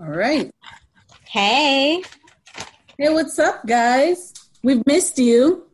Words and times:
All 0.00 0.06
right. 0.06 0.54
Hey. 1.24 2.04
Hey, 2.96 3.12
what's 3.12 3.36
up, 3.40 3.66
guys? 3.66 4.32
We've 4.62 4.86
missed 4.86 5.18
you. 5.18 5.66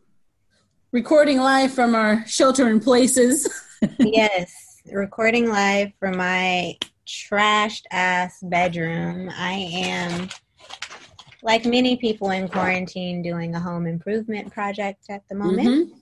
Recording 0.91 1.37
live 1.37 1.71
from 1.71 1.93
our 1.93 2.25
shelter 2.25 2.67
in 2.67 2.79
places. 2.79 3.47
yes, 3.99 4.81
recording 4.91 5.47
live 5.47 5.91
from 5.99 6.17
my 6.17 6.75
trashed 7.05 7.83
ass 7.91 8.39
bedroom. 8.41 9.29
I 9.31 9.51
am, 9.51 10.29
like 11.43 11.63
many 11.67 11.95
people 11.95 12.31
in 12.31 12.47
quarantine, 12.47 13.21
doing 13.21 13.53
a 13.53 13.59
home 13.59 13.85
improvement 13.85 14.51
project 14.51 15.05
at 15.07 15.21
the 15.29 15.35
moment. 15.35 15.93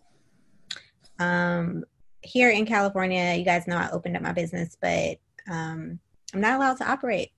Mm-hmm. 1.20 1.24
Um, 1.26 1.84
here 2.22 2.52
in 2.52 2.66
California, 2.66 3.34
you 3.34 3.44
guys 3.44 3.68
know 3.68 3.76
I 3.76 3.90
opened 3.90 4.16
up 4.16 4.22
my 4.22 4.32
business, 4.32 4.78
but 4.80 5.18
um, 5.52 6.00
I'm 6.34 6.40
not 6.40 6.56
allowed 6.56 6.78
to 6.78 6.90
operate 6.90 7.32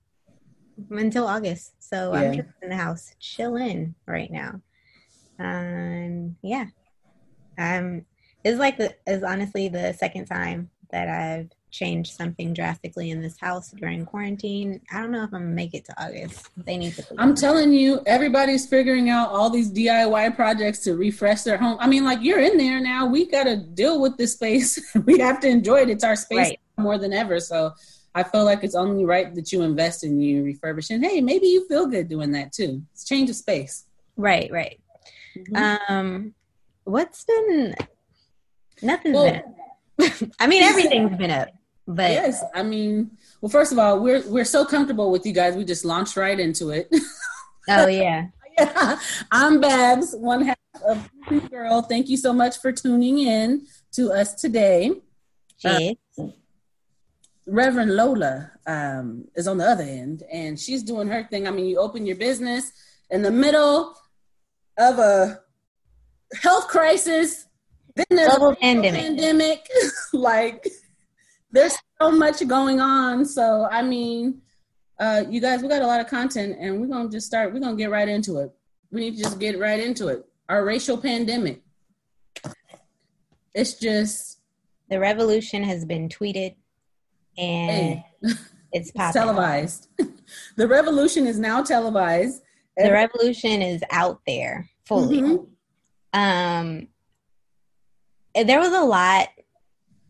until 0.90 1.26
August. 1.26 1.72
So 1.78 2.12
yeah. 2.12 2.20
I'm 2.20 2.36
just 2.36 2.48
in 2.62 2.70
the 2.70 2.76
house 2.76 3.14
chilling 3.20 3.94
right 4.06 4.30
now. 4.30 4.60
Um, 5.38 6.36
yeah. 6.42 6.66
Um, 7.58 8.04
it's 8.44 8.58
like 8.58 8.78
the 8.78 8.94
is 9.06 9.22
honestly 9.22 9.68
the 9.68 9.92
second 9.94 10.26
time 10.26 10.70
that 10.90 11.08
I've 11.08 11.50
changed 11.70 12.12
something 12.12 12.54
drastically 12.54 13.10
in 13.10 13.20
this 13.20 13.38
house 13.38 13.70
during 13.72 14.06
quarantine. 14.06 14.80
I 14.92 15.00
don't 15.00 15.10
know 15.10 15.24
if 15.24 15.34
I'm 15.34 15.42
gonna 15.42 15.54
make 15.54 15.74
it 15.74 15.84
to 15.86 16.02
August. 16.02 16.48
They 16.56 16.76
need 16.76 16.94
to. 16.94 17.04
I'm 17.18 17.34
telling 17.34 17.72
you, 17.72 18.02
everybody's 18.06 18.66
figuring 18.66 19.10
out 19.10 19.30
all 19.30 19.50
these 19.50 19.70
DIY 19.70 20.36
projects 20.36 20.80
to 20.84 20.96
refresh 20.96 21.42
their 21.42 21.58
home. 21.58 21.76
I 21.80 21.86
mean, 21.86 22.04
like 22.04 22.20
you're 22.22 22.40
in 22.40 22.56
there 22.56 22.80
now. 22.80 23.06
We 23.06 23.26
got 23.26 23.44
to 23.44 23.56
deal 23.56 24.00
with 24.00 24.16
this 24.16 24.34
space. 24.34 24.80
we 25.04 25.18
have 25.18 25.40
to 25.40 25.48
enjoy 25.48 25.82
it. 25.82 25.90
It's 25.90 26.04
our 26.04 26.16
space 26.16 26.50
right. 26.50 26.60
more 26.78 26.98
than 26.98 27.12
ever. 27.12 27.40
So 27.40 27.72
I 28.16 28.22
feel 28.22 28.44
like 28.44 28.64
it's 28.64 28.74
only 28.74 29.04
right 29.04 29.34
that 29.34 29.52
you 29.52 29.60
invest 29.60 30.02
in 30.02 30.18
you 30.18 30.42
refurbish. 30.42 30.88
And 30.88 31.04
hey, 31.04 31.20
maybe 31.20 31.48
you 31.48 31.68
feel 31.68 31.86
good 31.86 32.08
doing 32.08 32.32
that 32.32 32.50
too. 32.50 32.82
It's 32.94 33.04
change 33.04 33.28
of 33.28 33.36
space. 33.36 33.84
Right, 34.16 34.50
right. 34.50 34.80
Mm-hmm. 35.36 35.92
Um, 35.92 36.34
what's 36.84 37.24
been 37.24 37.74
nothing's 38.80 39.14
well, 39.14 39.42
been. 39.98 40.32
I 40.40 40.46
mean, 40.46 40.62
everything's 40.62 41.14
been 41.18 41.30
up. 41.30 41.50
But 41.86 42.10
yes, 42.10 42.42
I 42.54 42.62
mean, 42.62 43.10
well, 43.42 43.50
first 43.50 43.70
of 43.70 43.78
all, 43.78 44.00
we're 44.00 44.26
we're 44.28 44.46
so 44.46 44.64
comfortable 44.64 45.10
with 45.10 45.26
you 45.26 45.34
guys. 45.34 45.54
We 45.54 45.66
just 45.66 45.84
launched 45.84 46.16
right 46.16 46.40
into 46.40 46.70
it. 46.70 46.88
oh 47.68 47.86
yeah. 47.86 48.28
yeah. 48.58 48.98
I'm 49.30 49.60
Babs, 49.60 50.14
one 50.16 50.46
half 50.46 50.56
of 50.88 51.10
Girl. 51.50 51.82
Thank 51.82 52.08
you 52.08 52.16
so 52.16 52.32
much 52.32 52.56
for 52.58 52.72
tuning 52.72 53.18
in 53.18 53.66
to 53.92 54.10
us 54.10 54.34
today. 54.34 54.92
Yes. 55.62 55.82
Uh, 55.82 56.05
Reverend 57.46 57.94
Lola 57.94 58.50
um, 58.66 59.26
is 59.36 59.46
on 59.46 59.58
the 59.58 59.64
other 59.64 59.84
end, 59.84 60.24
and 60.32 60.58
she's 60.58 60.82
doing 60.82 61.08
her 61.08 61.24
thing. 61.24 61.46
I 61.46 61.50
mean, 61.50 61.66
you 61.66 61.78
open 61.78 62.04
your 62.04 62.16
business 62.16 62.72
in 63.10 63.22
the 63.22 63.30
middle 63.30 63.96
of 64.78 64.98
a 64.98 65.40
health 66.42 66.66
crisis, 66.68 67.46
then 67.94 68.06
there's 68.10 68.30
Global 68.30 68.50
a 68.50 68.56
pandemic. 68.56 69.00
pandemic. 69.00 69.68
like, 70.12 70.66
there's 71.52 71.76
so 72.00 72.10
much 72.10 72.46
going 72.46 72.80
on. 72.80 73.24
So, 73.24 73.66
I 73.70 73.82
mean, 73.82 74.42
uh, 74.98 75.24
you 75.28 75.40
guys, 75.40 75.62
we 75.62 75.68
got 75.68 75.82
a 75.82 75.86
lot 75.86 76.00
of 76.00 76.08
content, 76.08 76.56
and 76.58 76.80
we're 76.80 76.88
gonna 76.88 77.08
just 77.08 77.26
start. 77.26 77.52
We're 77.52 77.60
gonna 77.60 77.76
get 77.76 77.90
right 77.90 78.08
into 78.08 78.38
it. 78.38 78.50
We 78.90 79.00
need 79.00 79.16
to 79.16 79.22
just 79.22 79.38
get 79.38 79.58
right 79.58 79.80
into 79.80 80.08
it. 80.08 80.24
Our 80.48 80.64
racial 80.64 80.98
pandemic. 80.98 81.62
It's 83.54 83.74
just 83.74 84.40
the 84.90 85.00
revolution 85.00 85.62
has 85.62 85.84
been 85.84 86.08
tweeted 86.08 86.56
and 87.38 87.70
hey. 87.70 88.06
it's, 88.72 88.92
it's 88.94 89.12
televised. 89.12 89.88
the 90.56 90.68
revolution 90.68 91.26
is 91.26 91.38
now 91.38 91.62
televised. 91.62 92.42
The 92.76 92.92
revolution 92.92 93.62
is 93.62 93.82
out 93.90 94.20
there 94.26 94.68
fully. 94.84 95.22
Mm-hmm. 95.22 96.18
Um, 96.18 96.88
there 98.34 98.60
was 98.60 98.72
a 98.72 98.82
lot 98.82 99.28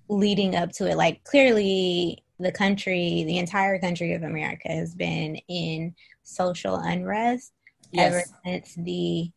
leading 0.09 0.57
up 0.57 0.73
to 0.73 0.91
it. 0.91 0.97
Like 0.97 1.23
clearly, 1.25 2.25
the 2.39 2.53
country, 2.53 3.25
the 3.25 3.39
entire 3.39 3.79
country 3.79 4.15
of 4.15 4.23
America, 4.23 4.69
has 4.69 4.95
been 4.95 5.37
in 5.49 5.95
social 6.23 6.77
unrest 6.77 7.53
yes. 7.93 8.13
ever 8.13 8.25
since 8.45 8.75
the 8.75 9.31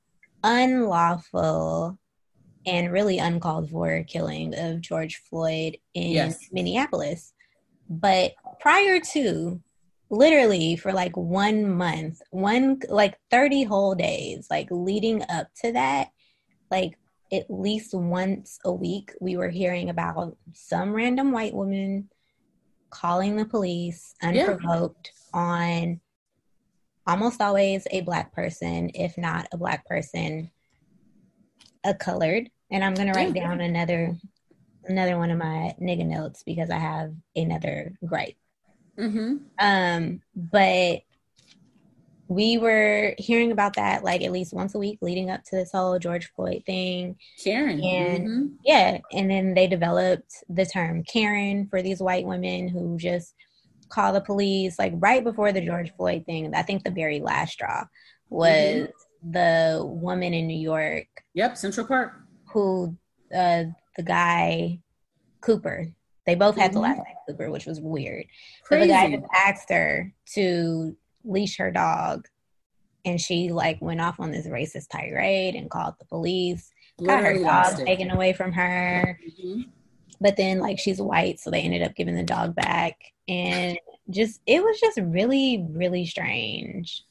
unlawful 0.43 1.97
and 2.65 2.91
really 2.91 3.19
uncalled 3.19 3.69
for 3.69 4.03
killing 4.03 4.53
of 4.57 4.81
George 4.81 5.21
Floyd 5.29 5.77
in 5.93 6.11
yes. 6.11 6.49
Minneapolis. 6.51 7.33
But 7.89 8.33
prior 8.59 8.99
to, 9.13 9.61
literally 10.09 10.75
for 10.75 10.93
like 10.93 11.15
one 11.17 11.69
month, 11.69 12.21
one 12.31 12.79
like 12.89 13.17
30 13.31 13.63
whole 13.63 13.95
days, 13.95 14.47
like 14.49 14.67
leading 14.69 15.23
up 15.29 15.47
to 15.63 15.71
that, 15.73 16.09
like 16.71 16.97
at 17.31 17.49
least 17.49 17.93
once 17.93 18.59
a 18.63 18.71
week, 18.71 19.11
we 19.19 19.37
were 19.37 19.49
hearing 19.49 19.89
about 19.89 20.37
some 20.53 20.93
random 20.93 21.31
white 21.31 21.53
woman 21.53 22.09
calling 22.89 23.35
the 23.35 23.45
police 23.45 24.15
unprovoked 24.21 25.11
yeah. 25.33 25.39
on 25.39 25.99
almost 27.05 27.41
always 27.41 27.87
a 27.91 28.01
black 28.01 28.33
person, 28.33 28.91
if 28.93 29.17
not 29.17 29.47
a 29.51 29.57
black 29.57 29.85
person, 29.87 30.49
a 31.83 31.93
colored. 31.93 32.49
And 32.71 32.83
I'm 32.83 32.93
going 32.93 33.11
to 33.11 33.17
write 33.17 33.35
yeah. 33.35 33.47
down 33.47 33.61
another 33.61 34.15
another 34.89 35.17
one 35.17 35.31
of 35.31 35.37
my 35.37 35.75
nigga 35.81 36.05
notes 36.05 36.43
because 36.43 36.69
I 36.69 36.77
have 36.77 37.13
another 37.35 37.93
gripe. 38.05 38.35
Mm-hmm. 38.97 39.37
Um, 39.59 40.21
but 40.35 41.01
we 42.27 42.59
were 42.59 43.15
hearing 43.17 43.51
about 43.51 43.75
that 43.75 44.03
like 44.03 44.21
at 44.21 44.31
least 44.31 44.53
once 44.53 44.75
a 44.75 44.79
week 44.79 44.99
leading 45.01 45.31
up 45.31 45.43
to 45.43 45.55
this 45.55 45.71
whole 45.71 45.97
George 45.97 46.31
Floyd 46.35 46.63
thing. 46.65 47.17
Karen. 47.43 47.83
And 47.83 48.27
mm-hmm. 48.27 48.45
yeah, 48.63 48.99
and 49.11 49.29
then 49.29 49.55
they 49.55 49.67
developed 49.67 50.31
the 50.47 50.65
term 50.65 51.03
Karen 51.03 51.67
for 51.67 51.81
these 51.81 51.99
white 51.99 52.25
women 52.25 52.67
who 52.67 52.97
just 52.97 53.33
call 53.89 54.13
the 54.13 54.21
police 54.21 54.77
like 54.77 54.93
right 54.97 55.23
before 55.23 55.51
the 55.51 55.65
George 55.65 55.91
Floyd 55.97 56.25
thing. 56.25 56.53
I 56.53 56.61
think 56.61 56.83
the 56.83 56.91
very 56.91 57.19
last 57.19 57.53
straw 57.53 57.85
was 58.29 58.53
mm-hmm. 58.53 59.31
the 59.31 59.83
woman 59.83 60.33
in 60.35 60.45
New 60.45 60.59
York. 60.59 61.07
Yep, 61.33 61.57
Central 61.57 61.87
Park. 61.87 62.13
Who 62.53 62.95
uh, 63.35 63.63
the 63.97 64.03
guy 64.03 64.79
Cooper. 65.41 65.87
They 66.25 66.35
both 66.35 66.55
had 66.55 66.71
mm-hmm. 66.71 66.75
the 66.75 66.81
last 66.81 66.97
name 66.97 67.15
Cooper, 67.27 67.49
which 67.49 67.65
was 67.65 67.79
weird. 67.79 68.25
Crazy. 68.63 68.81
So 68.81 68.87
the 68.87 68.93
guy 68.93 69.15
just 69.15 69.27
asked 69.35 69.69
her 69.69 70.13
to 70.33 70.95
leash 71.23 71.57
her 71.57 71.71
dog, 71.71 72.27
and 73.05 73.19
she 73.19 73.51
like 73.51 73.81
went 73.81 74.01
off 74.01 74.19
on 74.19 74.31
this 74.31 74.47
racist 74.47 74.89
tirade 74.89 75.55
and 75.55 75.69
called 75.69 75.95
the 75.99 76.05
police. 76.05 76.71
got 77.03 77.23
her 77.23 77.37
dog 77.39 77.77
taken 77.77 78.11
away 78.11 78.33
from 78.33 78.51
her. 78.51 79.19
Mm-hmm. 79.27 79.61
But 80.21 80.37
then 80.37 80.59
like 80.59 80.77
she's 80.79 81.01
white, 81.01 81.39
so 81.39 81.49
they 81.49 81.61
ended 81.61 81.81
up 81.81 81.95
giving 81.95 82.15
the 82.15 82.23
dog 82.23 82.53
back, 82.53 82.97
and 83.27 83.79
just 84.09 84.41
it 84.45 84.61
was 84.61 84.79
just 84.79 84.99
really 85.01 85.65
really 85.71 86.05
strange. 86.05 87.05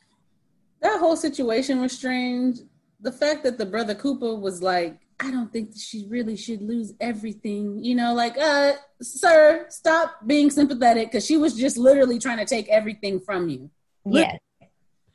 That 0.81 1.01
whole 1.01 1.17
situation 1.17 1.81
was 1.81 1.93
strange. 1.93 2.59
The 3.01 3.13
fact 3.13 3.43
that 3.45 3.59
the 3.59 3.67
brother 3.67 3.95
Cooper 3.95 4.35
was 4.35 4.63
like 4.63 4.99
I 5.21 5.31
don't 5.31 5.53
think 5.53 5.73
that 5.73 5.81
she 5.81 6.07
really 6.09 6.37
should 6.37 6.63
lose 6.63 6.93
everything. 7.01 7.83
You 7.83 7.97
know, 7.97 8.15
like, 8.15 8.39
uh, 8.39 8.75
sir, 9.03 9.67
stop 9.69 10.27
being 10.27 10.51
sympathetic 10.51 11.09
because 11.09 11.27
she 11.27 11.37
was 11.37 11.55
just 11.57 11.77
literally 11.77 12.19
trying 12.19 12.39
to 12.39 12.45
take 12.45 12.69
everything 12.69 13.21
from 13.21 13.49
you. 13.49 13.71
Yes. 14.05 14.39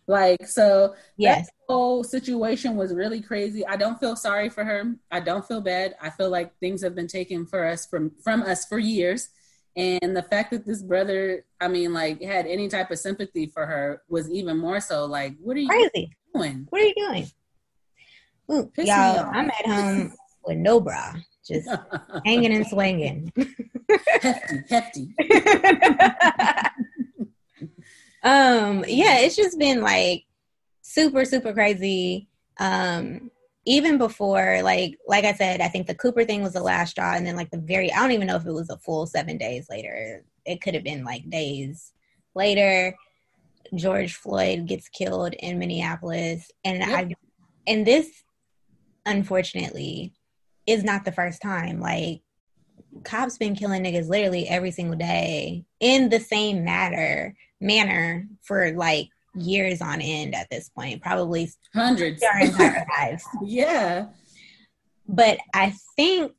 Like, 0.05 0.45
so 0.47 0.95
yes. 1.15 1.45
that 1.45 1.53
whole 1.69 2.03
situation 2.03 2.75
was 2.75 2.93
really 2.93 3.21
crazy. 3.21 3.65
I 3.65 3.77
don't 3.77 3.97
feel 3.99 4.17
sorry 4.17 4.49
for 4.49 4.65
her. 4.65 4.95
I 5.09 5.21
don't 5.21 5.47
feel 5.47 5.61
bad. 5.61 5.95
I 6.01 6.09
feel 6.09 6.29
like 6.29 6.57
things 6.59 6.83
have 6.83 6.95
been 6.95 7.07
taken 7.07 7.45
for 7.45 7.65
us 7.65 7.85
from 7.85 8.11
from 8.21 8.43
us 8.43 8.65
for 8.65 8.79
years. 8.79 9.29
And 9.75 10.15
the 10.15 10.21
fact 10.21 10.51
that 10.51 10.67
this 10.67 10.83
brother, 10.83 11.45
I 11.59 11.67
mean, 11.67 11.93
like, 11.93 12.21
had 12.21 12.45
any 12.45 12.67
type 12.67 12.91
of 12.91 12.99
sympathy 12.99 13.47
for 13.47 13.65
her 13.65 14.03
was 14.07 14.29
even 14.29 14.57
more 14.57 14.79
so 14.79 15.05
like, 15.05 15.35
what 15.39 15.57
are 15.57 15.61
you 15.61 15.69
crazy. 15.69 16.11
doing? 16.35 16.67
What 16.69 16.81
are 16.81 16.85
you 16.85 16.95
doing? 16.95 17.27
Ooh, 18.51 18.69
y'all, 18.77 19.29
I'm 19.31 19.49
at 19.49 19.65
home 19.65 20.13
with 20.45 20.57
no 20.57 20.81
bra, 20.81 21.13
just 21.45 21.69
hanging 22.25 22.53
and 22.53 22.67
swinging. 22.67 23.31
hefty, 24.21 24.63
hefty. 24.69 25.15
um, 28.23 28.83
yeah, 28.87 29.19
it's 29.19 29.35
just 29.35 29.57
been 29.57 29.81
like 29.81 30.25
super, 30.81 31.25
super 31.25 31.53
crazy. 31.53 32.27
Um, 32.59 33.31
even 33.65 33.97
before, 33.97 34.61
like, 34.61 34.97
like 35.07 35.23
I 35.23 35.33
said, 35.33 35.61
I 35.61 35.69
think 35.69 35.87
the 35.87 35.95
Cooper 35.95 36.25
thing 36.25 36.43
was 36.43 36.53
the 36.53 36.61
last 36.61 36.91
straw, 36.91 37.13
and 37.13 37.25
then 37.25 37.37
like 37.37 37.49
the 37.49 37.59
very, 37.59 37.91
I 37.91 37.99
don't 37.99 38.11
even 38.11 38.27
know 38.27 38.35
if 38.35 38.45
it 38.45 38.51
was 38.51 38.69
a 38.69 38.77
full 38.77 39.05
seven 39.07 39.37
days 39.37 39.67
later. 39.69 40.25
It 40.45 40.61
could 40.61 40.73
have 40.73 40.83
been 40.83 41.05
like 41.05 41.29
days 41.29 41.93
later. 42.35 42.95
George 43.73 44.15
Floyd 44.15 44.67
gets 44.67 44.89
killed 44.89 45.33
in 45.39 45.57
Minneapolis, 45.57 46.51
and 46.65 46.79
yep. 46.79 46.89
I, 46.89 47.09
and 47.65 47.87
this 47.87 48.09
unfortunately, 49.05 50.13
is 50.65 50.83
not 50.83 51.05
the 51.05 51.11
first 51.11 51.41
time. 51.41 51.79
Like 51.79 52.21
cops 53.03 53.37
been 53.37 53.55
killing 53.55 53.83
niggas 53.83 54.09
literally 54.09 54.47
every 54.47 54.71
single 54.71 54.97
day 54.97 55.65
in 55.79 56.09
the 56.09 56.19
same 56.19 56.63
matter 56.63 57.35
manner 57.59 58.27
for 58.41 58.71
like 58.73 59.09
years 59.35 59.81
on 59.81 60.01
end 60.01 60.35
at 60.35 60.49
this 60.49 60.69
point, 60.69 61.01
probably 61.01 61.49
hundreds 61.73 62.23
our 62.23 62.41
entire 62.41 62.85
lives. 62.97 63.25
Yeah. 63.43 64.07
But 65.07 65.39
I 65.53 65.73
think 65.95 66.31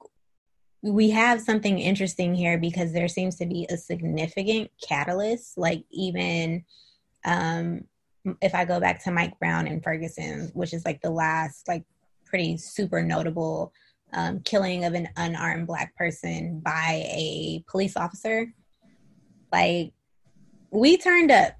we 0.82 1.11
have 1.11 1.40
something 1.40 1.78
interesting 1.78 2.34
here 2.34 2.58
because 2.58 2.93
there 2.93 3.08
seems 3.08 3.37
to 3.37 3.46
be 3.46 3.66
a 3.70 3.76
significant 3.76 4.70
catalyst, 4.87 5.58
like 5.58 5.84
even 5.90 6.64
um 7.25 7.84
if 8.40 8.55
I 8.55 8.64
go 8.64 8.81
back 8.81 9.05
to 9.05 9.11
Mike 9.11 9.38
Brown 9.38 9.66
and 9.66 9.82
Ferguson, 9.82 10.50
which 10.55 10.72
is 10.72 10.84
like 10.84 11.02
the 11.02 11.11
last 11.11 11.69
like 11.69 11.84
pretty 12.34 12.56
super 12.56 13.00
notable 13.00 13.72
um, 14.12 14.40
killing 14.40 14.84
of 14.84 14.94
an 14.94 15.08
unarmed 15.16 15.69
black 15.69 15.94
person 15.94 16.58
by 16.64 17.06
a 17.06 17.62
police 17.69 17.96
officer. 17.96 18.52
Like 19.52 19.92
we 20.72 20.96
turned 20.96 21.31
up, 21.31 21.52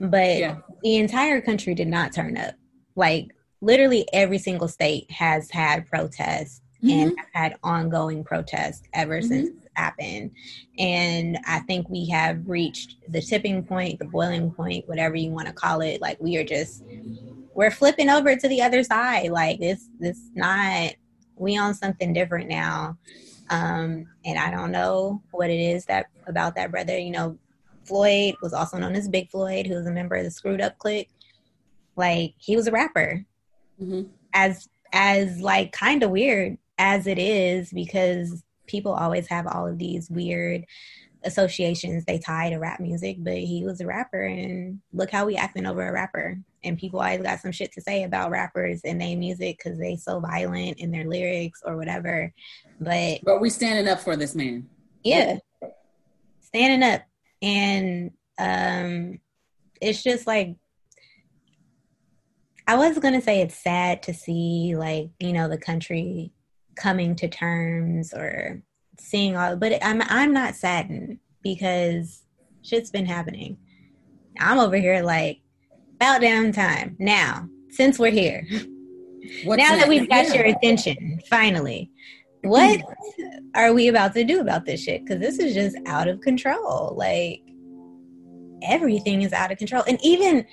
but 0.00 0.38
yeah. 0.38 0.56
the 0.82 0.96
entire 0.96 1.42
country 1.42 1.74
did 1.74 1.88
not 1.88 2.14
turn 2.14 2.38
up. 2.38 2.54
Like 2.96 3.28
literally 3.60 4.08
every 4.14 4.38
single 4.38 4.68
state 4.68 5.10
has 5.10 5.50
had 5.50 5.86
protests 5.86 6.62
mm-hmm. 6.82 7.10
and 7.10 7.16
had 7.34 7.56
ongoing 7.62 8.24
protests 8.24 8.84
ever 8.94 9.18
mm-hmm. 9.18 9.28
since 9.28 9.48
it 9.50 9.70
happened. 9.74 10.30
And 10.78 11.36
I 11.46 11.58
think 11.58 11.90
we 11.90 12.08
have 12.08 12.48
reached 12.48 12.96
the 13.06 13.20
tipping 13.20 13.64
point, 13.64 13.98
the 13.98 14.06
boiling 14.06 14.50
point, 14.50 14.88
whatever 14.88 15.14
you 15.14 15.30
want 15.30 15.48
to 15.48 15.52
call 15.52 15.82
it. 15.82 16.00
Like 16.00 16.18
we 16.22 16.38
are 16.38 16.44
just 16.44 16.84
we're 17.54 17.70
flipping 17.70 18.08
over 18.08 18.34
to 18.36 18.48
the 18.48 18.62
other 18.62 18.82
side. 18.82 19.30
Like 19.30 19.58
this 19.58 19.88
this 19.98 20.18
not 20.34 20.92
we 21.36 21.56
on 21.56 21.74
something 21.74 22.12
different 22.12 22.48
now. 22.48 22.98
Um, 23.50 24.06
and 24.24 24.38
I 24.38 24.50
don't 24.50 24.72
know 24.72 25.22
what 25.32 25.50
it 25.50 25.60
is 25.60 25.84
that 25.86 26.06
about 26.26 26.54
that 26.54 26.70
brother. 26.70 26.98
You 26.98 27.10
know, 27.10 27.38
Floyd 27.84 28.34
was 28.40 28.52
also 28.52 28.78
known 28.78 28.94
as 28.94 29.08
Big 29.08 29.30
Floyd, 29.30 29.66
who 29.66 29.74
was 29.74 29.86
a 29.86 29.92
member 29.92 30.16
of 30.16 30.24
the 30.24 30.30
Screwed 30.30 30.60
Up 30.60 30.78
Clique. 30.78 31.10
Like 31.96 32.34
he 32.38 32.56
was 32.56 32.66
a 32.66 32.72
rapper. 32.72 33.24
Mm-hmm. 33.80 34.08
As 34.32 34.68
as 34.92 35.40
like 35.40 35.72
kind 35.72 36.02
of 36.02 36.10
weird 36.10 36.58
as 36.78 37.06
it 37.06 37.18
is 37.18 37.70
because 37.72 38.42
people 38.66 38.92
always 38.92 39.26
have 39.28 39.46
all 39.46 39.66
of 39.66 39.78
these 39.78 40.08
weird 40.10 40.64
associations 41.24 42.04
they 42.04 42.18
tie 42.18 42.50
to 42.50 42.56
rap 42.56 42.80
music, 42.80 43.16
but 43.20 43.36
he 43.36 43.64
was 43.64 43.80
a 43.80 43.86
rapper 43.86 44.22
and 44.22 44.80
look 44.92 45.10
how 45.10 45.26
we 45.26 45.36
acting 45.36 45.66
over 45.66 45.86
a 45.86 45.92
rapper. 45.92 46.38
And 46.64 46.78
people 46.78 47.00
always 47.00 47.22
got 47.22 47.40
some 47.40 47.52
shit 47.52 47.72
to 47.72 47.80
say 47.80 48.04
about 48.04 48.30
rappers 48.30 48.82
and 48.84 49.00
their 49.00 49.16
music 49.16 49.58
because 49.58 49.78
they 49.78 49.96
so 49.96 50.20
violent 50.20 50.78
in 50.78 50.90
their 50.90 51.04
lyrics 51.04 51.60
or 51.64 51.76
whatever. 51.76 52.32
But 52.80 53.20
But 53.22 53.40
we 53.40 53.50
standing 53.50 53.88
up 53.88 54.00
for 54.00 54.16
this 54.16 54.34
man. 54.34 54.68
Yeah. 55.02 55.38
Standing 56.40 56.88
up. 56.88 57.02
And 57.40 58.12
um 58.38 59.18
it's 59.80 60.02
just 60.02 60.26
like 60.26 60.56
I 62.66 62.76
was 62.76 62.98
gonna 62.98 63.20
say 63.20 63.40
it's 63.40 63.60
sad 63.60 64.04
to 64.04 64.14
see 64.14 64.74
like, 64.76 65.10
you 65.18 65.32
know, 65.32 65.48
the 65.48 65.58
country 65.58 66.32
coming 66.76 67.16
to 67.16 67.28
terms 67.28 68.14
or 68.14 68.62
seeing 69.02 69.36
all 69.36 69.56
but 69.56 69.84
I'm 69.84 70.00
I'm 70.02 70.32
not 70.32 70.54
saddened 70.54 71.18
because 71.42 72.22
shit's 72.62 72.90
been 72.90 73.06
happening. 73.06 73.58
I'm 74.40 74.58
over 74.58 74.76
here 74.76 75.02
like 75.02 75.40
about 75.96 76.20
damn 76.20 76.52
time 76.52 76.96
now 76.98 77.48
since 77.70 77.98
we're 77.98 78.10
here. 78.10 78.46
What's 79.44 79.62
now 79.62 79.76
that, 79.76 79.88
we've 79.88 80.08
got 80.08 80.34
your 80.34 80.44
attention, 80.44 81.20
finally, 81.30 81.90
what 82.42 82.80
mm. 82.80 83.38
are 83.54 83.72
we 83.72 83.86
about 83.86 84.14
to 84.14 84.24
do 84.24 84.40
about 84.40 84.64
this 84.64 84.82
shit? 84.82 85.04
Because 85.04 85.20
this 85.20 85.38
is 85.38 85.54
just 85.54 85.76
out 85.86 86.08
of 86.08 86.20
control. 86.20 86.94
Like 86.96 87.40
everything 88.62 89.22
is 89.22 89.32
out 89.32 89.52
of 89.52 89.58
control, 89.58 89.84
and 89.86 89.98
even 90.02 90.44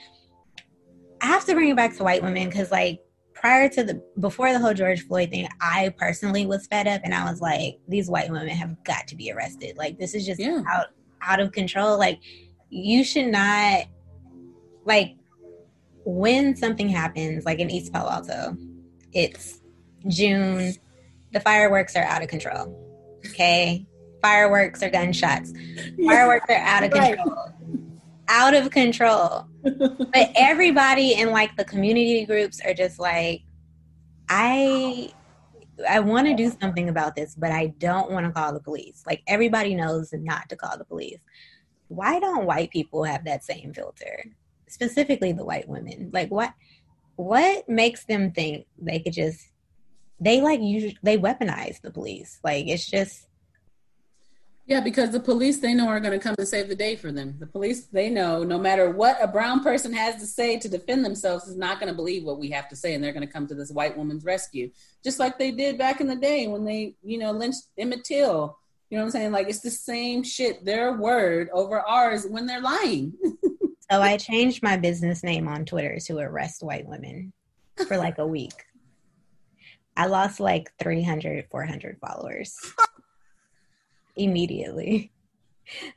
I 1.22 1.26
have 1.26 1.46
to 1.46 1.54
bring 1.54 1.70
it 1.70 1.76
back 1.76 1.96
to 1.98 2.04
white 2.04 2.22
women 2.22 2.48
because 2.48 2.72
like 2.72 3.00
prior 3.40 3.70
to 3.70 3.84
the 3.84 4.04
before 4.20 4.52
the 4.52 4.60
whole 4.60 4.74
George 4.74 5.06
Floyd 5.08 5.30
thing, 5.32 5.48
I 5.62 5.94
personally 5.98 6.46
was 6.46 6.68
fed 6.68 6.88
up 6.88 7.02
and 7.04 7.14
I 7.14 7.30
was 7.30 7.42
like, 7.42 7.80
these 7.88 8.10
white 8.10 8.30
women 8.30 8.50
have 8.50 8.84
got 8.84 9.08
to 9.08 9.16
be 9.16 9.32
arrested. 9.32 9.78
Like 9.78 9.98
this 9.98 10.14
is 10.14 10.26
just 10.26 10.40
yeah. 10.40 10.62
out 10.70 10.88
out 11.22 11.40
of 11.40 11.52
control. 11.52 11.98
Like 11.98 12.20
you 12.70 13.04
should 13.04 13.28
not 13.28 13.86
like 14.86 15.16
when 16.06 16.56
something 16.56 16.90
happens, 16.90 17.46
like 17.46 17.60
in 17.60 17.70
East 17.70 17.94
Palo 17.94 18.10
Alto, 18.10 18.58
it's 19.14 19.62
June, 20.08 20.74
the 21.32 21.40
fireworks 21.40 21.96
are 21.96 22.04
out 22.04 22.22
of 22.22 22.30
control. 22.30 22.76
Okay. 23.28 23.86
Fireworks 24.22 24.84
are 24.84 24.90
gunshots. 24.90 25.54
Fireworks 26.06 26.46
are 26.50 26.56
out 26.56 26.84
of 26.84 26.92
control. 26.92 27.54
Out 28.30 28.54
of 28.54 28.70
control 28.70 29.50
but 29.64 30.32
everybody 30.36 31.14
in 31.14 31.32
like 31.32 31.56
the 31.56 31.66
community 31.66 32.26
groups 32.26 32.60
are 32.64 32.74
just 32.74 33.00
like, 33.00 33.42
I 34.28 35.12
I 35.90 36.02
want 36.02 36.28
to 36.28 36.36
do 36.36 36.52
something 36.60 36.90
about 36.90 37.16
this, 37.16 37.36
but 37.36 37.52
I 37.52 37.68
don't 37.78 38.12
want 38.12 38.26
to 38.26 38.32
call 38.34 38.54
the 38.54 38.60
police. 38.60 39.04
Like 39.08 39.24
everybody 39.28 39.76
knows 39.76 40.10
not 40.14 40.50
to 40.50 40.56
call 40.56 40.78
the 40.78 40.84
police. 40.84 41.20
Why 41.88 42.20
don't 42.20 42.46
white 42.46 42.70
people 42.70 43.04
have 43.06 43.26
that 43.26 43.44
same 43.44 43.74
filter? 43.74 44.26
Specifically 44.68 45.32
the 45.32 45.46
white 45.46 45.68
women. 45.68 46.12
Like 46.14 46.30
what 46.30 46.54
what 47.16 47.68
makes 47.68 48.06
them 48.06 48.32
think 48.32 48.66
they 48.78 49.00
could 49.00 49.14
just 49.14 49.48
they 50.22 50.42
like 50.42 50.60
usually 50.62 50.98
they 51.02 51.18
weaponize 51.18 51.82
the 51.82 51.92
police. 51.92 52.40
Like 52.44 52.68
it's 52.68 52.90
just 52.90 53.29
yeah, 54.70 54.82
because 54.82 55.10
the 55.10 55.20
police 55.20 55.58
they 55.58 55.74
know 55.74 55.88
are 55.88 56.00
going 56.00 56.18
to 56.18 56.24
come 56.24 56.36
and 56.38 56.48
save 56.48 56.70
the 56.70 56.76
day 56.76 56.96
for 56.96 57.12
them. 57.12 57.36
The 57.40 57.48
police 57.48 57.88
they 57.88 58.08
know 58.08 58.44
no 58.44 58.60
matter 58.60 58.92
what 58.92 59.18
a 59.20 59.28
brown 59.28 59.64
person 59.64 59.92
has 59.94 60.18
to 60.18 60.28
say 60.28 60.60
to 60.60 60.70
defend 60.70 61.04
themselves 61.04 61.48
is 61.48 61.58
not 61.58 61.80
going 61.80 61.92
to 61.92 61.96
believe 61.96 62.24
what 62.24 62.38
we 62.38 62.52
have 62.52 62.70
to 62.70 62.76
say, 62.76 62.94
and 62.94 63.04
they're 63.04 63.12
going 63.12 63.26
to 63.26 63.34
come 63.34 63.48
to 63.48 63.56
this 63.56 63.72
white 63.72 63.98
woman's 63.98 64.24
rescue, 64.24 64.70
just 65.04 65.18
like 65.18 65.40
they 65.40 65.50
did 65.50 65.80
back 65.80 66.02
in 66.02 66.08
the 66.08 66.16
day 66.16 66.46
when 66.48 66.66
they, 66.66 66.94
you 67.02 67.18
know, 67.18 67.32
lynched 67.32 67.64
Emmett 67.80 68.04
Till. 68.04 68.60
You 68.92 68.98
know 68.98 69.04
what 69.04 69.08
I'm 69.08 69.12
saying? 69.12 69.32
Like 69.32 69.50
it's 69.50 69.62
the 69.62 69.72
same 69.72 70.22
shit. 70.22 70.64
Their 70.64 70.94
word 70.94 71.50
over 71.52 71.80
ours 71.82 72.28
when 72.30 72.46
they're 72.46 72.62
lying. 72.62 73.14
so 73.92 74.02
I 74.04 74.18
changed 74.18 74.62
my 74.62 74.78
business 74.78 75.24
name 75.24 75.48
on 75.48 75.66
Twitter 75.66 75.98
to 76.06 76.20
arrest 76.20 76.62
white 76.62 76.88
women 76.88 77.34
for 77.88 77.98
like 77.98 78.20
a 78.20 78.28
week. 78.28 78.66
I 79.98 80.06
lost 80.06 80.40
like 80.40 80.72
300, 80.80 81.48
400 81.50 81.98
followers 82.00 82.56
immediately. 84.20 85.12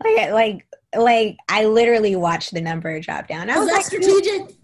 Like, 0.04 0.32
like, 0.32 0.66
like, 0.94 1.36
I 1.48 1.64
literally 1.64 2.14
watched 2.14 2.52
the 2.52 2.60
number 2.60 3.00
drop 3.00 3.26
down. 3.26 3.48
I 3.48 3.58
was, 3.58 3.68
was 3.68 3.72
like, 3.74 3.84
strategic. 3.86 4.54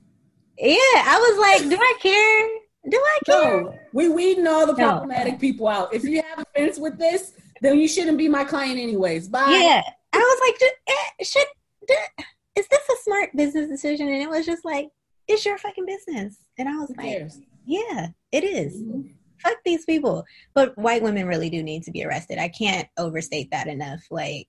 Yeah, 0.58 0.76
I 0.76 1.18
was 1.18 1.38
like, 1.38 1.70
do 1.70 1.78
I 1.80 1.94
care? 1.98 2.48
Do 2.90 3.02
I 3.02 3.18
care? 3.24 3.62
No, 3.62 3.74
we 3.94 4.10
weeding 4.10 4.46
all 4.46 4.66
the 4.66 4.74
problematic 4.74 5.32
no. 5.32 5.38
people 5.38 5.66
out. 5.66 5.94
If 5.94 6.04
you 6.04 6.20
have 6.20 6.40
offense 6.40 6.78
with 6.78 6.98
this, 6.98 7.32
then 7.62 7.78
you 7.78 7.88
shouldn't 7.88 8.18
be 8.18 8.28
my 8.28 8.44
client 8.44 8.78
anyways. 8.78 9.28
Bye. 9.28 9.46
Yeah, 9.48 9.82
I 10.12 10.18
was 10.18 10.40
like, 10.46 10.72
eh, 10.88 11.24
should 11.24 11.46
is 12.54 12.68
this 12.68 12.88
a 12.90 13.02
smart 13.02 13.30
business 13.34 13.70
decision? 13.70 14.08
And 14.08 14.22
it 14.22 14.28
was 14.28 14.44
just 14.44 14.62
like, 14.62 14.88
it's 15.26 15.46
your 15.46 15.56
fucking 15.56 15.86
business. 15.86 16.36
And 16.58 16.68
I 16.68 16.76
was 16.76 16.88
Who 16.88 16.96
like, 16.96 17.06
cares? 17.06 17.40
yeah, 17.64 18.08
it 18.30 18.44
is. 18.44 18.82
Mm-hmm 18.82 19.14
fuck 19.42 19.58
these 19.64 19.84
people. 19.84 20.24
But 20.54 20.76
white 20.78 21.02
women 21.02 21.26
really 21.26 21.50
do 21.50 21.62
need 21.62 21.82
to 21.84 21.90
be 21.90 22.04
arrested. 22.04 22.38
I 22.38 22.48
can't 22.48 22.88
overstate 22.96 23.50
that 23.50 23.66
enough. 23.66 24.00
Like, 24.10 24.48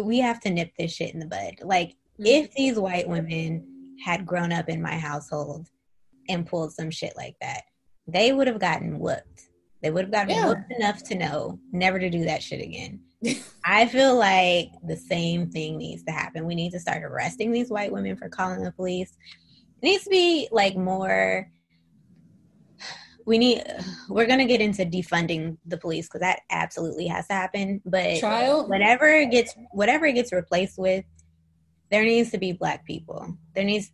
we 0.00 0.18
have 0.18 0.40
to 0.40 0.50
nip 0.50 0.72
this 0.78 0.92
shit 0.92 1.14
in 1.14 1.20
the 1.20 1.26
bud. 1.26 1.56
Like, 1.62 1.90
mm-hmm. 1.90 2.26
if 2.26 2.52
these 2.54 2.78
white 2.78 3.08
women 3.08 3.96
had 4.04 4.26
grown 4.26 4.52
up 4.52 4.68
in 4.68 4.82
my 4.82 4.96
household 4.96 5.68
and 6.28 6.46
pulled 6.46 6.72
some 6.72 6.90
shit 6.90 7.14
like 7.16 7.36
that, 7.40 7.62
they 8.06 8.32
would 8.32 8.46
have 8.46 8.58
gotten 8.58 8.98
whooped. 8.98 9.48
They 9.82 9.90
would 9.90 10.04
have 10.04 10.12
gotten 10.12 10.30
yeah. 10.30 10.48
whooped 10.48 10.72
enough 10.78 11.02
to 11.04 11.14
know 11.14 11.58
never 11.72 11.98
to 11.98 12.08
do 12.08 12.24
that 12.24 12.42
shit 12.42 12.62
again. 12.62 13.00
I 13.64 13.86
feel 13.86 14.16
like 14.16 14.70
the 14.86 14.96
same 14.96 15.50
thing 15.50 15.78
needs 15.78 16.02
to 16.04 16.12
happen. 16.12 16.44
We 16.44 16.54
need 16.54 16.72
to 16.72 16.80
start 16.80 17.02
arresting 17.02 17.52
these 17.52 17.70
white 17.70 17.92
women 17.92 18.16
for 18.16 18.28
calling 18.28 18.62
the 18.62 18.72
police. 18.72 19.16
It 19.82 19.86
needs 19.86 20.04
to 20.04 20.10
be 20.10 20.48
like 20.50 20.76
more 20.76 21.50
we 23.26 23.38
need 23.38 23.62
we're 24.08 24.26
going 24.26 24.38
to 24.38 24.44
get 24.44 24.60
into 24.60 24.84
defunding 24.84 25.56
the 25.66 25.78
police 25.78 26.06
because 26.06 26.20
that 26.20 26.40
absolutely 26.50 27.06
has 27.06 27.26
to 27.26 27.32
happen 27.32 27.80
but 27.84 28.20
Child? 28.20 28.68
whatever 28.68 29.06
it 29.06 29.30
gets 29.30 29.54
whatever 29.72 30.06
it 30.06 30.12
gets 30.14 30.32
replaced 30.32 30.78
with 30.78 31.04
there 31.90 32.04
needs 32.04 32.30
to 32.32 32.38
be 32.38 32.52
black 32.52 32.84
people. 32.84 33.36
There 33.54 33.64
needs 33.64 33.90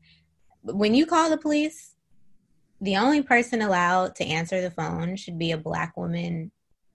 when 0.63 0.95
you 0.95 1.07
call 1.07 1.31
the 1.31 1.37
police 1.37 1.97
the 2.81 2.97
only 2.97 3.23
person 3.23 3.61
allowed 3.61 4.15
to 4.17 4.25
answer 4.25 4.63
the 4.63 4.71
phone 4.71 5.17
should 5.17 5.39
be 5.39 5.53
a 5.53 5.59
black 5.59 5.97
woman 5.97 6.51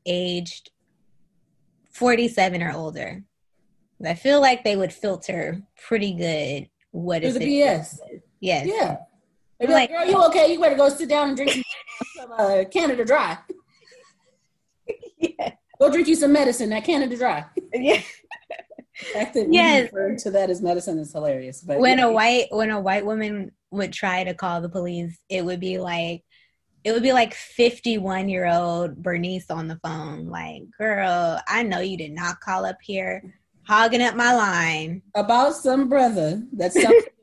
aged 0.08 0.72
47 1.92 2.64
or 2.64 2.72
older. 2.72 3.24
I 4.04 4.16
feel 4.16 4.42
like 4.42 4.64
they 4.64 4.76
would 4.76 4.92
filter 4.92 5.62
pretty 5.88 6.14
good 6.14 6.70
what 6.92 7.24
is 7.24 7.36
the 7.36 7.46
bs 7.46 8.00
yes. 8.40 8.68
Yeah 8.68 8.98
like, 9.74 9.90
like, 9.90 10.00
girl, 10.00 10.08
you 10.08 10.24
okay? 10.26 10.54
You 10.54 10.60
better 10.60 10.76
go 10.76 10.90
sit 10.90 11.10
down 11.10 11.30
and 11.30 11.38
drink 11.38 11.64
some 12.16 12.32
uh, 12.32 12.64
Canada 12.72 13.06
Dry. 13.06 13.38
yeah. 15.18 15.52
Go 15.80 15.92
drink 15.92 16.08
you 16.08 16.16
some 16.16 16.34
medicine. 16.34 16.70
That 16.70 16.84
Canada 16.84 17.18
Dry. 17.18 17.46
Yeah. 17.74 18.02
fact 19.14 19.34
that 19.34 19.52
yes. 19.52 19.92
refer 19.92 20.16
to 20.16 20.32
that 20.32 20.50
as 20.50 20.62
medicine 20.62 21.00
is 21.00 21.12
hilarious. 21.12 21.62
But 21.62 21.80
when 21.80 21.98
yeah. 21.98 22.06
a 22.06 22.12
white 22.12 22.48
when 22.52 22.70
a 22.70 22.80
white 22.80 23.06
woman 23.06 23.52
would 23.72 23.92
try 23.92 24.24
to 24.24 24.34
call 24.34 24.62
the 24.62 24.70
police, 24.70 25.18
it 25.30 25.44
would 25.44 25.60
be 25.60 25.78
like 25.78 26.24
it 26.86 26.92
would 26.92 27.04
be 27.04 27.14
like 27.14 27.34
51 27.34 28.30
year 28.30 28.46
old 28.46 29.02
Bernice 29.02 29.50
on 29.50 29.68
the 29.68 29.80
phone, 29.84 30.28
like, 30.28 30.64
girl, 30.78 31.42
I 31.48 31.64
know 31.64 31.80
you 31.80 31.98
did 31.98 32.12
not 32.12 32.40
call 32.40 32.64
up 32.64 32.78
here 32.82 33.24
hogging 33.68 34.04
up 34.04 34.16
my 34.16 34.34
line 34.36 35.02
about 35.16 35.56
some 35.56 35.90
brother 35.90 36.44
that's 36.54 36.78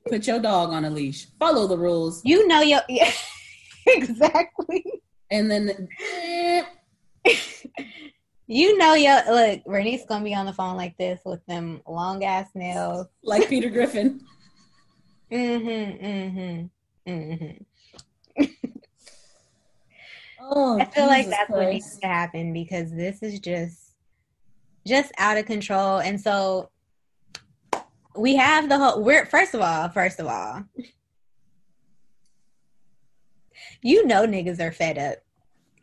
put 0.08 0.26
your 0.26 0.40
dog 0.40 0.70
on 0.70 0.84
a 0.84 0.90
leash. 0.90 1.26
Follow 1.38 1.66
the 1.66 1.78
rules. 1.78 2.22
You 2.24 2.46
know 2.46 2.60
your 2.60 2.80
yeah, 2.88 3.12
exactly. 3.86 4.84
And 5.30 5.50
then 5.50 5.88
you 8.46 8.78
know 8.78 8.94
your 8.94 9.20
look, 9.28 9.64
Bernice 9.64 10.04
gonna 10.06 10.24
be 10.24 10.34
on 10.34 10.46
the 10.46 10.52
phone 10.52 10.76
like 10.76 10.96
this 10.98 11.20
with 11.24 11.44
them 11.46 11.80
long 11.86 12.24
ass 12.24 12.48
nails. 12.54 13.06
Like 13.22 13.48
Peter 13.48 13.70
Griffin. 13.70 14.20
mm-hmm. 15.30 16.04
Mm-hmm. 16.04 17.10
Mm-hmm. 17.10 18.44
oh, 20.40 20.78
I 20.80 20.84
feel 20.84 21.06
Jesus 21.06 21.08
like 21.08 21.26
that's 21.26 21.46
Christ. 21.46 21.50
what 21.50 21.68
needs 21.70 21.98
to 22.00 22.06
happen 22.06 22.52
because 22.52 22.90
this 22.92 23.22
is 23.22 23.40
just 23.40 23.78
just 24.86 25.12
out 25.18 25.38
of 25.38 25.46
control. 25.46 25.98
And 25.98 26.20
so 26.20 26.71
we 28.16 28.36
have 28.36 28.68
the 28.68 28.78
whole 28.78 29.02
we're 29.02 29.26
first 29.26 29.54
of 29.54 29.60
all, 29.60 29.88
first 29.88 30.20
of 30.20 30.26
all, 30.26 30.64
you 33.82 34.06
know 34.06 34.26
niggas 34.26 34.60
are 34.60 34.72
fed 34.72 34.98
up. 34.98 35.16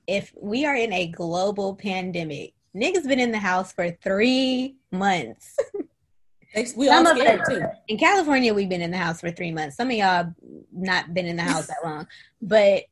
If 0.08 0.34
we 0.40 0.66
are 0.66 0.76
in 0.76 0.92
a 0.94 1.08
global 1.08 1.76
pandemic, 1.76 2.54
niggas 2.76 3.08
been 3.08 3.20
in 3.20 3.32
the 3.32 3.40
house 3.40 3.74
for 3.74 3.92
three 3.92 4.78
months. 4.92 5.58
we 6.76 6.90
all 6.90 7.06
scared 7.06 7.42
too. 7.48 7.62
In 7.88 7.98
California, 7.98 8.54
we've 8.54 8.70
been 8.70 8.82
in 8.82 8.92
the 8.92 8.98
house 8.98 9.22
for 9.22 9.32
three 9.32 9.52
months. 9.52 9.76
Some 9.76 9.90
of 9.90 9.96
y'all 9.96 10.34
not 10.72 11.14
been 11.14 11.26
in 11.26 11.36
the 11.36 11.44
house 11.44 11.68
that 11.68 11.78
long, 11.84 12.08
but 12.42 12.84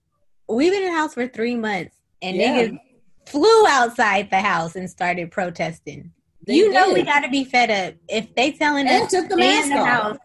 we've 0.47 0.71
been 0.71 0.83
in 0.83 0.89
the 0.89 0.97
house 0.97 1.13
for 1.13 1.27
three 1.27 1.55
months, 1.55 1.95
and 2.21 2.37
yeah. 2.37 2.53
niggas 2.53 2.79
flew 3.25 3.67
outside 3.67 4.29
the 4.29 4.41
house 4.41 4.75
and 4.75 4.89
started 4.89 5.31
protesting. 5.31 6.11
They 6.47 6.55
you 6.55 6.71
know 6.71 6.93
we 6.93 7.03
got 7.03 7.19
to 7.19 7.29
be 7.29 7.43
fed 7.43 7.69
up 7.69 7.99
if 8.07 8.33
they 8.35 8.51
telling 8.51 8.87
and 8.87 9.03
us 9.03 9.11
took 9.11 9.27
the 9.29 9.35
stay 9.35 9.61
in 9.61 9.69
the 9.69 9.77
off. 9.77 9.87
house. 9.87 10.17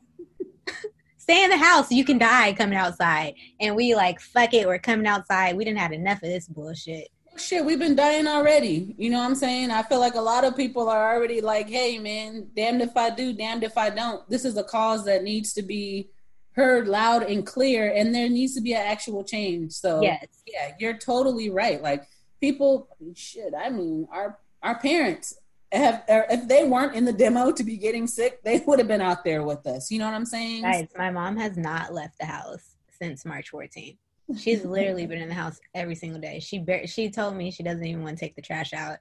stay 1.19 1.45
in 1.45 1.51
the 1.51 1.57
house, 1.57 1.91
you 1.91 2.05
can 2.05 2.19
die 2.19 2.53
coming 2.53 2.79
outside, 2.79 3.35
and 3.61 3.75
we 3.75 3.95
like 3.95 4.21
fuck 4.21 4.55
it, 4.55 4.67
we're 4.67 4.79
coming 4.79 5.07
outside. 5.07 5.57
We 5.57 5.65
didn't 5.65 5.81
have 5.81 5.93
enough 5.93 6.23
of 6.23 6.29
this 6.29 6.49
bullshit. 6.49 7.09
Oh, 7.33 7.39
shit, 7.39 7.65
we've 7.65 7.79
been 7.79 7.97
dying 7.97 8.27
already. 8.27 8.95
You 8.99 9.11
know 9.11 9.19
what 9.19 9.25
I'm 9.25 9.35
saying? 9.35 9.71
I 9.71 9.83
feel 9.83 10.01
like 10.01 10.15
a 10.15 10.21
lot 10.21 10.45
of 10.45 10.57
people 10.57 10.89
are 10.89 11.15
already 11.15 11.41
like, 11.41 11.69
"Hey, 11.69 11.99
man, 11.99 12.49
damned 12.55 12.83
if 12.83 12.97
I 12.97 13.11
do, 13.11 13.33
damned 13.33 13.65
if 13.65 13.77
I 13.77 13.91
don't." 13.91 14.29
This 14.29 14.45
is 14.45 14.57
a 14.57 14.65
cause 14.65 15.05
that 15.07 15.25
needs 15.25 15.53
to 15.55 15.63
be 15.63 16.11
heard 16.53 16.87
loud 16.87 17.23
and 17.23 17.47
clear, 17.47 17.91
and 17.93 18.15
there 18.15 18.29
needs 18.29 18.55
to 18.55 18.61
be 18.61 18.75
an 18.75 18.83
actual 18.83 19.25
change. 19.25 19.73
So, 19.73 20.03
yes, 20.03 20.27
yeah, 20.47 20.73
you're 20.79 20.99
totally 20.99 21.51
right. 21.51 21.83
Like 21.83 22.05
people 22.43 22.89
shit 23.15 23.55
i 23.57 23.71
mean 23.71 24.07
our 24.13 24.39
our 24.65 24.79
parents 24.81 25.39
have 25.79 26.05
if 26.09 26.47
they 26.49 26.65
weren't 26.65 26.95
in 26.95 27.05
the 27.05 27.13
demo 27.13 27.51
to 27.51 27.65
be 27.65 27.77
getting 27.77 28.07
sick 28.07 28.43
they 28.43 28.63
would 28.67 28.79
have 28.79 28.89
been 28.89 29.01
out 29.01 29.25
there 29.25 29.43
with 29.43 29.67
us 29.67 29.91
you 29.91 29.99
know 29.99 30.05
what 30.07 30.15
i'm 30.15 30.27
saying 30.27 30.63
guys 30.63 30.89
my 30.97 31.11
mom 31.11 31.37
has 31.37 31.57
not 31.57 31.93
left 31.93 32.19
the 32.19 32.27
house 32.27 32.77
since 32.91 33.25
march 33.25 33.51
14th 33.53 33.97
she's 34.39 34.65
literally 34.65 35.07
been 35.07 35.21
in 35.21 35.29
the 35.29 35.35
house 35.35 35.59
every 35.75 35.95
single 35.95 36.21
day 36.21 36.39
she 36.41 36.59
bar- 36.59 36.87
she 36.87 37.11
told 37.11 37.37
me 37.37 37.51
she 37.51 37.63
doesn't 37.63 37.85
even 37.85 38.03
want 38.03 38.17
to 38.17 38.25
take 38.25 38.37
the 38.37 38.43
trash 38.43 38.73
out 38.73 38.99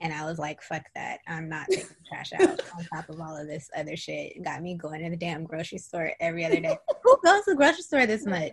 and 0.00 0.12
I 0.12 0.24
was 0.26 0.38
like, 0.38 0.60
fuck 0.62 0.82
that. 0.94 1.20
I'm 1.26 1.48
not 1.48 1.66
taking 1.70 1.88
the 1.88 2.06
trash 2.06 2.32
out 2.34 2.60
on 2.78 2.84
top 2.92 3.08
of 3.08 3.20
all 3.20 3.36
of 3.36 3.46
this 3.46 3.70
other 3.76 3.96
shit. 3.96 4.42
Got 4.44 4.62
me 4.62 4.74
going 4.74 5.02
to 5.02 5.10
the 5.10 5.16
damn 5.16 5.44
grocery 5.44 5.78
store 5.78 6.12
every 6.20 6.44
other 6.44 6.60
day. 6.60 6.76
Who 7.02 7.18
goes 7.24 7.44
to 7.44 7.52
the 7.52 7.56
grocery 7.56 7.82
store 7.82 8.06
this 8.06 8.26
much? 8.26 8.52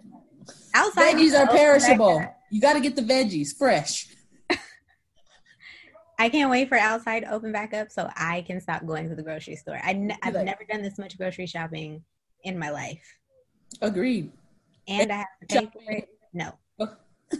Outside 0.74 1.16
veggies 1.16 1.38
are 1.38 1.48
perishable. 1.48 2.24
You 2.50 2.62
got 2.62 2.74
to 2.74 2.80
get 2.80 2.96
the 2.96 3.02
veggies 3.02 3.56
fresh. 3.56 4.08
I 6.20 6.30
can't 6.30 6.50
wait 6.50 6.70
for 6.70 6.78
outside 6.78 7.22
to 7.22 7.32
open 7.32 7.52
back 7.52 7.74
up 7.74 7.92
so 7.92 8.10
I 8.16 8.42
can 8.42 8.62
stop 8.62 8.86
going 8.86 9.10
to 9.10 9.16
the 9.16 9.24
grocery 9.24 9.56
store. 9.56 9.80
I 9.84 9.92
n- 9.92 10.18
I've 10.22 10.36
like, 10.36 10.46
never 10.46 10.64
done 10.70 10.82
this 10.82 10.98
much 10.98 11.18
grocery 11.18 11.48
shopping 11.48 12.04
in 12.44 12.58
my 12.58 12.70
life. 12.70 13.18
Agreed. 13.82 14.32
And 14.88 15.12
I 15.12 15.18
have 15.18 15.28
to 15.50 15.62
pay 15.62 15.66
for 15.66 15.92
it. 15.92 16.10
No. 16.34 16.54
Oh. 16.80 16.96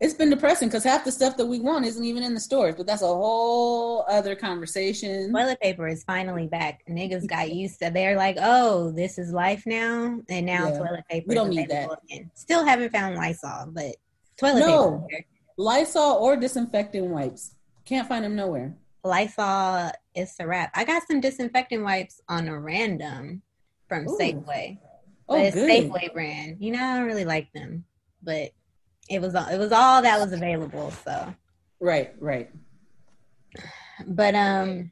It's 0.00 0.12
been 0.12 0.28
depressing 0.28 0.68
because 0.68 0.84
half 0.84 1.04
the 1.04 1.12
stuff 1.12 1.36
that 1.36 1.46
we 1.46 1.60
want 1.60 1.86
isn't 1.86 2.04
even 2.04 2.24
in 2.24 2.34
the 2.34 2.40
stores, 2.40 2.74
but 2.76 2.86
that's 2.86 3.02
a 3.02 3.06
whole 3.06 4.04
other 4.08 4.34
conversation. 4.34 5.32
Toilet 5.32 5.60
paper 5.60 5.86
is 5.86 6.02
finally 6.02 6.48
back. 6.48 6.82
Niggas 6.90 7.26
got 7.28 7.52
used 7.52 7.78
to. 7.80 7.90
They're 7.90 8.16
like, 8.16 8.36
"Oh, 8.40 8.90
this 8.90 9.18
is 9.18 9.32
life 9.32 9.62
now," 9.66 10.20
and 10.28 10.46
now 10.46 10.68
yeah. 10.68 10.78
toilet 10.78 11.04
paper. 11.08 11.26
We 11.28 11.34
don't 11.34 11.48
need 11.48 11.70
that. 11.70 11.88
Again. 12.10 12.30
Still 12.34 12.64
haven't 12.64 12.90
found 12.90 13.14
Lysol, 13.16 13.68
but 13.68 13.96
toilet 14.36 14.60
no. 14.60 15.06
paper. 15.08 15.24
Lysol 15.56 16.18
or 16.20 16.36
disinfectant 16.36 17.06
wipes. 17.06 17.53
Can't 17.84 18.08
find 18.08 18.24
them 18.24 18.36
nowhere. 18.36 18.76
Lysol 19.04 19.90
is 20.14 20.34
a 20.40 20.46
wrap. 20.46 20.70
I 20.74 20.84
got 20.84 21.06
some 21.06 21.20
disinfectant 21.20 21.82
wipes 21.82 22.20
on 22.28 22.48
a 22.48 22.58
random 22.58 23.42
from 23.88 24.08
Ooh. 24.08 24.18
Safeway. 24.18 24.78
Oh, 25.28 25.36
but 25.36 25.44
it's 25.46 25.54
good. 25.54 25.70
Safeway 25.70 26.12
brand. 26.12 26.56
You 26.60 26.72
know, 26.72 26.82
I 26.82 26.96
don't 26.98 27.06
really 27.06 27.24
like 27.24 27.52
them, 27.52 27.84
but 28.22 28.52
it 29.08 29.20
was 29.20 29.34
it 29.34 29.58
was 29.58 29.72
all 29.72 30.02
that 30.02 30.18
was 30.18 30.32
available. 30.32 30.90
So 31.04 31.34
right, 31.80 32.14
right. 32.18 32.50
But 34.06 34.34
um, 34.34 34.90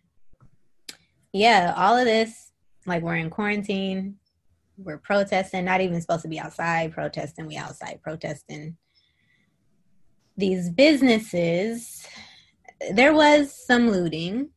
yeah, 1.32 1.74
all 1.76 1.96
of 1.96 2.04
this 2.04 2.52
like 2.86 3.02
we're 3.02 3.16
in 3.16 3.30
quarantine, 3.30 4.16
we're 4.76 4.98
protesting. 4.98 5.64
Not 5.64 5.80
even 5.80 6.00
supposed 6.00 6.22
to 6.22 6.28
be 6.28 6.40
outside 6.40 6.92
protesting. 6.92 7.46
We 7.46 7.56
outside 7.56 8.00
protesting. 8.02 8.76
These 10.36 10.70
businesses, 10.70 12.06
there 12.92 13.14
was 13.14 13.52
some 13.66 13.90
looting, 13.90 14.50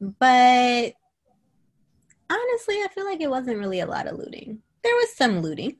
but 0.00 0.94
honestly, 2.30 2.76
I 2.76 2.88
feel 2.94 3.04
like 3.04 3.20
it 3.20 3.30
wasn't 3.30 3.58
really 3.58 3.80
a 3.80 3.86
lot 3.86 4.06
of 4.06 4.18
looting. 4.18 4.60
There 4.82 4.94
was 4.94 5.14
some 5.14 5.40
looting. 5.40 5.76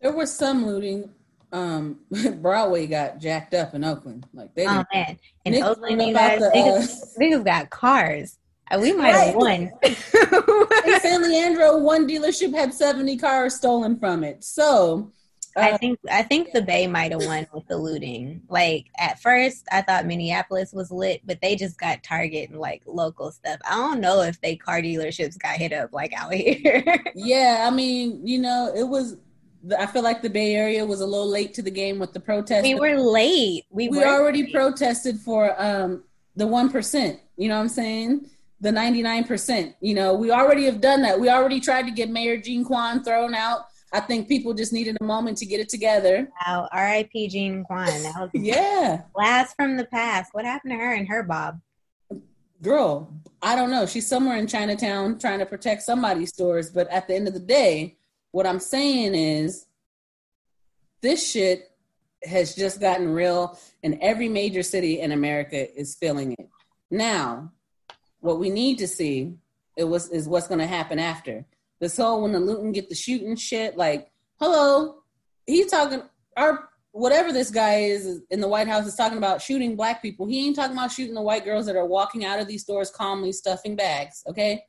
There 0.00 0.12
was 0.12 0.32
some 0.32 0.66
looting 0.66 1.10
um 1.52 1.98
Broadway 2.42 2.86
got 2.86 3.18
jacked 3.18 3.54
up 3.54 3.74
in 3.74 3.84
Oakland. 3.84 4.26
Like 4.32 4.54
they 4.54 4.66
Oh 4.66 4.84
man. 4.92 5.18
In 5.44 5.62
Oakland 5.62 6.02
you 6.02 6.12
guys 6.12 6.40
the, 6.40 6.50
niggas, 6.54 7.02
uh, 7.02 7.20
niggas 7.20 7.44
got 7.44 7.70
cars. 7.70 8.38
Uh, 8.70 8.78
we 8.80 8.92
might 8.92 9.12
have 9.12 9.34
won. 9.34 9.72
in 9.82 11.00
San 11.00 11.22
Leandro, 11.22 11.78
one 11.78 12.06
dealership 12.06 12.54
had 12.54 12.74
70 12.74 13.16
cars 13.16 13.54
stolen 13.54 13.98
from 13.98 14.22
it. 14.22 14.44
So 14.44 15.10
uh, 15.56 15.60
I 15.60 15.76
think 15.76 15.98
I 16.10 16.22
think 16.22 16.52
the 16.52 16.62
Bay 16.62 16.86
might 16.86 17.12
have 17.12 17.24
won 17.24 17.46
with 17.52 17.66
the 17.66 17.76
looting. 17.76 18.42
Like 18.48 18.86
at 18.98 19.20
first, 19.20 19.66
I 19.72 19.82
thought 19.82 20.06
Minneapolis 20.06 20.72
was 20.72 20.90
lit, 20.90 21.22
but 21.24 21.40
they 21.40 21.56
just 21.56 21.78
got 21.78 22.02
Target 22.02 22.50
and 22.50 22.58
like 22.58 22.82
local 22.86 23.30
stuff. 23.30 23.58
I 23.68 23.74
don't 23.76 24.00
know 24.00 24.22
if 24.22 24.40
they 24.40 24.56
car 24.56 24.80
dealerships 24.80 25.38
got 25.38 25.56
hit 25.56 25.72
up 25.72 25.92
like 25.92 26.12
out 26.12 26.32
here. 26.34 27.04
yeah, 27.14 27.66
I 27.68 27.74
mean, 27.74 28.26
you 28.26 28.38
know, 28.38 28.72
it 28.74 28.84
was 28.84 29.16
I 29.76 29.86
feel 29.86 30.02
like 30.02 30.22
the 30.22 30.30
Bay 30.30 30.54
Area 30.54 30.84
was 30.84 31.00
a 31.00 31.06
little 31.06 31.28
late 31.28 31.54
to 31.54 31.62
the 31.62 31.70
game 31.70 31.98
with 31.98 32.12
the 32.12 32.20
protest. 32.20 32.62
We 32.62 32.74
were 32.74 32.96
late. 32.96 33.64
We, 33.70 33.88
we 33.88 34.04
already 34.04 34.44
late. 34.44 34.54
protested 34.54 35.18
for 35.18 35.60
um, 35.60 36.04
the 36.36 36.46
one 36.46 36.70
percent. 36.70 37.20
You 37.36 37.48
know 37.48 37.56
what 37.56 37.62
I'm 37.62 37.68
saying? 37.68 38.30
The 38.60 38.72
99 38.72 39.24
percent. 39.24 39.76
You 39.80 39.94
know, 39.94 40.14
we 40.14 40.30
already 40.30 40.64
have 40.64 40.80
done 40.80 41.02
that. 41.02 41.18
We 41.18 41.28
already 41.28 41.60
tried 41.60 41.82
to 41.82 41.90
get 41.90 42.08
Mayor 42.08 42.36
Jean 42.36 42.64
Quan 42.64 43.02
thrown 43.02 43.34
out. 43.34 43.66
I 43.92 44.00
think 44.00 44.28
people 44.28 44.52
just 44.52 44.72
needed 44.72 44.96
a 45.00 45.04
moment 45.04 45.38
to 45.38 45.46
get 45.46 45.60
it 45.60 45.68
together. 45.68 46.28
Wow, 46.46 46.68
R.I.P. 46.72 47.28
Jean 47.28 47.64
Quan. 47.64 47.88
Yeah, 48.34 49.02
last 49.16 49.54
from 49.56 49.76
the 49.76 49.86
past. 49.86 50.34
What 50.34 50.44
happened 50.44 50.72
to 50.72 50.76
her 50.78 50.94
and 50.94 51.08
her 51.08 51.22
Bob? 51.22 51.60
Girl, 52.62 53.12
I 53.40 53.54
don't 53.54 53.70
know. 53.70 53.86
She's 53.86 54.06
somewhere 54.06 54.36
in 54.36 54.46
Chinatown 54.46 55.18
trying 55.18 55.38
to 55.38 55.46
protect 55.46 55.82
somebody's 55.82 56.30
stores, 56.30 56.70
but 56.70 56.88
at 56.88 57.06
the 57.06 57.14
end 57.14 57.28
of 57.28 57.34
the 57.34 57.40
day, 57.40 57.96
what 58.32 58.46
I'm 58.46 58.58
saying 58.58 59.14
is, 59.14 59.66
this 61.00 61.30
shit 61.30 61.70
has 62.24 62.54
just 62.54 62.80
gotten 62.80 63.08
real, 63.08 63.58
and 63.82 63.98
every 64.00 64.28
major 64.28 64.62
city 64.62 65.00
in 65.00 65.12
America 65.12 65.78
is 65.78 65.94
feeling 65.94 66.32
it. 66.32 66.48
Now, 66.90 67.52
what 68.20 68.40
we 68.40 68.50
need 68.50 68.78
to 68.78 68.88
see 68.88 69.34
it 69.76 69.84
was 69.84 70.08
is 70.10 70.28
what's 70.28 70.48
going 70.48 70.60
to 70.60 70.66
happen 70.66 70.98
after 70.98 71.44
this 71.80 71.96
whole 71.96 72.22
when 72.22 72.32
the 72.32 72.40
looting 72.40 72.72
get 72.72 72.88
the 72.88 72.94
shooting 72.94 73.36
shit. 73.36 73.76
Like, 73.76 74.10
hello, 74.40 74.96
he's 75.46 75.70
talking 75.70 76.02
our 76.36 76.68
whatever 76.92 77.32
this 77.32 77.50
guy 77.50 77.80
is 77.80 78.22
in 78.30 78.40
the 78.40 78.48
White 78.48 78.68
House 78.68 78.86
is 78.86 78.94
talking 78.94 79.18
about 79.18 79.42
shooting 79.42 79.76
black 79.76 80.02
people. 80.02 80.26
He 80.26 80.46
ain't 80.46 80.56
talking 80.56 80.76
about 80.76 80.92
shooting 80.92 81.14
the 81.14 81.22
white 81.22 81.44
girls 81.44 81.66
that 81.66 81.76
are 81.76 81.86
walking 81.86 82.24
out 82.24 82.40
of 82.40 82.48
these 82.48 82.62
stores 82.62 82.90
calmly 82.90 83.32
stuffing 83.32 83.76
bags. 83.76 84.22
Okay, 84.26 84.62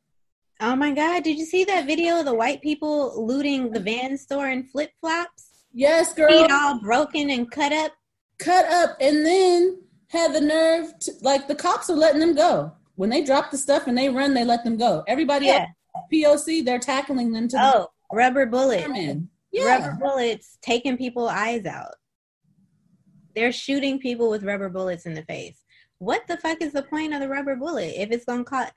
Oh 0.62 0.76
my 0.76 0.92
God. 0.92 1.24
Did 1.24 1.38
you 1.38 1.46
see 1.46 1.64
that 1.66 1.86
video 1.86 2.20
of 2.20 2.26
the 2.26 2.34
white 2.34 2.62
people 2.62 3.26
looting 3.26 3.72
the 3.72 3.80
van 3.80 4.18
store 4.18 4.50
in 4.50 4.64
flip 4.64 4.92
flops? 5.00 5.50
Yes, 5.72 6.14
girl. 6.14 6.28
Feet 6.28 6.52
all 6.52 6.82
broken 6.82 7.30
and 7.30 7.50
cut 7.50 7.72
up. 7.72 7.94
Cut 8.40 8.66
up. 8.66 8.98
And 9.00 9.26
then 9.26 9.82
had 10.08 10.34
the 10.34 10.42
nerve 10.42 10.92
to 11.00 11.14
like 11.22 11.48
the 11.48 11.56
cops 11.56 11.90
are 11.90 11.96
letting 11.96 12.20
them 12.20 12.36
go 12.36 12.74
when 12.96 13.10
they 13.10 13.24
drop 13.24 13.52
the 13.52 13.58
stuff 13.58 13.88
and 13.88 13.98
they 13.98 14.10
run, 14.10 14.34
they 14.34 14.44
let 14.44 14.66
them 14.66 14.76
go. 14.76 15.04
Everybody 15.08 15.46
yeah. 15.46 15.54
else, 15.54 15.70
POC, 16.12 16.66
they're 16.66 16.80
tackling 16.80 17.32
them 17.32 17.48
to 17.50 17.58
oh 17.60 17.88
the 18.10 18.18
rubber 18.18 18.46
bullets. 18.46 18.88
Yeah. 19.52 19.80
Rubber 19.80 19.98
bullets 20.00 20.58
taking 20.62 20.98
people 20.98 21.28
eyes 21.28 21.66
out. 21.66 21.96
They're 23.36 23.52
shooting 23.52 24.00
people 24.00 24.30
with 24.30 24.44
rubber 24.44 24.70
bullets 24.70 25.06
in 25.06 25.14
the 25.14 25.24
face. 25.24 25.64
What 25.98 26.28
the 26.28 26.38
fuck 26.38 26.62
is 26.62 26.74
the 26.74 26.84
point 26.84 27.14
of 27.14 27.20
the 27.20 27.30
rubber 27.30 27.56
bullet 27.56 27.94
if 27.96 28.12
it's 28.12 28.26
gonna 28.26 28.44
cut? 28.44 28.74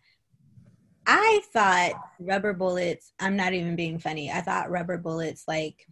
I 1.07 1.41
thought 1.53 1.93
rubber 2.21 2.53
bullets. 2.53 3.13
I'm 3.19 3.37
not 3.37 3.55
even 3.55 3.77
being 3.77 3.99
funny. 3.99 4.31
I 4.31 4.41
thought 4.41 4.71
rubber 4.71 4.99
bullets 4.99 5.45
like 5.49 5.87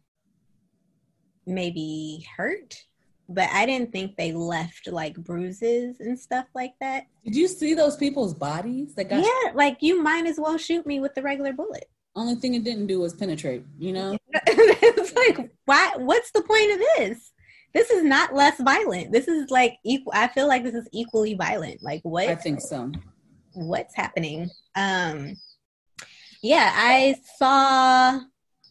maybe 1.47 2.27
hurt 2.37 2.77
but 3.31 3.49
I 3.51 3.65
didn't 3.65 3.93
think 3.93 4.17
they 4.17 4.33
left 4.33 4.89
like 4.89 5.15
bruises 5.15 6.01
and 6.01 6.19
stuff 6.19 6.47
like 6.53 6.75
that. 6.81 7.05
Did 7.25 7.37
you 7.37 7.47
see 7.47 7.75
those 7.75 7.97
people's 7.97 8.35
bodies 8.35 8.95
that 8.97 9.09
got? 9.09 9.25
Yeah, 9.25 9.53
like 9.55 9.79
you 9.81 10.03
might 10.03 10.27
as 10.27 10.39
well 10.39 10.59
shoot 10.59 10.85
me 10.85 10.99
with 10.99 11.15
the 11.15 11.23
regular 11.23 11.53
bullet. 11.53 11.89
Only 12.17 12.35
thing 12.35 12.55
it 12.55 12.65
didn't 12.65 12.89
do 12.89 12.99
was 13.01 13.15
penetrate. 13.15 13.65
You 13.79 13.93
know, 13.93 14.19
it's 14.35 15.15
like 15.15 15.51
why? 15.65 15.93
What's 15.97 16.33
the 16.33 16.43
point 16.43 16.73
of 16.73 16.79
this? 16.97 17.33
This 17.73 17.91
is 17.91 18.03
not 18.03 18.35
less 18.35 18.61
violent. 18.61 19.13
This 19.13 19.29
is 19.29 19.49
like 19.49 19.77
equal. 19.85 20.13
I 20.15 20.27
feel 20.27 20.49
like 20.49 20.65
this 20.65 20.75
is 20.75 20.89
equally 20.93 21.35
violent. 21.35 21.85
Like 21.85 22.01
what? 22.03 22.29
I 22.29 22.35
think 22.35 22.61
so. 22.61 22.91
What's 23.55 23.95
happening? 23.95 24.51
Um, 24.75 25.37
yeah, 26.43 26.73
I 26.75 27.15
saw 27.37 28.21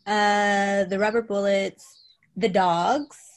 uh 0.06 0.84
the 0.84 0.98
rubber 1.00 1.22
bullets, 1.22 1.86
the 2.36 2.50
dogs 2.50 3.29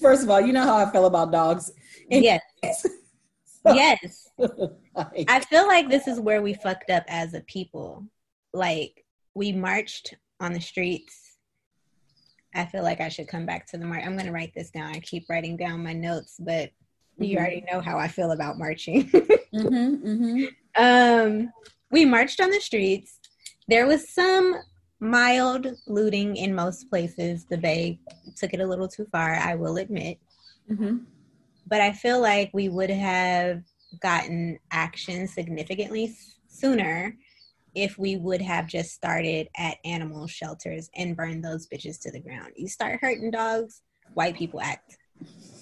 First 0.00 0.22
of 0.22 0.30
all, 0.30 0.40
you 0.40 0.52
know 0.52 0.62
how 0.62 0.76
I 0.76 0.90
feel 0.90 1.06
about 1.06 1.32
dogs. 1.32 1.72
Yes. 2.10 2.42
yes. 3.66 4.30
I 5.28 5.40
feel 5.40 5.66
like 5.66 5.88
this 5.88 6.06
is 6.06 6.20
where 6.20 6.42
we 6.42 6.54
fucked 6.54 6.90
up 6.90 7.04
as 7.08 7.34
a 7.34 7.40
people. 7.42 8.04
Like 8.52 9.04
we 9.34 9.52
marched 9.52 10.14
on 10.40 10.52
the 10.52 10.60
streets. 10.60 11.38
I 12.54 12.64
feel 12.64 12.82
like 12.82 13.00
I 13.00 13.08
should 13.08 13.28
come 13.28 13.44
back 13.44 13.66
to 13.68 13.78
the 13.78 13.84
march. 13.84 14.02
I'm 14.04 14.14
going 14.14 14.26
to 14.26 14.32
write 14.32 14.54
this 14.54 14.70
down. 14.70 14.94
I 14.94 15.00
keep 15.00 15.26
writing 15.28 15.56
down 15.56 15.82
my 15.82 15.92
notes, 15.92 16.36
but 16.38 16.70
mm-hmm. 16.70 17.24
you 17.24 17.38
already 17.38 17.64
know 17.70 17.80
how 17.80 17.98
I 17.98 18.08
feel 18.08 18.32
about 18.32 18.58
marching. 18.58 19.10
mm-hmm, 19.10 20.06
mm-hmm. 20.06 20.44
Um, 20.82 21.52
we 21.90 22.04
marched 22.04 22.40
on 22.40 22.50
the 22.50 22.60
streets. 22.60 23.18
There 23.68 23.86
was 23.86 24.12
some 24.12 24.56
mild 25.00 25.66
looting 25.86 26.36
in 26.36 26.54
most 26.54 26.88
places. 26.88 27.44
The 27.44 27.58
Bay 27.58 28.00
took 28.36 28.54
it 28.54 28.60
a 28.60 28.66
little 28.66 28.88
too 28.88 29.06
far, 29.12 29.34
I 29.34 29.54
will 29.54 29.76
admit. 29.76 30.18
Mm-hmm. 30.70 30.98
But 31.66 31.80
I 31.80 31.92
feel 31.92 32.20
like 32.20 32.50
we 32.52 32.68
would 32.68 32.90
have 32.90 33.62
gotten 34.00 34.58
action 34.70 35.26
significantly 35.26 36.14
sooner 36.48 37.16
if 37.74 37.98
we 37.98 38.16
would 38.16 38.40
have 38.40 38.66
just 38.66 38.92
started 38.92 39.48
at 39.56 39.76
animal 39.84 40.26
shelters 40.26 40.88
and 40.94 41.16
burned 41.16 41.44
those 41.44 41.68
bitches 41.68 42.00
to 42.00 42.10
the 42.10 42.20
ground. 42.20 42.52
You 42.56 42.68
start 42.68 43.00
hurting 43.00 43.30
dogs, 43.30 43.82
white 44.14 44.36
people 44.36 44.60
act. 44.60 44.96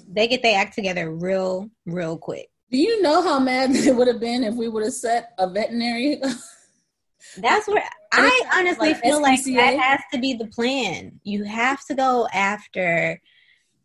They 0.09 0.29
get 0.29 0.43
they 0.43 0.55
act 0.55 0.75
together 0.75 1.11
real, 1.11 1.71
real 1.87 2.17
quick. 2.17 2.49
Do 2.71 2.79
you 2.79 3.03
know 3.03 3.23
how 3.23 3.41
mad 3.41 3.71
it 3.73 3.97
would 3.97 4.09
have 4.09 4.21
been 4.21 4.45
if 4.45 4.55
we 4.55 4.69
would 4.69 4.85
have 4.85 4.93
set 4.93 5.33
a 5.39 5.49
veterinary 5.49 6.21
That's 7.39 7.67
where 7.67 7.89
I 8.21 8.43
honestly 8.55 8.91
like 8.91 9.03
feel 9.03 9.21
like 9.21 9.45
that 9.45 9.79
has 9.79 10.01
to 10.13 10.19
be 10.19 10.35
the 10.35 10.47
plan. 10.47 11.21
You 11.25 11.45
have 11.45 11.85
to 11.87 11.95
go 11.95 12.27
after 12.33 13.21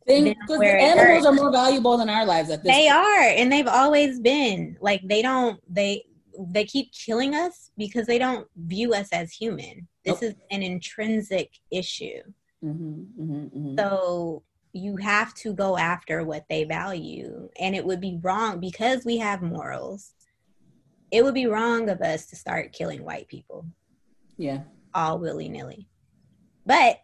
things 0.08 0.36
animals 0.50 1.26
are 1.26 1.34
more 1.34 1.52
valuable 1.52 1.98
than 1.98 2.10
our 2.10 2.26
lives 2.26 2.50
at 2.50 2.64
this 2.64 2.76
They 2.76 2.88
point. 2.88 2.96
are, 2.96 3.22
and 3.22 3.52
they've 3.52 3.68
always 3.68 4.20
been. 4.20 4.78
Like 4.82 5.02
they 5.06 5.22
don't 5.22 5.60
they 5.70 6.04
they 6.40 6.66
keep 6.66 6.92
killing 6.94 7.36
us 7.36 7.72
because 7.78 8.08
they 8.08 8.18
don't 8.18 8.48
view 8.56 8.94
us 8.94 9.10
as 9.12 9.32
human. 9.32 9.88
This 10.06 10.22
nope. 10.22 10.32
is 10.32 10.36
an 10.52 10.64
intrinsic 10.64 11.52
issue. 11.72 12.22
Mm-hmm, 12.64 13.22
mm-hmm, 13.22 13.34
mm-hmm. 13.34 13.80
So 13.80 14.44
you 14.74 14.98
have 14.98 15.34
to 15.36 15.54
go 15.54 15.78
after 15.78 16.24
what 16.24 16.46
they 16.50 16.64
value, 16.64 17.50
and 17.60 17.76
it 17.76 17.86
would 17.86 18.00
be 18.00 18.20
wrong 18.22 18.60
because 18.60 19.06
we 19.06 19.18
have 19.18 19.42
morals 19.42 20.14
it 21.12 21.24
would 21.24 21.34
be 21.34 21.48
wrong 21.48 21.90
of 21.90 22.02
us 22.02 22.28
to 22.28 22.36
start 22.36 22.74
killing 22.74 23.04
white 23.04 23.28
people. 23.28 23.66
Yeah. 24.40 24.62
All 24.94 25.20
willy 25.20 25.50
nilly. 25.50 25.88
But 26.66 27.02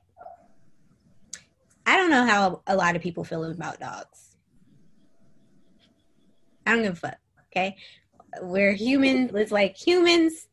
I 1.85 1.97
don't 1.97 2.09
know 2.09 2.25
how 2.25 2.61
a 2.65 2.75
lot 2.75 2.95
of 2.95 3.01
people 3.01 3.23
feel 3.23 3.43
about 3.43 3.79
dogs. 3.79 4.35
I 6.65 6.71
don't 6.71 6.83
give 6.83 6.93
a 6.93 6.95
fuck. 6.95 7.17
Okay. 7.51 7.75
We're 8.41 8.73
human. 8.73 9.35
It's 9.35 9.51
like 9.51 9.75
humans, 9.75 10.47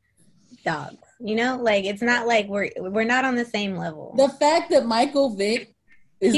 dogs. 0.64 0.98
You 1.20 1.36
know, 1.36 1.56
like 1.56 1.84
it's 1.84 2.02
not 2.02 2.26
like 2.26 2.48
we're 2.48 2.70
we're 2.76 3.04
not 3.04 3.24
on 3.24 3.36
the 3.36 3.44
same 3.44 3.76
level. 3.76 4.14
The 4.16 4.28
fact 4.28 4.70
that 4.70 4.84
Michael 4.84 5.34
Vick 5.36 5.74
is 6.20 6.34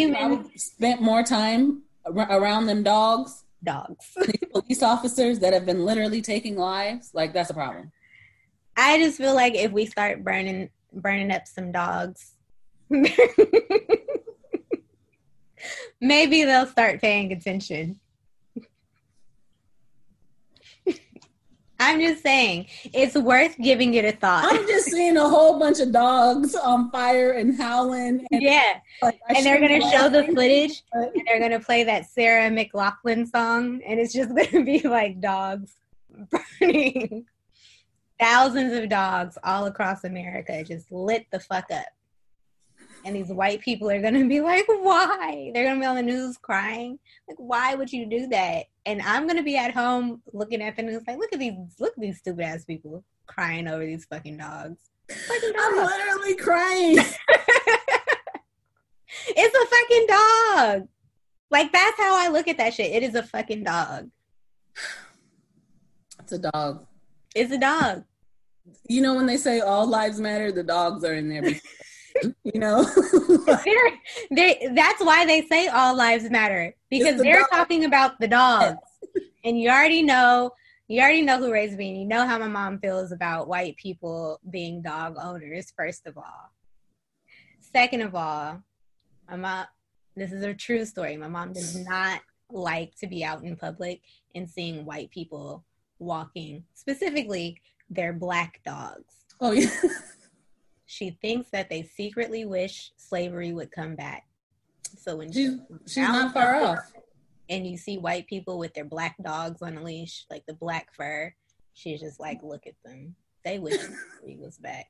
spent 0.56 1.00
more 1.00 1.22
time 1.22 1.82
around 2.06 2.66
them 2.66 2.82
dogs 2.82 3.44
dogs. 3.64 4.14
police 4.52 4.82
officers 4.82 5.40
that 5.40 5.52
have 5.52 5.66
been 5.66 5.84
literally 5.84 6.22
taking 6.22 6.56
lives, 6.56 7.10
like 7.14 7.32
that's 7.32 7.50
a 7.50 7.54
problem. 7.54 7.90
I 8.76 8.98
just 8.98 9.18
feel 9.18 9.34
like 9.34 9.54
if 9.54 9.72
we 9.72 9.86
start 9.86 10.24
burning 10.24 10.70
burning 10.92 11.30
up 11.30 11.46
some 11.46 11.72
dogs, 11.72 12.32
maybe 16.00 16.44
they'll 16.44 16.66
start 16.66 17.00
paying 17.00 17.32
attention. 17.32 18.00
I'm 21.80 22.00
just 22.00 22.22
saying 22.22 22.66
it's 22.92 23.14
worth 23.14 23.56
giving 23.58 23.94
it 23.94 24.04
a 24.04 24.12
thought. 24.12 24.44
I'm 24.50 24.66
just 24.66 24.90
seeing 24.90 25.16
a 25.16 25.28
whole 25.28 25.58
bunch 25.58 25.80
of 25.80 25.92
dogs 25.92 26.54
on 26.54 26.90
fire 26.90 27.32
and 27.32 27.56
howling. 27.56 28.26
And, 28.30 28.42
yeah, 28.42 28.78
like, 29.02 29.18
and 29.28 29.44
they're 29.44 29.60
gonna 29.60 29.80
show 29.90 30.08
the 30.08 30.24
footage, 30.24 30.82
but... 30.92 31.14
and 31.14 31.26
they're 31.26 31.40
gonna 31.40 31.60
play 31.60 31.84
that 31.84 32.06
Sarah 32.06 32.48
McLachlan 32.50 33.30
song, 33.30 33.82
and 33.86 33.98
it's 33.98 34.14
just 34.14 34.34
gonna 34.34 34.64
be 34.64 34.80
like 34.80 35.20
dogs 35.20 35.74
burning. 36.60 37.26
Thousands 38.20 38.72
of 38.72 38.88
dogs 38.88 39.36
all 39.42 39.66
across 39.66 40.04
America 40.04 40.62
just 40.64 40.90
lit 40.92 41.26
the 41.30 41.40
fuck 41.40 41.70
up. 41.70 41.86
And 43.04 43.14
these 43.14 43.28
white 43.28 43.60
people 43.60 43.90
are 43.90 44.00
gonna 44.00 44.26
be 44.26 44.40
like, 44.40 44.64
why? 44.66 45.50
They're 45.52 45.66
gonna 45.66 45.80
be 45.80 45.86
on 45.86 45.96
the 45.96 46.02
news 46.02 46.38
crying. 46.38 46.98
Like, 47.28 47.36
why 47.38 47.74
would 47.74 47.92
you 47.92 48.06
do 48.06 48.28
that? 48.28 48.64
And 48.86 49.02
I'm 49.02 49.26
gonna 49.26 49.42
be 49.42 49.56
at 49.56 49.74
home 49.74 50.22
looking 50.32 50.62
at 50.62 50.76
the 50.76 50.82
news 50.82 51.02
like, 51.06 51.18
look 51.18 51.32
at 51.32 51.38
these 51.38 51.54
look 51.78 51.92
at 51.96 52.00
these 52.00 52.18
stupid 52.18 52.44
ass 52.44 52.64
people 52.64 53.04
crying 53.26 53.68
over 53.68 53.84
these 53.84 54.06
fucking 54.06 54.38
dogs. 54.38 54.78
Fucking 55.10 55.52
dogs. 55.52 55.78
I'm 55.78 55.84
literally 55.84 56.36
crying. 56.36 56.98
it's 59.28 59.54
a 59.54 59.66
fucking 59.76 60.06
dog. 60.08 60.88
Like 61.50 61.72
that's 61.72 61.98
how 61.98 62.16
I 62.16 62.28
look 62.28 62.48
at 62.48 62.56
that 62.58 62.74
shit. 62.74 62.92
It 62.92 63.02
is 63.02 63.14
a 63.14 63.22
fucking 63.22 63.64
dog. 63.64 64.10
It's 66.20 66.32
a 66.32 66.38
dog. 66.38 66.86
It's 67.34 67.52
a 67.52 67.58
dog. 67.58 68.04
You 68.88 69.02
know 69.02 69.14
when 69.14 69.26
they 69.26 69.36
say 69.36 69.60
all 69.60 69.86
lives 69.86 70.20
matter, 70.20 70.52
the 70.52 70.62
dogs 70.62 71.04
are 71.04 71.14
in 71.14 71.28
there. 71.28 71.42
you 72.44 72.60
know 72.60 72.84
they're, 73.64 73.98
they 74.30 74.68
that's 74.74 75.04
why 75.04 75.26
they 75.26 75.42
say 75.42 75.66
all 75.66 75.96
lives 75.96 76.30
matter 76.30 76.72
because 76.90 77.16
the 77.16 77.24
they're 77.24 77.40
dog. 77.40 77.50
talking 77.50 77.84
about 77.84 78.18
the 78.20 78.28
dogs 78.28 78.78
and 79.44 79.60
you 79.60 79.68
already 79.68 80.02
know 80.02 80.50
you 80.86 81.00
already 81.00 81.22
know 81.22 81.38
who 81.38 81.52
raised 81.52 81.76
me 81.76 81.90
and 81.90 81.98
you 81.98 82.06
know 82.06 82.26
how 82.26 82.38
my 82.38 82.46
mom 82.46 82.78
feels 82.78 83.10
about 83.10 83.48
white 83.48 83.76
people 83.76 84.38
being 84.50 84.80
dog 84.80 85.16
owners 85.20 85.72
first 85.76 86.06
of 86.06 86.16
all 86.16 86.52
second 87.60 88.00
of 88.00 88.14
all 88.14 88.62
my 89.28 89.36
mom 89.36 89.66
this 90.14 90.32
is 90.32 90.44
a 90.44 90.54
true 90.54 90.84
story 90.84 91.16
my 91.16 91.28
mom 91.28 91.52
does 91.52 91.76
not 91.84 92.20
like 92.50 92.94
to 92.94 93.06
be 93.06 93.24
out 93.24 93.42
in 93.42 93.56
public 93.56 94.00
and 94.36 94.48
seeing 94.48 94.84
white 94.84 95.10
people 95.10 95.64
walking 95.98 96.64
specifically 96.74 97.60
their 97.90 98.12
black 98.12 98.60
dogs 98.64 99.24
oh 99.40 99.52
yeah 99.52 99.68
she 100.86 101.10
thinks 101.22 101.50
that 101.50 101.68
they 101.70 101.82
secretly 101.82 102.44
wish 102.44 102.92
slavery 102.96 103.52
would 103.52 103.72
come 103.72 103.96
back. 103.96 104.26
So 104.98 105.16
when 105.16 105.32
she's, 105.32 105.58
she's 105.86 105.96
not 105.96 106.32
far 106.32 106.54
off, 106.62 106.92
and 107.48 107.66
you 107.66 107.76
see 107.76 107.98
white 107.98 108.26
people 108.28 108.58
with 108.58 108.74
their 108.74 108.84
black 108.84 109.16
dogs 109.22 109.60
on 109.60 109.76
a 109.76 109.82
leash, 109.82 110.24
like 110.30 110.44
the 110.46 110.54
black 110.54 110.94
fur, 110.94 111.34
she's 111.72 112.00
just 112.00 112.20
like, 112.20 112.40
look 112.42 112.66
at 112.66 112.74
them. 112.84 113.16
They 113.44 113.58
wish 113.58 113.80
slavery 114.20 114.38
was 114.38 114.58
back. 114.58 114.86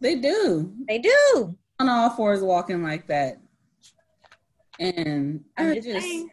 They 0.00 0.16
do. 0.16 0.74
They 0.88 0.98
do. 0.98 1.56
On 1.78 1.88
all 1.88 2.10
fours, 2.10 2.42
walking 2.42 2.82
like 2.82 3.06
that, 3.06 3.38
and 4.80 5.44
I'm 5.56 5.74
just. 5.74 5.88
just 5.88 6.26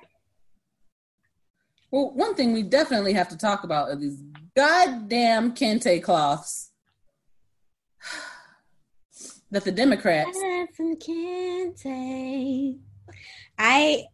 well, 1.92 2.12
one 2.12 2.36
thing 2.36 2.54
we 2.54 2.64
definitely 2.64 3.14
have 3.14 3.30
to 3.30 3.38
talk 3.38 3.64
about 3.64 3.90
are 3.90 3.96
these 3.96 4.22
goddamn 4.56 5.54
kente 5.54 6.02
cloths 6.02 6.72
that 9.52 9.64
the 9.64 9.72
Democrats. 9.72 10.38
Some 10.76 10.96
kente. 10.98 12.80
I 13.58 14.06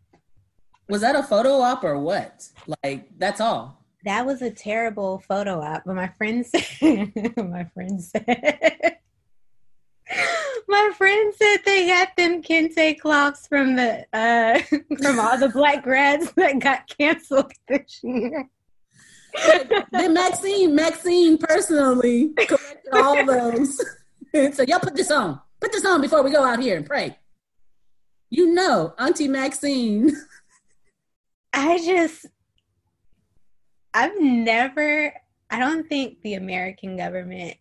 Was 0.88 1.01
that 1.01 1.15
a 1.15 1.23
photo 1.23 1.59
op 1.59 1.83
or 1.83 1.99
what? 1.99 2.47
Like 2.83 3.09
that's 3.17 3.41
all. 3.41 3.83
That 4.05 4.25
was 4.25 4.41
a 4.41 4.51
terrible 4.51 5.19
photo 5.27 5.59
op, 5.61 5.83
but 5.85 5.95
my 5.95 6.07
friend 6.17 6.45
said 6.45 7.11
my 7.38 7.65
friend 7.73 8.01
said 8.01 8.94
my 10.86 10.93
friend 10.93 11.34
said 11.36 11.58
they 11.65 11.88
got 11.88 12.15
them 12.15 12.41
kente 12.41 13.00
cloths 13.00 13.48
from 13.48 13.76
the 13.76 14.06
uh 14.13 14.60
from 15.02 15.19
all 15.19 15.38
the 15.38 15.50
black 15.50 15.84
grads 15.84 16.32
that 16.34 16.60
got 16.60 16.88
canceled 16.98 17.52
this 17.67 18.00
year. 18.04 18.50
then 19.91 20.13
Maxine, 20.13 20.76
Maxine 20.76 21.38
personally 21.38 22.34
collected 22.48 22.93
all 22.93 23.26
those. 23.26 23.78
so 24.56 24.63
y'all 24.63 24.80
put 24.80 24.95
this 24.95 25.12
on. 25.12 25.39
Put 25.60 25.71
this 25.71 25.86
on 25.86 26.02
before 26.02 26.24
we 26.24 26.32
go 26.32 26.43
out 26.43 26.62
here 26.62 26.78
and 26.78 26.86
pray. 26.86 27.17
You 28.30 28.54
know, 28.54 28.93
Auntie 28.98 29.28
Maxine. 29.28 30.15
I 31.54 31.78
just 31.78 32.26
I've 33.93 34.19
never 34.19 35.13
I 35.50 35.60
don't 35.60 35.88
think 35.88 36.21
the 36.21 36.36
American 36.36 36.98
government 36.98 37.56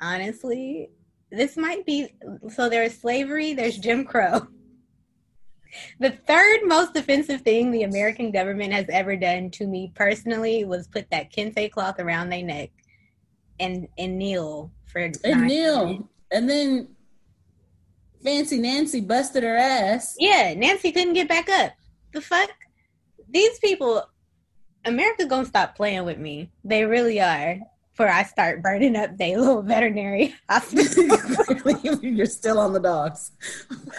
honestly 0.00 0.90
this 1.30 1.56
might 1.56 1.86
be 1.86 2.14
so 2.48 2.68
there's 2.68 2.98
slavery, 2.98 3.54
there's 3.54 3.78
Jim 3.78 4.04
Crow. 4.04 4.46
The 6.00 6.10
third 6.10 6.60
most 6.64 6.96
offensive 6.96 7.42
thing 7.42 7.70
the 7.70 7.84
American 7.84 8.32
government 8.32 8.72
has 8.72 8.86
ever 8.88 9.14
done 9.16 9.50
to 9.52 9.66
me 9.66 9.92
personally 9.94 10.64
was 10.64 10.88
put 10.88 11.08
that 11.10 11.32
kente 11.32 11.70
cloth 11.70 12.00
around 12.00 12.30
their 12.30 12.42
neck 12.42 12.70
and 13.60 13.86
and 13.96 14.18
kneel 14.18 14.72
for 14.86 15.00
and 15.00 15.46
kneel. 15.46 15.86
Minutes. 15.86 16.04
And 16.32 16.50
then 16.50 16.88
Fancy 18.22 18.58
Nancy 18.58 19.00
busted 19.00 19.42
her 19.42 19.56
ass. 19.56 20.16
Yeah, 20.18 20.54
Nancy 20.54 20.92
couldn't 20.92 21.14
get 21.14 21.28
back 21.28 21.48
up. 21.48 21.72
The 22.12 22.20
fuck? 22.20 22.50
These 23.28 23.58
people 23.60 24.02
America 24.84 25.26
gonna 25.26 25.46
stop 25.46 25.76
playing 25.76 26.04
with 26.04 26.18
me. 26.18 26.50
They 26.64 26.84
really 26.84 27.20
are 27.20 27.58
before 28.00 28.14
I 28.14 28.22
start 28.22 28.62
burning 28.62 28.96
up 28.96 29.18
their 29.18 29.36
little 29.38 29.60
veterinary 29.60 30.34
hospital. 30.48 31.98
You're 32.02 32.24
still 32.24 32.58
on 32.58 32.72
the 32.72 32.80
dogs. 32.80 33.32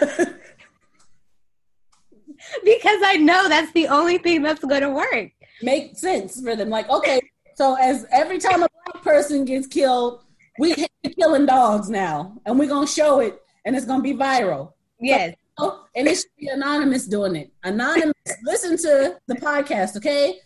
because 2.64 3.00
I 3.04 3.18
know 3.20 3.48
that's 3.48 3.70
the 3.72 3.86
only 3.86 4.18
thing 4.18 4.42
that's 4.42 4.64
going 4.64 4.80
to 4.80 4.90
work. 4.90 5.30
Make 5.62 5.96
sense 5.96 6.40
for 6.40 6.56
them. 6.56 6.68
Like, 6.68 6.90
okay, 6.90 7.20
so 7.54 7.76
as 7.80 8.04
every 8.10 8.38
time 8.38 8.64
a 8.64 8.68
black 8.86 9.04
person 9.04 9.44
gets 9.44 9.68
killed, 9.68 10.24
we 10.58 10.74
killing 11.16 11.46
dogs 11.46 11.88
now, 11.88 12.40
and 12.44 12.58
we're 12.58 12.68
gonna 12.68 12.86
show 12.86 13.20
it, 13.20 13.40
and 13.64 13.76
it's 13.76 13.86
gonna 13.86 14.02
be 14.02 14.14
viral. 14.14 14.72
Yes. 15.00 15.36
So, 15.58 15.84
and 15.94 16.08
it 16.08 16.16
should 16.16 16.34
be 16.38 16.48
anonymous 16.48 17.06
doing 17.06 17.36
it. 17.36 17.52
Anonymous. 17.62 18.14
listen 18.42 18.76
to 18.78 19.16
the 19.28 19.34
podcast, 19.36 19.96
okay? 19.96 20.40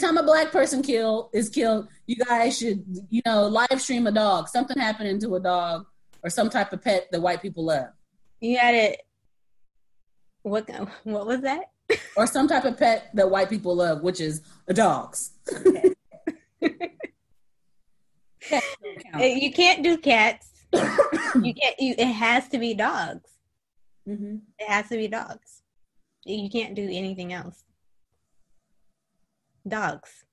Time 0.00 0.16
a 0.16 0.22
black 0.22 0.50
person 0.52 0.82
kill 0.82 1.30
is 1.32 1.48
killed, 1.48 1.88
you 2.06 2.16
guys 2.16 2.58
should, 2.58 2.84
you 3.10 3.22
know, 3.24 3.46
live 3.46 3.80
stream 3.80 4.06
a 4.06 4.12
dog. 4.12 4.48
Something 4.48 4.78
happening 4.78 5.18
to 5.20 5.34
a 5.36 5.40
dog 5.40 5.86
or 6.22 6.30
some 6.30 6.50
type 6.50 6.72
of 6.72 6.82
pet 6.82 7.08
that 7.10 7.20
white 7.20 7.42
people 7.42 7.64
love. 7.64 7.88
You 8.40 8.58
had 8.58 8.74
it. 8.74 9.02
What 10.42 10.68
what 11.04 11.26
was 11.26 11.40
that? 11.40 11.70
or 12.16 12.26
some 12.26 12.48
type 12.48 12.64
of 12.64 12.76
pet 12.78 13.10
that 13.14 13.30
white 13.30 13.48
people 13.48 13.74
love, 13.76 14.02
which 14.02 14.20
is 14.20 14.42
dogs. 14.68 15.30
you 19.18 19.52
can't 19.52 19.82
do 19.82 19.96
cats. 19.98 20.50
you 20.72 21.54
can't. 21.54 21.76
You, 21.78 21.94
it 21.98 22.12
has 22.12 22.48
to 22.48 22.58
be 22.58 22.74
dogs. 22.74 23.30
Mm-hmm. 24.08 24.36
It 24.58 24.68
has 24.68 24.88
to 24.88 24.96
be 24.96 25.08
dogs. 25.08 25.62
You 26.24 26.50
can't 26.50 26.74
do 26.74 26.82
anything 26.82 27.32
else 27.32 27.64
dogs. 29.66 30.24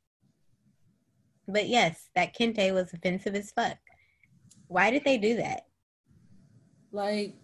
But 1.47 1.67
yes, 1.67 2.09
that 2.15 2.35
kente 2.35 2.73
was 2.73 2.93
offensive 2.93 3.35
as 3.35 3.51
fuck. 3.51 3.77
Why 4.67 4.91
did 4.91 5.03
they 5.03 5.17
do 5.17 5.37
that? 5.37 5.67
Like, 6.91 7.35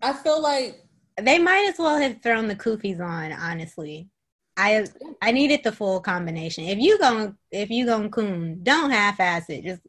I 0.00 0.12
feel 0.12 0.40
like 0.40 0.84
they 1.20 1.38
might 1.38 1.68
as 1.68 1.78
well 1.78 1.98
have 1.98 2.22
thrown 2.22 2.48
the 2.48 2.56
kufis 2.56 3.00
on. 3.00 3.32
Honestly, 3.32 4.08
I 4.56 4.86
I 5.20 5.32
needed 5.32 5.62
the 5.64 5.72
full 5.72 6.00
combination. 6.00 6.64
If 6.64 6.78
you 6.78 6.98
go 6.98 7.34
if 7.50 7.70
you 7.70 7.86
go 7.86 8.08
coon, 8.08 8.60
don't 8.62 8.90
half 8.90 9.20
ass 9.20 9.48
it. 9.48 9.64
Just 9.64 9.82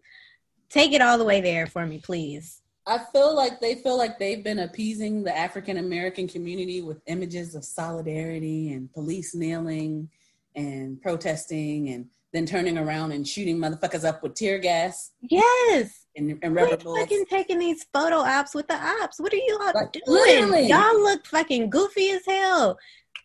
take 0.70 0.94
it 0.94 1.02
all 1.02 1.18
the 1.18 1.26
way 1.26 1.42
there 1.42 1.68
for 1.68 1.86
me, 1.86 2.00
please. 2.00 2.62
I 2.88 3.00
feel 3.12 3.36
like 3.36 3.60
they 3.60 3.76
feel 3.76 3.98
like 3.98 4.20
they've 4.20 4.44
been 4.44 4.60
appeasing 4.60 5.24
the 5.24 5.36
African 5.36 5.78
American 5.78 6.28
community 6.28 6.82
with 6.82 7.02
images 7.08 7.56
of 7.56 7.66
solidarity 7.66 8.74
and 8.74 8.92
police 8.94 9.34
kneeling 9.34 10.10
and 10.56 11.02
protesting 11.02 11.90
and 11.90 12.06
then 12.34 12.46
turning 12.46 12.78
around 12.78 13.12
and 13.12 13.28
shooting 13.28 13.58
motherfuckers 13.58 14.04
up 14.04 14.22
with 14.22 14.36
tear 14.36 14.60
gas. 14.60 15.12
Yes. 15.22 16.06
And, 16.18 16.38
and 16.44 16.54
rubber 16.54 16.78
bullets. 16.78 17.04
fucking 17.04 17.26
taking 17.30 17.60
these 17.60 17.86
photo 17.94 18.18
ops 18.18 18.54
with 18.54 18.68
the 18.68 18.76
ops. 18.76 19.20
What 19.20 19.34
are 19.34 19.38
you 19.38 19.58
all 19.62 19.72
like, 19.74 19.92
doing? 19.94 20.04
Literally. 20.08 20.68
Y'all 20.68 21.02
look 21.02 21.26
fucking 21.26 21.70
goofy 21.70 22.10
as 22.12 22.26
hell. 22.26 22.78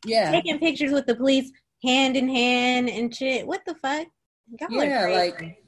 Yeah. 0.05 0.31
Taking 0.31 0.59
pictures 0.59 0.93
with 0.93 1.07
the 1.07 1.17
police 1.17 1.51
hand 1.83 2.17
in 2.17 2.29
hand 2.29 2.89
and 2.89 3.15
shit. 3.15 3.47
What 3.47 3.63
the 3.67 3.75
fuck? 3.75 4.07
Y'all 4.61 4.85
yeah, 4.85 5.07
like 5.07 5.63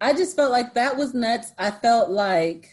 I 0.00 0.12
just 0.12 0.36
felt 0.36 0.50
like 0.50 0.74
that 0.74 0.96
was 0.96 1.14
nuts. 1.14 1.52
I 1.58 1.70
felt 1.70 2.10
like 2.10 2.70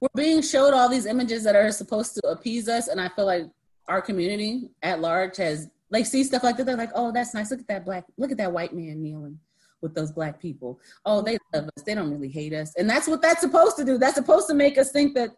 we're 0.00 0.08
being 0.14 0.42
showed 0.42 0.72
all 0.72 0.88
these 0.88 1.06
images 1.06 1.44
that 1.44 1.54
are 1.54 1.70
supposed 1.70 2.14
to 2.14 2.28
appease 2.28 2.68
us, 2.68 2.88
and 2.88 3.00
I 3.00 3.08
feel 3.10 3.26
like 3.26 3.46
our 3.88 4.02
community 4.02 4.70
at 4.82 5.00
large 5.00 5.36
has 5.38 5.70
they 5.90 6.04
see 6.04 6.22
stuff 6.22 6.44
like 6.44 6.56
that. 6.58 6.66
They're 6.66 6.76
like, 6.76 6.90
oh, 6.94 7.12
that's 7.12 7.34
nice. 7.34 7.50
Look 7.50 7.60
at 7.60 7.68
that 7.68 7.84
black, 7.84 8.04
look 8.16 8.30
at 8.30 8.36
that 8.38 8.52
white 8.52 8.74
man 8.74 9.02
kneeling 9.02 9.38
with 9.80 9.94
those 9.94 10.12
black 10.12 10.40
people. 10.40 10.80
Oh, 11.04 11.22
they 11.22 11.38
love 11.54 11.64
us. 11.64 11.82
They 11.84 11.94
don't 11.94 12.10
really 12.10 12.28
hate 12.28 12.52
us. 12.52 12.74
And 12.76 12.88
that's 12.88 13.08
what 13.08 13.22
that's 13.22 13.40
supposed 13.40 13.76
to 13.76 13.84
do. 13.84 13.98
That's 13.98 14.16
supposed 14.16 14.48
to 14.48 14.54
make 14.54 14.78
us 14.78 14.90
think 14.90 15.14
that 15.14 15.30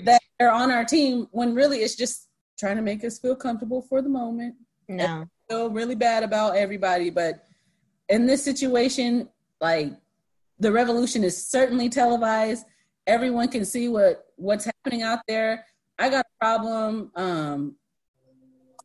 that 0.00 0.20
they're 0.38 0.52
on 0.52 0.70
our 0.70 0.84
team 0.84 1.28
when 1.30 1.54
really 1.54 1.78
it's 1.78 1.94
just 1.94 2.28
trying 2.58 2.76
to 2.76 2.82
make 2.82 3.04
us 3.04 3.18
feel 3.18 3.36
comfortable 3.36 3.82
for 3.82 4.02
the 4.02 4.08
moment. 4.08 4.54
No. 4.88 5.26
Feel 5.48 5.70
really 5.70 5.94
bad 5.94 6.22
about 6.22 6.56
everybody. 6.56 7.10
But 7.10 7.44
in 8.08 8.26
this 8.26 8.42
situation, 8.42 9.28
like 9.60 9.92
the 10.58 10.72
revolution 10.72 11.24
is 11.24 11.46
certainly 11.46 11.88
televised. 11.88 12.64
Everyone 13.06 13.48
can 13.48 13.64
see 13.64 13.88
what 13.88 14.26
what's 14.36 14.64
happening 14.64 15.02
out 15.02 15.20
there. 15.28 15.66
I 15.98 16.10
got 16.10 16.26
a 16.26 16.44
problem. 16.44 17.10
Um, 17.14 17.76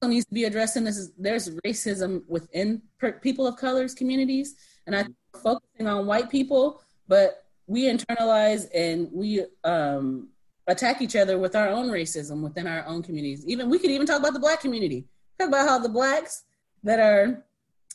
also 0.02 0.10
needs 0.10 0.26
to 0.26 0.34
be 0.34 0.46
addressed 0.46 0.78
in 0.78 0.84
this 0.84 0.98
is 0.98 1.12
there's 1.18 1.50
racism 1.66 2.24
within 2.28 2.82
per- 3.00 3.20
people 3.20 3.48
of 3.48 3.58
colors 3.58 3.94
communities, 3.94 4.56
and 4.86 4.96
I 4.96 5.06
focusing 5.42 5.88
on 5.88 6.06
white 6.06 6.30
people, 6.30 6.82
but 7.08 7.46
we 7.68 7.84
internalize 7.84 8.68
and 8.74 9.10
we 9.12 9.46
um, 9.64 10.30
attack 10.68 11.02
each 11.02 11.16
other 11.16 11.38
with 11.38 11.56
our 11.56 11.68
own 11.68 11.88
racism 11.88 12.42
within 12.42 12.68
our 12.68 12.86
own 12.86 13.04
communities. 13.04 13.46
Even 13.48 13.70
we 13.70 13.80
could 13.80 13.92
even 13.92 14.08
talk 14.08 14.20
about 14.20 14.34
the 14.34 14.40
black 14.40 14.62
community. 14.62 15.06
Talk 15.38 15.50
about 15.50 15.68
how 15.68 15.80
the 15.80 15.90
blacks 15.90 16.46
that 16.84 17.00
are 17.00 17.44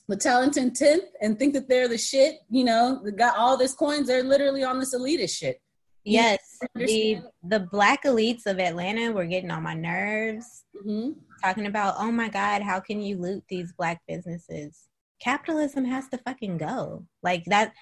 the 0.09 0.17
talented 0.17 0.75
tenth 0.75 1.05
and 1.21 1.39
think 1.39 1.55
that 1.55 1.69
they're 1.69 1.89
the 1.89 1.99
shit, 1.99 2.41
you 2.51 2.65
know, 2.65 3.03
got 3.17 3.37
all 3.37 3.57
this 3.57 3.75
coins, 3.75 4.07
they're 4.07 4.23
literally 4.23 4.63
on 4.63 4.79
this 4.79 4.95
elitist 4.95 5.37
shit. 5.37 5.61
Yes, 6.05 6.59
the 6.75 7.23
the 7.43 7.61
black 7.61 8.05
elites 8.05 8.47
of 8.47 8.61
Atlanta 8.61 9.11
were 9.13 9.25
getting 9.25 9.51
on 9.51 9.63
my 9.63 9.75
nerves. 9.75 10.65
Mm-hmm. 10.77 11.13
Talking 11.43 11.67
about, 11.67 11.95
oh 11.99 12.13
my 12.13 12.29
god, 12.29 12.63
how 12.63 12.81
can 12.81 13.01
you 13.01 13.17
loot 13.17 13.43
these 13.49 13.73
black 13.73 14.03
businesses? 14.07 14.83
Capitalism 15.21 15.85
has 15.87 16.09
to 16.09 16.19
fucking 16.19 16.59
go. 16.59 17.07
Like 17.23 17.45
that. 17.47 17.73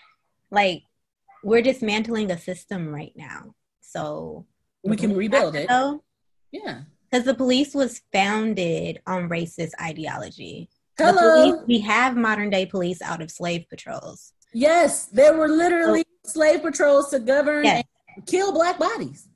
Like 0.50 0.84
we're 1.42 1.62
dismantling 1.62 2.30
a 2.30 2.38
system 2.38 2.88
right 2.88 3.12
now, 3.16 3.54
so 3.80 4.46
we 4.84 4.96
can 4.96 5.16
rebuild 5.16 5.56
it. 5.56 5.68
Go. 5.68 6.04
Yeah, 6.52 6.82
because 7.10 7.24
the 7.24 7.34
police 7.34 7.74
was 7.74 8.02
founded 8.12 9.00
on 9.06 9.28
racist 9.28 9.72
ideology. 9.80 10.68
Hello. 10.96 11.50
Police, 11.50 11.66
we 11.66 11.80
have 11.80 12.16
modern 12.16 12.50
day 12.50 12.66
police 12.66 13.02
out 13.02 13.22
of 13.22 13.30
slave 13.30 13.64
patrols. 13.68 14.32
Yes, 14.52 15.06
there 15.06 15.34
were 15.34 15.48
literally 15.48 16.04
so, 16.24 16.32
slave 16.32 16.62
patrols 16.62 17.08
to 17.10 17.18
govern 17.18 17.64
yes 17.64 17.82
kill 18.26 18.52
black 18.52 18.78
bodies. 18.78 19.28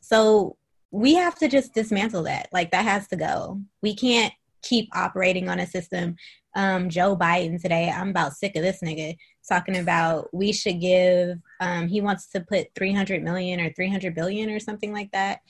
So 0.00 0.56
we 0.90 1.14
have 1.14 1.36
to 1.36 1.48
just 1.48 1.74
dismantle 1.74 2.24
that. 2.24 2.48
Like 2.52 2.70
that 2.72 2.84
has 2.84 3.06
to 3.08 3.16
go. 3.16 3.60
We 3.82 3.94
can't 3.94 4.32
keep 4.62 4.88
operating 4.94 5.48
on 5.48 5.60
a 5.60 5.66
system. 5.66 6.16
Um, 6.56 6.88
Joe 6.88 7.16
Biden 7.16 7.60
today, 7.60 7.90
I'm 7.90 8.10
about 8.10 8.34
sick 8.34 8.56
of 8.56 8.62
this 8.62 8.80
nigga 8.82 9.16
talking 9.48 9.78
about 9.78 10.32
we 10.34 10.52
should 10.52 10.80
give. 10.80 11.38
Um, 11.60 11.88
he 11.88 12.00
wants 12.00 12.28
to 12.30 12.40
put 12.40 12.74
300 12.74 13.22
million 13.22 13.60
or 13.60 13.72
300 13.72 14.14
billion 14.14 14.50
or 14.50 14.58
something 14.58 14.92
like 14.92 15.10
that 15.12 15.40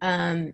um, 0.00 0.52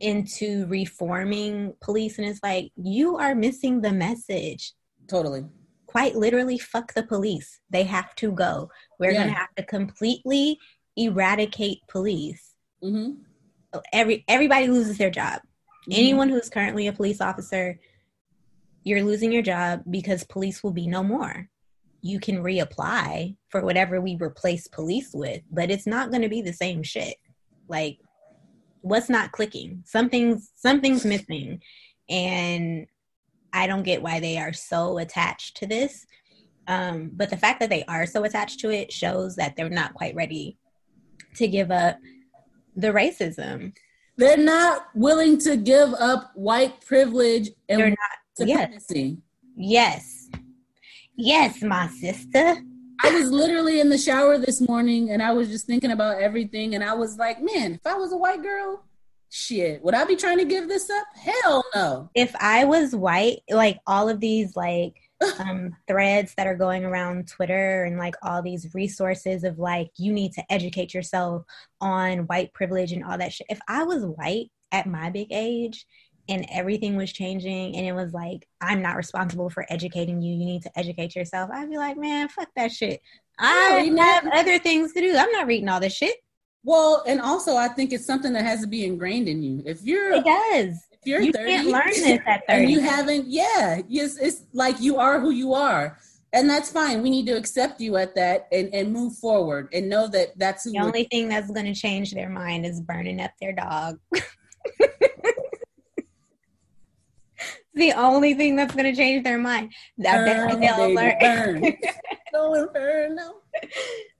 into 0.00 0.66
reforming 0.66 1.74
police, 1.80 2.18
and 2.18 2.26
it's 2.26 2.40
like 2.42 2.70
you 2.76 3.16
are 3.16 3.34
missing 3.34 3.80
the 3.80 3.92
message. 3.92 4.72
Totally. 5.08 5.44
Quite 5.86 6.16
literally, 6.16 6.58
fuck 6.58 6.94
the 6.94 7.04
police. 7.04 7.60
They 7.70 7.84
have 7.84 8.14
to 8.16 8.32
go. 8.32 8.70
We're 8.98 9.12
yeah. 9.12 9.24
gonna 9.24 9.38
have 9.38 9.54
to 9.56 9.62
completely 9.62 10.58
eradicate 10.96 11.78
police. 11.88 12.54
Mm-hmm. 12.82 13.12
every 13.92 14.24
everybody 14.28 14.68
loses 14.68 14.98
their 14.98 15.10
job. 15.10 15.40
Mm-hmm. 15.40 15.92
Anyone 15.92 16.28
who's 16.28 16.50
currently 16.50 16.86
a 16.86 16.92
police 16.92 17.20
officer, 17.20 17.78
you're 18.82 19.02
losing 19.02 19.32
your 19.32 19.42
job 19.42 19.82
because 19.90 20.24
police 20.24 20.62
will 20.62 20.72
be 20.72 20.86
no 20.86 21.02
more. 21.02 21.48
You 22.02 22.20
can 22.20 22.42
reapply 22.42 23.36
for 23.48 23.62
whatever 23.62 24.00
we 24.00 24.18
replace 24.20 24.68
police 24.68 25.10
with, 25.14 25.40
but 25.50 25.70
it's 25.70 25.86
not 25.86 26.10
going 26.10 26.22
to 26.22 26.28
be 26.28 26.42
the 26.42 26.52
same 26.52 26.82
shit. 26.82 27.16
Like 27.68 27.98
what's 28.82 29.08
not 29.08 29.32
clicking? 29.32 29.82
Something's 29.86 30.50
something's 30.56 31.06
missing. 31.06 31.62
And 32.10 32.86
I 33.52 33.66
don't 33.66 33.82
get 33.82 34.02
why 34.02 34.20
they 34.20 34.36
are 34.36 34.52
so 34.52 34.98
attached 34.98 35.56
to 35.58 35.66
this. 35.66 36.06
Um, 36.66 37.10
but 37.14 37.30
the 37.30 37.36
fact 37.36 37.60
that 37.60 37.70
they 37.70 37.84
are 37.84 38.06
so 38.06 38.24
attached 38.24 38.60
to 38.60 38.70
it 38.70 38.92
shows 38.92 39.36
that 39.36 39.56
they're 39.56 39.70
not 39.70 39.94
quite 39.94 40.14
ready 40.14 40.58
to 41.34 41.48
give 41.48 41.70
up 41.70 41.98
the 42.76 42.88
racism. 42.88 43.72
They're 44.16 44.36
not 44.36 44.86
willing 44.94 45.38
to 45.38 45.56
give 45.56 45.92
up 45.94 46.30
white 46.34 46.80
privilege 46.84 47.50
and 47.68 47.80
they're 47.80 47.90
not 47.90 47.96
supremacy. 48.36 49.18
Yes. 49.56 50.28
yes. 50.32 50.40
Yes, 51.16 51.62
my 51.62 51.88
sister. 51.88 52.56
I 53.02 53.10
was 53.10 53.30
literally 53.30 53.80
in 53.80 53.88
the 53.88 53.98
shower 53.98 54.38
this 54.38 54.60
morning 54.60 55.10
and 55.10 55.22
I 55.22 55.32
was 55.32 55.48
just 55.48 55.66
thinking 55.66 55.90
about 55.90 56.20
everything 56.20 56.74
and 56.74 56.82
I 56.82 56.94
was 56.94 57.18
like, 57.18 57.42
man, 57.42 57.74
if 57.74 57.86
I 57.86 57.94
was 57.94 58.12
a 58.12 58.16
white 58.16 58.42
girl, 58.42 58.84
shit, 59.30 59.82
would 59.84 59.94
I 59.94 60.04
be 60.04 60.16
trying 60.16 60.38
to 60.38 60.44
give 60.44 60.68
this 60.68 60.88
up? 60.90 61.06
Hell 61.14 61.64
no. 61.74 62.10
If 62.14 62.34
I 62.40 62.64
was 62.64 62.94
white, 62.94 63.40
like 63.50 63.78
all 63.86 64.08
of 64.08 64.20
these 64.20 64.56
like 64.56 64.94
um, 65.38 65.76
threads 65.86 66.34
that 66.36 66.46
are 66.46 66.56
going 66.56 66.84
around 66.84 67.28
Twitter 67.28 67.84
and 67.84 67.98
like 67.98 68.14
all 68.22 68.42
these 68.42 68.74
resources 68.74 69.44
of 69.44 69.58
like 69.58 69.90
you 69.96 70.12
need 70.12 70.32
to 70.32 70.52
educate 70.52 70.94
yourself 70.94 71.44
on 71.80 72.20
white 72.20 72.52
privilege 72.52 72.92
and 72.92 73.04
all 73.04 73.18
that 73.18 73.32
shit. 73.32 73.46
If 73.50 73.60
I 73.68 73.84
was 73.84 74.04
white 74.04 74.50
at 74.72 74.86
my 74.86 75.10
big 75.10 75.28
age 75.30 75.86
and 76.28 76.46
everything 76.50 76.96
was 76.96 77.12
changing 77.12 77.76
and 77.76 77.86
it 77.86 77.92
was 77.92 78.12
like 78.12 78.48
I'm 78.60 78.82
not 78.82 78.96
responsible 78.96 79.50
for 79.50 79.66
educating 79.68 80.22
you, 80.22 80.34
you 80.34 80.44
need 80.44 80.62
to 80.62 80.78
educate 80.78 81.14
yourself. 81.14 81.50
I'd 81.52 81.70
be 81.70 81.76
like, 81.76 81.96
man, 81.96 82.28
fuck 82.28 82.48
that 82.56 82.72
shit. 82.72 83.00
I 83.38 83.92
have 83.98 84.26
other 84.32 84.58
things 84.58 84.92
to 84.92 85.00
do. 85.00 85.16
I'm 85.16 85.32
not 85.32 85.46
reading 85.46 85.68
all 85.68 85.80
this 85.80 85.94
shit. 85.94 86.16
Well, 86.62 87.02
and 87.06 87.20
also 87.20 87.56
I 87.56 87.68
think 87.68 87.92
it's 87.92 88.06
something 88.06 88.32
that 88.32 88.44
has 88.44 88.62
to 88.62 88.66
be 88.66 88.86
ingrained 88.86 89.28
in 89.28 89.42
you. 89.42 89.62
If 89.66 89.82
you're 89.82 90.14
It 90.14 90.24
does 90.24 90.78
you're 91.04 91.20
you 91.20 91.32
30 91.32 91.50
can't 91.50 91.68
learn 91.68 91.86
this 91.86 92.20
at 92.26 92.46
30 92.46 92.48
and 92.48 92.70
you 92.70 92.80
haven't 92.80 93.26
yeah 93.28 93.80
yes 93.88 94.18
it's 94.18 94.44
like 94.52 94.80
you 94.80 94.98
are 94.98 95.20
who 95.20 95.30
you 95.30 95.54
are. 95.54 95.98
And 96.32 96.50
that's 96.50 96.68
fine. 96.68 97.00
We 97.00 97.10
need 97.10 97.26
to 97.26 97.36
accept 97.36 97.80
you 97.80 97.96
at 97.96 98.16
that 98.16 98.48
and, 98.50 98.74
and 98.74 98.92
move 98.92 99.14
forward 99.14 99.68
and 99.72 99.88
know 99.88 100.08
that 100.08 100.36
that's 100.36 100.64
the 100.64 100.80
only 100.80 101.04
thing 101.04 101.28
that's 101.28 101.48
going 101.48 101.66
to 101.66 101.74
change 101.80 102.10
their 102.10 102.28
mind 102.28 102.66
is 102.66 102.80
burning 102.80 103.20
up 103.20 103.30
their 103.40 103.52
dog. 103.52 104.00
The 107.76 107.92
only 107.92 108.34
thing 108.34 108.54
that's 108.54 108.72
going 108.72 108.84
to 108.84 108.94
change 108.94 109.24
their 109.24 109.38
mind. 109.38 109.72
Burn, 109.98 110.60
they'll 110.60 110.94
learn. 110.94 111.16
burn. 111.20 111.60
burn 112.72 113.16
no. 113.16 113.34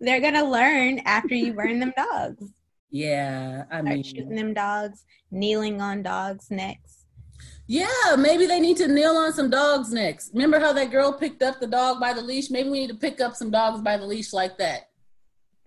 they're 0.01 0.20
going 0.20 0.35
to 0.35 0.44
learn 0.44 0.99
after 1.05 1.35
you 1.35 1.53
burn 1.53 1.79
them 1.79 1.92
dogs 1.97 2.51
yeah, 2.94 3.64
I 3.72 3.83
mean, 3.83 4.04
shooting 4.04 4.37
them 4.37 4.54
dogs, 4.54 5.04
kneeling 5.33 5.80
on 5.80 6.04
dogs' 6.04 6.48
necks. 6.48 7.07
Yeah, 7.66 8.14
maybe 8.16 8.46
they 8.46 8.61
need 8.61 8.76
to 8.76 8.87
kneel 8.87 9.16
on 9.16 9.33
some 9.33 9.50
dogs' 9.50 9.92
necks. 9.92 10.30
Remember 10.33 10.61
how 10.61 10.72
that 10.74 10.92
girl 10.92 11.12
picked 11.12 11.42
up 11.42 11.59
the 11.59 11.66
dog 11.66 11.98
by 11.98 12.12
the 12.12 12.22
leash? 12.22 12.50
Maybe 12.50 12.70
we 12.70 12.78
need 12.78 12.90
to 12.90 12.94
pick 12.94 13.20
up 13.20 13.35
some 13.35 13.50
dogs 13.50 13.80
by 13.80 13.96
the 13.96 14.07
leash 14.07 14.33
like 14.33 14.59
that. 14.59 14.90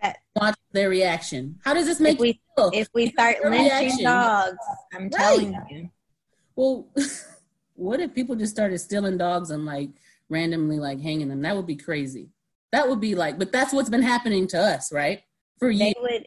that 0.00 0.20
Watch 0.36 0.56
their 0.72 0.88
reaction. 0.88 1.58
How 1.62 1.74
does 1.74 1.84
this 1.84 2.00
make 2.00 2.14
if 2.14 2.20
we, 2.20 2.40
feel? 2.56 2.70
If 2.72 2.88
we 2.94 3.10
start 3.10 3.36
lynching 3.44 4.04
dogs, 4.04 4.56
I'm 4.94 5.02
right. 5.02 5.12
telling 5.12 5.54
you. 5.68 5.90
Well, 6.56 6.88
what 7.74 8.00
if 8.00 8.14
people 8.14 8.36
just 8.36 8.54
started 8.54 8.78
stealing 8.78 9.18
dogs 9.18 9.50
and 9.50 9.66
like 9.66 9.90
randomly 10.30 10.78
like 10.78 10.98
hanging 10.98 11.28
them? 11.28 11.42
That 11.42 11.56
would 11.56 11.66
be 11.66 11.76
crazy. 11.76 12.30
That 12.72 12.88
would 12.88 13.00
be 13.00 13.14
like, 13.14 13.38
but 13.38 13.52
that's 13.52 13.74
what's 13.74 13.90
been 13.90 14.00
happening 14.00 14.46
to 14.48 14.58
us, 14.58 14.90
right? 14.90 15.20
For 15.58 15.70
you. 15.70 15.78
They 15.78 15.94
would 16.00 16.26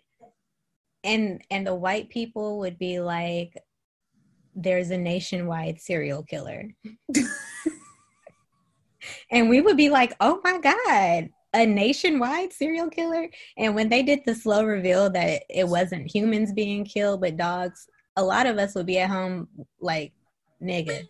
and 1.03 1.41
and 1.49 1.65
the 1.65 1.75
white 1.75 2.09
people 2.09 2.59
would 2.59 2.77
be 2.77 2.99
like 2.99 3.57
there's 4.55 4.91
a 4.91 4.97
nationwide 4.97 5.79
serial 5.79 6.23
killer. 6.23 6.69
And 9.31 9.49
we 9.49 9.61
would 9.61 9.77
be 9.77 9.89
like 9.89 10.13
oh 10.19 10.39
my 10.43 10.59
god 10.59 11.29
a 11.53 11.65
nationwide 11.65 12.53
serial 12.53 12.89
killer? 12.89 13.27
And 13.57 13.75
when 13.75 13.89
they 13.89 14.03
did 14.03 14.19
the 14.25 14.35
slow 14.35 14.63
reveal 14.63 15.09
that 15.09 15.43
it 15.49 15.67
wasn't 15.67 16.13
humans 16.13 16.53
being 16.53 16.85
killed 16.85 17.21
but 17.21 17.35
dogs 17.35 17.87
a 18.15 18.23
lot 18.23 18.45
of 18.45 18.57
us 18.57 18.75
would 18.75 18.85
be 18.85 18.99
at 18.99 19.09
home 19.09 19.47
like 19.79 20.13
nigga 20.61 21.07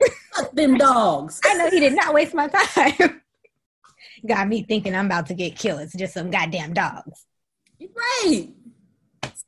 Fuck 0.34 0.52
them 0.52 0.76
dogs. 0.76 1.40
I 1.44 1.54
know 1.54 1.70
he 1.70 1.80
did 1.80 1.94
not 1.94 2.12
waste 2.12 2.34
my 2.34 2.48
time. 2.48 3.22
Got 4.26 4.48
me 4.48 4.62
thinking 4.62 4.94
i'm 4.94 5.06
about 5.06 5.26
to 5.26 5.34
get 5.34 5.56
killed. 5.56 5.80
It's 5.80 5.94
just 5.94 6.14
some 6.14 6.30
goddamn 6.30 6.74
dogs. 6.74 7.26
Right 7.80 8.48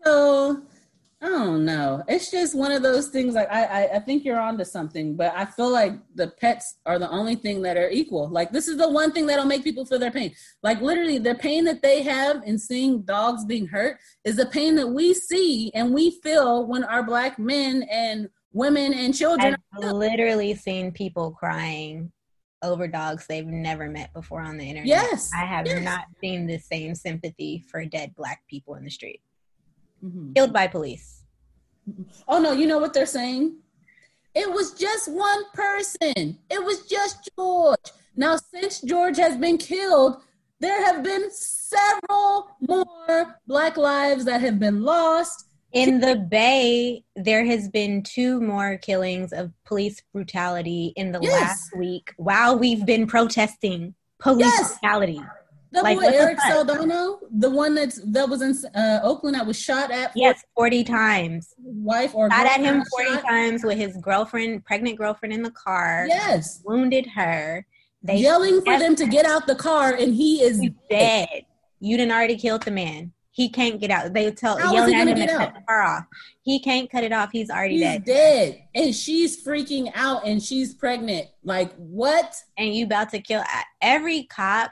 so 0.05 0.62
I 1.25 1.29
don't 1.29 1.64
know. 1.64 2.05
It's 2.07 2.31
just 2.31 2.55
one 2.55 2.71
of 2.71 2.83
those 2.83 3.09
things. 3.09 3.35
Like 3.35 3.51
I, 3.51 3.64
I, 3.64 3.97
I 3.97 3.99
think 4.01 4.27
you're 4.27 4.38
onto 4.38 4.64
something, 4.64 5.17
but 5.17 5.33
I 5.35 5.47
feel 5.47 5.71
like 5.71 5.95
the 6.14 6.29
pets 6.29 6.75
are 6.85 6.99
the 6.99 7.09
only 7.09 7.35
thing 7.35 7.62
that 7.62 7.79
are 7.79 7.88
equal. 7.88 8.29
Like 8.29 8.53
this 8.53 8.69
is 8.69 8.77
the 8.77 8.90
one 8.90 9.11
thing 9.11 9.27
that'll 9.27 9.47
make 9.47 9.64
people 9.64 9.87
feel 9.87 9.99
their 9.99 10.11
pain. 10.11 10.35
Like 10.62 10.83
literally, 10.83 11.17
the 11.17 11.35
pain 11.37 11.64
that 11.64 11.81
they 11.81 12.03
have 12.03 12.43
in 12.45 12.59
seeing 12.59 13.03
dogs 13.03 13.47
being 13.47 13.67
hurt 13.67 13.99
is 14.25 14.37
the 14.37 14.45
pain 14.45 14.75
that 14.75 14.87
we 14.87 15.14
see 15.14 15.71
and 15.73 15.95
we 15.95 16.11
feel 16.23 16.67
when 16.67 16.85
our 16.85 17.03
black 17.03 17.38
men 17.38 17.85
and 17.90 18.29
women 18.53 18.93
and 18.93 19.14
children. 19.14 19.57
I've 19.73 19.93
literally 19.93 20.55
seen 20.55 20.93
people 20.93 21.31
crying 21.31 22.12
over 22.62 22.87
dogs 22.87 23.27
they've 23.27 23.47
never 23.47 23.88
met 23.88 24.12
before 24.12 24.43
on 24.43 24.59
the 24.59 24.69
internet. 24.69 24.88
Yes, 24.88 25.31
I 25.35 25.47
have 25.47 25.67
yes. 25.67 25.83
not 25.83 26.05
seen 26.21 26.47
the 26.47 26.59
same 26.59 26.95
sympathy 26.95 27.64
for 27.71 27.83
dead 27.87 28.14
black 28.14 28.43
people 28.47 28.75
in 28.75 28.85
the 28.85 28.90
street 28.90 29.23
mm-hmm. 30.05 30.33
killed 30.33 30.53
by 30.53 30.67
police. 30.67 31.23
Oh 32.29 32.40
no, 32.40 32.53
you 32.53 32.67
know 32.67 32.79
what 32.79 32.95
they're 32.95 33.07
saying? 33.07 33.57
It 34.35 34.51
was 34.51 34.73
just 34.73 35.11
one 35.11 35.45
person. 35.53 36.38
It 36.51 36.64
was 36.64 36.87
just 36.87 37.31
George. 37.37 37.79
Now, 38.17 38.37
since 38.37 38.81
George 38.81 39.17
has 39.17 39.37
been 39.37 39.59
killed, 39.59 40.23
there 40.61 40.85
have 40.85 41.03
been 41.03 41.31
several 41.31 42.49
more 42.61 43.40
Black 43.47 43.77
lives 43.77 44.25
that 44.25 44.40
have 44.40 44.59
been 44.59 44.83
lost. 44.83 45.47
In 45.73 46.01
the 46.01 46.17
Bay, 46.17 47.05
there 47.17 47.45
has 47.45 47.69
been 47.69 48.03
two 48.03 48.40
more 48.40 48.79
killings 48.79 49.33
of 49.33 49.53
police 49.64 50.01
brutality 50.12 50.93
in 50.97 51.11
the 51.11 51.19
yes. 51.21 51.33
last 51.33 51.77
week 51.77 52.12
while 52.17 52.57
we've 52.57 52.87
been 52.87 53.07
protesting 53.07 53.95
police 54.21 54.47
yes. 54.47 54.79
brutality. 54.79 55.21
The 55.75 55.83
like, 55.83 55.99
boy 55.99 56.07
Eric 56.07 56.39
Salgado, 56.39 57.19
the 57.33 57.51
one 57.51 57.75
that's 57.75 58.01
that 58.13 58.29
was 58.29 58.43
in 58.43 58.55
uh, 58.77 59.01
Oakland, 59.03 59.35
that 59.35 59.45
was 59.45 59.59
shot 59.61 59.91
at. 59.91 60.13
yes, 60.15 60.45
forty 60.55 60.85
times. 60.85 61.53
Wife 61.59 62.15
or 62.15 62.31
shot 62.31 62.47
at 62.47 62.61
him 62.61 62.85
forty 62.85 63.15
shot? 63.15 63.25
times 63.25 63.65
with 63.65 63.77
his 63.77 63.97
girlfriend, 63.97 64.65
pregnant 64.65 64.99
girlfriend, 64.99 65.33
in 65.33 65.43
the 65.43 65.51
car. 65.51 66.07
Yes, 66.09 66.63
wounded 66.65 67.07
her. 67.09 67.67
They 68.05 68.19
yelling 68.19 68.61
for 68.61 68.79
them 68.79 68.95
to 68.95 69.07
get 69.07 69.27
out 69.27 69.49
the 69.49 69.57
car, 69.57 69.95
and 69.95 70.15
he 70.15 70.43
is 70.43 70.61
dead. 70.61 71.27
dead. 71.29 71.43
You 71.81 71.97
didn't 71.97 72.13
already 72.13 72.37
killed 72.37 72.63
the 72.63 72.71
man. 72.71 73.13
He 73.33 73.49
can't 73.49 73.81
get 73.81 73.91
out. 73.91 74.13
They 74.13 74.31
tell 74.31 74.57
How 74.57 74.73
yelling 74.73 74.95
at 74.95 75.09
him 75.09 75.17
to 75.17 75.27
cut 75.27 75.55
the 75.55 75.61
car 75.63 75.83
off. 75.83 76.05
He 76.43 76.61
can't 76.61 76.89
cut 76.89 77.03
it 77.03 77.13
off. 77.13 77.31
He's 77.33 77.51
already 77.51 77.79
He's 77.79 77.83
dead. 77.83 78.05
dead, 78.05 78.63
and 78.77 78.95
she's 78.95 79.45
freaking 79.45 79.91
out, 79.97 80.25
and 80.25 80.41
she's 80.41 80.73
pregnant. 80.73 81.27
Like 81.43 81.75
what? 81.75 82.37
And 82.57 82.73
you 82.73 82.85
about 82.85 83.11
to 83.11 83.19
kill 83.19 83.43
every 83.83 84.23
cop 84.25 84.71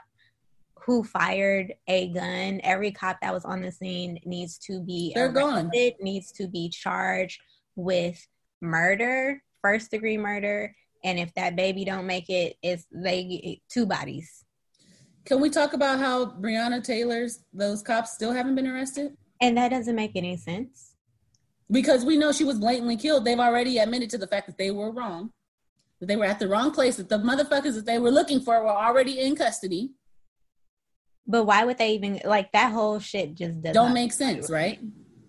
who 0.85 1.03
fired 1.03 1.73
a 1.87 2.09
gun. 2.09 2.59
Every 2.63 2.91
cop 2.91 3.17
that 3.21 3.33
was 3.33 3.45
on 3.45 3.61
the 3.61 3.71
scene 3.71 4.19
needs 4.25 4.57
to 4.59 4.81
be 4.81 5.11
They're 5.15 5.31
arrested, 5.31 5.93
gone. 5.99 6.01
needs 6.01 6.31
to 6.33 6.47
be 6.47 6.69
charged 6.69 7.41
with 7.75 8.25
murder, 8.61 9.41
first 9.61 9.91
degree 9.91 10.17
murder, 10.17 10.75
and 11.03 11.19
if 11.19 11.33
that 11.35 11.55
baby 11.55 11.85
don't 11.85 12.07
make 12.07 12.29
it, 12.29 12.55
it's 12.61 12.85
they 12.91 13.61
two 13.69 13.85
bodies. 13.85 14.45
Can 15.25 15.39
we 15.39 15.49
talk 15.49 15.73
about 15.73 15.99
how 15.99 16.25
Breonna 16.25 16.83
Taylor's 16.83 17.43
those 17.53 17.81
cops 17.81 18.11
still 18.11 18.33
haven't 18.33 18.55
been 18.55 18.67
arrested? 18.67 19.15
And 19.41 19.57
that 19.57 19.69
doesn't 19.69 19.95
make 19.95 20.11
any 20.15 20.37
sense. 20.37 20.95
Because 21.71 22.05
we 22.05 22.17
know 22.17 22.31
she 22.31 22.43
was 22.43 22.59
blatantly 22.59 22.97
killed. 22.97 23.25
They've 23.25 23.39
already 23.39 23.77
admitted 23.77 24.09
to 24.11 24.17
the 24.17 24.27
fact 24.27 24.47
that 24.47 24.57
they 24.57 24.71
were 24.71 24.91
wrong. 24.91 25.31
That 25.99 26.07
they 26.07 26.17
were 26.17 26.25
at 26.25 26.39
the 26.39 26.47
wrong 26.49 26.71
place, 26.71 26.97
that 26.97 27.07
the 27.07 27.19
motherfuckers 27.19 27.75
that 27.75 27.85
they 27.85 27.99
were 27.99 28.11
looking 28.11 28.41
for 28.41 28.61
were 28.61 28.69
already 28.69 29.19
in 29.21 29.35
custody 29.35 29.91
but 31.25 31.45
why 31.45 31.63
would 31.63 31.77
they 31.77 31.93
even 31.93 32.19
like 32.25 32.51
that 32.51 32.71
whole 32.71 32.99
shit 32.99 33.35
just 33.35 33.61
does 33.61 33.73
don't 33.73 33.93
make 33.93 34.11
sense, 34.11 34.49
right? 34.49 34.79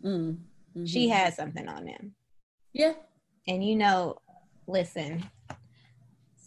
Mm, 0.05 0.37
mm-hmm. 0.37 0.85
She 0.85 1.09
has 1.09 1.37
something 1.37 1.69
on 1.69 1.85
them. 1.85 2.15
Yeah. 2.73 2.95
And 3.47 3.65
you 3.65 3.77
know, 3.77 4.19
listen, 4.67 5.25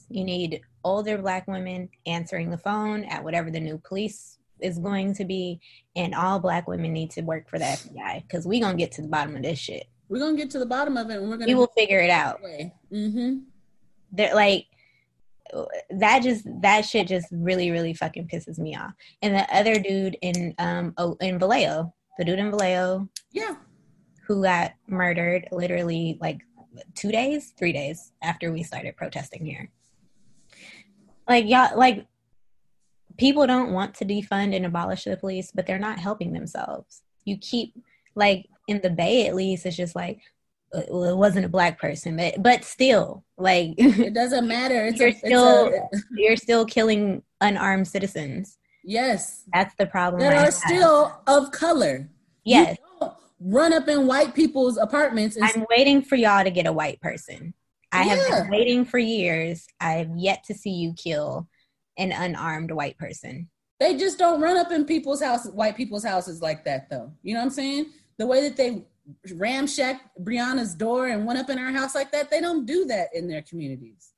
you 0.09 0.23
need 0.23 0.61
older 0.83 1.17
black 1.17 1.47
women 1.47 1.89
answering 2.05 2.49
the 2.49 2.57
phone 2.57 3.03
at 3.05 3.23
whatever 3.23 3.51
the 3.51 3.59
new 3.59 3.77
police 3.77 4.37
is 4.59 4.79
going 4.79 5.13
to 5.13 5.25
be, 5.25 5.59
and 5.95 6.15
all 6.15 6.39
black 6.39 6.67
women 6.67 6.91
need 6.91 7.11
to 7.11 7.21
work 7.21 7.49
for 7.49 7.59
the 7.59 7.65
FBI 7.65 8.23
because 8.23 8.45
we're 8.45 8.61
gonna 8.61 8.77
get 8.77 8.91
to 8.93 9.01
the 9.01 9.07
bottom 9.07 9.35
of 9.35 9.43
this 9.43 9.59
shit. 9.59 9.85
We're 10.09 10.19
gonna 10.19 10.37
get 10.37 10.49
to 10.51 10.59
the 10.59 10.65
bottom 10.65 10.97
of 10.97 11.09
it, 11.09 11.17
and 11.17 11.29
we're 11.29 11.37
gonna. 11.37 11.47
We 11.47 11.55
will 11.55 11.71
figure 11.77 11.99
it 11.99 12.09
out. 12.09 12.41
Mm-hmm. 12.91 13.39
They're 14.11 14.35
like 14.35 14.65
that. 15.89 16.23
Just 16.23 16.47
that 16.61 16.81
shit 16.81 17.07
just 17.07 17.27
really, 17.31 17.71
really 17.71 17.93
fucking 17.93 18.27
pisses 18.27 18.57
me 18.59 18.75
off. 18.75 18.91
And 19.21 19.35
the 19.35 19.55
other 19.55 19.79
dude 19.79 20.17
in 20.21 20.53
um 20.59 20.93
oh, 20.97 21.17
in 21.21 21.39
Vallejo, 21.39 21.93
the 22.17 22.25
dude 22.25 22.39
in 22.39 22.51
Vallejo, 22.51 23.07
yeah, 23.31 23.55
who 24.27 24.43
got 24.43 24.73
murdered 24.87 25.47
literally 25.51 26.17
like 26.21 26.41
two 26.95 27.11
days, 27.11 27.53
three 27.57 27.73
days 27.73 28.11
after 28.21 28.51
we 28.51 28.63
started 28.63 28.95
protesting 28.95 29.45
here. 29.45 29.69
Like 31.27 31.47
y'all, 31.47 31.77
like 31.77 32.05
people 33.17 33.47
don't 33.47 33.73
want 33.73 33.95
to 33.95 34.05
defund 34.05 34.55
and 34.55 34.65
abolish 34.65 35.03
the 35.03 35.17
police, 35.17 35.51
but 35.53 35.65
they're 35.65 35.79
not 35.79 35.99
helping 35.99 36.33
themselves. 36.33 37.01
You 37.25 37.37
keep 37.37 37.73
like 38.15 38.47
in 38.67 38.81
the 38.81 38.89
Bay, 38.89 39.27
at 39.27 39.35
least, 39.35 39.65
it's 39.65 39.77
just 39.77 39.95
like 39.95 40.19
well, 40.73 41.05
it 41.05 41.17
wasn't 41.17 41.45
a 41.45 41.49
black 41.49 41.79
person, 41.79 42.17
but 42.17 42.41
but 42.41 42.63
still, 42.63 43.23
like 43.37 43.73
it 43.77 44.13
doesn't 44.13 44.47
matter. 44.47 44.85
It's 44.85 44.99
you're 44.99 45.09
a, 45.09 45.13
still 45.13 45.67
a, 45.67 45.97
you're 46.15 46.37
still 46.37 46.65
killing 46.65 47.23
unarmed 47.41 47.87
citizens. 47.87 48.57
Yes, 48.83 49.43
that's 49.53 49.75
the 49.75 49.85
problem. 49.85 50.21
That 50.21 50.47
are 50.47 50.51
still 50.51 51.19
of 51.27 51.51
color. 51.51 52.09
Yes, 52.43 52.77
run 53.39 53.73
up 53.73 53.87
in 53.87 54.07
white 54.07 54.33
people's 54.33 54.77
apartments. 54.77 55.35
And- 55.35 55.45
I'm 55.45 55.65
waiting 55.69 56.01
for 56.01 56.15
y'all 56.15 56.43
to 56.43 56.51
get 56.51 56.67
a 56.67 56.73
white 56.73 57.01
person. 57.01 57.53
I 57.91 58.03
yeah. 58.03 58.15
have 58.15 58.43
been 58.43 58.51
waiting 58.51 58.85
for 58.85 58.97
years. 58.97 59.65
I 59.79 59.93
have 59.93 60.09
yet 60.15 60.43
to 60.45 60.53
see 60.53 60.71
you 60.71 60.93
kill 60.93 61.47
an 61.97 62.11
unarmed 62.11 62.71
white 62.71 62.97
person. 62.97 63.49
They 63.79 63.95
just 63.95 64.17
don't 64.17 64.41
run 64.41 64.57
up 64.57 64.71
in 64.71 64.85
people's 64.85 65.21
houses, 65.21 65.51
white 65.51 65.77
people's 65.77 66.03
houses 66.03 66.41
like 66.41 66.65
that, 66.65 66.89
though. 66.89 67.13
You 67.23 67.33
know 67.33 67.39
what 67.39 67.45
I'm 67.45 67.51
saying? 67.51 67.85
The 68.17 68.27
way 68.27 68.41
that 68.41 68.57
they 68.57 68.83
ramshacked 69.33 70.23
Breonna's 70.23 70.75
door 70.75 71.07
and 71.07 71.25
went 71.25 71.39
up 71.39 71.49
in 71.49 71.57
her 71.57 71.71
house 71.71 71.95
like 71.95 72.11
that, 72.11 72.29
they 72.29 72.41
don't 72.41 72.65
do 72.65 72.85
that 72.85 73.09
in 73.13 73.27
their 73.27 73.41
communities. 73.41 74.13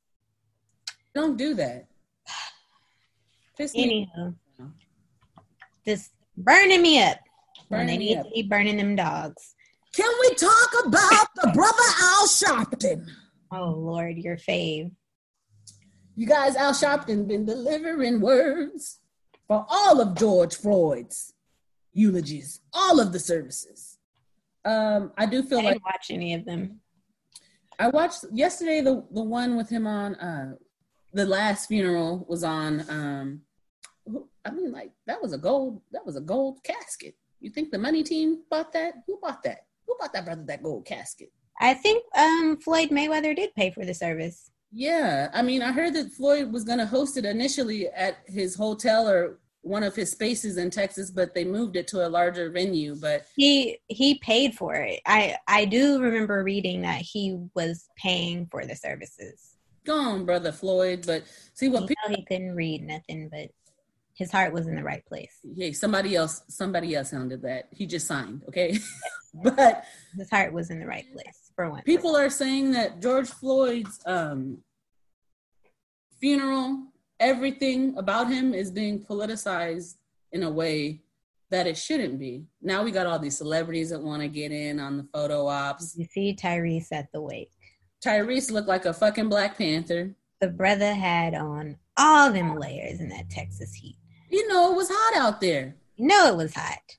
They 1.14 1.22
don't 1.22 1.38
do 1.38 1.54
that. 1.56 1.88
Piss 3.58 3.76
Anywho, 3.76 4.36
just 5.86 6.12
burning 6.38 6.82
me 6.82 7.02
up 7.02 7.18
burning 7.70 7.88
they 7.88 7.98
need 7.98 8.18
up. 8.18 8.26
to 8.26 8.32
be 8.32 8.44
burning 8.44 8.78
them 8.78 8.96
dogs. 8.96 9.56
Can 9.94 10.12
we 10.22 10.36
talk 10.36 10.70
about 10.86 11.28
the 11.36 11.52
brother 11.54 11.84
Al 12.02 12.28
Sharpton? 12.28 13.08
Oh 13.52 13.72
Lord, 13.72 14.18
your 14.18 14.38
fave. 14.38 14.92
You 16.16 16.28
guys, 16.28 16.56
Al 16.56 16.74
Sharpton 16.74 17.28
been 17.28 17.46
delivering 17.46 18.20
words 18.20 19.00
for 19.48 19.66
all 19.70 20.02
of 20.02 20.18
George 20.18 20.56
Floyd's 20.56 21.34
eulogies, 21.94 22.62
all 22.74 23.00
of 23.00 23.14
the 23.14 23.20
services. 23.20 23.89
Um, 24.66 25.12
I 25.18 25.26
do 25.26 25.44
feel 25.44 25.60
I 25.60 25.64
like 25.64 25.86
watch 25.86 26.08
any 26.10 26.34
of 26.34 26.46
them. 26.46 26.82
I 27.80 27.88
watched 27.88 28.26
yesterday 28.34 28.82
the 28.82 29.06
the 29.12 29.24
one 29.24 29.56
with 29.56 29.70
him 29.70 29.88
on 29.88 30.16
uh 30.16 30.54
the 31.14 31.26
last 31.26 31.68
funeral 31.68 32.26
was 32.28 32.44
on 32.44 32.86
um 32.90 33.42
I 34.46 34.52
mean 34.52 34.72
like 34.72 34.92
that 35.08 35.22
was 35.22 35.34
a 35.34 35.38
gold 35.38 35.82
that 35.92 36.06
was 36.06 36.18
a 36.18 36.22
gold 36.22 36.60
casket. 36.64 37.16
You 37.40 37.50
think 37.50 37.72
the 37.72 37.78
money 37.78 38.04
team 38.04 38.44
bought 38.50 38.74
that? 38.74 38.96
Who 39.08 39.18
bought 39.22 39.44
that? 39.44 39.60
Who 39.88 39.96
bought 39.98 40.12
that 40.14 40.26
brother 40.26 40.44
that 40.44 40.62
gold 40.62 40.86
casket? 40.86 41.32
I 41.62 41.74
think 41.74 42.04
um, 42.18 42.58
Floyd 42.58 42.90
Mayweather 42.90 43.36
did 43.36 43.54
pay 43.56 43.72
for 43.72 43.86
the 43.86 43.94
service. 43.94 44.52
Yeah, 44.72 45.30
I 45.34 45.42
mean, 45.42 45.62
I 45.62 45.72
heard 45.72 45.94
that 45.96 46.12
Floyd 46.12 46.52
was 46.54 46.64
going 46.64 46.78
to 46.78 46.86
host 46.86 47.18
it 47.18 47.26
initially 47.26 47.88
at 47.90 48.18
his 48.28 48.56
hotel 48.56 49.10
or 49.10 49.40
one 49.62 49.84
of 49.84 49.96
his 49.96 50.12
spaces 50.12 50.58
in 50.58 50.70
Texas, 50.70 51.12
but 51.12 51.34
they 51.34 51.44
moved 51.44 51.76
it 51.76 51.88
to 51.88 52.08
a 52.08 52.10
larger 52.10 52.50
venue. 52.50 52.96
But 52.96 53.26
he 53.36 53.80
he 53.88 54.16
paid 54.20 54.56
for 54.56 54.76
it. 54.76 55.02
I 55.06 55.36
I 55.48 55.66
do 55.66 56.00
remember 56.00 56.44
reading 56.44 56.82
that 56.82 57.02
he 57.02 57.38
was 57.56 57.88
paying 57.98 58.48
for 58.50 58.66
the 58.66 58.76
services. 58.76 59.56
Gone, 59.86 60.26
brother 60.26 60.52
Floyd. 60.52 61.04
But 61.06 61.24
see 61.54 61.70
what 61.70 61.88
people 61.88 62.10
he 62.10 62.24
couldn't 62.26 62.56
read 62.56 62.84
nothing, 62.84 63.30
but 63.30 63.50
his 64.14 64.32
heart 64.32 64.54
was 64.54 64.68
in 64.68 64.76
the 64.76 64.84
right 64.84 65.06
place. 65.06 65.40
Hey, 65.56 65.72
somebody 65.72 66.16
else 66.16 66.44
somebody 66.50 66.96
else 66.96 67.12
sounded 67.12 67.42
that. 67.44 67.70
He 67.72 67.86
just 67.86 68.06
signed, 68.08 68.44
okay? 68.50 68.78
but 69.34 69.86
his 70.18 70.30
heart 70.30 70.54
was 70.54 70.70
in 70.70 70.80
the 70.80 70.86
right 70.86 71.06
place 71.14 71.52
for 71.56 71.70
one. 71.70 71.84
People 71.84 72.16
are 72.16 72.30
saying 72.30 72.72
that 72.72 73.02
George 73.02 73.30
Floyd's 73.30 74.00
um, 74.06 74.60
funeral, 76.20 76.84
everything 77.20 77.96
about 77.98 78.32
him 78.32 78.54
is 78.54 78.72
being 78.72 79.04
politicized 79.04 79.96
in 80.32 80.44
a 80.44 80.50
way 80.50 81.02
that 81.52 81.68
it 81.68 81.78
shouldn't 81.78 82.20
be. 82.20 82.44
Now 82.62 82.84
we 82.84 82.92
got 82.92 83.08
all 83.08 83.20
these 83.20 83.38
celebrities 83.38 83.90
that 83.90 84.02
want 84.02 84.22
to 84.22 84.28
get 84.28 84.52
in 84.52 84.80
on 84.80 84.98
the 84.98 85.08
photo 85.14 85.48
ops. 85.48 85.96
You 85.98 86.06
see 86.06 86.36
Tyrese 86.36 86.92
at 86.92 87.12
the 87.12 87.22
wake. 87.22 87.52
Tyrese 88.06 88.52
looked 88.52 88.68
like 88.68 88.86
a 88.86 88.94
fucking 88.94 89.30
Black 89.30 89.58
Panther. 89.58 90.16
The 90.40 90.48
brother 90.48 90.94
had 90.94 91.34
on 91.34 91.78
all 91.98 92.32
them 92.32 92.58
layers 92.58 93.02
in 93.02 93.10
that 93.10 93.30
Texas 93.30 93.74
heat. 93.74 93.98
You 94.30 94.48
know, 94.48 94.72
it 94.72 94.76
was 94.76 94.90
hot 94.92 95.18
out 95.18 95.42
there. 95.42 95.76
You 95.96 96.08
know, 96.08 96.28
it 96.28 96.38
was 96.38 96.54
hot. 96.54 96.98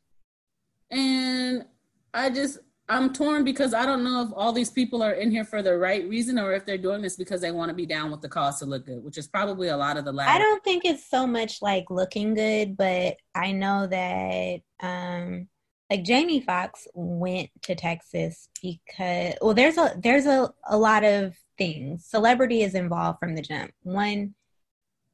And 0.91 1.65
I 2.13 2.29
just 2.31 2.59
I'm 2.91 3.13
torn 3.13 3.45
because 3.45 3.73
I 3.73 3.87
don't 3.87 4.03
know 4.03 4.23
if 4.23 4.31
all 4.35 4.53
these 4.53 4.69
people 4.69 5.01
are 5.01 5.13
in 5.13 5.31
here 5.31 5.45
for 5.45 5.63
the 5.63 5.79
right 5.79 6.07
reason 6.09 6.41
or 6.41 6.53
if 6.53 6.67
they're 6.67 6.77
doing 6.77 7.01
this 7.01 7.15
because 7.15 7.41
they 7.41 7.53
want 7.53 7.69
to 7.69 7.75
be 7.75 7.87
down 7.87 8.11
with 8.11 8.21
the 8.21 8.29
cause 8.29 8.59
to 8.59 8.67
look 8.67 8.85
good, 8.85 9.05
which 9.05 9.17
is 9.17 9.29
probably 9.29 9.69
a 9.69 9.77
lot 9.77 9.97
of 9.97 10.05
the 10.05 10.11
latter. 10.11 10.33
I 10.33 10.39
don't 10.39 10.63
think 10.65 10.85
it's 10.85 11.09
so 11.09 11.25
much 11.25 11.63
like 11.63 11.85
looking 11.89 12.35
good, 12.35 12.77
but 12.77 13.17
I 13.33 13.53
know 13.53 13.87
that 13.87 14.63
um 14.81 15.47
like 15.89 16.03
Jamie 16.03 16.41
Foxx 16.41 16.89
went 16.93 17.51
to 17.63 17.77
Texas 17.77 18.49
because 18.61 19.35
well 19.41 19.55
there's 19.55 19.79
a 19.79 19.95
there's 20.03 20.27
a, 20.27 20.53
a 20.69 20.77
lot 20.77 21.05
of 21.05 21.37
things. 21.57 22.05
Celebrity 22.05 22.63
is 22.63 22.75
involved 22.75 23.21
from 23.21 23.37
the 23.37 23.43
jump. 23.43 23.71
One, 23.83 24.35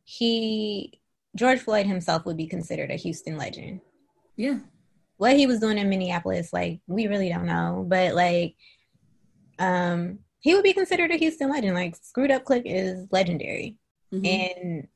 he 0.05 0.99
George 1.35 1.61
Floyd 1.61 1.85
himself 1.85 2.25
would 2.25 2.39
be 2.39 2.47
considered 2.47 2.91
a 2.91 2.97
Houston 2.97 3.37
legend. 3.37 3.83
Yeah 4.35 4.61
what 5.17 5.37
he 5.37 5.47
was 5.47 5.61
doing 5.61 5.79
in 5.79 5.89
Minneapolis, 5.89 6.53
like 6.53 6.81
we 6.87 7.07
really 7.07 7.29
don't 7.29 7.47
know, 7.47 7.85
but 7.89 8.15
like, 8.15 8.55
um, 9.59 10.19
he 10.41 10.55
would 10.55 10.65
be 10.65 10.73
considered 10.73 11.11
a 11.11 11.17
Houston 11.17 11.51
legend. 11.51 11.75
Like, 11.75 11.97
Screwed 11.97 12.31
Up 12.31 12.45
Click 12.45 12.63
is 12.67 13.07
legendary, 13.11 13.77
mm-hmm. 14.13 14.27
and 14.27 14.89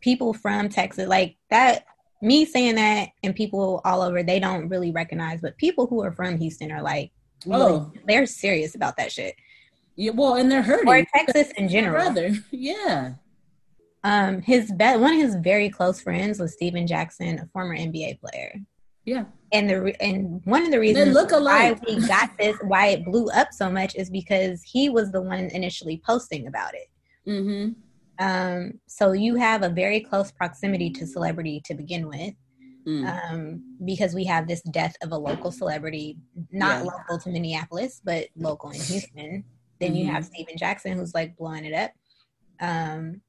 people 0.00 0.34
from 0.34 0.68
Texas, 0.68 1.08
like 1.08 1.36
that. 1.50 1.84
Me 2.20 2.44
saying 2.44 2.74
that, 2.74 3.10
and 3.22 3.34
people 3.34 3.80
all 3.84 4.02
over, 4.02 4.24
they 4.24 4.40
don't 4.40 4.68
really 4.68 4.90
recognize, 4.90 5.40
but 5.40 5.56
people 5.56 5.86
who 5.86 6.02
are 6.02 6.10
from 6.10 6.36
Houston 6.36 6.72
are 6.72 6.82
like, 6.82 7.12
oh, 7.48 7.92
they're 8.08 8.26
serious 8.26 8.74
about 8.74 8.96
that 8.96 9.12
shit. 9.12 9.36
Yeah, 9.94 10.10
well, 10.10 10.34
and 10.34 10.50
they're 10.50 10.62
hurting. 10.62 10.88
Or 10.88 11.04
Texas 11.14 11.52
in 11.56 11.68
general. 11.68 11.94
Brother, 11.94 12.36
yeah. 12.50 13.14
Um, 14.04 14.42
his 14.42 14.72
be- 14.72 14.96
one 14.96 15.14
of 15.14 15.20
his 15.20 15.36
very 15.36 15.70
close 15.70 16.00
friends 16.00 16.38
was 16.38 16.52
Stephen 16.54 16.86
Jackson, 16.86 17.38
a 17.38 17.46
former 17.52 17.76
NBA 17.76 18.20
player. 18.20 18.54
Yeah. 19.04 19.24
And 19.52 19.70
the 19.70 19.96
and 20.02 20.42
one 20.44 20.64
of 20.64 20.70
the 20.70 20.78
reasons 20.78 21.14
why 21.14 21.76
we 21.86 22.06
got 22.06 22.36
this, 22.38 22.56
why 22.64 22.88
it 22.88 23.04
blew 23.04 23.28
up 23.28 23.48
so 23.52 23.70
much, 23.70 23.94
is 23.94 24.10
because 24.10 24.62
he 24.62 24.90
was 24.90 25.10
the 25.10 25.22
one 25.22 25.48
initially 25.52 26.02
posting 26.04 26.46
about 26.46 26.74
it. 26.74 26.88
Mm-hmm. 27.30 27.72
Um, 28.24 28.80
so 28.86 29.12
you 29.12 29.36
have 29.36 29.62
a 29.62 29.68
very 29.68 30.00
close 30.00 30.30
proximity 30.32 30.90
to 30.90 31.06
celebrity 31.06 31.62
to 31.64 31.74
begin 31.74 32.08
with, 32.08 32.34
mm. 32.86 33.06
um, 33.06 33.62
because 33.84 34.14
we 34.14 34.24
have 34.24 34.48
this 34.48 34.60
death 34.62 34.96
of 35.02 35.12
a 35.12 35.16
local 35.16 35.52
celebrity, 35.52 36.18
not 36.50 36.84
yeah. 36.84 36.90
local 36.90 37.18
to 37.18 37.30
Minneapolis, 37.30 38.00
but 38.04 38.26
local 38.36 38.70
in 38.70 38.80
Houston. 38.80 39.44
Then 39.80 39.90
mm-hmm. 39.90 39.96
you 39.96 40.06
have 40.08 40.24
Stephen 40.24 40.58
Jackson, 40.58 40.98
who's 40.98 41.14
like 41.14 41.36
blowing 41.36 41.64
it 41.64 41.74
up. 41.74 41.92
Um, 42.60 43.22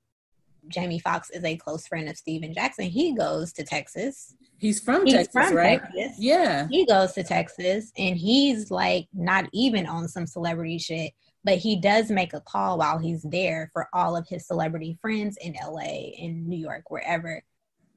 Jamie 0.68 1.00
Foxx 1.00 1.30
is 1.30 1.44
a 1.44 1.58
close 1.58 1.88
friend 1.88 2.10
of 2.10 2.18
Stephen 2.18 2.54
Jackson. 2.54 2.86
He 2.86 3.16
goes 3.16 3.54
to 3.54 3.64
Texas 3.64 4.36
He's 4.60 4.80
from 4.80 5.06
he's 5.06 5.16
Texas, 5.16 5.32
from 5.34 5.56
right? 5.56 5.82
Texas. 5.82 6.18
Yeah. 6.20 6.68
He 6.70 6.86
goes 6.86 7.14
to 7.14 7.24
Texas 7.24 7.92
and 7.98 8.18
he's 8.18 8.70
like 8.70 9.08
not 9.14 9.46
even 9.54 9.86
on 9.86 10.08
some 10.08 10.28
celebrity 10.28 10.78
shit, 10.78 11.14
but 11.44 11.58
he 11.58 11.80
does 11.80 12.12
make 12.12 12.34
a 12.34 12.42
call 12.42 12.78
while 12.78 12.98
he's 12.98 13.24
there 13.24 13.70
for 13.74 13.88
all 13.94 14.18
of 14.18 14.28
his 14.28 14.46
celebrity 14.46 14.98
friends 15.02 15.38
in 15.42 15.56
LA, 15.66 16.12
in 16.18 16.48
New 16.48 16.58
York, 16.58 16.90
wherever. 16.90 17.42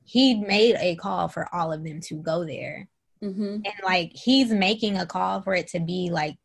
He 0.04 0.36
made 0.36 0.76
a 0.78 0.94
call 0.96 1.28
for 1.28 1.48
all 1.52 1.72
of 1.72 1.84
them 1.84 2.00
to 2.02 2.16
go 2.16 2.44
there. 2.44 2.88
Mm-hmm. 3.22 3.54
And 3.64 3.74
like 3.84 4.12
he's 4.14 4.52
making 4.52 4.98
a 4.98 5.06
call 5.06 5.42
for 5.42 5.54
it 5.54 5.68
to 5.68 5.80
be 5.80 6.10
like 6.10 6.36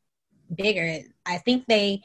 bigger. 0.56 1.00
I 1.26 1.38
think 1.40 1.66
they 1.68 2.02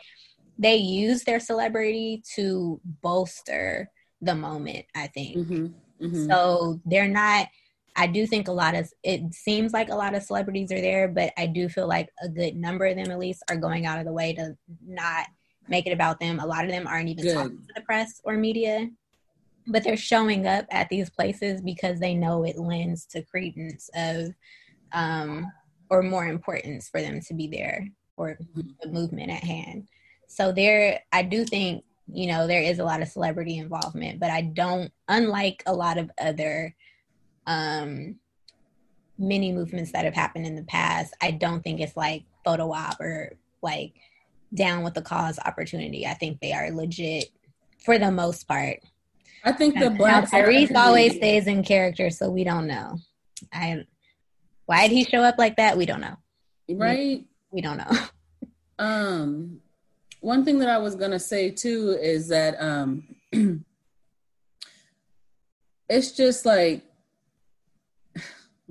they 0.58 0.76
use 0.76 1.24
their 1.24 1.40
celebrity 1.40 2.22
to 2.36 2.80
bolster 3.02 3.90
the 4.20 4.34
moment, 4.34 4.86
I 4.94 5.08
think. 5.08 5.36
Mm-hmm. 5.36 6.06
Mm-hmm. 6.06 6.30
So 6.30 6.80
they're 6.84 7.08
not 7.08 7.48
I 7.94 8.06
do 8.06 8.26
think 8.26 8.48
a 8.48 8.52
lot 8.52 8.74
of 8.74 8.90
it 9.02 9.34
seems 9.34 9.72
like 9.72 9.90
a 9.90 9.94
lot 9.94 10.14
of 10.14 10.22
celebrities 10.22 10.72
are 10.72 10.80
there, 10.80 11.08
but 11.08 11.32
I 11.36 11.46
do 11.46 11.68
feel 11.68 11.86
like 11.86 12.08
a 12.22 12.28
good 12.28 12.56
number 12.56 12.86
of 12.86 12.96
them 12.96 13.10
at 13.10 13.18
least 13.18 13.42
are 13.50 13.56
going 13.56 13.86
out 13.86 13.98
of 13.98 14.06
the 14.06 14.12
way 14.12 14.32
to 14.34 14.56
not 14.86 15.26
make 15.68 15.86
it 15.86 15.92
about 15.92 16.18
them. 16.18 16.40
A 16.40 16.46
lot 16.46 16.64
of 16.64 16.70
them 16.70 16.86
aren't 16.86 17.08
even 17.10 17.24
good. 17.24 17.34
talking 17.34 17.58
to 17.58 17.74
the 17.74 17.82
press 17.82 18.20
or 18.24 18.36
media. 18.36 18.88
but 19.66 19.84
they're 19.84 19.96
showing 19.96 20.46
up 20.46 20.66
at 20.70 20.88
these 20.88 21.08
places 21.10 21.60
because 21.60 22.00
they 22.00 22.14
know 22.14 22.44
it 22.44 22.58
lends 22.58 23.06
to 23.06 23.22
credence 23.22 23.88
of 23.94 24.34
um 24.92 25.46
or 25.90 26.02
more 26.02 26.26
importance 26.26 26.88
for 26.88 27.00
them 27.00 27.20
to 27.20 27.34
be 27.34 27.46
there 27.46 27.86
for 28.16 28.36
the 28.54 28.88
movement 28.88 29.30
at 29.30 29.44
hand 29.44 29.86
so 30.26 30.52
there 30.52 31.00
i 31.12 31.22
do 31.22 31.44
think 31.44 31.84
you 32.12 32.26
know 32.26 32.46
there 32.46 32.62
is 32.62 32.78
a 32.78 32.84
lot 32.84 33.00
of 33.00 33.08
celebrity 33.08 33.58
involvement 33.58 34.18
but 34.18 34.30
i 34.30 34.42
don't 34.42 34.92
unlike 35.08 35.62
a 35.66 35.72
lot 35.72 35.96
of 35.96 36.10
other 36.20 36.74
um 37.46 38.16
many 39.18 39.52
movements 39.52 39.92
that 39.92 40.04
have 40.04 40.14
happened 40.14 40.46
in 40.46 40.56
the 40.56 40.64
past 40.64 41.14
i 41.20 41.30
don't 41.30 41.62
think 41.62 41.80
it's 41.80 41.96
like 41.96 42.24
photo 42.44 42.72
op 42.72 43.00
or 43.00 43.32
like 43.62 43.94
down 44.54 44.82
with 44.82 44.94
the 44.94 45.02
cause 45.02 45.38
opportunity 45.44 46.06
i 46.06 46.14
think 46.14 46.40
they 46.40 46.52
are 46.52 46.70
legit 46.70 47.30
for 47.84 47.98
the 47.98 48.10
most 48.10 48.46
part 48.46 48.78
I 49.44 49.52
think 49.52 49.78
the 49.78 49.90
black 49.90 50.30
Tyrese 50.30 50.74
always 50.76 51.16
stays 51.16 51.46
in 51.46 51.64
character, 51.64 52.10
so 52.10 52.30
we 52.30 52.44
don't 52.44 52.66
know. 52.68 52.98
I 53.52 53.84
why 54.66 54.88
did 54.88 54.94
he 54.94 55.04
show 55.04 55.22
up 55.22 55.36
like 55.36 55.56
that? 55.56 55.76
We 55.76 55.86
don't 55.86 56.00
know. 56.00 56.16
Right? 56.70 56.98
We, 56.98 57.26
we 57.50 57.60
don't 57.60 57.78
know. 57.78 57.90
Um, 58.78 59.60
one 60.22 60.44
thing 60.44 60.58
that 60.58 60.68
I 60.68 60.78
was 60.78 60.96
gonna 60.96 61.20
say 61.20 61.52
too 61.52 61.96
is 62.00 62.28
that 62.28 62.60
um, 62.60 63.04
it's 65.88 66.10
just 66.10 66.44
like 66.44 66.82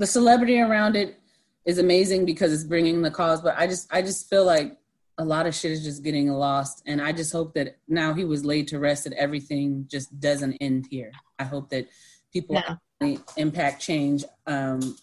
the 0.02 0.08
celebrity 0.08 0.60
around 0.60 0.96
it 0.96 1.20
is 1.64 1.78
amazing 1.78 2.26
because 2.26 2.52
it's 2.52 2.64
bringing 2.64 3.04
the 3.04 3.12
cause, 3.12 3.40
but 3.40 3.54
I 3.56 3.68
just 3.68 3.88
I 3.94 4.02
just 4.02 4.28
feel 4.28 4.44
like 4.44 4.80
a 5.20 5.24
lot 5.24 5.46
of 5.46 5.54
shit 5.54 5.70
is 5.70 5.84
just 5.84 6.04
getting 6.04 6.28
lost. 6.28 6.82
And 6.88 7.00
I 7.00 7.12
just 7.12 7.32
hope 7.32 7.54
that 7.54 7.78
now 7.88 8.12
he 8.16 8.26
was 8.26 8.44
laid 8.44 8.68
to 8.70 8.80
rest 8.80 9.04
that 9.04 9.14
everything 9.14 9.86
just 9.88 10.20
doesn't 10.20 10.54
end 10.54 10.88
here. 10.90 11.12
I 11.38 11.44
hope 11.44 11.70
that 11.70 11.88
people 12.34 12.56
yeah. 13.00 13.18
impact 13.38 13.80
change. 13.80 14.26
Um, 14.48 14.98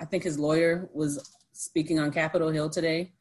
I 0.00 0.04
think 0.04 0.24
his 0.24 0.36
lawyer 0.36 0.90
was 0.92 1.30
speaking 1.52 2.00
on 2.00 2.10
Capitol 2.10 2.48
Hill 2.48 2.70
today, 2.70 3.12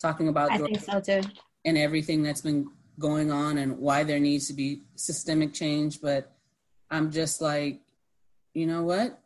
talking 0.00 0.28
about 0.28 0.52
I 0.52 0.58
think 0.58 0.80
so 0.80 1.00
too. 1.00 1.22
and 1.64 1.76
everything 1.76 2.22
that's 2.22 2.42
been 2.42 2.70
going 3.00 3.32
on 3.32 3.58
and 3.58 3.76
why 3.76 4.04
there 4.04 4.20
needs 4.20 4.46
to 4.46 4.52
be 4.52 4.82
systemic 4.94 5.52
change. 5.52 6.00
But 6.00 6.30
I'm 6.92 7.10
just 7.10 7.40
like, 7.40 7.80
you 8.54 8.68
know 8.68 8.84
what? 8.84 9.20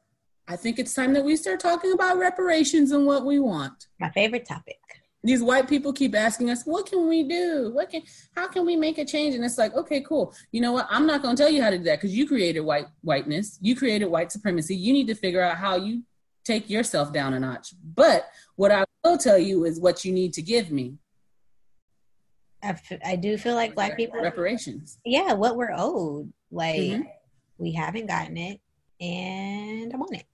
I 0.48 0.56
think 0.56 0.78
it's 0.78 0.94
time 0.94 1.12
that 1.14 1.24
we 1.24 1.36
start 1.36 1.60
talking 1.60 1.92
about 1.92 2.18
reparations 2.18 2.90
and 2.92 3.06
what 3.06 3.24
we 3.24 3.38
want. 3.38 3.86
My 4.00 4.10
favorite 4.10 4.46
topic. 4.46 4.78
These 5.24 5.42
white 5.42 5.68
people 5.68 5.92
keep 5.92 6.16
asking 6.16 6.50
us 6.50 6.64
what 6.64 6.86
can 6.86 7.08
we 7.08 7.22
do? 7.22 7.70
What 7.72 7.90
can 7.90 8.02
how 8.34 8.48
can 8.48 8.66
we 8.66 8.74
make 8.74 8.98
a 8.98 9.04
change? 9.04 9.36
And 9.36 9.44
it's 9.44 9.56
like 9.56 9.72
okay 9.74 10.00
cool. 10.00 10.34
You 10.50 10.60
know 10.60 10.72
what? 10.72 10.88
I'm 10.90 11.06
not 11.06 11.22
going 11.22 11.36
to 11.36 11.42
tell 11.42 11.50
you 11.50 11.62
how 11.62 11.70
to 11.70 11.78
do 11.78 11.84
that 11.84 12.00
because 12.00 12.14
you 12.14 12.26
created 12.26 12.60
white 12.60 12.86
whiteness. 13.02 13.56
You 13.60 13.76
created 13.76 14.06
white 14.06 14.32
supremacy. 14.32 14.74
You 14.74 14.92
need 14.92 15.06
to 15.06 15.14
figure 15.14 15.40
out 15.40 15.58
how 15.58 15.76
you 15.76 16.02
take 16.44 16.68
yourself 16.68 17.12
down 17.12 17.34
a 17.34 17.40
notch. 17.40 17.72
But 17.94 18.28
what 18.56 18.72
i 18.72 18.84
will 19.04 19.16
tell 19.16 19.38
you 19.38 19.64
is 19.64 19.80
what 19.80 20.04
you 20.04 20.12
need 20.12 20.32
to 20.34 20.42
give 20.42 20.72
me. 20.72 20.96
I, 22.64 22.70
f- 22.70 23.00
I 23.04 23.16
do 23.16 23.36
feel 23.36 23.54
like 23.54 23.76
black 23.76 23.96
people 23.96 24.20
reparations. 24.20 24.98
Yeah 25.04 25.34
what 25.34 25.56
we're 25.56 25.74
owed. 25.76 26.32
Like 26.50 26.80
mm-hmm. 26.80 27.02
we 27.58 27.72
haven't 27.72 28.06
gotten 28.06 28.36
it 28.36 28.60
and 29.02 29.92
i 29.92 29.96
want 29.96 30.14
it 30.14 30.24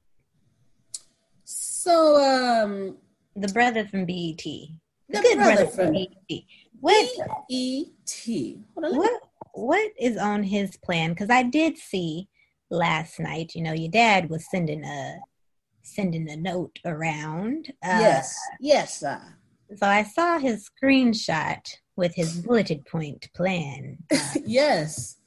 so 1.89 2.17
um 2.17 2.97
the 3.35 3.49
brother 3.49 3.87
from 3.87 4.05
BET. 4.05 4.43
The, 4.43 4.69
the 5.09 5.21
good 5.21 5.37
brother, 5.37 5.65
brother 5.65 5.67
from 5.67 5.93
BET. 5.93 6.41
What 6.81 7.09
BET? 7.49 8.57
What 8.75 9.21
what 9.55 9.93
is 9.99 10.17
on 10.17 10.43
his 10.43 10.77
plan? 10.77 11.11
Because 11.11 11.31
I 11.31 11.43
did 11.43 11.79
see 11.79 12.29
last 12.71 13.19
night. 13.19 13.55
You 13.55 13.63
know, 13.63 13.73
your 13.73 13.91
dad 13.91 14.29
was 14.29 14.51
sending 14.51 14.85
a 14.85 15.19
sending 15.83 16.29
a 16.29 16.37
note 16.37 16.79
around. 16.85 17.73
Uh, 17.83 17.99
yes, 18.01 18.39
yes. 18.61 19.03
Uh, 19.03 19.21
so 19.77 19.87
I 19.87 20.03
saw 20.03 20.39
his 20.39 20.69
screenshot 20.69 21.61
with 21.97 22.15
his 22.15 22.41
bulleted 22.41 22.85
point 22.87 23.29
plan. 23.35 23.99
Uh, 24.13 24.35
yes. 24.45 25.18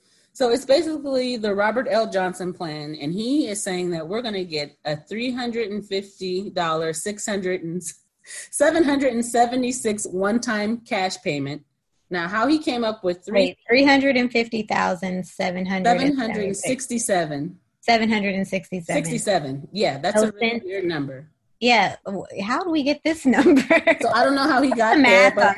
So 0.42 0.50
it's 0.50 0.66
basically 0.66 1.38
the 1.38 1.54
Robert 1.54 1.86
L. 1.88 2.10
Johnson 2.10 2.52
plan, 2.52 2.96
and 3.00 3.14
he 3.14 3.48
is 3.48 3.62
saying 3.62 3.92
that 3.92 4.08
we're 4.08 4.24
going 4.24 4.34
to 4.34 4.44
get 4.44 4.76
a 4.86 4.98
three 4.98 5.32
hundred 5.32 5.70
and 5.70 5.86
fifty 5.86 6.50
dollars, 6.50 7.04
six 7.04 7.28
hundred 7.28 7.62
and 7.62 7.80
776 8.24 10.08
one-time 10.08 10.78
cash 10.80 11.22
payment. 11.22 11.64
Now, 12.10 12.28
how 12.28 12.48
he 12.48 12.58
came 12.58 12.84
up 12.84 13.04
with 13.04 13.24
three 13.24 13.56
three 13.70 13.84
hundred 13.84 14.18
and 14.18 14.32
fifty 14.32 14.64
thousand 14.64 15.28
seven 15.28 15.64
hundred 15.64 16.00
seven 16.00 16.18
hundred 16.18 16.56
sixty-seven. 16.56 17.60
Seven 17.82 18.10
hundred 18.10 18.34
and 18.34 18.48
sixty-seven. 18.48 19.04
Sixty-seven. 19.04 19.68
Yeah, 19.72 20.00
that's 20.00 20.24
a 20.24 20.32
really 20.32 20.60
weird 20.66 20.86
number. 20.86 21.30
Yeah, 21.62 21.96
how 22.44 22.64
do 22.64 22.70
we 22.70 22.84
get 22.84 23.02
this 23.06 23.26
number? 23.38 23.62
so 24.02 24.10
I 24.10 24.24
don't 24.26 24.36
know 24.36 24.50
how 24.50 24.62
he 24.62 24.72
got 24.72 24.98
there, 24.98 25.32
but, 25.34 25.56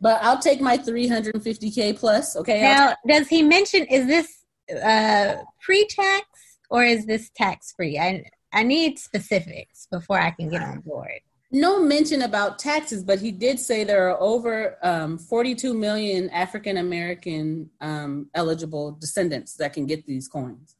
but 0.00 0.22
I'll 0.22 0.40
take 0.40 0.60
my 0.60 0.76
350k 0.76 1.96
plus. 1.98 2.34
Okay. 2.36 2.62
Now, 2.62 2.96
does 3.06 3.28
he 3.28 3.42
mention 3.42 3.84
is 3.84 4.06
this 4.06 4.44
uh, 4.82 5.36
pre-tax 5.60 6.24
or 6.70 6.82
is 6.82 7.06
this 7.06 7.30
tax-free? 7.36 7.98
I 7.98 8.24
I 8.52 8.62
need 8.62 8.98
specifics 8.98 9.86
before 9.90 10.18
I 10.18 10.30
can 10.30 10.48
get 10.48 10.62
on 10.62 10.80
board 10.80 11.20
no 11.50 11.82
mention 11.82 12.22
about 12.22 12.58
taxes, 12.58 13.02
but 13.02 13.20
he 13.20 13.30
did 13.30 13.58
say 13.58 13.82
there 13.82 14.08
are 14.10 14.20
over 14.20 14.76
um, 14.82 15.18
42 15.18 15.72
million 15.72 16.28
African 16.30 16.76
American 16.76 17.70
um, 17.80 18.28
eligible 18.34 18.92
descendants 18.92 19.54
that 19.54 19.72
can 19.72 19.86
get 19.86 20.04
these 20.04 20.28
coins. 20.28 20.76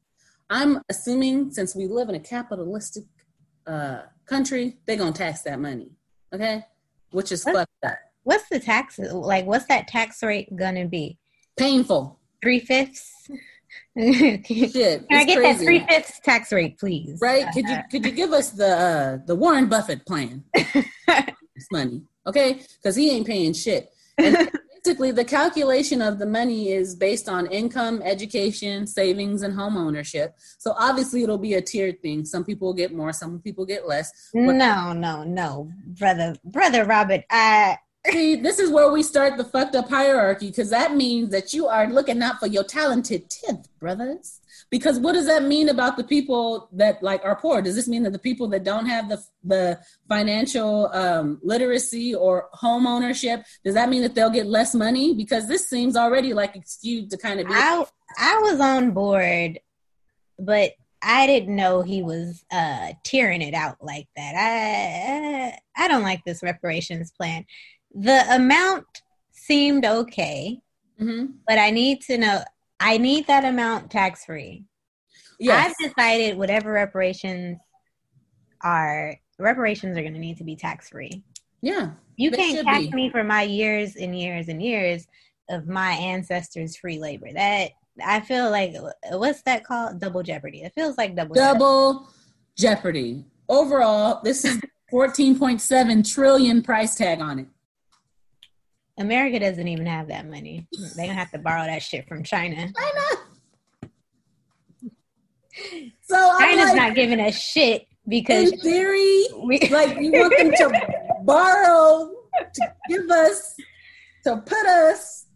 I'm 0.51 0.83
assuming 0.89 1.53
since 1.53 1.75
we 1.75 1.87
live 1.87 2.09
in 2.09 2.15
a 2.15 2.21
capitalistic 2.21 3.05
uh, 3.69 4.03
country, 4.27 4.77
they're 4.87 4.97
gonna 4.97 5.13
tax 5.13 5.43
that 5.43 5.61
money, 5.61 5.93
okay? 6.33 6.65
Which 7.11 7.33
is 7.33 7.45
what's, 7.45 7.59
fucked 7.59 7.85
up. 7.85 7.99
What's 8.23 8.49
the 8.49 8.61
tax 8.61 8.99
like? 8.99 9.47
What's 9.47 9.67
that 9.67 9.89
tax 9.89 10.23
rate 10.23 10.55
gonna 10.57 10.87
be? 10.87 11.19
Painful. 11.57 12.19
Three 12.43 12.61
fifths. 12.61 13.13
Shit, 13.99 14.45
Can 14.45 15.07
I 15.11 15.25
get 15.25 15.39
crazy. 15.39 15.41
that 15.41 15.59
three 15.59 15.87
fifths 15.89 16.21
tax 16.21 16.53
rate, 16.53 16.79
please? 16.79 17.19
Right? 17.21 17.47
Could 17.53 17.69
you 17.69 17.79
could 17.91 18.05
you 18.05 18.13
give 18.13 18.33
us 18.33 18.51
the 18.51 18.69
uh, 18.69 19.19
the 19.27 19.35
Warren 19.35 19.69
Buffett 19.69 20.07
plan? 20.07 20.45
this 20.55 21.67
money, 21.71 22.03
okay? 22.27 22.61
Because 22.77 22.97
he 22.97 23.11
ain't 23.11 23.27
paying 23.27 23.53
shit. 23.53 23.91
And 24.17 24.51
basically, 24.85 25.11
the 25.11 25.25
calculation 25.25 26.03
of 26.03 26.19
the 26.19 26.27
money 26.27 26.73
is 26.73 26.95
based 26.95 27.29
on 27.29 27.47
income, 27.47 28.03
education, 28.05 28.87
savings, 28.87 29.43
and 29.43 29.55
home 29.55 29.77
ownership. 29.77 30.37
So 30.59 30.75
obviously, 30.79 31.23
it'll 31.23 31.39
be 31.39 31.55
a 31.55 31.63
tiered 31.63 32.01
thing. 32.03 32.25
Some 32.25 32.45
people 32.45 32.73
get 32.75 32.95
more, 32.95 33.13
some 33.13 33.41
people 33.41 33.65
get 33.65 33.87
less. 33.87 34.31
no, 34.35 34.93
no, 34.93 35.25
no, 35.25 35.71
brother, 35.87 36.37
brother 36.45 36.85
Robert. 36.85 37.25
I 37.31 37.79
See, 38.11 38.37
this 38.37 38.59
is 38.59 38.71
where 38.71 38.91
we 38.91 39.03
start 39.03 39.37
the 39.37 39.45
fucked 39.45 39.75
up 39.75 39.91
hierarchy 39.91 40.49
because 40.49 40.71
that 40.71 40.95
means 40.95 41.31
that 41.31 41.53
you 41.53 41.67
are 41.67 41.89
looking 41.89 42.23
out 42.23 42.39
for 42.39 42.47
your 42.47 42.65
talented 42.65 43.29
tenth, 43.29 43.69
brothers. 43.79 44.41
Because 44.71 44.99
what 44.99 45.15
does 45.15 45.27
that 45.27 45.45
mean 45.45 45.69
about 45.69 45.97
the 45.97 46.05
people 46.05 46.69
that 46.73 47.03
like 47.03 47.25
are 47.25 47.37
poor? 47.37 47.63
Does 47.63 47.75
this 47.75 47.89
mean 47.89 48.03
that 48.03 48.13
the 48.13 48.19
people 48.19 48.49
that 48.49 48.65
don't 48.65 48.87
have 48.87 49.09
the 49.09 49.23
the 49.43 49.81
financial 50.09 50.91
um, 50.93 51.39
literacy 51.43 52.15
or 52.15 52.49
home 52.53 52.87
ownership, 52.87 53.45
does 53.65 53.75
that 53.75 53.89
mean 53.89 54.03
that 54.03 54.15
they'll 54.15 54.31
get 54.31 54.47
less 54.47 54.75
money? 54.75 55.15
Because 55.15 55.49
this 55.49 55.69
seems 55.69 55.97
already 55.97 56.35
like 56.35 56.55
skewed 56.67 57.11
to 57.11 57.17
kind 57.17 57.41
of 57.41 57.47
be. 57.47 57.55
I, 57.55 57.85
I 58.19 58.39
was 58.43 58.61
on 58.61 58.91
board, 58.91 59.59
but 60.39 60.73
I 61.01 61.27
didn't 61.27 61.55
know 61.55 61.83
he 61.83 62.03
was 62.03 62.45
uh 62.51 62.93
tiering 63.05 63.47
it 63.47 63.55
out 63.55 63.77
like 63.81 64.09
that. 64.17 64.35
I 64.37 65.59
I 65.83 65.89
don't 65.89 66.03
like 66.03 66.25
this 66.25 66.43
reparations 66.43 67.11
plan 67.11 67.47
the 67.95 68.25
amount 68.35 68.87
seemed 69.33 69.85
okay, 69.85 70.61
mm-hmm. 71.01 71.33
but 71.47 71.59
I 71.59 71.71
need 71.71 72.03
to 72.03 72.19
know. 72.19 72.43
I 72.81 72.99
need 72.99 73.27
that 73.27 73.45
amount 73.45 73.91
tax 73.91 74.25
free. 74.25 74.65
Yes. 75.39 75.75
I've 75.81 75.89
decided 75.89 76.37
whatever 76.37 76.73
reparations 76.73 77.59
are 78.63 79.17
reparations 79.39 79.97
are 79.97 80.03
going 80.03 80.15
to 80.15 80.19
need 80.19 80.39
to 80.39 80.45
be 80.45 80.57
tax 80.57 80.89
free. 80.89 81.23
Yeah, 81.61 81.91
you 82.17 82.31
can't 82.31 82.65
tax 82.67 82.87
be. 82.87 82.93
me 82.93 83.11
for 83.11 83.25
my 83.25 83.43
years 83.43 83.97
and 83.97 84.19
years 84.19 84.49
and 84.49 84.63
years 84.63 85.07
of 85.49 85.67
my 85.67 85.93
ancestors' 85.93 86.77
free 86.77 86.99
labor. 86.99 87.29
That 87.33 87.71
I 88.05 88.21
feel 88.21 88.51
like 88.51 88.75
what's 89.11 89.43
that 89.43 89.65
called? 89.65 90.01
Double 90.01 90.23
jeopardy. 90.23 90.63
It 90.63 90.73
feels 90.75 90.97
like 90.99 91.17
double 91.17 91.35
double 91.35 92.09
jeopardy. 92.57 93.23
jeopardy. 93.23 93.25
Overall, 93.49 94.21
this 94.23 94.45
is 94.45 94.61
14.7 94.93 96.13
trillion 96.13 96.63
price 96.63 96.95
tag 96.95 97.21
on 97.21 97.41
it. 97.41 97.47
America 98.99 99.39
doesn't 99.39 99.69
even 99.69 99.87
have 99.87 100.09
that 100.09 100.29
money. 100.29 100.67
They're 100.97 101.07
gonna 101.07 101.19
have 101.19 101.31
to 101.33 101.39
borrow 101.39 101.65
that 101.65 101.83
shit 101.83 102.07
from 102.09 102.23
China. 102.23 102.57
China. 102.57 103.01
So 106.03 106.17
I'm 106.17 106.57
China's 106.57 106.67
like, 106.67 106.77
not 106.77 106.95
giving 106.95 107.19
us 107.19 107.37
shit 107.37 107.89
because 108.07 108.53
in 108.53 108.61
theory, 108.61 109.27
we, 109.45 109.59
like 109.71 109.99
you 109.99 110.13
want 110.13 110.39
them 110.39 110.53
to 110.53 111.05
borrow 111.25 112.13
to 112.55 112.75
give 112.89 113.11
us 113.11 113.57
to 114.23 114.37
put 114.37 114.67
us 114.67 115.27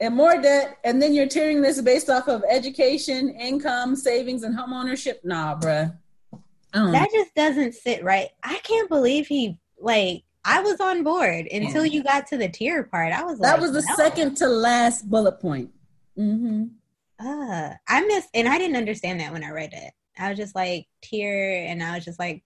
and 0.00 0.14
more 0.14 0.40
debt, 0.40 0.78
and 0.84 1.00
then 1.00 1.12
you're 1.12 1.26
tiering 1.26 1.62
this 1.62 1.80
based 1.80 2.08
off 2.08 2.28
of 2.28 2.42
education, 2.48 3.30
income, 3.30 3.94
savings, 3.94 4.42
and 4.42 4.54
home 4.54 4.72
ownership. 4.72 5.20
Nah, 5.24 5.58
bruh. 5.58 5.96
That 6.72 7.08
just 7.12 7.34
doesn't 7.34 7.74
sit 7.74 8.02
right. 8.02 8.28
I 8.42 8.58
can't 8.58 8.88
believe 8.88 9.26
he 9.26 9.58
like. 9.78 10.22
I 10.44 10.60
was 10.62 10.80
on 10.80 11.02
board 11.02 11.48
until 11.50 11.84
you 11.84 12.02
got 12.02 12.26
to 12.28 12.36
the 12.36 12.48
tier 12.48 12.84
part. 12.84 13.12
I 13.12 13.24
was 13.24 13.38
that 13.40 13.52
like, 13.52 13.60
was 13.60 13.72
the 13.72 13.84
no. 13.86 13.94
second 13.96 14.36
to 14.38 14.48
last 14.48 15.08
bullet 15.08 15.40
point. 15.40 15.70
Mm-hmm. 16.18 16.66
Uh, 17.18 17.74
I 17.88 18.00
missed, 18.06 18.30
and 18.32 18.48
I 18.48 18.56
didn't 18.56 18.76
understand 18.76 19.20
that 19.20 19.32
when 19.32 19.44
I 19.44 19.50
read 19.50 19.72
it. 19.72 19.92
I 20.18 20.30
was 20.30 20.38
just 20.38 20.54
like 20.54 20.86
tier, 21.02 21.66
and 21.68 21.82
I 21.82 21.94
was 21.94 22.04
just 22.04 22.18
like, 22.18 22.42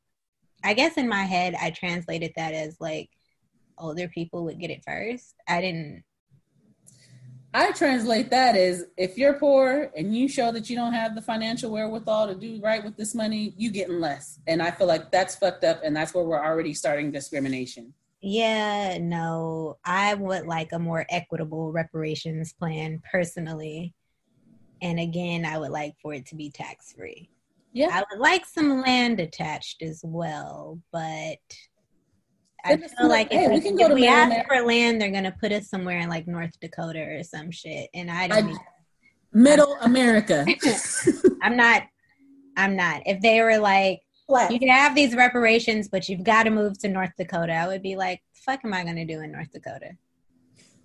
I 0.64 0.74
guess 0.74 0.96
in 0.96 1.08
my 1.08 1.22
head 1.22 1.54
I 1.60 1.70
translated 1.70 2.32
that 2.36 2.54
as 2.54 2.76
like 2.80 3.10
older 3.78 4.08
people 4.08 4.44
would 4.44 4.58
get 4.58 4.70
it 4.70 4.82
first. 4.84 5.34
I 5.48 5.60
didn't 5.60 6.04
I 7.56 7.70
translate 7.70 8.30
that 8.30 8.56
as 8.56 8.84
if 8.96 9.16
you're 9.16 9.34
poor 9.34 9.92
and 9.96 10.14
you 10.14 10.28
show 10.28 10.50
that 10.50 10.68
you 10.68 10.74
don't 10.74 10.92
have 10.92 11.14
the 11.14 11.22
financial 11.22 11.70
wherewithal 11.70 12.26
to 12.26 12.34
do 12.34 12.60
right 12.60 12.82
with 12.82 12.96
this 12.96 13.14
money, 13.14 13.54
you 13.56 13.70
getting 13.70 14.00
less. 14.00 14.40
And 14.48 14.60
I 14.60 14.72
feel 14.72 14.88
like 14.88 15.12
that's 15.12 15.36
fucked 15.36 15.62
up 15.62 15.80
and 15.84 15.96
that's 15.96 16.12
where 16.12 16.24
we're 16.24 16.44
already 16.44 16.74
starting 16.74 17.12
discrimination. 17.12 17.94
Yeah, 18.20 18.98
no. 19.00 19.78
I 19.84 20.14
would 20.14 20.46
like 20.46 20.72
a 20.72 20.80
more 20.80 21.06
equitable 21.08 21.70
reparations 21.70 22.52
plan 22.52 23.00
personally. 23.08 23.94
And 24.82 24.98
again, 24.98 25.44
I 25.44 25.56
would 25.56 25.70
like 25.70 25.94
for 26.02 26.12
it 26.12 26.26
to 26.26 26.34
be 26.34 26.50
tax 26.50 26.92
free. 26.92 27.30
Yeah. 27.72 27.90
I 27.92 28.02
would 28.10 28.20
like 28.20 28.46
some 28.46 28.82
land 28.82 29.20
attached 29.20 29.80
as 29.80 30.00
well, 30.04 30.80
but 30.90 31.38
I 32.64 32.76
feel 32.76 33.08
like 33.08 33.30
hey, 33.30 33.44
if 33.44 33.50
we, 33.52 33.60
can 33.60 33.76
go 33.76 33.84
if 33.84 33.88
to 33.90 33.94
we 33.94 34.06
ask 34.06 34.48
for 34.48 34.62
land, 34.62 35.00
they're 35.00 35.10
gonna 35.10 35.34
put 35.38 35.52
us 35.52 35.68
somewhere 35.68 35.98
in 35.98 36.08
like 36.08 36.26
North 36.26 36.58
Dakota 36.60 37.00
or 37.00 37.22
some 37.22 37.50
shit, 37.50 37.90
and 37.92 38.10
I 38.10 38.28
don't. 38.28 38.54
I, 38.54 38.58
middle 39.32 39.76
America. 39.82 40.46
I'm 41.42 41.56
not. 41.56 41.82
I'm 42.56 42.76
not. 42.76 43.02
If 43.04 43.20
they 43.20 43.42
were 43.42 43.58
like, 43.58 44.00
what? 44.26 44.50
you 44.50 44.58
can 44.58 44.68
have 44.68 44.94
these 44.94 45.14
reparations, 45.14 45.88
but 45.88 46.08
you've 46.08 46.24
got 46.24 46.44
to 46.44 46.50
move 46.50 46.78
to 46.78 46.88
North 46.88 47.10
Dakota, 47.18 47.52
I 47.52 47.66
would 47.66 47.82
be 47.82 47.96
like, 47.96 48.22
fuck, 48.32 48.60
am 48.64 48.72
I 48.72 48.82
gonna 48.84 49.04
do 49.04 49.20
in 49.20 49.32
North 49.32 49.52
Dakota? 49.52 49.90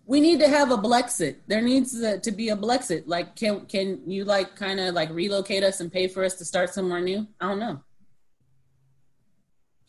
We 0.05 0.19
need 0.19 0.39
to 0.39 0.49
have 0.49 0.71
a 0.71 0.77
Blexit. 0.77 1.35
There 1.47 1.61
needs 1.61 2.01
to, 2.01 2.19
to 2.19 2.31
be 2.31 2.49
a 2.49 2.57
Blexit. 2.57 3.03
Like, 3.05 3.35
can 3.35 3.65
can 3.67 4.01
you 4.09 4.25
like 4.25 4.55
kind 4.55 4.81
of 4.81 4.95
like 4.95 5.11
relocate 5.11 5.63
us 5.63 5.79
and 5.79 5.91
pay 5.91 6.07
for 6.07 6.25
us 6.25 6.33
to 6.35 6.45
start 6.45 6.73
somewhere 6.73 6.99
new? 6.99 7.25
I 7.39 7.47
don't 7.47 7.59
know. 7.59 7.79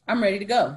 I'm 0.07 0.23
ready 0.23 0.39
to 0.39 0.45
go. 0.45 0.77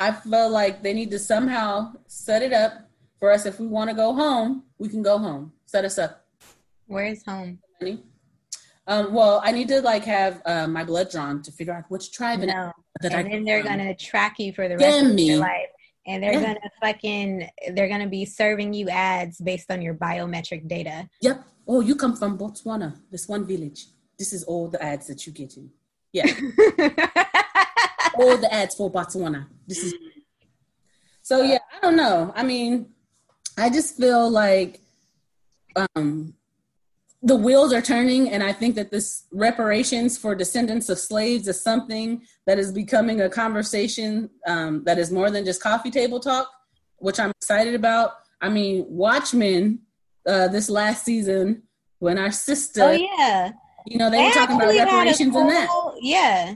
I 0.00 0.12
feel 0.12 0.48
like 0.48 0.82
they 0.82 0.94
need 0.94 1.10
to 1.10 1.18
somehow 1.18 1.92
set 2.06 2.42
it 2.42 2.54
up 2.54 2.88
for 3.18 3.30
us. 3.30 3.44
If 3.44 3.60
we 3.60 3.66
want 3.66 3.90
to 3.90 3.94
go 3.94 4.14
home, 4.14 4.64
we 4.78 4.88
can 4.88 5.02
go 5.02 5.18
home. 5.18 5.52
Set 5.66 5.84
us 5.84 5.98
up. 5.98 6.24
Where's 6.86 7.22
home? 7.24 7.58
Um, 8.86 9.12
well, 9.12 9.42
I 9.44 9.52
need 9.52 9.68
to 9.68 9.82
like 9.82 10.04
have 10.04 10.42
uh, 10.46 10.66
my 10.66 10.84
blood 10.84 11.10
drawn 11.10 11.42
to 11.42 11.52
figure 11.52 11.74
out 11.74 11.84
which 11.88 12.12
tribe. 12.12 12.40
No. 12.40 12.72
And 13.02 13.14
I, 13.14 13.22
then 13.22 13.44
they're 13.44 13.62
gonna 13.62 13.94
track 13.94 14.38
you 14.38 14.52
for 14.52 14.68
the 14.68 14.76
rest 14.78 15.06
of 15.06 15.14
me. 15.14 15.28
your 15.28 15.38
life, 15.38 15.68
and 16.06 16.22
they're 16.22 16.32
yeah. 16.32 16.54
gonna 16.54 16.70
fucking 16.82 17.48
they're 17.74 17.88
gonna 17.88 18.08
be 18.08 18.24
serving 18.24 18.74
you 18.74 18.88
ads 18.88 19.38
based 19.38 19.70
on 19.70 19.80
your 19.80 19.94
biometric 19.94 20.66
data. 20.66 21.08
Yep. 21.20 21.44
Oh, 21.68 21.80
you 21.80 21.94
come 21.94 22.16
from 22.16 22.36
Botswana, 22.36 22.96
this 23.10 23.28
one 23.28 23.46
village. 23.46 23.86
This 24.18 24.32
is 24.32 24.44
all 24.44 24.68
the 24.68 24.82
ads 24.82 25.06
that 25.06 25.26
you 25.26 25.32
get 25.32 25.56
in. 25.56 25.70
Yeah. 26.12 26.26
all 28.20 28.36
the 28.36 28.52
ads 28.52 28.74
for 28.74 28.90
Botswana. 28.90 29.46
This 29.66 29.78
is 29.84 29.94
so 31.22 31.42
yeah. 31.42 31.58
I 31.76 31.80
don't 31.80 31.96
know. 31.96 32.32
I 32.34 32.42
mean, 32.42 32.90
I 33.56 33.70
just 33.70 33.96
feel 33.96 34.28
like 34.28 34.80
um, 35.76 36.34
the 37.22 37.36
wheels 37.36 37.72
are 37.72 37.82
turning, 37.82 38.30
and 38.30 38.42
I 38.42 38.52
think 38.52 38.74
that 38.76 38.90
this 38.90 39.24
reparations 39.32 40.18
for 40.18 40.34
descendants 40.34 40.88
of 40.88 40.98
slaves 40.98 41.46
is 41.46 41.62
something 41.62 42.22
that 42.46 42.58
is 42.58 42.72
becoming 42.72 43.20
a 43.20 43.28
conversation 43.28 44.30
um, 44.46 44.82
that 44.84 44.98
is 44.98 45.12
more 45.12 45.30
than 45.30 45.44
just 45.44 45.62
coffee 45.62 45.90
table 45.90 46.20
talk, 46.20 46.50
which 46.96 47.20
I'm 47.20 47.30
excited 47.30 47.74
about. 47.74 48.14
I 48.40 48.48
mean, 48.48 48.86
Watchmen 48.88 49.80
uh, 50.26 50.48
this 50.48 50.70
last 50.70 51.04
season 51.04 51.62
when 51.98 52.18
our 52.18 52.32
sister, 52.32 52.82
oh 52.82 52.90
yeah, 52.90 53.52
you 53.86 53.98
know, 53.98 54.10
they, 54.10 54.16
they 54.16 54.24
were 54.24 54.30
talking 54.32 54.56
about 54.56 54.74
reparations 54.74 55.36
and 55.36 55.50
that, 55.50 55.68
yeah. 56.00 56.54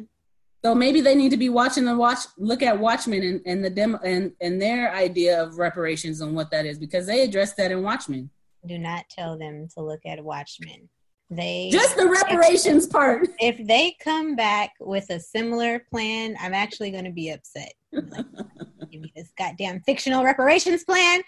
So 0.65 0.75
maybe 0.75 1.03
they 1.03 1.15
need 1.15 1.29
to 1.29 1.37
be 1.37 1.51
watching 1.51 1.85
the 1.85 1.95
watch, 1.95 2.21
look 2.39 2.63
at 2.63 2.79
Watchmen 2.79 3.23
and, 3.23 3.41
and 3.45 3.63
the 3.63 3.69
demo 3.69 3.99
and, 3.99 4.33
and 4.41 4.61
their 4.61 4.95
idea 4.95 5.43
of 5.43 5.59
reparations 5.59 6.23
and 6.23 6.35
what 6.35 6.51
that 6.53 6.65
is 6.65 6.79
because 6.79 7.07
they 7.07 7.23
addressed 7.23 7.59
that 7.59 7.71
in 7.71 7.83
Watchmen. 7.83 8.31
Do 8.67 8.79
not 8.79 9.05
tell 9.11 9.37
them 9.37 9.69
to 9.75 9.83
look 9.83 10.01
at 10.07 10.25
Watchmen. 10.25 10.89
They 11.29 11.69
just 11.71 11.99
the 11.99 12.09
reparations 12.09 12.87
if, 12.87 12.91
part. 12.91 13.29
If 13.41 13.67
they 13.67 13.95
come 14.03 14.37
back 14.37 14.73
with 14.81 15.11
a 15.11 15.21
similar 15.21 15.85
plan, 15.91 16.35
I'm 16.41 16.55
actually 16.55 16.91
going 16.91 17.05
to 17.05 17.13
be 17.13 17.29
upset. 17.29 17.75
Like, 17.93 18.25
give 18.91 19.03
me 19.03 19.13
this 19.15 19.33
goddamn 19.37 19.81
fictional 19.81 20.25
reparations 20.25 20.83
plan. 20.85 21.21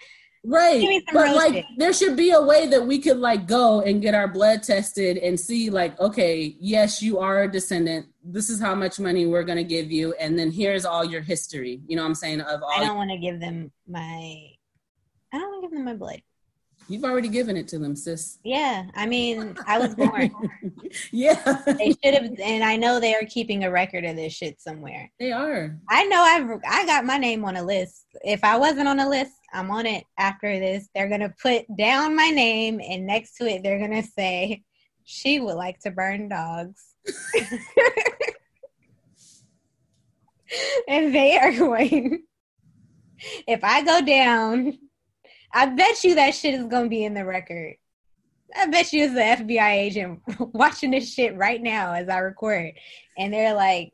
Right. 0.47 1.03
But 1.11 1.35
like 1.35 1.65
there 1.77 1.91
should 1.91 2.15
be 2.15 2.31
a 2.31 2.41
way 2.41 2.67
that 2.67 2.87
we 2.87 2.99
could 2.99 3.17
like 3.17 3.47
go 3.47 3.81
and 3.81 4.01
get 4.01 4.15
our 4.15 4.29
blood 4.29 4.63
tested 4.63 5.17
and 5.17 5.37
see 5.37 5.69
like, 5.69 5.99
okay, 5.99 6.55
yes, 6.59 7.01
you 7.01 7.19
are 7.19 7.43
a 7.43 7.51
descendant. 7.51 8.05
This 8.23 8.49
is 8.49 8.59
how 8.61 8.73
much 8.73 8.97
money 8.97 9.25
we're 9.25 9.43
gonna 9.43 9.63
give 9.63 9.91
you, 9.91 10.13
and 10.13 10.39
then 10.39 10.49
here's 10.49 10.85
all 10.85 11.03
your 11.03 11.21
history. 11.21 11.81
You 11.87 11.97
know 11.97 12.03
what 12.03 12.09
I'm 12.09 12.15
saying? 12.15 12.39
Of 12.41 12.63
all 12.63 12.71
I 12.71 12.79
don't 12.79 12.95
want 12.95 13.11
to 13.11 13.17
give 13.17 13.41
them 13.41 13.71
my 13.87 14.53
I 15.33 15.37
don't 15.37 15.49
want 15.49 15.63
to 15.63 15.67
give 15.67 15.75
them 15.75 15.85
my 15.85 15.93
blood. 15.93 16.21
You've 16.89 17.03
already 17.03 17.27
given 17.27 17.57
it 17.57 17.67
to 17.69 17.79
them, 17.79 17.97
sis. 17.97 18.39
Yeah, 18.45 18.85
I 18.95 19.05
mean, 19.05 19.57
I 19.67 19.77
was 19.77 19.93
born. 19.93 20.31
yeah, 21.11 21.61
they 21.65 21.93
should 22.01 22.13
have, 22.13 22.31
and 22.41 22.63
I 22.63 22.77
know 22.77 22.99
they 22.99 23.13
are 23.13 23.25
keeping 23.27 23.65
a 23.65 23.71
record 23.71 24.05
of 24.05 24.15
this 24.15 24.33
shit 24.33 24.61
somewhere. 24.61 25.11
They 25.19 25.33
are. 25.33 25.77
I 25.89 26.05
know. 26.05 26.21
I've 26.21 26.61
I 26.65 26.85
got 26.85 27.03
my 27.03 27.17
name 27.17 27.43
on 27.43 27.57
a 27.57 27.63
list. 27.63 28.05
If 28.23 28.41
I 28.43 28.57
wasn't 28.57 28.87
on 28.87 28.99
a 28.99 29.09
list, 29.09 29.33
I'm 29.53 29.69
on 29.69 29.85
it. 29.85 30.05
After 30.17 30.59
this, 30.59 30.87
they're 30.95 31.09
gonna 31.09 31.33
put 31.41 31.65
down 31.77 32.15
my 32.15 32.29
name, 32.29 32.79
and 32.79 33.05
next 33.05 33.35
to 33.37 33.45
it, 33.45 33.63
they're 33.63 33.79
gonna 33.79 34.03
say, 34.03 34.63
"She 35.03 35.41
would 35.41 35.55
like 35.55 35.79
to 35.79 35.91
burn 35.91 36.29
dogs." 36.29 36.93
and 40.87 41.13
they 41.13 41.37
are 41.37 41.51
going. 41.57 42.23
If 43.47 43.63
I 43.63 43.83
go 43.83 44.01
down 44.01 44.77
I 45.53 45.67
bet 45.67 46.03
you 46.03 46.15
that 46.15 46.35
shit 46.35 46.55
is 46.55 46.65
gonna 46.67 46.89
be 46.89 47.03
in 47.03 47.13
the 47.13 47.25
record. 47.25 47.75
I 48.55 48.67
bet 48.67 48.93
you 48.93 49.05
it's 49.05 49.13
the 49.13 49.19
FBI 49.45 49.71
agent 49.71 50.21
watching 50.53 50.91
this 50.91 51.13
shit 51.13 51.35
right 51.35 51.61
now 51.61 51.93
as 51.93 52.09
I 52.09 52.19
record, 52.19 52.73
and 53.17 53.33
they're 53.33 53.53
like, 53.53 53.91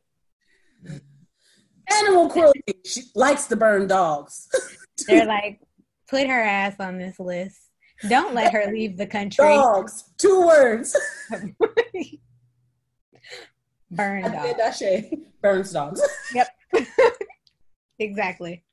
"Animal 1.89 2.29
cruelty. 2.29 2.61
She 2.85 3.03
likes 3.15 3.47
to 3.47 3.55
burn 3.55 3.87
dogs." 3.87 4.47
they're 5.07 5.25
like, 5.25 5.59
"Put 6.07 6.27
her 6.27 6.41
ass 6.41 6.75
on 6.79 6.97
this 6.97 7.19
list. 7.19 7.57
Don't 8.09 8.33
let 8.33 8.53
her 8.53 8.71
leave 8.71 8.97
the 8.97 9.07
country." 9.07 9.45
Dogs. 9.45 10.11
Two 10.17 10.45
words. 10.45 10.95
Burn 13.91 14.23
dogs. 14.23 14.83
Burns 15.39 15.71
dogs. 15.71 16.01
Yep. 16.33 16.47
exactly. 17.99 18.63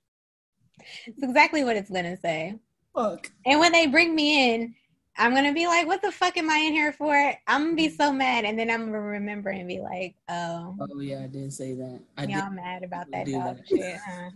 It's 1.07 1.22
exactly 1.22 1.62
what 1.62 1.76
it's 1.76 1.91
gonna 1.91 2.16
say 2.16 2.59
fuck? 2.95 3.30
And 3.47 3.61
when 3.61 3.72
they 3.72 3.86
bring 3.86 4.14
me 4.14 4.55
in, 4.55 4.74
I'm 5.16 5.34
gonna 5.34 5.53
be 5.53 5.66
like, 5.66 5.86
"What 5.86 6.03
the 6.03 6.12
fuck 6.12 6.36
am 6.36 6.51
I 6.51 6.59
in 6.59 6.72
here 6.72 6.93
for?" 6.93 7.14
I'm 7.47 7.64
gonna 7.64 7.76
be 7.76 7.88
so 7.88 8.12
mad, 8.12 8.45
and 8.45 8.59
then 8.59 8.70
I'm 8.70 8.86
gonna 8.86 9.01
remember 9.01 9.51
and 9.51 9.68
be 9.68 9.80
like, 9.80 10.14
"Oh, 10.28 10.76
oh 10.80 11.01
yeah, 11.01 11.24
I 11.24 11.26
didn't 11.26 11.51
say 11.51 11.74
that. 11.74 12.01
I 12.16 12.24
y'all 12.24 12.49
did, 12.49 12.57
mad 12.57 12.84
about 12.84 13.07
that 13.12 13.26
dog 13.26 13.57
that. 13.59 13.68
shit, 13.68 13.97
huh?" 14.07 14.30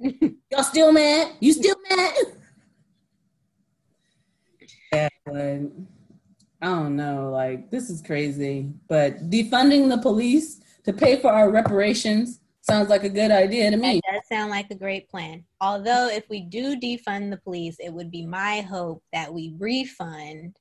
y'all 0.50 0.62
still 0.62 0.92
mad? 0.92 1.32
You 1.40 1.52
still 1.52 1.76
mad? 1.90 2.14
yeah, 4.92 5.08
but 5.24 5.60
I 6.60 6.66
don't 6.66 6.96
know. 6.96 7.30
Like 7.30 7.70
this 7.70 7.88
is 7.88 8.02
crazy. 8.02 8.72
But 8.88 9.30
defunding 9.30 9.88
the 9.88 9.98
police 9.98 10.60
to 10.84 10.92
pay 10.92 11.20
for 11.20 11.30
our 11.32 11.50
reparations 11.50 12.40
Sounds 12.68 12.88
like 12.88 13.04
a 13.04 13.08
good 13.08 13.30
idea 13.30 13.70
to 13.70 13.76
me. 13.76 14.00
That 14.28 14.36
sound 14.36 14.50
like 14.50 14.70
a 14.70 14.74
great 14.74 15.08
plan. 15.08 15.44
Although, 15.60 16.08
if 16.08 16.28
we 16.28 16.40
do 16.40 16.78
defund 16.78 17.30
the 17.30 17.40
police, 17.42 17.76
it 17.78 17.92
would 17.92 18.10
be 18.10 18.26
my 18.26 18.60
hope 18.60 19.02
that 19.12 19.32
we 19.32 19.54
refund 19.58 20.56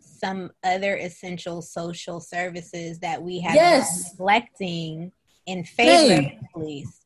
some 0.00 0.50
other 0.62 0.96
essential 0.96 1.62
social 1.62 2.20
services 2.20 2.98
that 3.00 3.22
we 3.22 3.40
have 3.40 3.54
yes. 3.54 4.10
been 4.10 4.12
neglecting 4.12 5.12
in 5.46 5.64
favor 5.64 5.90
hey. 5.90 6.34
of 6.36 6.40
the 6.40 6.48
police. 6.52 7.00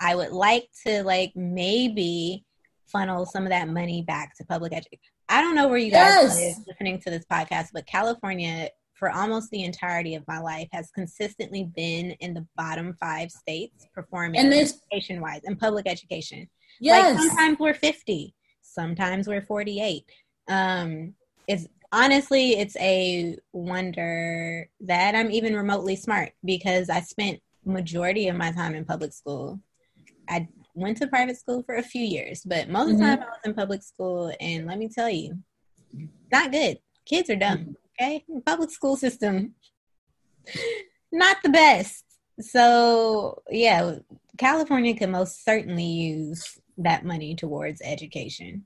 I 0.00 0.14
would 0.14 0.32
like 0.32 0.68
to 0.86 1.02
like 1.04 1.32
maybe 1.34 2.44
funnel 2.86 3.26
some 3.26 3.44
of 3.44 3.50
that 3.50 3.68
money 3.68 4.02
back 4.02 4.36
to 4.36 4.44
public 4.44 4.72
education. 4.72 5.00
I 5.28 5.40
don't 5.40 5.54
know 5.54 5.68
where 5.68 5.78
you 5.78 5.90
guys 5.90 6.40
yes. 6.40 6.60
listening 6.66 7.00
to 7.00 7.10
this 7.10 7.24
podcast, 7.30 7.68
but 7.72 7.86
California 7.86 8.68
for 8.96 9.10
almost 9.10 9.50
the 9.50 9.64
entirety 9.64 10.14
of 10.14 10.26
my 10.26 10.38
life 10.38 10.68
has 10.72 10.90
consistently 10.90 11.64
been 11.76 12.12
in 12.12 12.34
the 12.34 12.46
bottom 12.56 12.94
five 12.98 13.30
states 13.30 13.86
performing 13.94 14.40
education 14.40 15.20
wise 15.20 15.42
in 15.44 15.56
public 15.56 15.86
education. 15.86 16.48
Yes. 16.80 17.14
Like 17.14 17.28
sometimes 17.28 17.58
we're 17.58 17.74
50, 17.74 18.34
sometimes 18.62 19.28
we're 19.28 19.42
48. 19.42 20.04
Um, 20.48 21.14
it's 21.46 21.66
honestly, 21.92 22.52
it's 22.52 22.76
a 22.76 23.36
wonder 23.52 24.68
that 24.80 25.14
I'm 25.14 25.30
even 25.30 25.54
remotely 25.54 25.96
smart 25.96 26.32
because 26.44 26.88
I 26.88 27.00
spent 27.00 27.40
majority 27.64 28.28
of 28.28 28.36
my 28.36 28.52
time 28.52 28.74
in 28.74 28.84
public 28.84 29.12
school. 29.12 29.60
I 30.28 30.48
went 30.74 30.98
to 30.98 31.06
private 31.06 31.36
school 31.36 31.62
for 31.62 31.76
a 31.76 31.82
few 31.82 32.02
years, 32.02 32.42
but 32.44 32.68
most 32.68 32.92
of 32.92 32.98
the 32.98 33.04
time 33.04 33.18
mm-hmm. 33.18 33.28
I 33.28 33.30
was 33.30 33.38
in 33.44 33.54
public 33.54 33.82
school, 33.82 34.32
and 34.40 34.66
let 34.66 34.78
me 34.78 34.88
tell 34.88 35.08
you, 35.08 35.38
not 36.32 36.52
good. 36.52 36.78
Kids 37.06 37.30
are 37.30 37.36
dumb. 37.36 37.76
Okay, 37.98 38.24
public 38.44 38.70
school 38.70 38.96
system, 38.96 39.54
not 41.12 41.38
the 41.42 41.48
best. 41.48 42.04
So 42.40 43.42
yeah, 43.50 43.96
California 44.36 44.94
can 44.94 45.10
most 45.10 45.44
certainly 45.44 45.84
use 45.84 46.58
that 46.78 47.04
money 47.04 47.34
towards 47.34 47.80
education. 47.82 48.64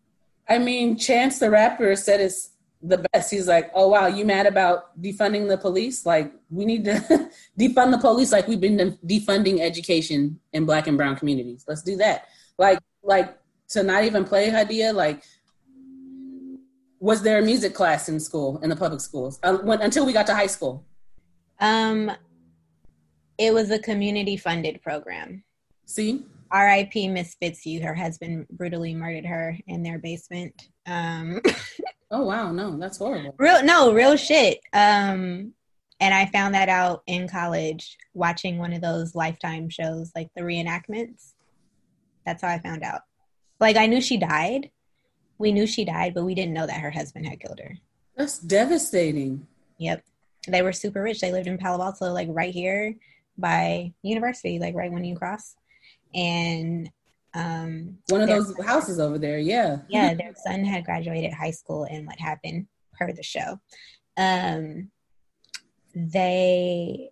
I 0.49 0.59
mean, 0.59 0.97
Chance 0.97 1.39
the 1.39 1.51
Rapper 1.51 1.95
said 1.95 2.21
it's 2.21 2.51
the 2.83 3.07
best. 3.13 3.31
He's 3.31 3.47
like, 3.47 3.71
"Oh 3.75 3.89
wow, 3.89 4.09
you 4.09 4.25
mad 4.25 4.47
about 4.47 5.01
defunding 5.01 5.49
the 5.49 5.59
police? 5.59 6.05
Like, 6.05 6.33
we 6.51 6.65
need 6.65 6.85
to 6.87 7.31
defund 7.59 7.93
the 7.93 7.99
police 7.99 8.33
like 8.33 8.49
we've 8.49 8.61
been 8.61 8.99
defunding 9.07 9.61
education 9.61 10.41
in 10.53 10.65
Black 10.65 10.89
and 10.89 10.97
Brown 10.97 11.15
communities. 11.15 11.65
Let's 11.69 11.83
do 11.83 11.97
that. 11.97 12.27
Like, 12.59 12.81
like 13.03 13.39
to 13.69 13.85
not 13.85 14.05
even 14.05 14.25
play 14.25 14.51
Hadia. 14.51 14.93
Like, 14.93 15.23
was 17.01 17.23
there 17.23 17.39
a 17.39 17.43
music 17.43 17.75
class 17.75 18.09
in 18.09 18.21
school 18.21 18.61
in 18.63 18.69
the 18.71 18.77
public 18.77 19.01
schools 19.01 19.41
uh, 19.43 19.57
when, 19.57 19.81
until 19.81 20.07
we 20.07 20.13
got 20.13 20.27
to 20.27 20.35
high 20.35 20.47
school? 20.47 20.85
Um, 21.59 22.13
it 23.39 23.53
was 23.53 23.71
a 23.71 23.79
community 23.79 24.37
funded 24.37 24.83
program. 24.83 25.43
See, 25.87 26.27
R.I.P. 26.53 27.09
Miss 27.09 27.35
Fitzhugh. 27.41 27.81
Her 27.81 27.95
husband 27.95 28.47
brutally 28.51 28.95
murdered 28.95 29.27
her 29.27 29.57
in 29.67 29.83
their 29.83 29.99
basement. 29.99 30.69
Um, 30.87 31.41
oh 32.11 32.25
wow, 32.25 32.53
no, 32.53 32.77
that's 32.79 32.99
horrible. 32.99 33.35
Real, 33.39 33.65
no, 33.65 33.93
real 33.93 34.17
shit. 34.17 34.59
Um, 34.73 35.55
and 36.01 36.15
I 36.15 36.27
found 36.27 36.55
that 36.55 36.69
out 36.69 37.03
in 37.07 37.29
college 37.29 37.97
watching 38.15 38.59
one 38.59 38.73
of 38.73 38.83
those 38.83 39.15
Lifetime 39.15 39.69
shows, 39.69 40.13
like 40.15 40.29
the 40.35 40.43
reenactments. 40.43 41.33
That's 42.27 42.43
how 42.43 42.49
I 42.49 42.59
found 42.59 42.83
out. 42.83 43.03
Like 43.59 43.77
I 43.77 43.87
knew 43.87 44.01
she 44.01 44.17
died. 44.17 44.71
We 45.41 45.51
knew 45.51 45.67
she 45.67 45.85
died, 45.85 46.15
but 46.15 46.25
we 46.25 46.35
didn't 46.35 46.55
know 46.55 46.67
that 46.67 46.81
her 46.81 46.91
husband 46.91 47.27
had 47.27 47.41
killed 47.41 47.59
her. 47.59 47.77
That's 48.17 48.39
devastating. 48.39 49.47
Yep. 49.79 50.05
They 50.47 50.63
were 50.63 50.73
super 50.73 51.03
rich. 51.03 51.21
They 51.21 51.33
lived 51.33 51.49
in 51.49 51.59
Palo 51.59 51.83
Alto, 51.83 52.13
like 52.13 52.29
right 52.31 52.55
here 52.55 52.95
by 53.39 53.93
university, 54.03 54.59
like 54.59 54.75
right 54.75 54.93
when 54.93 55.05
you 55.05 55.17
cross 55.17 55.57
and 56.15 56.91
um, 57.35 57.99
one 58.09 58.21
of 58.21 58.29
those 58.29 58.55
houses 58.65 58.99
over 58.99 59.19
there. 59.19 59.39
Yeah, 59.39 59.79
yeah. 59.89 60.15
Their 60.15 60.35
son 60.45 60.65
had 60.65 60.85
graduated 60.85 61.33
high 61.33 61.53
school, 61.53 61.85
and 61.85 62.07
what 62.07 62.19
happened 62.19 62.67
per 62.99 63.13
the 63.13 63.23
show, 63.23 63.61
um, 64.17 64.91
they 65.95 67.11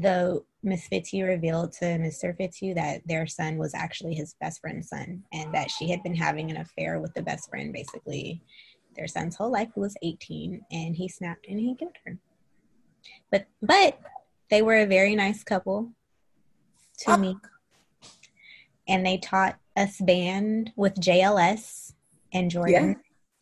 the 0.00 0.42
Miss 0.62 0.86
Fitzhugh 0.88 1.24
revealed 1.24 1.72
to 1.74 1.84
Mr. 1.84 2.36
Fitzhugh 2.36 2.74
that 2.74 3.06
their 3.06 3.26
son 3.26 3.56
was 3.58 3.74
actually 3.74 4.14
his 4.14 4.34
best 4.40 4.60
friend's 4.60 4.88
son, 4.88 5.22
and 5.32 5.52
that 5.54 5.70
she 5.70 5.90
had 5.90 6.02
been 6.02 6.14
having 6.14 6.50
an 6.50 6.58
affair 6.58 7.00
with 7.00 7.14
the 7.14 7.22
best 7.22 7.48
friend 7.48 7.72
basically 7.72 8.42
their 8.96 9.06
son's 9.06 9.36
whole 9.36 9.52
life, 9.52 9.68
who 9.74 9.80
was 9.80 9.96
18, 10.02 10.60
and 10.72 10.96
he 10.96 11.08
snapped 11.08 11.46
and 11.48 11.60
he 11.60 11.74
killed 11.74 11.96
her. 12.04 12.18
But 13.30 13.46
but 13.62 13.98
they 14.50 14.62
were 14.62 14.76
a 14.76 14.86
very 14.86 15.14
nice 15.14 15.44
couple 15.44 15.92
to 17.00 17.12
ah. 17.12 17.16
me 17.16 17.36
and 18.88 19.04
they 19.04 19.18
taught 19.18 19.58
us 19.76 20.00
band 20.00 20.72
with 20.74 20.94
JLS 20.94 21.92
and 22.32 22.50
Jordan. 22.50 22.88
Yeah. 22.88 22.94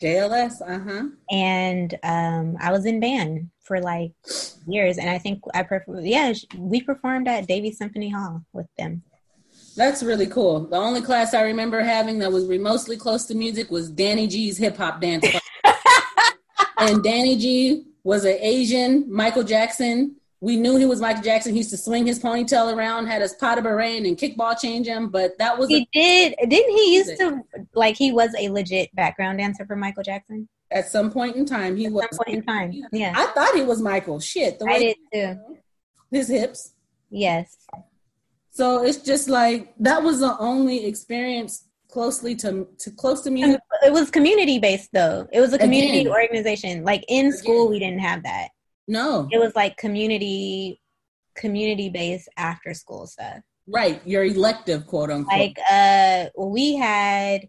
JLS, 0.03 0.61
uh 0.61 0.79
huh. 0.79 1.05
And 1.31 1.99
um, 2.03 2.57
I 2.61 2.71
was 2.71 2.85
in 2.85 3.01
band 3.01 3.51
for 3.63 3.81
like 3.81 4.13
years, 4.67 4.99
and 4.99 5.09
I 5.09 5.19
think 5.19 5.41
I 5.55 5.63
prefer. 5.63 6.01
Yeah, 6.01 6.35
we 6.57 6.83
performed 6.83 7.29
at 7.29 7.47
Davies 7.47 7.79
Symphony 7.79 8.11
Hall 8.11 8.45
with 8.53 8.67
them. 8.77 9.03
That's 9.75 10.03
really 10.03 10.27
cool. 10.27 10.67
The 10.67 10.77
only 10.77 11.03
class 11.03 11.35
I 11.35 11.43
remember 11.43 11.81
having 11.83 12.19
that 12.21 12.33
was 12.33 12.47
remotely 12.47 12.97
close 12.97 13.27
to 13.27 13.35
music 13.35 13.71
was 13.71 13.91
Danny 13.91 14.27
G's 14.27 14.59
hip 14.59 14.77
hop 14.77 15.01
dance. 15.01 15.27
and 16.79 17.03
Danny 17.03 17.37
G 17.37 17.85
was 18.03 18.25
an 18.25 18.37
Asian 18.41 19.11
Michael 19.13 19.43
Jackson 19.43 20.17
we 20.47 20.57
knew 20.57 20.77
he 20.77 20.87
was 20.87 21.01
Michael 21.01 21.25
Jackson. 21.25 21.51
He 21.51 21.59
used 21.59 21.71
to 21.71 21.77
swing 21.77 22.07
his 22.07 22.21
ponytail 22.21 22.73
around, 22.73 23.07
had 23.07 23.21
his 23.21 23.35
pot 23.35 23.59
of 23.59 23.65
beret 23.65 24.05
and 24.05 24.17
kickball 24.17 24.57
change 24.57 24.87
him. 24.87 25.09
But 25.09 25.37
that 25.39 25.59
was 25.59 25.69
he 25.69 25.79
a- 25.83 25.89
did. 25.93 26.49
Didn't 26.49 26.71
he 26.71 26.95
used 26.95 27.19
to 27.19 27.43
like 27.75 27.97
he 27.97 28.13
was 28.13 28.31
a 28.39 28.49
legit 28.51 28.95
background 28.95 29.39
dancer 29.39 29.67
for 29.67 29.75
Michael 29.75 30.05
Jackson? 30.05 30.49
At 30.71 30.89
some 30.89 31.11
point 31.11 31.35
in 31.35 31.47
time, 31.47 31.77
he 31.77 31.87
At 31.87 31.93
was. 31.93 32.07
Some 32.13 32.25
point 32.25 32.39
in 32.39 32.45
time, 32.45 32.73
yeah. 32.93 33.13
I 33.17 33.27
thought 33.35 33.57
he 33.57 33.63
was 33.63 33.83
Michael. 33.83 34.21
Shit, 34.21 34.61
the 34.61 34.67
way 34.67 34.73
I 34.73 34.79
did 34.79 34.97
too. 35.13 35.57
His 36.13 36.29
hips. 36.29 36.75
Yes. 37.11 37.57
So 38.53 38.85
it's 38.85 38.99
just 38.99 39.29
like 39.29 39.75
that 39.81 40.01
was 40.05 40.21
the 40.21 40.39
only 40.39 40.87
experience 40.87 41.65
closely 41.89 42.37
to 42.37 42.69
to 42.79 42.91
close 42.93 43.23
to 43.23 43.33
music. 43.33 43.61
It 43.85 43.93
was 43.93 44.13
community 44.13 44.61
based 44.61 44.91
though. 44.93 45.27
It 45.33 45.41
was 45.41 45.53
a 45.53 45.59
community 45.59 46.03
Again. 46.03 46.13
organization. 46.13 46.85
Like 46.85 47.05
in 47.09 47.33
school, 47.33 47.63
Again. 47.65 47.71
we 47.73 47.79
didn't 47.81 48.01
have 48.01 48.23
that. 48.23 48.49
No. 48.89 49.29
It 49.31 49.39
was 49.39 49.55
like 49.55 49.77
community 49.77 50.81
community 51.35 51.89
based 51.89 52.29
after 52.37 52.73
school 52.75 53.07
stuff. 53.07 53.41
Right. 53.69 54.01
Your 54.07 54.25
elective 54.25 54.87
quote 54.87 55.11
unquote. 55.11 55.39
Like 55.39 55.59
uh 55.71 56.27
we 56.39 56.77
had 56.77 57.49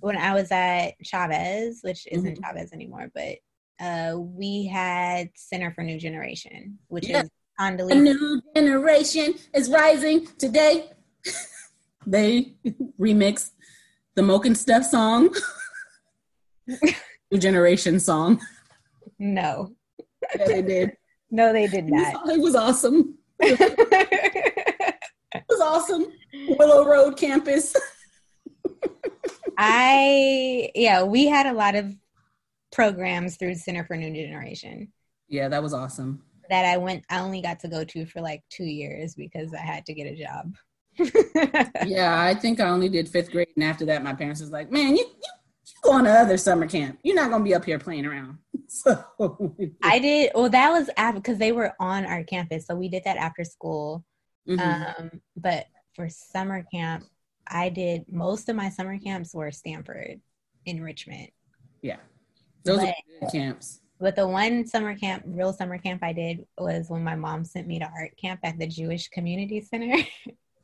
when 0.00 0.16
I 0.16 0.34
was 0.34 0.50
at 0.50 0.92
Chavez, 1.02 1.80
which 1.82 2.06
isn't 2.10 2.34
mm-hmm. 2.34 2.42
Chavez 2.42 2.72
anymore, 2.72 3.10
but 3.14 3.36
uh 3.80 4.18
we 4.18 4.66
had 4.66 5.30
Center 5.36 5.72
for 5.72 5.82
New 5.82 5.98
Generation, 5.98 6.78
which 6.88 7.08
yeah. 7.08 7.22
is 7.22 7.30
Condoleezza. 7.58 7.92
A 7.92 7.94
new 7.94 8.42
generation 8.54 9.34
is 9.54 9.70
rising 9.70 10.26
today. 10.38 10.90
they 12.06 12.54
remix 13.00 13.50
the 14.14 14.22
Moke 14.22 14.46
and 14.46 14.56
Steph 14.56 14.84
song. 14.84 15.34
new 17.30 17.38
generation 17.38 18.00
song. 18.00 18.40
No. 19.18 19.72
Yeah, 20.36 20.46
they 20.46 20.62
did. 20.62 20.96
No, 21.30 21.52
they 21.52 21.66
did 21.66 21.86
not. 21.86 22.28
It 22.28 22.40
was, 22.40 22.54
awesome. 22.54 23.18
it 23.40 24.94
was 25.48 25.60
awesome. 25.60 26.06
Willow 26.58 26.86
Road 26.86 27.16
campus. 27.16 27.74
I 29.58 30.70
yeah, 30.74 31.02
we 31.02 31.26
had 31.26 31.46
a 31.46 31.52
lot 31.52 31.74
of 31.74 31.94
programs 32.72 33.36
through 33.36 33.56
Center 33.56 33.84
for 33.84 33.96
New 33.96 34.14
Generation. 34.14 34.92
Yeah, 35.28 35.48
that 35.48 35.62
was 35.62 35.74
awesome. 35.74 36.22
That 36.48 36.64
I 36.64 36.76
went 36.76 37.04
I 37.10 37.18
only 37.18 37.42
got 37.42 37.60
to 37.60 37.68
go 37.68 37.84
to 37.84 38.06
for 38.06 38.20
like 38.20 38.42
2 38.50 38.64
years 38.64 39.14
because 39.14 39.52
I 39.52 39.60
had 39.60 39.84
to 39.86 39.94
get 39.94 40.06
a 40.06 40.16
job. 40.16 40.54
yeah, 41.86 42.22
I 42.22 42.34
think 42.34 42.60
I 42.60 42.68
only 42.68 42.88
did 42.88 43.10
5th 43.10 43.32
grade 43.32 43.48
and 43.56 43.64
after 43.64 43.84
that 43.86 44.02
my 44.02 44.14
parents 44.14 44.40
was 44.40 44.50
like, 44.50 44.70
"Man, 44.70 44.96
you 44.96 45.04
you 45.04 45.32
you 45.84 45.90
going 45.90 46.04
to 46.04 46.10
other 46.10 46.36
summer 46.36 46.66
camp. 46.66 46.98
You're 47.02 47.16
not 47.16 47.30
going 47.30 47.42
to 47.42 47.48
be 47.48 47.54
up 47.54 47.64
here 47.64 47.78
playing 47.78 48.06
around. 48.06 48.38
So 48.70 49.02
I 49.82 49.98
did. 49.98 50.32
Well, 50.34 50.50
that 50.50 50.70
was 50.70 50.90
after 50.98 51.20
because 51.20 51.38
they 51.38 51.52
were 51.52 51.72
on 51.80 52.04
our 52.04 52.22
campus, 52.22 52.66
so 52.66 52.74
we 52.74 52.90
did 52.90 53.02
that 53.04 53.16
after 53.16 53.42
school. 53.42 54.04
Mm-hmm. 54.46 54.60
Um, 54.60 55.22
but 55.36 55.68
for 55.94 56.10
summer 56.10 56.62
camp, 56.70 57.04
I 57.46 57.70
did 57.70 58.04
most 58.12 58.50
of 58.50 58.56
my 58.56 58.68
summer 58.68 58.98
camps 58.98 59.34
were 59.34 59.50
Stanford 59.52 60.20
enrichment. 60.66 61.30
Yeah, 61.80 61.96
those 62.62 62.80
but, 62.80 62.94
are 63.22 63.30
camps. 63.30 63.80
But 63.98 64.16
the 64.16 64.28
one 64.28 64.66
summer 64.66 64.94
camp, 64.94 65.22
real 65.26 65.54
summer 65.54 65.78
camp 65.78 66.02
I 66.04 66.12
did 66.12 66.46
was 66.58 66.90
when 66.90 67.02
my 67.02 67.16
mom 67.16 67.46
sent 67.46 67.66
me 67.66 67.78
to 67.78 67.86
art 67.86 68.18
camp 68.20 68.40
at 68.44 68.58
the 68.58 68.66
Jewish 68.66 69.08
Community 69.08 69.62
Center. 69.62 69.96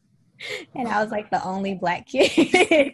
and 0.74 0.88
I 0.88 1.02
was 1.02 1.10
like 1.10 1.30
the 1.30 1.42
only 1.42 1.74
black 1.74 2.06
kid. 2.06 2.92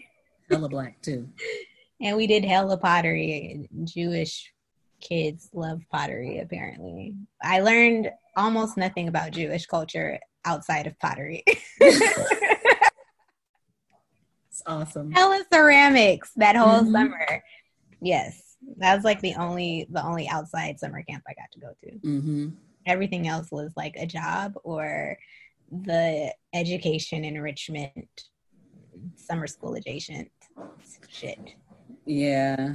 Hella 0.49 0.69
black 0.69 1.01
too 1.03 1.29
and 2.01 2.17
we 2.17 2.27
did 2.27 2.45
hella 2.45 2.77
pottery. 2.79 3.69
Jewish 3.85 4.53
kids 5.01 5.51
love 5.53 5.83
pottery, 5.91 6.39
apparently. 6.39 7.15
I 7.43 7.61
learned 7.61 8.11
almost 8.37 8.77
nothing 8.77 9.09
about 9.09 9.33
Jewish 9.33 9.67
culture 9.67 10.19
outside 10.45 10.87
of 10.87 10.99
pottery. 10.99 11.43
it's 11.81 12.23
awesome. 14.67 15.11
Hella 15.13 15.45
ceramics 15.53 16.33
that 16.37 16.57
whole 16.57 16.81
mm-hmm. 16.81 16.93
summer. 16.93 17.43
Yes, 18.01 18.57
that 18.79 18.95
was 18.95 19.05
like 19.05 19.21
the 19.21 19.35
only 19.35 19.87
the 19.91 20.05
only 20.05 20.29
outside 20.29 20.79
summer 20.79 21.03
camp 21.03 21.23
I 21.29 21.35
got 21.35 21.51
to 21.53 21.61
go 21.61 21.73
to. 21.85 21.91
Mm-hmm. 22.07 22.49
Everything 22.87 23.29
else 23.29 23.51
was 23.51 23.73
like 23.77 23.95
a 23.97 24.07
job 24.07 24.55
or 24.65 25.19
the 25.71 26.35
education 26.55 27.25
enrichment 27.25 28.25
summer 29.17 29.47
school 29.47 29.75
adjacent 29.75 30.31
shit. 31.09 31.55
Yeah. 32.05 32.75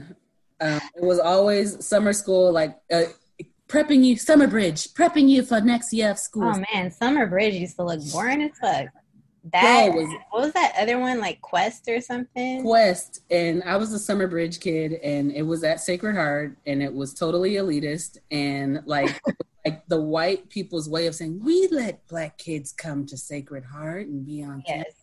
Um, 0.62 0.82
it 0.96 1.04
was 1.04 1.20
always 1.20 1.86
summer 1.86 2.14
school, 2.14 2.52
like 2.52 2.78
uh, 2.92 3.04
prepping 3.68 4.04
you, 4.04 4.18
summer 4.18 4.48
bridge, 4.48 4.94
prepping 4.94 5.28
you 5.28 5.44
for 5.44 5.60
next 5.62 5.92
year 5.94 6.12
of 6.12 6.20
school. 6.20 6.52
Oh 6.56 6.64
man, 6.74 6.92
summer 6.92 7.28
bridge 7.28 7.56
used 7.56 7.76
to 7.78 7.84
look 7.84 8.00
boring 8.12 8.42
as 8.42 8.52
fuck. 8.60 8.88
that 9.52 9.94
was 9.94 10.08
what 10.32 10.44
was 10.44 10.54
that 10.54 10.74
other 10.80 10.98
one 10.98 11.20
like 11.20 11.42
Quest 11.42 11.88
or 11.88 12.00
something? 12.02 12.64
Quest, 12.64 13.22
and 13.30 13.64
I 13.64 13.78
was 13.78 13.92
a 13.92 14.00
summer 14.00 14.28
bridge 14.28 14.60
kid, 14.60 14.94
and 14.94 15.32
it 15.32 15.44
was 15.44 15.64
at 15.64 15.82
Sacred 15.82 16.16
Heart, 16.16 16.58
and 16.66 16.82
it 16.82 16.94
was 16.94 17.14
totally 17.14 17.54
elitist, 17.54 18.18
and 18.32 18.82
like 18.86 19.22
like 19.66 19.88
the 19.88 20.00
white 20.00 20.50
people's 20.50 20.88
way 20.88 21.08
of 21.08 21.16
saying 21.16 21.42
we 21.44 21.68
let 21.72 22.08
black 22.08 22.38
kids 22.38 22.72
come 22.72 23.06
to 23.08 23.18
Sacred 23.18 23.66
Heart 23.66 24.08
and 24.08 24.26
be 24.26 24.44
on 24.44 24.64
yes. 24.68 24.76
campus, 24.76 24.94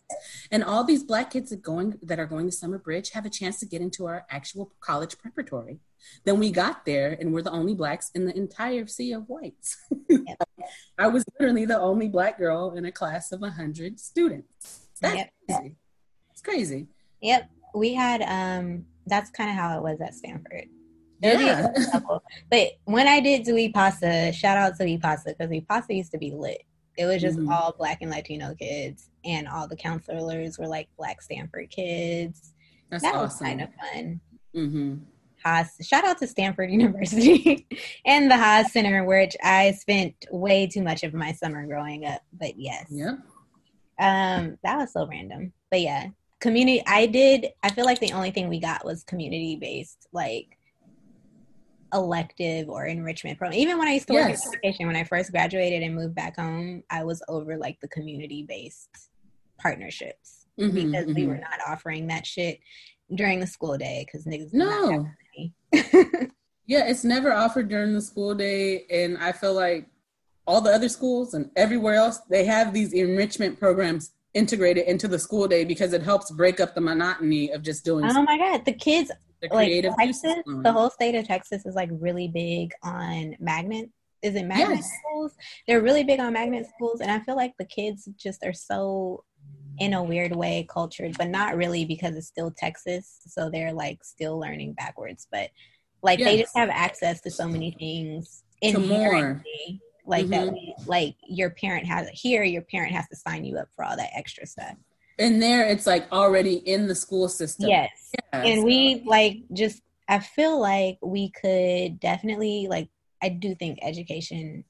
and 0.51 0.63
all 0.63 0.83
these 0.83 1.03
black 1.03 1.31
kids 1.31 1.49
that 1.49 1.61
going 1.61 1.99
that 2.01 2.19
are 2.19 2.25
going 2.25 2.45
to 2.45 2.51
summer 2.51 2.77
bridge 2.77 3.11
have 3.11 3.25
a 3.25 3.29
chance 3.29 3.59
to 3.59 3.65
get 3.65 3.81
into 3.81 4.05
our 4.05 4.25
actual 4.29 4.71
college 4.79 5.17
preparatory. 5.17 5.79
Then 6.23 6.39
we 6.39 6.51
got 6.51 6.85
there, 6.85 7.17
and 7.19 7.33
we're 7.33 7.41
the 7.41 7.51
only 7.51 7.75
blacks 7.75 8.09
in 8.15 8.25
the 8.25 8.35
entire 8.35 8.87
sea 8.87 9.11
of 9.11 9.27
whites. 9.27 9.77
Yep. 10.09 10.37
I 10.97 11.07
was 11.07 11.25
literally 11.37 11.65
the 11.65 11.79
only 11.79 12.07
black 12.07 12.37
girl 12.37 12.73
in 12.75 12.85
a 12.85 12.91
class 12.91 13.31
of 13.31 13.41
hundred 13.41 13.99
students. 13.99 14.87
That's 15.01 15.15
yep. 15.15 15.29
crazy. 15.49 15.75
It's 16.31 16.41
crazy. 16.41 16.87
Yep, 17.21 17.49
we 17.75 17.93
had. 17.93 18.21
um 18.21 18.85
That's 19.07 19.29
kind 19.29 19.49
of 19.49 19.57
how 19.57 19.77
it 19.77 19.83
was 19.83 19.99
at 19.99 20.15
Stanford. 20.15 20.69
Yeah. 21.23 21.73
but 22.49 22.67
when 22.85 23.07
I 23.07 23.19
did 23.19 23.43
Dewey 23.43 23.69
Pasa, 23.69 24.33
shout 24.33 24.57
out 24.57 24.77
to 24.77 24.99
Pasa 24.99 25.35
because 25.37 25.61
Pasa 25.67 25.93
used 25.93 26.11
to 26.11 26.17
be 26.17 26.31
lit. 26.31 26.63
It 26.97 27.05
was 27.05 27.21
just 27.21 27.39
mm-hmm. 27.39 27.51
all 27.51 27.73
black 27.77 28.01
and 28.01 28.11
Latino 28.11 28.53
kids, 28.53 29.09
and 29.25 29.47
all 29.47 29.67
the 29.67 29.75
counselors 29.75 30.59
were 30.59 30.67
like 30.67 30.89
black 30.97 31.21
Stanford 31.21 31.71
kids. 31.71 32.53
That's 32.91 33.03
that 33.03 33.15
awesome. 33.15 33.23
was 33.23 33.39
kind 33.39 33.61
of 33.61 33.69
fun. 33.73 34.21
Mm-hmm. 34.55 34.95
Haas. 35.43 35.75
Shout 35.81 36.05
out 36.05 36.19
to 36.19 36.27
Stanford 36.27 36.71
University 36.71 37.67
and 38.05 38.29
the 38.29 38.37
Haas 38.37 38.71
Center, 38.71 39.03
which 39.03 39.35
I 39.43 39.71
spent 39.71 40.13
way 40.31 40.67
too 40.67 40.83
much 40.83 41.03
of 41.03 41.13
my 41.13 41.31
summer 41.33 41.65
growing 41.65 42.05
up. 42.05 42.21
But 42.31 42.57
yes. 42.57 42.85
Yeah. 42.89 43.15
Um, 43.99 44.57
that 44.63 44.77
was 44.77 44.93
so 44.93 45.07
random. 45.07 45.53
But 45.69 45.81
yeah, 45.81 46.07
community 46.39 46.83
I 46.85 47.05
did 47.05 47.47
I 47.63 47.69
feel 47.71 47.85
like 47.85 47.99
the 47.99 48.13
only 48.13 48.31
thing 48.31 48.49
we 48.49 48.59
got 48.59 48.85
was 48.85 49.03
community 49.03 49.55
based, 49.55 50.07
like 50.11 50.57
elective 51.93 52.69
or 52.69 52.85
enrichment 52.85 53.37
program. 53.37 53.59
Even 53.59 53.77
when 53.77 53.87
I 53.87 53.93
used 53.93 54.07
to 54.07 54.13
work 54.13 54.29
yes. 54.29 54.45
in 54.45 54.53
education, 54.53 54.87
when 54.87 54.95
I 54.95 55.03
first 55.03 55.31
graduated 55.31 55.83
and 55.83 55.95
moved 55.95 56.15
back 56.15 56.37
home, 56.37 56.83
I 56.89 57.03
was 57.03 57.21
over 57.27 57.57
like 57.57 57.79
the 57.81 57.87
community 57.89 58.43
based 58.43 58.89
partnerships 59.59 60.45
mm-hmm, 60.59 60.73
because 60.73 61.05
mm-hmm. 61.05 61.13
we 61.13 61.27
were 61.27 61.37
not 61.37 61.59
offering 61.67 62.07
that 62.07 62.25
shit 62.25 62.59
during 63.15 63.39
the 63.39 63.47
school 63.47 63.77
day 63.77 64.05
because 64.05 64.25
niggas 64.25 64.53
no 64.53 65.05
yeah, 66.67 66.87
it's 66.87 67.03
never 67.03 67.33
offered 67.33 67.67
during 67.67 67.93
the 67.93 68.01
school 68.01 68.35
day, 68.35 68.85
and 68.91 69.17
I 69.17 69.31
feel 69.31 69.53
like 69.53 69.87
all 70.45 70.61
the 70.61 70.71
other 70.71 70.89
schools 70.89 71.33
and 71.33 71.49
everywhere 71.55 71.95
else 71.95 72.19
they 72.29 72.45
have 72.45 72.73
these 72.73 72.93
enrichment 72.93 73.57
programs 73.57 74.11
integrated 74.33 74.85
into 74.87 75.07
the 75.07 75.17
school 75.17 75.47
day 75.47 75.63
because 75.63 75.93
it 75.93 76.03
helps 76.03 76.29
break 76.31 76.59
up 76.59 76.75
the 76.75 76.81
monotony 76.81 77.51
of 77.51 77.63
just 77.63 77.85
doing. 77.85 78.05
Oh 78.05 78.23
my 78.23 78.37
god, 78.37 78.65
the 78.65 78.73
kids 78.73 79.11
the 79.49 79.55
like 79.55 79.97
Texas, 79.97 80.43
the 80.45 80.71
whole 80.71 80.89
state 80.89 81.15
of 81.15 81.27
Texas 81.27 81.65
is 81.65 81.75
like 81.75 81.89
really 81.91 82.27
big 82.27 82.71
on 82.83 83.35
magnet. 83.39 83.89
Is 84.21 84.35
it 84.35 84.45
magnet 84.45 84.77
yes. 84.77 84.91
schools? 84.99 85.35
They're 85.67 85.81
really 85.81 86.03
big 86.03 86.19
on 86.19 86.33
magnet 86.33 86.67
schools, 86.73 87.01
and 87.01 87.11
I 87.11 87.19
feel 87.19 87.35
like 87.35 87.53
the 87.57 87.65
kids 87.65 88.07
just 88.17 88.43
are 88.45 88.53
so 88.53 89.23
in 89.79 89.93
a 89.93 90.03
weird 90.03 90.35
way 90.35 90.65
cultured, 90.69 91.17
but 91.17 91.29
not 91.29 91.57
really 91.57 91.85
because 91.85 92.15
it's 92.15 92.27
still 92.27 92.51
Texas. 92.51 93.19
So 93.27 93.49
they're 93.49 93.73
like 93.73 94.03
still 94.03 94.39
learning 94.39 94.73
backwards. 94.73 95.27
But 95.31 95.49
like 96.01 96.19
yes. 96.19 96.29
they 96.29 96.37
just 96.41 96.57
have 96.57 96.69
access 96.69 97.21
to 97.21 97.31
so 97.31 97.47
many 97.47 97.71
things 97.71 98.43
inherently. 98.61 99.81
Like 100.05 100.25
mm-hmm. 100.25 100.55
that 100.55 100.87
like 100.87 101.15
your 101.27 101.49
parent 101.49 101.87
has 101.87 102.09
here, 102.09 102.43
your 102.43 102.61
parent 102.61 102.93
has 102.93 103.07
to 103.09 103.15
sign 103.15 103.45
you 103.45 103.57
up 103.57 103.69
for 103.75 103.85
all 103.85 103.95
that 103.95 104.11
extra 104.15 104.45
stuff. 104.45 104.75
And 105.19 105.41
there 105.41 105.65
it's 105.67 105.85
like 105.85 106.11
already 106.11 106.55
in 106.55 106.87
the 106.87 106.95
school 106.95 107.29
system. 107.29 107.69
Yes. 107.69 108.11
And 108.31 108.63
we 108.63 109.03
like 109.05 109.37
just 109.53 109.81
I 110.07 110.19
feel 110.19 110.59
like 110.59 110.97
we 111.01 111.31
could 111.31 111.99
definitely 111.99 112.67
like 112.69 112.89
I 113.21 113.29
do 113.29 113.55
think 113.55 113.79
education 113.81 114.63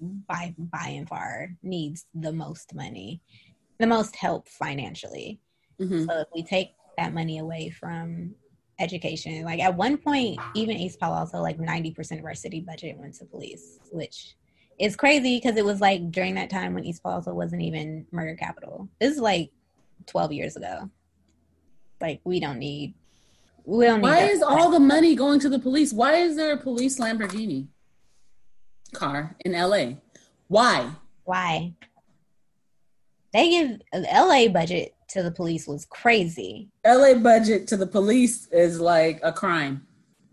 by 0.00 0.54
by 0.58 0.88
and 0.88 1.08
far 1.08 1.48
needs 1.62 2.06
the 2.14 2.32
most 2.32 2.74
money 2.74 3.22
the 3.78 3.86
most 3.86 4.16
help 4.16 4.48
financially. 4.48 5.40
Mm-hmm. 5.80 6.04
So 6.04 6.20
if 6.20 6.28
we 6.34 6.42
take 6.42 6.74
that 6.96 7.12
money 7.12 7.38
away 7.38 7.70
from 7.70 8.34
education, 8.78 9.44
like 9.44 9.60
at 9.60 9.76
one 9.76 9.96
point, 9.96 10.38
even 10.54 10.76
East 10.76 10.98
Palo 11.00 11.16
Alto, 11.16 11.40
like 11.40 11.58
90% 11.58 12.18
of 12.18 12.24
our 12.24 12.34
city 12.34 12.60
budget 12.60 12.96
went 12.98 13.14
to 13.14 13.24
police, 13.24 13.78
which 13.90 14.34
is 14.78 14.96
crazy 14.96 15.36
because 15.36 15.56
it 15.56 15.64
was 15.64 15.80
like 15.80 16.10
during 16.10 16.34
that 16.34 16.50
time 16.50 16.74
when 16.74 16.84
East 16.84 17.02
Palo 17.02 17.16
Alto 17.16 17.34
wasn't 17.34 17.62
even 17.62 18.06
murder 18.12 18.36
capital. 18.36 18.88
This 19.00 19.14
is 19.14 19.20
like 19.20 19.50
12 20.06 20.32
years 20.32 20.56
ago. 20.56 20.90
Like 22.00 22.20
we 22.24 22.40
don't 22.40 22.58
need. 22.58 22.94
We 23.64 23.86
don't 23.86 24.00
Why 24.00 24.20
is 24.20 24.42
all 24.42 24.70
the 24.70 24.80
money 24.80 25.14
going 25.14 25.40
to 25.40 25.48
the 25.48 25.58
police? 25.58 25.92
Why 25.92 26.16
is 26.16 26.36
there 26.36 26.52
a 26.52 26.56
police 26.56 27.00
Lamborghini 27.00 27.68
car 28.92 29.36
in 29.44 29.52
LA? 29.52 29.94
Why? 30.48 30.90
Why? 31.24 31.74
They 33.32 33.50
give 33.50 33.80
LA 33.92 34.48
budget 34.48 34.94
to 35.08 35.22
the 35.22 35.30
police 35.30 35.66
was 35.66 35.84
crazy. 35.86 36.70
LA 36.86 37.14
budget 37.14 37.66
to 37.68 37.76
the 37.76 37.86
police 37.86 38.46
is 38.48 38.80
like 38.80 39.20
a 39.22 39.32
crime. 39.32 39.86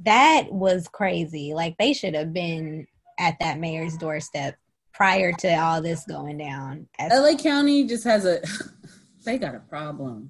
That 0.05 0.51
was 0.51 0.87
crazy. 0.87 1.53
Like 1.53 1.75
they 1.77 1.93
should 1.93 2.15
have 2.15 2.33
been 2.33 2.85
at 3.19 3.35
that 3.39 3.59
mayor's 3.59 3.97
doorstep 3.97 4.55
prior 4.93 5.31
to 5.33 5.53
all 5.55 5.81
this 5.81 6.05
going 6.05 6.37
down. 6.37 6.87
As 6.99 7.11
LA 7.11 7.35
County 7.37 7.85
just 7.85 8.03
has 8.03 8.25
a 8.25 8.41
they 9.23 9.37
got 9.37 9.55
a 9.55 9.59
problem. 9.59 10.29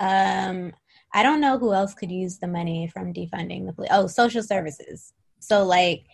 Um 0.00 0.72
I 1.12 1.22
don't 1.22 1.40
know 1.40 1.58
who 1.58 1.72
else 1.72 1.94
could 1.94 2.12
use 2.12 2.38
the 2.38 2.46
money 2.46 2.88
from 2.92 3.12
defunding 3.12 3.66
the 3.66 3.72
police. 3.72 3.90
Oh, 3.92 4.06
social 4.06 4.42
services. 4.42 5.12
So 5.40 5.64
like 5.64 6.04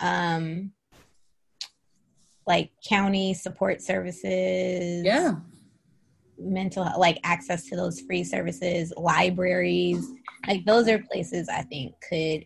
um 0.00 0.72
like 2.46 2.70
county 2.86 3.34
support 3.34 3.80
services. 3.80 5.04
Yeah. 5.04 5.34
Mental 6.38 6.90
like 6.98 7.18
access 7.22 7.66
to 7.66 7.76
those 7.76 8.00
free 8.00 8.24
services, 8.24 8.92
libraries. 8.96 10.10
Like 10.46 10.64
those 10.64 10.88
are 10.88 10.98
places 10.98 11.48
I 11.48 11.62
think 11.62 11.94
could 12.08 12.44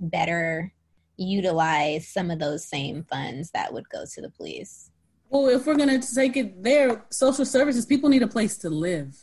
better 0.00 0.72
utilize 1.16 2.08
some 2.08 2.30
of 2.30 2.38
those 2.38 2.66
same 2.66 3.04
funds 3.04 3.50
that 3.52 3.72
would 3.72 3.88
go 3.90 4.04
to 4.12 4.20
the 4.20 4.30
police. 4.30 4.90
Well, 5.34 5.48
if 5.48 5.66
we're 5.66 5.74
going 5.74 6.00
to 6.00 6.14
take 6.14 6.36
it 6.36 6.62
there, 6.62 7.04
social 7.10 7.44
services, 7.44 7.84
people 7.84 8.08
need 8.08 8.22
a 8.22 8.28
place 8.28 8.56
to 8.58 8.70
live. 8.70 9.16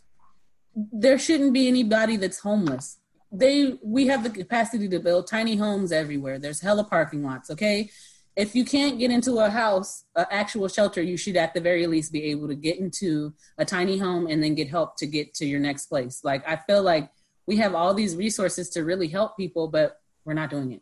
There 0.75 1.17
shouldn't 1.17 1.53
be 1.53 1.69
anybody 1.69 2.17
that's 2.17 2.39
homeless. 2.39 2.97
They 3.31 3.77
we 3.81 4.07
have 4.07 4.23
the 4.23 4.29
capacity 4.29 4.89
to 4.89 4.99
build 4.99 5.27
tiny 5.27 5.55
homes 5.55 5.93
everywhere. 5.93 6.37
There's 6.37 6.59
hella 6.59 6.83
parking 6.83 7.23
lots, 7.23 7.49
okay? 7.49 7.89
if 8.35 8.55
you 8.55 8.63
can't 8.63 8.97
get 8.97 9.11
into 9.11 9.39
a 9.39 9.49
house, 9.49 10.05
an 10.15 10.25
actual 10.31 10.67
shelter, 10.67 11.01
you 11.01 11.17
should 11.17 11.35
at 11.35 11.53
the 11.53 11.59
very 11.59 11.85
least 11.85 12.13
be 12.13 12.23
able 12.25 12.47
to 12.47 12.55
get 12.55 12.79
into 12.79 13.33
a 13.57 13.65
tiny 13.65 13.97
home 13.97 14.27
and 14.27 14.41
then 14.41 14.55
get 14.55 14.69
help 14.69 14.95
to 14.97 15.05
get 15.05 15.33
to 15.35 15.45
your 15.45 15.59
next 15.59 15.87
place. 15.87 16.21
Like 16.23 16.47
I 16.47 16.55
feel 16.55 16.81
like 16.81 17.09
we 17.45 17.57
have 17.57 17.75
all 17.75 17.93
these 17.93 18.15
resources 18.15 18.69
to 18.69 18.83
really 18.85 19.07
help 19.07 19.35
people, 19.35 19.67
but 19.67 19.99
we're 20.23 20.33
not 20.33 20.49
doing 20.49 20.71
it. 20.71 20.81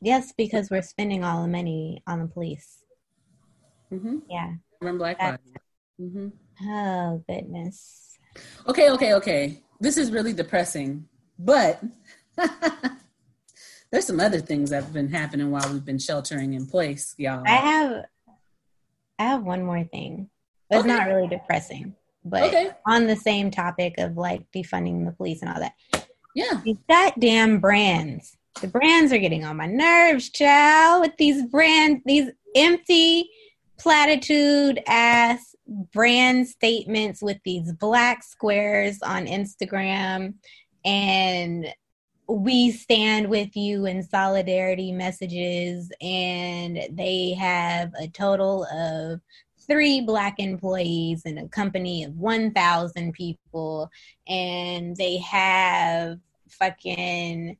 Yes, 0.00 0.32
because 0.36 0.70
we're 0.70 0.82
spending 0.82 1.22
all 1.22 1.42
the 1.42 1.48
money 1.48 2.02
on 2.06 2.20
the 2.20 2.26
police. 2.26 2.81
Mm-hmm. 3.92 4.18
Yeah. 4.28 4.54
From 4.80 4.98
Black 4.98 5.20
Lives. 5.20 5.38
Mm-hmm. 6.00 6.28
Oh 6.68 7.24
goodness. 7.28 8.18
Okay, 8.66 8.90
okay, 8.90 9.14
okay. 9.14 9.62
This 9.80 9.96
is 9.96 10.10
really 10.10 10.32
depressing, 10.32 11.06
but 11.38 11.82
there's 13.90 14.06
some 14.06 14.20
other 14.20 14.40
things 14.40 14.70
that 14.70 14.84
have 14.84 14.92
been 14.92 15.10
happening 15.10 15.50
while 15.50 15.70
we've 15.70 15.84
been 15.84 15.98
sheltering 15.98 16.54
in 16.54 16.66
place, 16.66 17.14
y'all. 17.18 17.42
I 17.46 17.50
have 17.50 18.04
I 19.18 19.24
have 19.24 19.42
one 19.42 19.62
more 19.62 19.84
thing. 19.84 20.30
It's 20.70 20.80
okay. 20.80 20.88
not 20.88 21.08
really 21.08 21.28
depressing, 21.28 21.94
but 22.24 22.44
okay. 22.44 22.70
on 22.86 23.06
the 23.06 23.16
same 23.16 23.50
topic 23.50 23.94
of 23.98 24.16
like 24.16 24.50
defunding 24.54 25.04
the 25.04 25.12
police 25.12 25.42
and 25.42 25.52
all 25.52 25.60
that. 25.60 25.74
Yeah. 26.34 26.60
These 26.64 26.78
goddamn 26.88 27.60
brands. 27.60 28.36
The 28.60 28.68
brands 28.68 29.12
are 29.12 29.18
getting 29.18 29.44
on 29.44 29.56
my 29.56 29.66
nerves, 29.66 30.30
child, 30.30 31.02
with 31.02 31.16
these 31.18 31.44
brands, 31.46 32.02
these 32.04 32.30
empty 32.54 33.30
platitude 33.82 34.80
ass 34.86 35.56
brand 35.92 36.46
statements 36.46 37.20
with 37.20 37.38
these 37.44 37.72
black 37.72 38.22
squares 38.22 39.02
on 39.02 39.26
Instagram. 39.26 40.34
And 40.84 41.66
we 42.28 42.70
stand 42.70 43.28
with 43.28 43.56
you 43.56 43.86
in 43.86 44.04
solidarity 44.04 44.92
messages. 44.92 45.90
And 46.00 46.78
they 46.92 47.32
have 47.32 47.92
a 48.00 48.06
total 48.06 48.64
of 48.72 49.20
three 49.66 50.00
black 50.00 50.36
employees 50.38 51.22
in 51.24 51.38
a 51.38 51.48
company 51.48 52.04
of 52.04 52.16
1000 52.16 53.12
people. 53.12 53.90
And 54.28 54.96
they 54.96 55.18
have 55.18 56.20
fucking 56.48 57.56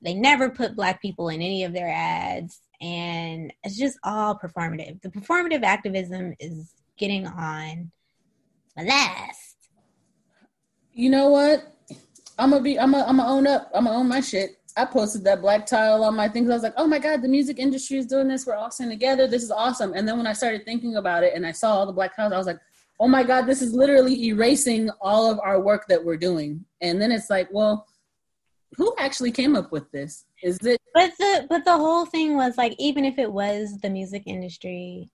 they 0.00 0.14
never 0.14 0.48
put 0.48 0.76
black 0.76 1.02
people 1.02 1.28
in 1.28 1.42
any 1.42 1.64
of 1.64 1.72
their 1.72 1.88
ads 1.88 2.60
and 2.80 3.52
it's 3.64 3.76
just 3.76 3.98
all 4.04 4.38
performative 4.38 5.00
the 5.02 5.08
performative 5.08 5.62
activism 5.62 6.34
is 6.38 6.72
getting 6.98 7.26
on 7.26 7.90
my 8.76 8.82
last. 8.84 9.56
You 10.92 11.10
know 11.10 11.28
what? 11.28 11.74
I'm 12.38 12.50
gonna 12.50 12.62
be. 12.62 12.78
I'm 12.78 12.92
gonna. 12.92 13.04
I'm 13.04 13.16
gonna 13.16 13.28
own 13.28 13.46
up. 13.46 13.70
I'm 13.74 13.84
gonna 13.84 13.96
own 13.96 14.08
my 14.08 14.20
shit. 14.20 14.58
I 14.76 14.84
posted 14.84 15.24
that 15.24 15.40
black 15.40 15.66
tile 15.66 16.04
on 16.04 16.14
my 16.14 16.28
things. 16.28 16.48
I 16.48 16.54
was 16.54 16.62
like, 16.62 16.74
oh 16.76 16.86
my 16.86 17.00
God, 17.00 17.20
the 17.20 17.28
music 17.28 17.58
industry 17.58 17.98
is 17.98 18.06
doing 18.06 18.28
this. 18.28 18.46
We're 18.46 18.54
all 18.54 18.70
singing 18.70 18.92
together. 18.92 19.26
This 19.26 19.42
is 19.42 19.50
awesome. 19.50 19.92
And 19.94 20.06
then 20.06 20.16
when 20.16 20.26
I 20.26 20.32
started 20.32 20.64
thinking 20.64 20.96
about 20.96 21.24
it 21.24 21.34
and 21.34 21.44
I 21.44 21.50
saw 21.50 21.72
all 21.72 21.86
the 21.86 21.92
black 21.92 22.14
tiles, 22.14 22.32
I 22.32 22.38
was 22.38 22.46
like, 22.46 22.60
oh 23.00 23.08
my 23.08 23.24
God, 23.24 23.42
this 23.42 23.60
is 23.60 23.74
literally 23.74 24.26
erasing 24.26 24.88
all 25.00 25.28
of 25.28 25.40
our 25.40 25.60
work 25.60 25.86
that 25.88 26.04
we're 26.04 26.16
doing. 26.16 26.64
And 26.80 27.02
then 27.02 27.10
it's 27.10 27.28
like, 27.28 27.48
well, 27.50 27.87
who 28.76 28.94
actually 28.98 29.32
came 29.32 29.56
up 29.56 29.72
with 29.72 29.90
this? 29.92 30.26
Is 30.42 30.58
it 30.64 30.80
But 30.94 31.12
the 31.18 31.46
but 31.48 31.64
the 31.64 31.76
whole 31.76 32.06
thing 32.06 32.36
was 32.36 32.56
like 32.56 32.74
even 32.78 33.04
if 33.04 33.18
it 33.18 33.32
was 33.32 33.78
the 33.78 33.90
music 33.90 34.24
industry 34.26 35.10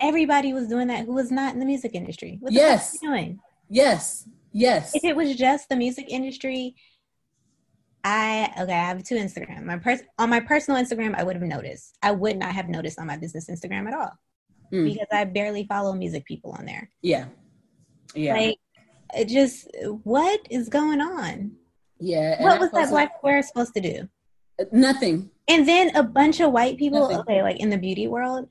everybody 0.00 0.52
was 0.52 0.68
doing 0.68 0.88
that 0.88 1.06
who 1.06 1.12
was 1.12 1.30
not 1.30 1.54
in 1.54 1.60
the 1.60 1.66
music 1.66 1.94
industry. 1.94 2.38
What 2.40 2.52
yes. 2.52 2.98
doing? 2.98 3.40
Yes. 3.68 4.28
Yes. 4.52 4.94
If 4.94 5.04
it 5.04 5.16
was 5.16 5.34
just 5.36 5.68
the 5.68 5.76
music 5.76 6.06
industry, 6.08 6.76
I 8.04 8.52
okay, 8.60 8.72
I 8.72 8.88
have 8.88 9.02
two 9.02 9.16
Instagram. 9.16 9.64
My 9.64 9.78
pers- 9.78 10.02
on 10.18 10.30
my 10.30 10.40
personal 10.40 10.82
Instagram, 10.82 11.14
I 11.16 11.24
would 11.24 11.36
have 11.36 11.42
noticed. 11.42 11.96
I 12.02 12.12
would 12.12 12.36
not 12.36 12.52
have 12.52 12.68
noticed 12.68 12.98
on 12.98 13.06
my 13.06 13.16
business 13.16 13.50
Instagram 13.50 13.88
at 13.88 13.94
all 13.94 14.12
mm. 14.72 14.84
because 14.84 15.06
I 15.12 15.24
barely 15.24 15.64
follow 15.64 15.92
music 15.94 16.24
people 16.24 16.52
on 16.52 16.64
there. 16.64 16.90
Yeah, 17.02 17.26
yeah. 18.14 18.34
Like, 18.34 18.58
it 19.14 19.28
just 19.28 19.68
what 20.02 20.40
is 20.50 20.68
going 20.68 21.00
on? 21.00 21.52
Yeah. 21.98 22.42
What 22.42 22.60
was 22.60 22.70
that 22.72 22.90
black 22.90 23.12
square 23.18 23.42
supposed 23.42 23.74
to 23.74 23.80
do? 23.80 24.08
Nothing. 24.72 25.30
And 25.46 25.66
then 25.66 25.94
a 25.96 26.02
bunch 26.02 26.40
of 26.40 26.52
white 26.52 26.76
people. 26.76 27.00
Nothing. 27.00 27.18
Okay, 27.18 27.42
like 27.42 27.60
in 27.60 27.70
the 27.70 27.78
beauty 27.78 28.08
world, 28.08 28.48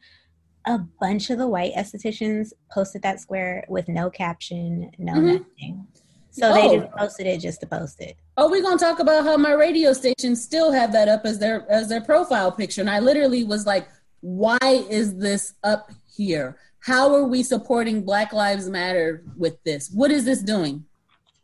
a 0.65 0.79
bunch 0.99 1.29
of 1.29 1.37
the 1.37 1.47
white 1.47 1.73
estheticians 1.75 2.51
posted 2.71 3.01
that 3.01 3.19
square 3.19 3.65
with 3.69 3.87
no 3.87 4.09
caption, 4.09 4.91
no 4.97 5.13
mm-hmm. 5.13 5.27
nothing. 5.27 5.87
So 6.31 6.51
oh. 6.51 6.53
they 6.53 6.77
just 6.77 6.91
posted 6.91 7.27
it 7.27 7.41
just 7.41 7.61
to 7.61 7.67
post 7.67 7.99
it. 7.99 8.15
Oh, 8.35 8.49
we're 8.49 8.61
gonna 8.61 8.77
talk 8.77 8.99
about 8.99 9.23
how 9.23 9.37
my 9.37 9.53
radio 9.53 9.93
station 9.93 10.35
still 10.35 10.71
have 10.71 10.91
that 10.91 11.07
up 11.07 11.25
as 11.25 11.39
their 11.39 11.65
as 11.69 11.89
their 11.89 12.01
profile 12.01 12.51
picture, 12.51 12.81
and 12.81 12.89
I 12.89 12.99
literally 12.99 13.43
was 13.43 13.65
like, 13.65 13.87
"Why 14.21 14.59
is 14.61 15.17
this 15.17 15.53
up 15.63 15.91
here? 16.15 16.57
How 16.79 17.13
are 17.13 17.25
we 17.25 17.43
supporting 17.43 18.03
Black 18.03 18.33
Lives 18.33 18.69
Matter 18.69 19.23
with 19.35 19.61
this? 19.63 19.89
What 19.91 20.11
is 20.11 20.25
this 20.25 20.41
doing?" 20.41 20.85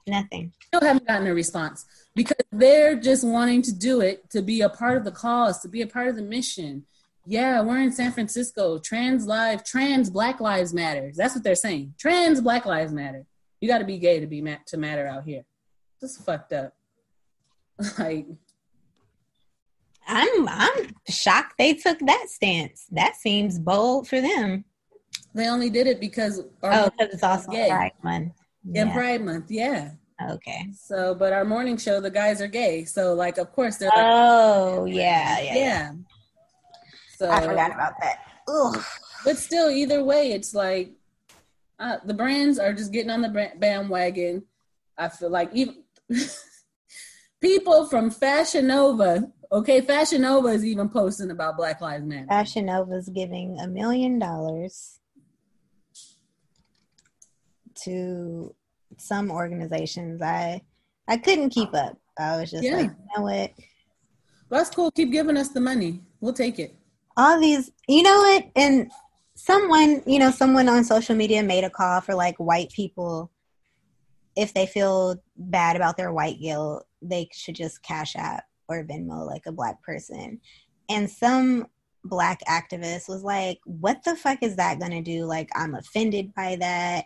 Nothing. 0.06 0.52
Still 0.68 0.82
haven't 0.82 1.08
gotten 1.08 1.28
a 1.28 1.34
response 1.34 1.86
because 2.16 2.38
they're 2.52 2.96
just 2.96 3.26
wanting 3.26 3.62
to 3.64 3.74
do 3.74 4.02
it 4.02 4.30
to 4.32 4.42
be 4.42 4.62
a 4.62 4.70
part 4.70 4.98
of 4.98 5.06
the 5.06 5.12
cause, 5.12 5.62
to 5.62 5.68
be 5.68 5.82
a 5.82 5.88
part 5.88 6.08
of 6.08 6.16
the 6.16 6.22
mission. 6.22 6.86
Yeah, 7.26 7.62
we're 7.62 7.80
in 7.80 7.92
San 7.92 8.12
Francisco. 8.12 8.80
Trans 8.80 9.26
live, 9.26 9.64
trans 9.64 10.10
Black 10.10 10.42
Lives 10.42 10.74
Matter. 10.74 11.12
That's 11.16 11.36
what 11.36 11.44
they're 11.44 11.56
saying. 11.56 11.94
Trans 11.98 12.42
Black 12.42 12.66
Lives 12.66 12.92
Matter. 12.92 13.26
You 13.62 13.70
got 13.70 13.78
to 13.78 13.86
be 13.86 13.98
gay 13.98 14.20
to 14.20 14.28
be 14.28 14.42
ma- 14.42 14.58
to 14.68 14.78
matter 14.78 15.08
out 15.08 15.24
here. 15.24 15.46
This 16.02 16.18
fucked 16.18 16.52
up. 16.52 16.74
like, 17.98 18.28
I'm 20.06 20.48
I'm 20.50 20.90
shocked 21.08 21.54
they 21.58 21.74
took 21.76 22.00
that 22.00 22.26
stance. 22.28 22.86
That 22.92 23.16
seems 23.16 23.58
bold 23.58 24.10
for 24.10 24.20
them. 24.20 24.66
They 25.34 25.48
only 25.48 25.70
did 25.70 25.88
it 25.88 26.00
because 26.00 26.42
oh, 26.62 26.90
because 26.90 27.14
it's 27.14 27.24
also 27.24 27.52
gay. 27.52 27.70
Pride 27.70 27.92
Month. 28.04 28.34
Yeah. 28.64 28.94
Pride 28.94 29.22
Month. 29.22 29.50
Yeah. 29.50 29.92
Okay. 30.30 30.68
So, 30.78 31.16
but 31.16 31.34
our 31.34 31.44
morning 31.44 31.78
show, 31.78 32.00
the 32.00 32.12
guys 32.12 32.42
are 32.42 32.48
gay. 32.48 32.86
So, 32.86 33.14
like, 33.14 33.38
of 33.38 33.52
course 33.52 33.78
they're 33.78 33.90
like, 33.90 34.06
oh 34.06 34.86
yeah, 34.86 35.40
yeah, 35.40 35.56
yeah. 35.56 35.92
So 37.18 37.30
I 37.30 37.42
forgot 37.42 37.74
about 37.74 37.94
that. 38.02 38.20
Ugh. 38.48 38.84
But 39.26 39.38
still, 39.38 39.70
either 39.70 40.04
way, 40.04 40.34
it's 40.34 40.54
like 40.54 40.92
uh, 41.80 41.98
the 42.06 42.14
brands 42.14 42.60
are 42.60 42.74
just 42.74 42.92
getting 42.92 43.10
on 43.10 43.22
the 43.22 43.52
bandwagon. 43.58 44.44
I 44.98 45.10
feel 45.10 45.30
like 45.30 45.50
even 45.54 45.84
people 47.42 47.88
from 47.88 48.12
Fashion 48.12 48.68
Nova, 48.68 49.32
okay, 49.52 49.82
Fashion 49.82 50.22
Nova 50.22 50.50
is 50.50 50.66
even 50.66 50.90
posting 50.90 51.32
about 51.32 51.58
Black 51.58 51.82
Lives 51.82 52.06
Matter. 52.06 52.28
Fashion 52.28 52.68
Nova's 52.68 53.10
giving 53.10 53.60
a 53.60 53.68
million 53.68 54.20
dollars 54.20 55.00
to 57.86 58.54
some 58.98 59.32
organizations. 59.32 60.22
I 60.22 60.62
I 61.08 61.18
couldn't 61.18 61.50
keep 61.50 61.74
up. 61.74 61.98
I 62.18 62.38
was 62.38 62.52
just 62.52 62.64
yeah. 62.64 62.78
like, 62.78 62.92
you 62.92 63.08
know 63.18 63.24
what? 63.24 63.52
That's 64.50 64.70
cool. 64.70 64.92
Keep 64.92 65.12
giving 65.12 65.38
us 65.38 65.50
the 65.50 65.60
money. 65.60 66.02
We'll 66.22 66.34
take 66.34 66.60
it. 66.60 66.76
All 67.18 67.40
these, 67.40 67.72
you 67.88 68.04
know 68.04 68.18
what? 68.18 68.46
And 68.56 68.92
someone, 69.36 70.04
you 70.06 70.20
know, 70.20 70.32
someone 70.32 70.70
on 70.70 70.84
social 70.84 71.16
media 71.16 71.44
made 71.44 71.64
a 71.64 71.70
call 71.70 72.02
for 72.02 72.14
like 72.16 72.38
white 72.38 72.72
people 72.72 73.32
if 74.36 74.54
they 74.54 74.66
feel 74.66 75.16
bad 75.38 75.76
about 75.76 75.98
their 75.98 76.12
white 76.12 76.40
guilt, 76.40 76.86
they 77.02 77.30
should 77.32 77.56
just 77.56 77.84
cash 77.84 78.16
app 78.16 78.46
or 78.68 78.84
Venmo 78.84 79.26
like 79.26 79.46
a 79.46 79.52
black 79.52 79.82
person. 79.84 80.40
And 80.90 81.10
some 81.10 81.68
black 82.04 82.42
activist 82.48 83.08
was 83.08 83.24
like, 83.24 83.60
What 83.66 84.04
the 84.04 84.16
fuck 84.16 84.42
is 84.42 84.56
that 84.56 84.80
gonna 84.80 85.02
do? 85.02 85.26
Like, 85.26 85.50
I'm 85.56 85.76
offended 85.76 86.34
by 86.34 86.58
that 86.58 87.06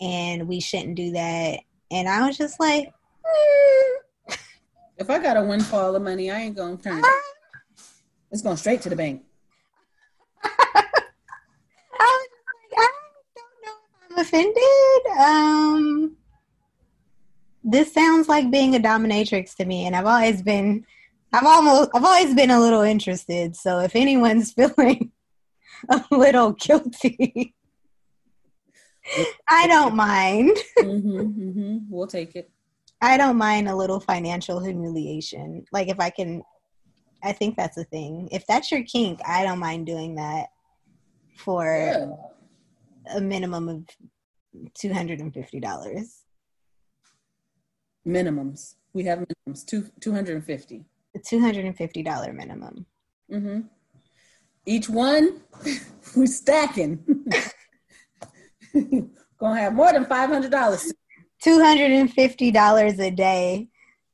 and 0.00 0.48
we 0.48 0.60
shouldn't 0.60 0.96
do 0.96 1.12
that. 1.12 1.60
And 1.90 2.08
I 2.08 2.26
was 2.26 2.36
just 2.36 2.58
like, 2.60 2.88
mm. 2.88 4.36
If 4.98 5.10
I 5.10 5.18
got 5.18 5.36
a 5.36 5.42
windfall 5.42 5.94
of 5.94 6.02
money, 6.02 6.30
I 6.30 6.40
ain't 6.40 6.56
gonna 6.56 6.76
turn 6.76 6.98
it. 6.98 7.04
It's 8.32 8.42
going 8.42 8.56
straight 8.56 8.80
to 8.82 8.88
the 8.88 8.96
bank. 8.96 9.22
I 10.44 10.82
was 12.00 12.28
like, 12.46 12.78
I 12.78 12.90
don't 13.34 13.48
know 13.64 13.72
if 13.92 14.10
I'm 14.10 14.18
offended. 14.18 15.20
Um, 15.20 16.16
this 17.62 17.92
sounds 17.92 18.28
like 18.28 18.50
being 18.50 18.74
a 18.74 18.78
dominatrix 18.78 19.54
to 19.56 19.66
me, 19.66 19.86
and 19.86 19.94
I've 19.94 20.06
always 20.06 20.40
been, 20.40 20.86
I've 21.32 21.44
almost, 21.44 21.90
I've 21.94 22.04
always 22.04 22.34
been 22.34 22.50
a 22.50 22.60
little 22.60 22.82
interested. 22.82 23.54
So 23.54 23.80
if 23.80 23.94
anyone's 23.94 24.52
feeling 24.54 25.12
a 25.90 26.02
little 26.10 26.52
guilty, 26.52 27.54
I 29.48 29.66
don't 29.66 29.94
mind. 29.94 30.56
mm-hmm, 30.78 31.20
mm-hmm. 31.20 31.78
We'll 31.88 32.06
take 32.06 32.36
it. 32.36 32.50
I 33.00 33.16
don't 33.16 33.36
mind 33.36 33.68
a 33.68 33.76
little 33.76 34.00
financial 34.00 34.60
humiliation. 34.60 35.64
Like 35.72 35.88
if 35.88 36.00
I 36.00 36.10
can, 36.10 36.42
I 37.22 37.32
think 37.32 37.56
that's 37.56 37.76
a 37.76 37.84
thing. 37.84 38.28
If 38.32 38.46
that's 38.46 38.70
your 38.70 38.82
kink, 38.84 39.20
I 39.26 39.44
don't 39.44 39.58
mind 39.58 39.86
doing 39.86 40.14
that 40.16 40.46
for. 41.36 41.64
Yeah 41.64 42.32
a 43.14 43.20
minimum 43.20 43.68
of 43.68 43.84
two 44.74 44.92
hundred 44.92 45.20
and 45.20 45.32
fifty 45.32 45.60
dollars. 45.60 46.22
Minimums. 48.06 48.74
We 48.92 49.04
have 49.04 49.20
minimums 49.20 49.64
two 49.64 49.90
two 50.00 50.12
hundred 50.12 50.36
and 50.36 50.44
fifty. 50.44 50.84
The 51.14 51.20
two 51.20 51.40
hundred 51.40 51.64
and 51.64 51.76
fifty 51.76 52.02
dollar 52.02 52.32
minimum. 52.32 52.86
Mm-hmm. 53.32 53.60
Each 54.66 54.88
one, 54.88 55.42
we're 56.16 56.26
stacking. 56.26 57.04
Gonna 59.38 59.60
have 59.60 59.74
more 59.74 59.92
than 59.92 60.04
five 60.04 60.30
hundred 60.30 60.50
dollars. 60.50 60.92
Two 61.42 61.62
hundred 61.62 61.90
and 61.90 62.12
fifty 62.12 62.50
dollars 62.50 62.98
a 62.98 63.10
day 63.10 63.68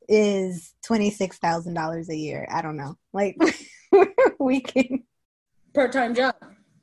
is 0.08 0.74
twenty 0.84 1.10
six 1.10 1.38
thousand 1.38 1.74
dollars 1.74 2.08
a 2.10 2.16
year. 2.16 2.46
I 2.50 2.62
don't 2.62 2.76
know. 2.76 2.96
Like 3.12 3.36
we 4.40 4.60
can 4.60 5.04
part 5.74 5.92
time 5.92 6.14
job. 6.14 6.34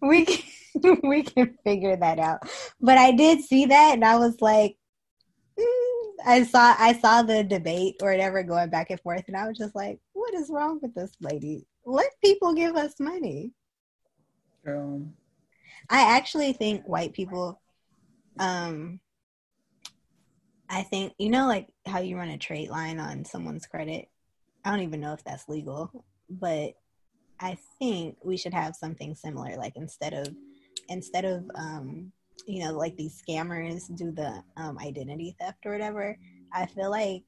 We 0.01 0.25
can 0.25 0.43
we 1.03 1.23
can 1.23 1.57
figure 1.63 1.95
that 1.95 2.19
out. 2.19 2.39
But 2.79 2.97
I 2.97 3.11
did 3.11 3.41
see 3.41 3.65
that, 3.65 3.93
and 3.93 4.05
I 4.05 4.17
was 4.17 4.37
like, 4.41 4.77
mm, 5.59 6.09
I 6.25 6.43
saw 6.43 6.75
I 6.77 6.93
saw 6.93 7.23
the 7.23 7.43
debate 7.43 7.95
or 8.01 8.11
whatever 8.11 8.43
going 8.43 8.69
back 8.69 8.89
and 8.89 8.99
forth, 9.01 9.23
and 9.27 9.37
I 9.37 9.47
was 9.47 9.57
just 9.57 9.75
like, 9.75 9.99
what 10.13 10.33
is 10.33 10.49
wrong 10.49 10.79
with 10.81 10.93
this 10.95 11.11
lady? 11.21 11.65
Let 11.85 12.09
people 12.23 12.53
give 12.53 12.75
us 12.75 12.99
money. 12.99 13.51
Girl. 14.65 15.07
I 15.89 16.17
actually 16.17 16.53
think 16.53 16.87
white 16.87 17.13
people, 17.13 17.61
um, 18.39 18.99
I 20.69 20.83
think 20.83 21.13
you 21.17 21.29
know, 21.29 21.47
like 21.47 21.67
how 21.85 21.99
you 21.99 22.17
run 22.17 22.29
a 22.29 22.37
trade 22.37 22.69
line 22.69 22.99
on 22.99 23.25
someone's 23.25 23.65
credit. 23.65 24.09
I 24.65 24.71
don't 24.71 24.81
even 24.81 25.01
know 25.01 25.13
if 25.13 25.23
that's 25.23 25.47
legal, 25.47 26.05
but 26.29 26.73
I 27.39 27.57
think 27.79 28.17
we 28.23 28.37
should 28.37 28.53
have 28.53 28.75
something 28.75 29.15
similar. 29.15 29.55
Like 29.57 29.73
instead 29.75 30.13
of 30.13 30.35
instead 30.89 31.25
of 31.25 31.49
um, 31.55 32.11
you 32.45 32.63
know 32.63 32.73
like 32.73 32.95
these 32.97 33.21
scammers 33.21 33.93
do 33.95 34.11
the 34.11 34.43
um, 34.57 34.77
identity 34.79 35.35
theft 35.39 35.65
or 35.65 35.71
whatever 35.71 36.17
i 36.53 36.65
feel 36.65 36.89
like 36.89 37.23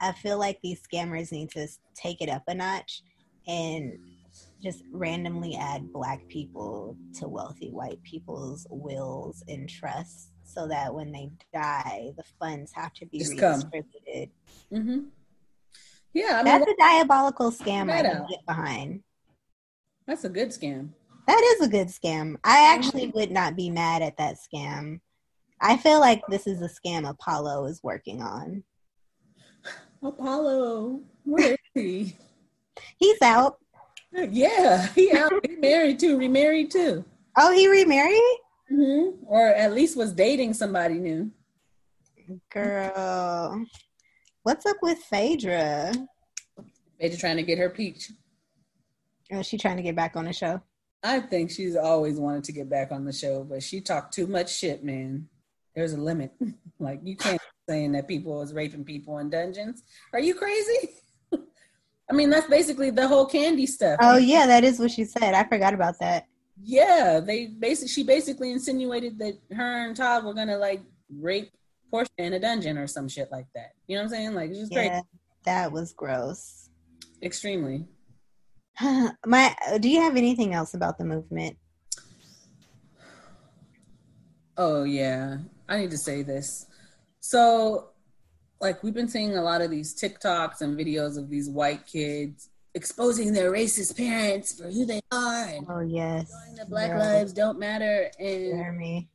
i 0.00 0.12
feel 0.12 0.38
like 0.38 0.58
these 0.62 0.80
scammers 0.82 1.32
need 1.32 1.50
to 1.50 1.66
take 1.94 2.20
it 2.20 2.28
up 2.28 2.42
a 2.48 2.54
notch 2.54 3.02
and 3.46 3.98
just 4.62 4.82
randomly 4.92 5.56
add 5.56 5.92
black 5.92 6.26
people 6.28 6.96
to 7.14 7.26
wealthy 7.26 7.70
white 7.70 8.02
people's 8.02 8.66
wills 8.70 9.42
and 9.48 9.68
trusts 9.68 10.30
so 10.50 10.66
that 10.66 10.92
when 10.94 11.12
they 11.12 11.30
die 11.52 12.12
the 12.16 12.24
funds 12.38 12.72
have 12.74 12.92
to 12.92 13.06
be 13.06 13.18
just 13.18 13.32
redistributed 13.32 14.30
mm-hmm. 14.72 15.00
yeah 16.12 16.40
I 16.40 16.42
mean, 16.42 16.44
that's 16.44 16.70
a 16.70 16.74
diabolical 16.78 17.50
scam 17.50 17.90
i 17.90 18.02
can 18.02 18.26
get 18.28 18.44
behind 18.46 19.02
that's 20.06 20.24
a 20.24 20.28
good 20.28 20.48
scam 20.48 20.90
that 21.26 21.56
is 21.60 21.66
a 21.66 21.70
good 21.70 21.88
scam. 21.88 22.38
I 22.42 22.74
actually 22.74 23.06
would 23.08 23.30
not 23.30 23.54
be 23.54 23.70
mad 23.70 24.02
at 24.02 24.16
that 24.16 24.36
scam 24.36 24.98
I 25.60 25.76
feel 25.76 26.00
like 26.00 26.22
this 26.28 26.46
is 26.46 26.62
a 26.62 26.68
scam 26.68 27.08
Apollo 27.08 27.66
is 27.66 27.82
working 27.82 28.22
on. 28.22 28.64
Apollo, 30.02 31.00
where 31.24 31.52
is 31.52 31.58
he? 31.74 32.16
He's 32.96 33.20
out. 33.22 33.58
Yeah, 34.12 34.86
he 34.88 35.12
out. 35.12 35.46
He 35.46 35.56
married 35.56 36.00
too. 36.00 36.18
Remarried 36.18 36.70
too. 36.70 37.04
Oh, 37.36 37.52
he 37.52 37.68
remarried? 37.68 38.38
Mm-hmm. 38.72 39.24
Or 39.26 39.48
at 39.48 39.72
least 39.72 39.96
was 39.96 40.12
dating 40.12 40.54
somebody 40.54 40.94
new. 40.94 41.30
Girl, 42.52 43.64
what's 44.44 44.64
up 44.66 44.76
with 44.82 44.98
Phaedra? 44.98 45.92
Phaedra 47.00 47.18
trying 47.18 47.36
to 47.36 47.42
get 47.42 47.58
her 47.58 47.70
peach. 47.70 48.12
Is 49.30 49.46
she 49.46 49.58
trying 49.58 49.76
to 49.76 49.82
get 49.82 49.96
back 49.96 50.16
on 50.16 50.24
the 50.24 50.32
show? 50.32 50.60
I 51.02 51.20
think 51.20 51.50
she's 51.50 51.76
always 51.76 52.18
wanted 52.18 52.44
to 52.44 52.52
get 52.52 52.68
back 52.68 52.92
on 52.92 53.04
the 53.04 53.12
show, 53.12 53.42
but 53.42 53.62
she 53.62 53.80
talked 53.80 54.12
too 54.14 54.26
much 54.26 54.54
shit, 54.54 54.84
man. 54.84 55.28
There's 55.74 55.92
a 55.92 56.00
limit. 56.00 56.32
like 56.78 57.00
you 57.02 57.16
can't 57.16 57.40
saying 57.68 57.92
that 57.92 58.08
people 58.08 58.42
is 58.42 58.52
raping 58.52 58.84
people 58.84 59.18
in 59.18 59.30
dungeons. 59.30 59.84
Are 60.12 60.20
you 60.20 60.34
crazy? 60.34 60.90
I 62.10 62.12
mean, 62.12 62.28
that's 62.28 62.48
basically 62.48 62.90
the 62.90 63.06
whole 63.06 63.28
Kandi 63.28 63.66
stuff. 63.68 63.98
Oh 64.02 64.16
yeah, 64.16 64.46
that 64.46 64.64
is 64.64 64.80
what 64.80 64.90
she 64.90 65.04
said. 65.04 65.34
I 65.34 65.44
forgot 65.44 65.72
about 65.72 65.98
that. 66.00 66.26
Yeah, 66.62 67.20
they 67.20 67.46
basically 67.46 67.88
she 67.88 68.02
basically 68.02 68.52
insinuated 68.52 69.18
that 69.18 69.38
her 69.52 69.86
and 69.86 69.96
Todd 69.96 70.24
were 70.24 70.34
gonna 70.34 70.58
like 70.58 70.82
rape 71.08 71.50
Portia 71.90 72.10
in 72.18 72.34
a 72.34 72.38
dungeon 72.38 72.78
or 72.78 72.86
some 72.86 73.08
shit 73.08 73.30
like 73.32 73.46
that. 73.54 73.72
You 73.86 73.96
know 73.96 74.02
what 74.02 74.10
I'm 74.10 74.10
saying? 74.10 74.34
Like 74.34 74.50
it's 74.50 74.60
just 74.60 74.72
yeah, 74.72 74.88
crazy. 74.88 75.04
That 75.44 75.72
was 75.72 75.92
gross. 75.92 76.68
Extremely. 77.22 77.86
My, 79.26 79.54
do 79.80 79.88
you 79.88 80.00
have 80.00 80.16
anything 80.16 80.54
else 80.54 80.74
about 80.74 80.98
the 80.98 81.04
movement? 81.04 81.56
Oh 84.56 84.84
yeah, 84.84 85.38
I 85.68 85.78
need 85.78 85.90
to 85.90 85.98
say 85.98 86.22
this. 86.22 86.66
So, 87.20 87.90
like 88.60 88.82
we've 88.82 88.94
been 88.94 89.08
seeing 89.08 89.36
a 89.36 89.42
lot 89.42 89.62
of 89.62 89.70
these 89.70 89.98
TikToks 89.98 90.60
and 90.60 90.78
videos 90.78 91.16
of 91.16 91.30
these 91.30 91.48
white 91.48 91.86
kids 91.86 92.50
exposing 92.74 93.32
their 93.32 93.52
racist 93.52 93.96
parents 93.96 94.58
for 94.58 94.70
who 94.70 94.84
they 94.84 95.00
are. 95.12 95.44
And 95.44 95.66
oh 95.68 95.80
yes, 95.80 96.32
the 96.56 96.66
Black 96.66 96.90
Lives 96.90 97.32
Don't 97.32 97.58
Matter. 97.58 98.10
And 98.18 98.58
Jeremy. 98.58 99.08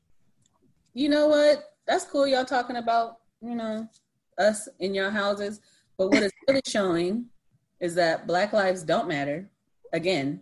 you 0.93 1.09
know 1.09 1.27
what? 1.27 1.63
That's 1.87 2.05
cool. 2.05 2.27
Y'all 2.27 2.45
talking 2.45 2.77
about 2.77 3.19
you 3.41 3.55
know 3.55 3.87
us 4.37 4.67
in 4.79 4.93
your 4.93 5.09
houses, 5.09 5.61
but 5.97 6.09
what 6.09 6.23
it's 6.23 6.33
really 6.47 6.61
showing 6.65 7.25
is 7.79 7.95
that 7.95 8.27
Black 8.27 8.53
lives 8.53 8.83
don't 8.83 9.07
matter. 9.07 9.49
Again, 9.93 10.41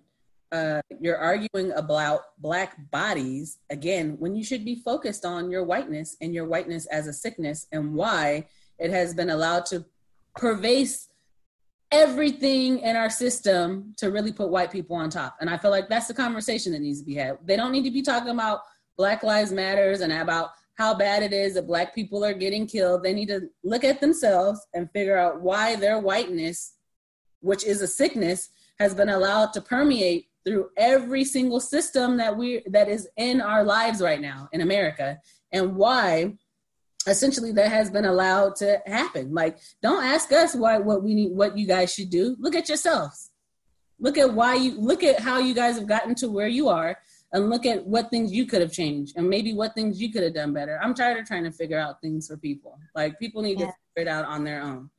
uh, 0.51 0.81
you're 0.99 1.17
arguing 1.17 1.71
about 1.71 2.39
black 2.39 2.77
bodies 2.91 3.57
again 3.71 4.15
when 4.19 4.35
you 4.35 4.43
should 4.43 4.63
be 4.63 4.75
focused 4.75 5.25
on 5.25 5.49
your 5.49 5.63
whiteness 5.63 6.15
and 6.21 6.31
your 6.31 6.45
whiteness 6.45 6.85
as 6.87 7.07
a 7.07 7.13
sickness 7.13 7.65
and 7.71 7.95
why 7.95 8.45
it 8.77 8.91
has 8.91 9.15
been 9.15 9.31
allowed 9.31 9.65
to 9.65 9.83
pervase 10.37 11.07
everything 11.93 12.79
in 12.79 12.95
our 12.95 13.09
system 13.09 13.93
to 13.97 14.09
really 14.09 14.33
put 14.33 14.49
white 14.49 14.71
people 14.71 14.95
on 14.95 15.11
top. 15.11 15.37
And 15.39 15.49
I 15.49 15.57
feel 15.57 15.69
like 15.69 15.87
that's 15.87 16.07
the 16.07 16.13
conversation 16.13 16.71
that 16.73 16.81
needs 16.81 16.99
to 16.99 17.05
be 17.05 17.13
had. 17.13 17.37
They 17.45 17.55
don't 17.55 17.71
need 17.71 17.83
to 17.83 17.91
be 17.91 18.01
talking 18.01 18.31
about 18.31 18.61
Black 18.97 19.21
Lives 19.21 19.51
Matters 19.51 20.01
and 20.01 20.11
about 20.11 20.49
how 20.75 20.95
bad 20.95 21.21
it 21.21 21.33
is 21.33 21.53
that 21.53 21.67
black 21.67 21.93
people 21.93 22.25
are 22.25 22.33
getting 22.33 22.65
killed. 22.65 23.03
They 23.03 23.13
need 23.13 23.27
to 23.27 23.41
look 23.63 23.83
at 23.83 24.01
themselves 24.01 24.59
and 24.73 24.89
figure 24.91 25.15
out 25.15 25.41
why 25.41 25.75
their 25.75 25.99
whiteness, 25.99 26.73
which 27.41 27.63
is 27.63 27.83
a 27.83 27.87
sickness, 27.87 28.49
has 28.79 28.95
been 28.95 29.09
allowed 29.09 29.53
to 29.53 29.61
permeate 29.61 30.29
through 30.43 30.69
every 30.75 31.23
single 31.23 31.59
system 31.59 32.17
that 32.17 32.35
we 32.35 32.63
that 32.65 32.89
is 32.89 33.07
in 33.17 33.39
our 33.39 33.63
lives 33.63 34.01
right 34.01 34.19
now 34.19 34.49
in 34.51 34.61
America 34.61 35.19
and 35.51 35.75
why 35.75 36.33
essentially 37.07 37.51
that 37.53 37.69
has 37.69 37.89
been 37.89 38.05
allowed 38.05 38.55
to 38.57 38.81
happen. 38.85 39.33
Like 39.33 39.57
don't 39.81 40.03
ask 40.03 40.31
us 40.31 40.55
why 40.55 40.77
what 40.77 41.03
we 41.03 41.13
need 41.13 41.31
what 41.31 41.57
you 41.57 41.67
guys 41.67 41.93
should 41.93 42.09
do. 42.09 42.35
Look 42.39 42.55
at 42.55 42.67
yourselves. 42.67 43.31
Look 43.99 44.17
at 44.17 44.33
why 44.33 44.55
you 44.55 44.79
look 44.79 45.03
at 45.03 45.19
how 45.19 45.39
you 45.39 45.53
guys 45.53 45.77
have 45.77 45.87
gotten 45.87 46.15
to 46.15 46.29
where 46.29 46.47
you 46.47 46.69
are 46.69 46.97
and 47.31 47.49
look 47.49 47.65
at 47.65 47.85
what 47.85 48.09
things 48.09 48.31
you 48.31 48.45
could 48.45 48.61
have 48.61 48.71
changed 48.71 49.17
and 49.17 49.29
maybe 49.29 49.53
what 49.53 49.73
things 49.73 49.99
you 50.01 50.11
could 50.11 50.23
have 50.23 50.35
done 50.35 50.53
better. 50.53 50.79
I'm 50.81 50.93
tired 50.93 51.19
of 51.19 51.25
trying 51.25 51.43
to 51.45 51.51
figure 51.51 51.79
out 51.79 51.99
things 52.01 52.27
for 52.27 52.37
people. 52.37 52.77
Like 52.95 53.19
people 53.19 53.41
need 53.41 53.59
yeah. 53.59 53.67
to 53.67 53.73
figure 53.95 54.07
it 54.09 54.13
out 54.13 54.25
on 54.25 54.43
their 54.43 54.61
own. 54.61 54.89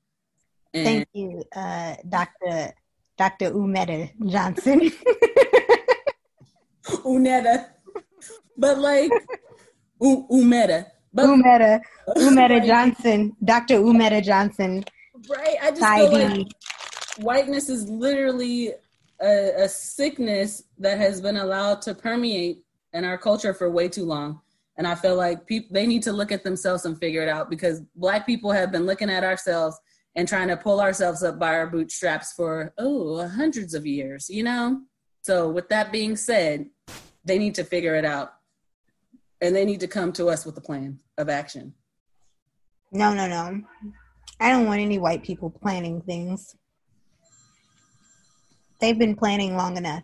And 0.73 0.87
Thank 0.87 1.09
you, 1.13 1.45
uh, 1.55 1.95
Dr. 2.09 2.73
Dr. 3.17 3.53
Umeda 3.53 4.11
Johnson. 4.27 4.91
Uneta. 7.05 7.67
But 8.57 8.79
like 8.79 9.11
U- 10.01 10.27
Umeda. 10.31 10.87
But, 11.15 11.27
Umeda. 11.27 11.81
Umeda 12.17 12.67
Johnson. 12.67 13.37
Dr. 13.45 13.77
Umeda 13.77 14.23
Johnson. 14.23 14.85
Right. 15.29 15.57
I 15.63 15.71
just 15.71 15.83
feel 15.83 16.13
like 16.13 16.49
whiteness 17.19 17.69
is 17.69 17.89
literally 17.89 18.73
a, 19.23 19.63
a 19.63 19.69
sickness 19.69 20.65
that 20.79 20.99
has 20.99 21.21
been 21.21 21.37
allowed 21.37 21.81
to 21.83 21.95
permeate 21.95 22.65
in 22.93 23.05
our 23.05 23.17
culture 23.17 23.55
for 23.55 23.71
way 23.71 23.89
too 23.89 24.05
long. 24.05 24.41
And 24.77 24.89
I 24.89 24.97
feel 24.97 25.15
like 25.15 25.47
people 25.47 25.73
they 25.73 25.87
need 25.87 26.03
to 26.03 26.13
look 26.13 26.33
at 26.33 26.43
themselves 26.43 26.85
and 26.85 26.99
figure 26.99 27.23
it 27.23 27.29
out 27.29 27.49
because 27.49 27.81
black 27.95 28.27
people 28.27 28.51
have 28.51 28.73
been 28.73 28.87
looking 28.87 29.09
at 29.09 29.23
ourselves 29.23 29.79
and 30.17 30.29
trying 30.29 30.49
to 30.49 30.57
pull 30.57 30.81
ourselves 30.81 31.23
up 31.23 31.39
by 31.39 31.55
our 31.55 31.67
bootstraps 31.67 32.33
for 32.33 32.73
oh 32.79 33.27
hundreds 33.29 33.75
of 33.75 33.87
years 33.87 34.29
you 34.29 34.43
know 34.43 34.81
so 35.23 35.49
with 35.49 35.69
that 35.69 35.93
being 35.93 36.17
said 36.17 36.67
they 37.25 37.39
need 37.39 37.55
to 37.55 37.65
figure 37.65 37.95
it 37.95 38.05
out 38.05 38.35
and 39.41 39.55
they 39.55 39.65
need 39.65 39.81
to 39.81 39.89
come 39.89 40.13
to 40.13 40.29
us 40.29 40.47
with 40.47 40.57
a 40.57 40.61
plan 40.61 40.99
of 41.19 41.29
action 41.29 41.73
no 42.93 43.15
no 43.15 43.27
no 43.27 43.61
i 44.41 44.51
don't 44.51 44.67
want 44.67 44.81
any 44.81 44.99
white 44.99 45.23
people 45.23 45.51
planning 45.51 46.01
things 46.03 46.57
they've 48.81 48.99
been 48.99 49.17
planning 49.17 49.57
long 49.57 49.77
enough 49.77 50.03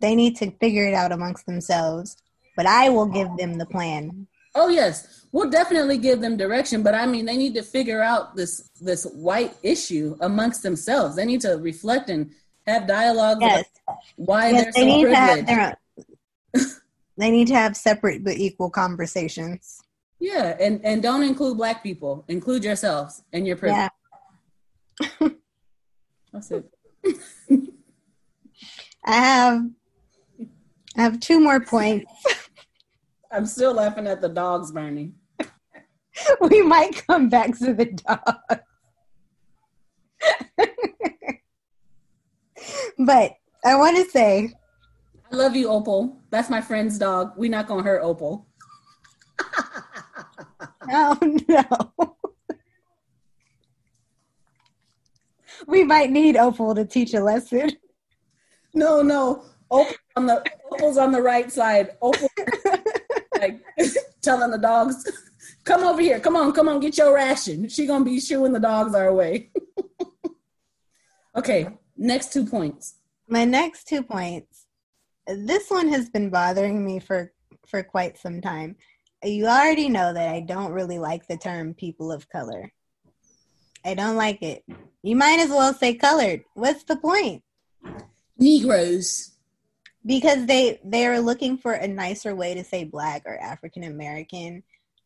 they 0.00 0.14
need 0.14 0.36
to 0.36 0.50
figure 0.52 0.86
it 0.86 0.94
out 0.94 1.12
amongst 1.12 1.46
themselves 1.46 2.16
but 2.56 2.66
i 2.66 2.88
will 2.88 3.06
give 3.06 3.28
them 3.36 3.58
the 3.58 3.66
plan 3.66 4.26
Oh 4.56 4.68
yes, 4.68 5.26
we'll 5.32 5.50
definitely 5.50 5.98
give 5.98 6.20
them 6.20 6.36
direction, 6.36 6.82
but 6.82 6.94
I 6.94 7.06
mean 7.06 7.24
they 7.24 7.36
need 7.36 7.54
to 7.54 7.62
figure 7.62 8.00
out 8.00 8.36
this 8.36 8.70
this 8.80 9.04
white 9.04 9.52
issue 9.62 10.16
amongst 10.20 10.62
themselves. 10.62 11.16
They 11.16 11.24
need 11.24 11.40
to 11.40 11.54
reflect 11.54 12.08
and 12.08 12.30
have 12.66 12.86
dialogue 12.86 13.38
yes. 13.40 13.64
why 14.16 14.50
yes, 14.50 14.62
they're 14.62 14.72
they 14.72 14.80
so 14.80 14.86
need 14.86 15.06
privileged. 15.06 15.46
To 15.48 15.52
have 15.52 15.74
their, 15.74 15.76
own, 16.56 16.66
they 17.18 17.30
need 17.32 17.48
to 17.48 17.54
have 17.54 17.76
separate 17.76 18.22
but 18.22 18.36
equal 18.36 18.70
conversations. 18.70 19.82
Yeah, 20.24 20.56
and 20.58 20.80
and 20.86 21.02
don't 21.02 21.22
include 21.22 21.58
black 21.58 21.82
people. 21.82 22.24
Include 22.28 22.64
yourselves 22.64 23.22
and 23.34 23.46
your 23.46 23.56
privilege. 23.56 23.90
Yeah. 24.98 25.28
That's 26.32 26.50
it. 26.50 26.64
I 29.04 29.12
have 29.12 29.66
I 30.96 31.02
have 31.02 31.20
two 31.20 31.40
more 31.40 31.60
points. 31.60 32.10
I'm 33.30 33.44
still 33.44 33.74
laughing 33.74 34.06
at 34.06 34.22
the 34.22 34.30
dogs 34.30 34.72
Bernie. 34.72 35.12
we 36.40 36.62
might 36.62 37.06
come 37.06 37.28
back 37.28 37.58
to 37.58 37.74
the 37.74 37.84
dogs. 37.84 38.62
but 42.98 43.36
I 43.62 43.74
want 43.74 43.98
to 43.98 44.10
say 44.10 44.54
I 45.30 45.36
love 45.36 45.54
you, 45.54 45.68
Opal. 45.68 46.18
That's 46.30 46.48
my 46.48 46.62
friend's 46.62 46.96
dog. 46.96 47.32
We're 47.36 47.50
not 47.50 47.66
gonna 47.66 47.82
hurt 47.82 48.00
Opal. 48.02 48.46
Oh 50.90 51.18
no. 51.48 52.04
we 55.66 55.84
might 55.84 56.10
need 56.10 56.36
Opal 56.36 56.74
to 56.74 56.84
teach 56.84 57.14
a 57.14 57.20
lesson. 57.20 57.70
No, 58.74 59.02
no. 59.02 59.44
Opal 59.70 59.94
on 60.16 60.26
the 60.26 60.44
Opal's 60.70 60.98
on 60.98 61.12
the 61.12 61.22
right 61.22 61.50
side. 61.50 61.96
Opal 62.02 62.28
like 63.38 63.60
telling 64.22 64.50
the 64.50 64.58
dogs, 64.58 65.04
"Come 65.64 65.84
over 65.84 66.00
here, 66.00 66.20
come 66.20 66.36
on, 66.36 66.52
come 66.52 66.68
on, 66.68 66.80
get 66.80 66.98
your 66.98 67.14
ration." 67.14 67.68
She 67.68 67.86
gonna 67.86 68.04
be 68.04 68.20
shooing 68.20 68.52
the 68.52 68.60
dogs 68.60 68.94
our 68.94 69.12
way. 69.12 69.50
okay, 71.36 71.68
next 71.96 72.32
two 72.32 72.46
points. 72.46 72.96
My 73.28 73.44
next 73.44 73.88
two 73.88 74.02
points. 74.02 74.66
This 75.26 75.70
one 75.70 75.88
has 75.88 76.10
been 76.10 76.30
bothering 76.30 76.84
me 76.84 76.98
for 77.00 77.32
for 77.66 77.82
quite 77.82 78.18
some 78.18 78.40
time. 78.40 78.76
You 79.24 79.46
already 79.46 79.88
know 79.88 80.12
that 80.12 80.28
I 80.28 80.40
don't 80.40 80.72
really 80.72 80.98
like 80.98 81.26
the 81.26 81.36
term 81.36 81.74
people 81.74 82.12
of 82.12 82.28
color. 82.28 82.70
I 83.84 83.94
don't 83.94 84.16
like 84.16 84.42
it. 84.42 84.64
You 85.02 85.16
might 85.16 85.40
as 85.40 85.50
well 85.50 85.74
say 85.74 85.94
colored. 85.94 86.44
What's 86.54 86.84
the 86.84 86.96
point? 86.96 87.42
Negroes 88.38 89.34
because 90.06 90.46
they 90.46 90.80
they're 90.84 91.20
looking 91.20 91.56
for 91.56 91.72
a 91.72 91.88
nicer 91.88 92.34
way 92.34 92.54
to 92.54 92.64
say 92.64 92.84
black 92.84 93.22
or 93.26 93.38
African 93.38 93.84
American, 93.84 94.62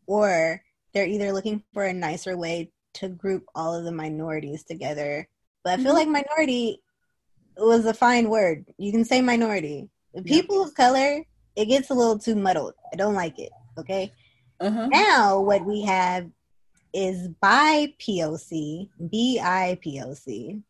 or 0.07 0.63
they're 0.93 1.07
either 1.07 1.33
looking 1.33 1.63
for 1.73 1.85
a 1.85 1.93
nicer 1.93 2.37
way 2.37 2.73
to 2.95 3.09
group 3.09 3.45
all 3.55 3.75
of 3.75 3.85
the 3.85 3.93
minorities 3.93 4.65
together. 4.65 5.29
But 5.63 5.75
I 5.75 5.77
feel 5.77 5.95
mm-hmm. 5.95 6.13
like 6.13 6.27
minority 6.27 6.83
was 7.57 7.87
a 7.87 7.95
fine 7.95 8.29
word. 8.29 8.67
You 8.79 8.93
can 8.93 9.05
say 9.05 9.21
minority. 9.21 9.89
The 10.15 10.23
people 10.23 10.63
of 10.63 10.75
color, 10.75 11.23
it 11.55 11.67
gets 11.67 11.91
a 11.91 11.95
little 11.95 12.19
too 12.19 12.35
muddled. 12.35 12.75
I 12.93 12.97
don't 12.97 13.15
like 13.15 13.39
it. 13.39 13.53
Okay. 13.79 14.13
Uh-huh. 14.61 14.89
Now, 14.89 15.41
what 15.41 15.65
we 15.65 15.83
have 15.83 16.29
is 16.93 17.29
by 17.41 17.95
POC, 18.01 18.89
B 19.11 19.41
I 19.43 19.79
P 19.81 20.01
O 20.03 20.15
C. 20.15 20.61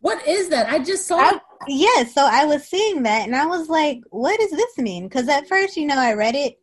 What 0.00 0.26
is 0.26 0.48
that? 0.50 0.68
I 0.68 0.78
just 0.78 1.06
saw. 1.06 1.18
I, 1.18 1.40
yeah, 1.68 2.04
so 2.04 2.28
I 2.30 2.44
was 2.44 2.64
seeing 2.64 3.02
that 3.04 3.26
and 3.26 3.34
I 3.34 3.46
was 3.46 3.68
like, 3.68 4.00
what 4.10 4.38
does 4.38 4.50
this 4.50 4.78
mean? 4.78 5.08
Because 5.08 5.28
at 5.28 5.48
first, 5.48 5.76
you 5.76 5.86
know, 5.86 5.98
I 5.98 6.14
read 6.14 6.34
it 6.34 6.58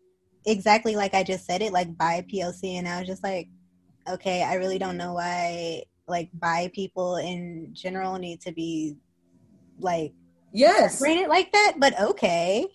exactly 0.46 0.96
like 0.96 1.14
I 1.14 1.24
just 1.24 1.46
said 1.46 1.62
it, 1.62 1.74
like 1.74 1.98
by 1.98 2.26
POC, 2.32 2.76
and 2.76 2.88
I 2.88 3.00
was 3.00 3.08
just 3.08 3.24
like, 3.24 3.50
okay, 4.10 4.44
I 4.44 4.56
really 4.56 4.78
don't 4.78 4.98
know 4.98 5.14
why 5.14 5.84
like 6.08 6.30
bi 6.34 6.70
people 6.74 7.16
in 7.16 7.70
general 7.74 8.18
need 8.18 8.42
to 8.42 8.52
be 8.52 8.98
like 9.80 10.14
yes 10.52 11.02
rated 11.02 11.30
like 11.30 11.52
that, 11.54 11.76
but 11.78 12.00
okay. 12.00 12.68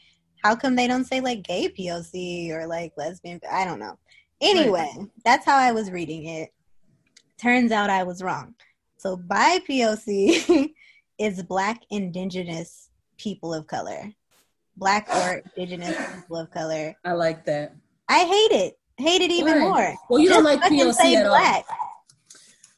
How 0.43 0.55
come 0.55 0.77
they 0.77 0.87
don't 0.87 1.05
say 1.05 1.21
like 1.21 1.43
gay 1.43 1.69
POC 1.69 2.51
or 2.51 2.67
like 2.67 2.93
lesbian? 2.97 3.41
I 3.51 3.65
don't 3.65 3.81
know. 3.81 3.99
Anyway, 4.41 4.89
right. 4.97 5.09
that's 5.25 5.45
how 5.45 5.57
I 5.57 5.73
was 5.73 5.91
reading 5.91 6.27
it. 6.27 6.51
Turns 7.41 7.73
out 7.73 7.91
I 7.91 8.05
was 8.05 8.23
wrong. 8.23 8.55
So 8.97 9.17
bi 9.17 9.59
POC 9.69 10.71
is 11.19 11.43
black 11.43 11.83
indigenous 11.91 12.91
people 13.17 13.53
of 13.53 13.67
color. 13.67 14.13
Black 14.77 15.09
or 15.15 15.43
indigenous 15.57 15.97
people 16.15 16.37
of 16.37 16.51
color. 16.53 16.95
I 17.05 17.13
like 17.13 17.45
that. 17.47 17.75
I 18.09 18.21
hate 18.21 18.57
it. 18.57 18.79
Hate 18.97 19.23
it 19.23 19.31
even 19.31 19.55
Why? 19.55 19.69
more. 19.69 19.95
Well, 20.09 20.21
you 20.21 20.29
Just 20.29 20.37
don't 20.37 20.45
like 20.45 20.61
POC 20.61 21.15
at 21.15 21.27
black. 21.27 21.65
all. 21.69 21.89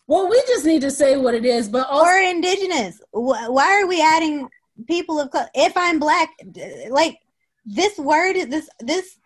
Well, 0.06 0.28
we 0.28 0.42
just 0.46 0.64
need 0.64 0.80
to 0.80 0.90
say 0.90 1.16
what 1.16 1.34
it 1.34 1.44
is, 1.44 1.68
but 1.68 1.86
also- 1.88 2.04
or 2.04 2.18
indigenous. 2.18 3.00
Why 3.12 3.80
are 3.80 3.86
we 3.86 4.02
adding 4.02 4.48
people 4.88 5.20
of 5.20 5.30
color? 5.30 5.48
If 5.54 5.72
I'm 5.76 5.98
black, 5.98 6.30
like 6.90 7.18
this 7.64 7.98
word, 7.98 8.36
is 8.36 8.48
this 8.48 8.68
this 8.80 9.18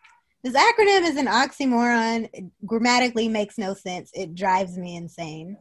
this 0.42 0.54
acronym 0.54 1.08
is 1.08 1.16
an 1.16 1.26
oxymoron. 1.26 2.28
It 2.32 2.44
grammatically 2.66 3.28
makes 3.28 3.56
no 3.56 3.72
sense. 3.72 4.10
It 4.12 4.34
drives 4.34 4.76
me 4.76 4.96
insane. 4.96 5.56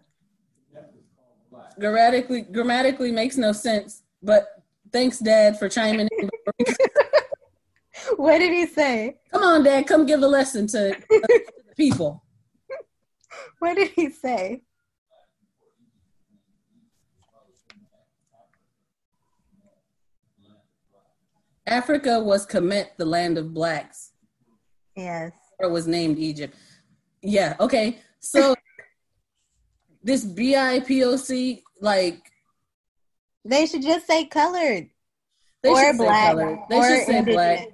Grammatically, 1.80 2.42
grammatically 2.42 3.12
makes 3.12 3.38
no 3.38 3.54
sense. 3.54 4.04
But 4.22 4.48
thanks, 4.92 5.20
Dad, 5.20 5.58
for 5.58 5.70
chiming 5.70 6.10
in. 6.20 6.30
what 8.18 8.40
did 8.40 8.52
he 8.52 8.66
say? 8.66 9.16
Come 9.32 9.44
on, 9.44 9.64
Dad, 9.64 9.88
come 9.88 10.06
give 10.06 10.22
a 10.22 10.28
lesson 10.28 10.68
to, 10.68 10.94
to 10.94 11.04
the 11.10 11.42
people. 11.78 12.24
What 13.60 13.76
did 13.76 13.92
he 13.96 14.12
say? 14.12 14.62
Africa 21.66 22.20
was 22.20 22.46
Kemet, 22.46 22.88
the 22.98 23.06
land 23.06 23.38
of 23.38 23.54
blacks. 23.54 24.12
Yes. 24.96 25.32
Or 25.60 25.70
was 25.70 25.88
named 25.88 26.20
Egypt. 26.20 26.56
Yeah, 27.22 27.56
okay. 27.60 28.00
So 28.20 28.56
this 30.04 30.26
BIPOC, 30.26 31.64
like 31.82 32.32
they 33.46 33.66
should 33.66 33.82
just 33.82 34.08
say 34.08 34.26
colored. 34.26 34.90
They 35.62 35.70
or 35.70 35.94
black. 35.94 36.32
Colored. 36.32 36.60
They 36.70 36.78
or 36.78 36.84
should 36.84 37.06
say 37.06 37.22
black. 37.22 37.68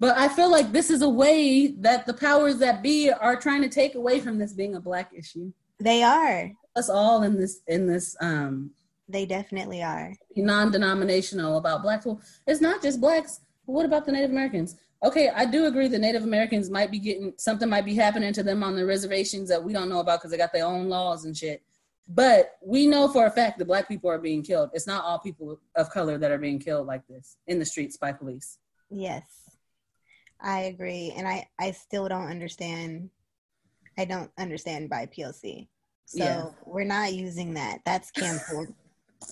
But 0.00 0.16
I 0.16 0.28
feel 0.28 0.50
like 0.50 0.70
this 0.70 0.90
is 0.90 1.02
a 1.02 1.08
way 1.08 1.68
that 1.78 2.06
the 2.06 2.14
powers 2.14 2.58
that 2.58 2.82
be 2.82 3.10
are 3.10 3.36
trying 3.36 3.62
to 3.62 3.68
take 3.68 3.96
away 3.96 4.20
from 4.20 4.38
this 4.38 4.52
being 4.52 4.76
a 4.76 4.80
black 4.80 5.10
issue. 5.12 5.52
They 5.80 6.04
are. 6.04 6.52
Us 6.76 6.88
all 6.88 7.24
in 7.24 7.36
this 7.36 7.60
in 7.66 7.86
this 7.86 8.16
um 8.20 8.70
they 9.08 9.26
definitely 9.26 9.82
are. 9.82 10.14
Non-denominational 10.36 11.58
about 11.58 11.82
black 11.82 12.00
people. 12.00 12.20
It's 12.46 12.60
not 12.60 12.82
just 12.82 13.00
blacks. 13.00 13.40
What 13.66 13.86
about 13.86 14.06
the 14.06 14.12
Native 14.12 14.30
Americans? 14.30 14.76
Okay, 15.04 15.28
I 15.28 15.44
do 15.44 15.66
agree 15.66 15.88
the 15.88 15.98
Native 15.98 16.24
Americans 16.24 16.70
might 16.70 16.90
be 16.90 16.98
getting 16.98 17.32
something 17.38 17.68
might 17.68 17.84
be 17.84 17.94
happening 17.94 18.32
to 18.32 18.42
them 18.42 18.62
on 18.62 18.74
the 18.74 18.84
reservations 18.84 19.48
that 19.48 19.62
we 19.62 19.72
don't 19.72 19.88
know 19.88 20.00
about 20.00 20.18
because 20.18 20.30
they 20.30 20.36
got 20.36 20.52
their 20.52 20.66
own 20.66 20.88
laws 20.88 21.24
and 21.24 21.36
shit. 21.36 21.62
But 22.08 22.56
we 22.62 22.86
know 22.86 23.08
for 23.08 23.26
a 23.26 23.30
fact 23.30 23.58
that 23.58 23.66
black 23.66 23.86
people 23.86 24.10
are 24.10 24.18
being 24.18 24.42
killed. 24.42 24.70
It's 24.72 24.86
not 24.86 25.04
all 25.04 25.18
people 25.18 25.60
of 25.76 25.90
color 25.90 26.18
that 26.18 26.30
are 26.30 26.38
being 26.38 26.58
killed 26.58 26.86
like 26.86 27.06
this 27.06 27.36
in 27.46 27.58
the 27.58 27.66
streets 27.66 27.96
by 27.96 28.12
police. 28.12 28.58
Yes. 28.90 29.24
I 30.40 30.60
agree. 30.60 31.12
And 31.16 31.28
I, 31.28 31.48
I 31.58 31.72
still 31.72 32.08
don't 32.08 32.28
understand 32.28 33.10
I 33.98 34.04
don't 34.04 34.30
understand 34.38 34.88
by 34.88 35.06
PLC. 35.06 35.66
So 36.06 36.24
yeah. 36.24 36.44
we're 36.64 36.84
not 36.84 37.12
using 37.12 37.54
that. 37.54 37.80
That's 37.84 38.12
canceled. 38.12 38.68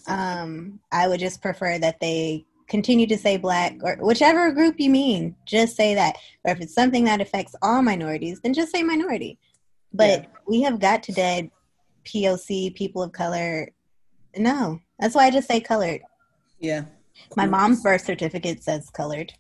Um, 0.06 0.80
I 0.92 1.08
would 1.08 1.20
just 1.20 1.42
prefer 1.42 1.78
that 1.78 2.00
they 2.00 2.46
continue 2.68 3.06
to 3.06 3.16
say 3.16 3.36
black 3.36 3.76
or 3.82 3.96
whichever 4.00 4.50
group 4.52 4.76
you 4.78 4.90
mean, 4.90 5.36
just 5.44 5.76
say 5.76 5.94
that. 5.94 6.16
Or 6.44 6.52
if 6.52 6.60
it's 6.60 6.74
something 6.74 7.04
that 7.04 7.20
affects 7.20 7.54
all 7.62 7.82
minorities, 7.82 8.40
then 8.40 8.54
just 8.54 8.72
say 8.72 8.82
minority. 8.82 9.38
But 9.92 10.22
yeah. 10.22 10.26
we 10.46 10.62
have 10.62 10.80
got 10.80 11.02
to 11.04 11.12
dead 11.12 11.50
POC, 12.04 12.74
people 12.74 13.02
of 13.02 13.12
color. 13.12 13.70
No, 14.36 14.80
that's 14.98 15.14
why 15.14 15.26
I 15.26 15.30
just 15.30 15.48
say 15.48 15.60
colored. 15.60 16.02
Yeah. 16.58 16.84
My 17.36 17.46
mom's 17.46 17.82
birth 17.82 18.04
certificate 18.04 18.62
says 18.62 18.90
colored. 18.90 19.32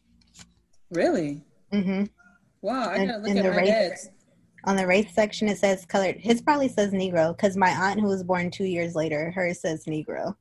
Really? 0.90 1.42
Mm-hmm. 1.72 2.04
Wow, 2.62 2.90
I 2.90 3.06
gotta 3.06 3.18
look 3.18 3.30
in, 3.30 3.38
at 3.38 3.44
my 3.44 3.56
race, 3.56 3.68
dad's. 3.68 4.10
On 4.66 4.74
the 4.74 4.86
race 4.86 5.14
section, 5.14 5.48
it 5.48 5.58
says 5.58 5.86
colored. 5.86 6.16
His 6.16 6.42
probably 6.42 6.68
says 6.68 6.92
Negro 6.92 7.36
because 7.36 7.56
my 7.56 7.70
aunt, 7.70 8.00
who 8.00 8.08
was 8.08 8.24
born 8.24 8.50
two 8.50 8.64
years 8.64 8.96
later, 8.96 9.30
hers 9.30 9.60
says 9.60 9.84
Negro. 9.84 10.34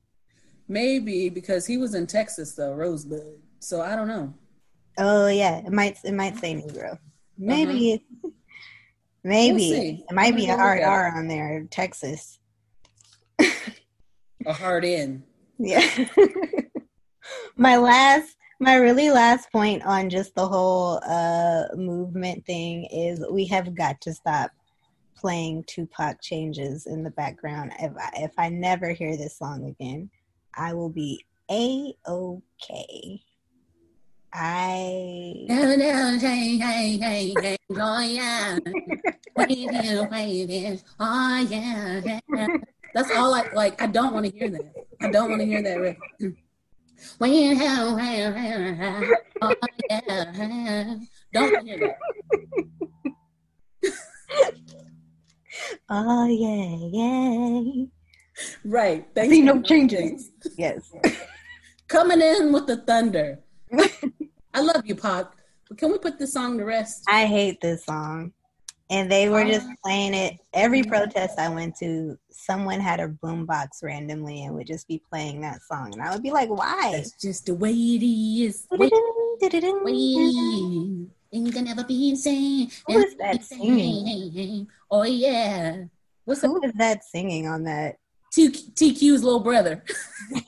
Maybe 0.68 1.30
because 1.30 1.68
he 1.68 1.78
was 1.78 1.94
in 1.94 2.08
Texas 2.08 2.54
though, 2.54 2.74
Rosebud. 2.74 3.38
So 3.60 3.82
I 3.82 3.96
don't 3.96 4.08
know. 4.08 4.34
Oh 4.98 5.28
yeah, 5.28 5.58
it 5.58 5.72
might 5.72 5.98
it 6.04 6.14
might 6.14 6.38
say 6.38 6.56
Negro. 6.56 6.98
Maybe 7.38 8.02
uh-huh. 8.24 8.30
maybe 9.24 9.72
we'll 10.00 10.08
it 10.10 10.14
might 10.14 10.36
be 10.36 10.48
a 10.48 10.56
hard 10.56 10.82
R 10.82 11.16
on 11.16 11.28
there, 11.28 11.68
Texas. 11.70 12.40
a 13.40 14.54
hard 14.54 14.86
N. 14.86 15.24
Yeah. 15.58 15.88
my 17.56 17.78
last 17.78 18.36
my 18.60 18.76
really 18.76 19.10
last 19.10 19.52
point 19.52 19.84
on 19.86 20.10
just 20.10 20.34
the 20.36 20.48
whole 20.48 21.02
uh 21.08 21.64
movement 21.76 22.46
thing 22.46 22.86
is 22.86 23.24
we 23.32 23.46
have 23.46 23.76
got 23.76 24.00
to 24.02 24.14
stop 24.14 24.52
playing 25.16 25.64
Tupac 25.66 26.22
changes 26.22 26.86
in 26.86 27.04
the 27.04 27.10
background 27.12 27.72
if 27.80 27.92
I, 27.98 28.10
if 28.18 28.32
I 28.38 28.50
never 28.50 28.92
hear 28.92 29.18
this 29.18 29.38
song 29.38 29.66
again. 29.66 30.10
I 30.56 30.74
will 30.74 30.90
be 30.90 31.26
a 31.50 31.94
okay. 32.08 33.22
I. 34.34 35.46
That's 42.94 43.12
all 43.12 43.34
I 43.34 43.50
like. 43.54 43.82
I 43.82 43.88
don't 43.88 44.14
want 44.14 44.26
to 44.26 44.38
hear 44.38 44.50
that. 44.50 44.74
I 45.02 45.10
don't 45.12 45.30
want 45.30 45.42
to 45.42 45.46
hear 45.46 45.62
that. 45.62 46.36
Oh 49.42 49.54
yeah, 49.90 50.96
don't 51.34 51.66
hear 51.66 51.80
that. 51.80 51.98
oh 55.90 56.28
yeah, 56.28 56.78
yeah. 56.92 57.86
Right. 58.64 59.08
Thanks 59.14 59.34
See 59.34 59.42
no 59.42 59.62
changes. 59.62 60.32
Yes. 60.58 60.92
Coming 61.88 62.22
in 62.22 62.52
with 62.52 62.68
the 62.68 62.78
thunder. 62.78 63.40
I 64.54 64.62
love 64.62 64.86
you, 64.86 64.96
Pac. 64.96 65.28
But 65.68 65.78
can 65.78 65.92
we 65.92 65.98
put 65.98 66.20
this 66.20 66.34
song 66.34 66.58
to 66.58 66.66
rest? 66.66 67.04
I 67.08 67.26
hate 67.26 67.62
this 67.62 67.86
song. 67.86 68.34
And 68.90 69.12
they 69.12 69.30
were 69.30 69.44
just 69.44 69.68
playing 69.84 70.14
it 70.14 70.38
every 70.54 70.82
mm-hmm. 70.82 70.92
protest 70.92 71.40
I 71.40 71.50
went 71.50 71.76
to. 71.78 72.18
Someone 72.30 72.80
had 72.80 73.00
a 73.00 73.08
boombox 73.08 73.82
randomly 73.82 74.44
and 74.44 74.54
would 74.54 74.68
just 74.68 74.88
be 74.88 75.02
playing 75.10 75.42
that 75.42 75.62
song, 75.64 75.92
and 75.94 76.02
I 76.02 76.12
would 76.14 76.22
be 76.22 76.32
like, 76.32 76.50
"Why?" 76.50 76.92
That's 76.92 77.20
just 77.20 77.48
the 77.48 77.56
way 77.56 77.72
it 77.72 78.06
is. 78.06 78.68
Wait, 78.72 78.92
ain't 81.34 81.54
gonna 81.54 81.66
never 81.68 81.84
be 81.84 82.10
insane. 82.10 82.70
Who 82.88 83.00
is 83.00 83.16
that 83.18 83.44
singing? 83.44 84.68
Oh 84.90 85.04
yeah. 85.04 85.86
What's 86.26 86.42
Who 86.42 86.64
is 86.64 86.74
that 86.74 87.04
singing 87.04 87.48
on 87.48 87.64
that? 87.64 87.98
TQ's 88.36 89.24
little 89.24 89.40
brother. 89.40 89.84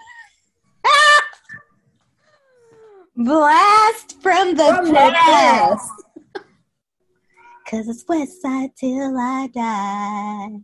Blast 3.16 4.22
from 4.22 4.56
the 4.56 4.74
from 4.76 4.94
past. 4.94 5.90
Cause 7.70 7.90
it's 7.90 8.06
West 8.08 8.42
Side 8.42 8.70
till 8.80 9.18
I 9.18 9.48
die. 9.54 10.60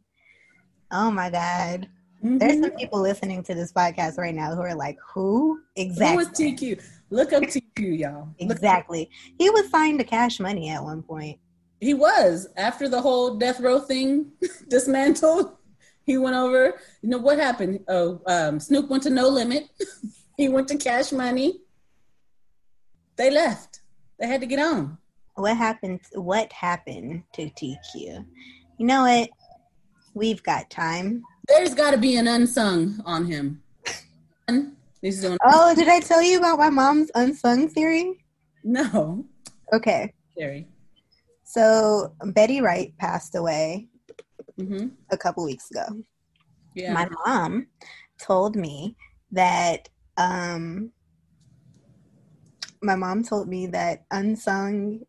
Oh 0.90 1.12
my 1.12 1.30
God. 1.30 1.90
Mm-hmm. 2.24 2.38
There's 2.38 2.62
some 2.62 2.72
people 2.72 3.02
listening 3.02 3.44
to 3.44 3.54
this 3.54 3.74
podcast 3.74 4.18
right 4.18 4.34
now 4.34 4.56
who 4.56 4.62
are 4.62 4.74
like, 4.74 4.98
who? 5.14 5.60
Exactly. 5.76 6.12
Who 6.12 6.16
was 6.16 6.28
TQ? 6.30 6.82
Look 7.10 7.34
up 7.34 7.44
TQ, 7.44 8.00
y'all. 8.00 8.30
exactly. 8.40 9.10
He 9.38 9.50
was 9.50 9.70
signed 9.70 10.00
to 10.00 10.06
cash 10.06 10.40
money 10.40 10.70
at 10.70 10.82
one 10.82 11.04
point. 11.04 11.40
He 11.82 11.94
was. 11.94 12.48
After 12.56 12.88
the 12.88 13.02
whole 13.02 13.36
death 13.36 13.60
row 13.60 13.82
thing 13.82 14.32
dismantled, 14.70 15.58
he 16.06 16.18
went 16.18 16.38
over. 16.38 16.80
You 17.02 17.10
know 17.10 17.18
what 17.18 17.38
happened? 17.38 17.82
Oh, 17.90 18.22
um, 18.28 18.62
Snoop 18.62 18.90
went 18.90 19.04
to 19.04 19.10
No 19.10 19.28
Limit. 19.28 19.68
he 20.38 20.48
went 20.48 20.70
to 20.70 20.78
Cash 20.78 21.12
Money. 21.12 21.60
They 23.18 23.30
left. 23.30 23.82
They 24.18 24.28
had 24.28 24.40
to 24.40 24.48
get 24.48 24.60
on. 24.60 25.00
What 25.36 25.58
happened? 25.58 26.02
What 26.14 26.52
happened 26.52 27.24
to 27.34 27.50
TQ? 27.50 27.76
You 27.96 28.26
know 28.86 29.04
what? 29.04 29.30
We've 30.14 30.44
got 30.44 30.70
time. 30.70 31.24
There's 31.48 31.74
got 31.74 31.92
to 31.92 31.98
be 31.98 32.16
an 32.16 32.28
unsung 32.28 33.02
on 33.06 33.26
him. 33.26 33.62
Oh, 35.44 35.76
did 35.76 35.90
I 35.90 36.00
tell 36.00 36.22
you 36.22 36.38
about 36.38 36.60
my 36.60 36.70
mom's 36.70 37.12
unsung 37.16 37.68
theory? 37.68 38.24
No. 38.64 39.26
Okay. 39.74 40.14
Theory. 40.38 40.68
So 41.44 42.16
Betty 42.24 42.62
Wright 42.62 42.94
passed 42.98 43.36
away 43.36 43.88
mm-hmm. 44.60 44.88
a 45.12 45.18
couple 45.18 45.44
weeks 45.44 45.70
ago. 45.72 45.86
Yeah. 46.74 46.94
My 46.94 47.10
mom 47.26 47.68
told 48.18 48.56
me 48.56 48.96
that 49.32 49.90
um, 50.18 50.92
my 52.82 52.96
mom 52.96 53.24
told 53.24 53.48
me 53.48 53.68
that 53.68 54.06
unsung 54.12 55.02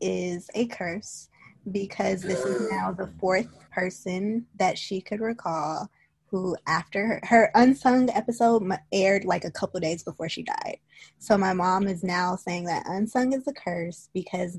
is 0.00 0.48
a 0.54 0.66
curse 0.66 1.28
because 1.70 2.22
this 2.22 2.44
is 2.44 2.70
now 2.70 2.92
the 2.92 3.10
fourth 3.18 3.48
person 3.70 4.46
that 4.56 4.78
she 4.78 5.00
could 5.00 5.20
recall 5.20 5.90
who 6.30 6.56
after 6.66 7.06
her, 7.06 7.20
her, 7.24 7.50
unsung 7.54 8.08
episode 8.10 8.62
aired 8.92 9.24
like 9.24 9.44
a 9.44 9.50
couple 9.50 9.80
days 9.80 10.04
before 10.04 10.28
she 10.28 10.42
died. 10.42 10.78
So 11.18 11.36
my 11.36 11.52
mom 11.52 11.88
is 11.88 12.04
now 12.04 12.36
saying 12.36 12.64
that 12.66 12.86
unsung 12.86 13.32
is 13.32 13.48
a 13.48 13.52
curse 13.52 14.08
because 14.14 14.58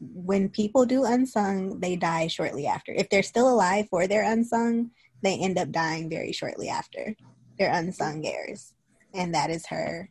when 0.00 0.48
people 0.48 0.84
do 0.84 1.04
unsung 1.04 1.78
they 1.78 1.94
die 1.94 2.26
shortly 2.26 2.66
after. 2.66 2.92
If 2.92 3.08
they're 3.08 3.22
still 3.22 3.48
alive 3.48 3.86
for 3.88 4.06
their 4.06 4.24
unsung 4.24 4.90
they 5.22 5.38
end 5.38 5.58
up 5.58 5.70
dying 5.70 6.10
very 6.10 6.32
shortly 6.32 6.68
after 6.68 7.14
their 7.56 7.72
unsung 7.72 8.26
airs. 8.26 8.74
And 9.14 9.34
that 9.34 9.50
is 9.50 9.66
her 9.66 10.10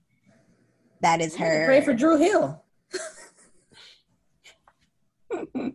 that 1.01 1.19
is 1.19 1.35
her 1.35 1.65
pray 1.65 1.81
for 1.81 1.93
Dru 1.93 2.17
Hill 2.17 2.63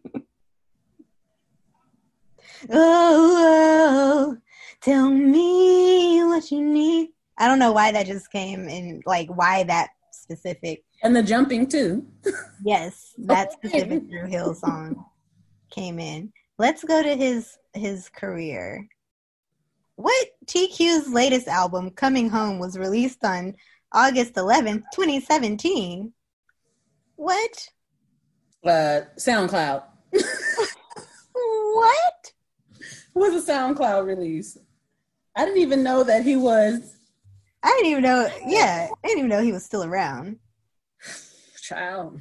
Oh, 2.71 4.35
oh, 4.35 4.37
tell 4.81 5.11
me 5.11 6.25
what 6.25 6.51
you 6.51 6.63
need. 6.63 7.11
I 7.39 7.47
don't 7.47 7.59
know 7.59 7.73
why 7.73 7.93
that 7.93 8.07
just 8.07 8.31
came 8.33 8.69
in, 8.69 9.03
like 9.05 9.29
why 9.29 9.65
that 9.65 9.91
specific. 10.11 10.85
And 11.03 11.15
the 11.15 11.23
jumping 11.23 11.67
too. 11.67 12.07
yes, 12.65 13.13
that 13.19 13.53
specific 13.65 14.09
Dru 14.09 14.27
Hill 14.27 14.55
song 14.55 15.05
came 15.71 15.99
in. 15.99 16.33
Let's 16.59 16.83
go 16.83 17.03
to 17.03 17.15
his 17.15 17.59
his 17.75 18.09
career. 18.09 18.89
What 19.97 20.27
TQ's 20.47 21.09
latest 21.09 21.49
album, 21.49 21.91
Coming 21.91 22.29
Home, 22.31 22.59
was 22.59 22.79
released 22.79 23.25
on 23.25 23.55
August 23.93 24.35
11th, 24.35 24.85
2017. 24.93 26.13
What? 27.17 27.69
Uh, 28.67 29.03
SoundCloud. 29.17 29.83
what? 31.75 32.33
was 33.17 33.49
a 33.49 33.53
SoundCloud 33.53 34.07
release. 34.07 34.59
I 35.35 35.45
didn't 35.45 35.61
even 35.61 35.83
know 35.83 36.05
that 36.05 36.23
he 36.23 36.37
was. 36.37 36.97
I 37.63 37.69
didn't 37.71 37.91
even 37.91 38.03
know. 38.05 38.29
Yeah, 38.47 38.89
I 38.91 39.07
didn't 39.07 39.19
even 39.19 39.31
know 39.31 39.43
he 39.43 39.53
was 39.53 39.65
still 39.65 39.85
around. 39.85 40.39
Child. 41.61 42.21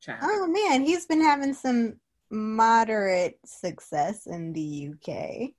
Child. 0.00 0.20
Oh 0.22 0.46
man, 0.46 0.82
he's 0.82 1.06
been 1.06 1.22
having 1.22 1.54
some 1.54 1.94
moderate 2.30 3.38
success 3.44 4.26
in 4.26 4.52
the 4.52 4.90
UK. 4.92 5.50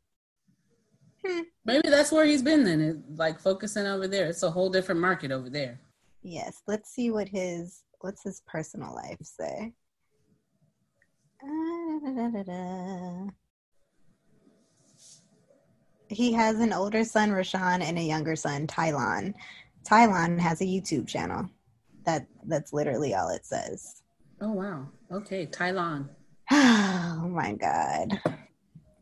Hmm. 1.25 1.41
Maybe 1.65 1.89
that's 1.89 2.11
where 2.11 2.25
he's 2.25 2.41
been 2.41 2.63
then, 2.63 3.03
like 3.15 3.39
focusing 3.39 3.85
over 3.85 4.07
there. 4.07 4.27
It's 4.27 4.43
a 4.43 4.51
whole 4.51 4.69
different 4.69 4.99
market 4.99 5.31
over 5.31 5.49
there. 5.49 5.79
Yes, 6.23 6.61
let's 6.67 6.89
see 6.89 7.11
what 7.11 7.29
his 7.29 7.83
what's 8.03 8.23
his 8.23 8.41
personal 8.47 8.93
life 8.93 9.17
say. 9.21 9.73
Uh, 11.43 11.99
da, 12.05 12.29
da, 12.29 12.43
da, 12.43 13.29
he 16.11 16.33
has 16.33 16.59
an 16.59 16.73
older 16.73 17.03
son, 17.03 17.31
Rashawn, 17.31 17.81
and 17.81 17.97
a 17.97 18.01
younger 18.01 18.35
son, 18.35 18.67
Tylon. 18.67 19.33
Tylon 19.83 20.39
has 20.39 20.61
a 20.61 20.65
YouTube 20.65 21.07
channel. 21.07 21.49
That 22.05 22.27
that's 22.45 22.73
literally 22.73 23.15
all 23.15 23.29
it 23.29 23.45
says. 23.45 24.01
Oh 24.41 24.51
wow. 24.51 24.87
Okay, 25.11 25.45
Tylon. 25.45 26.09
oh 26.51 27.29
my 27.31 27.53
god. 27.53 28.19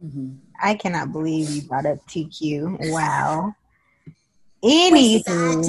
Mm-hmm. 0.03 0.31
I 0.61 0.75
cannot 0.75 1.11
believe 1.11 1.49
you 1.49 1.61
brought 1.63 1.85
up 1.85 1.99
TQ. 2.07 2.77
Wow. 2.91 3.53
Anywho. 4.63 5.63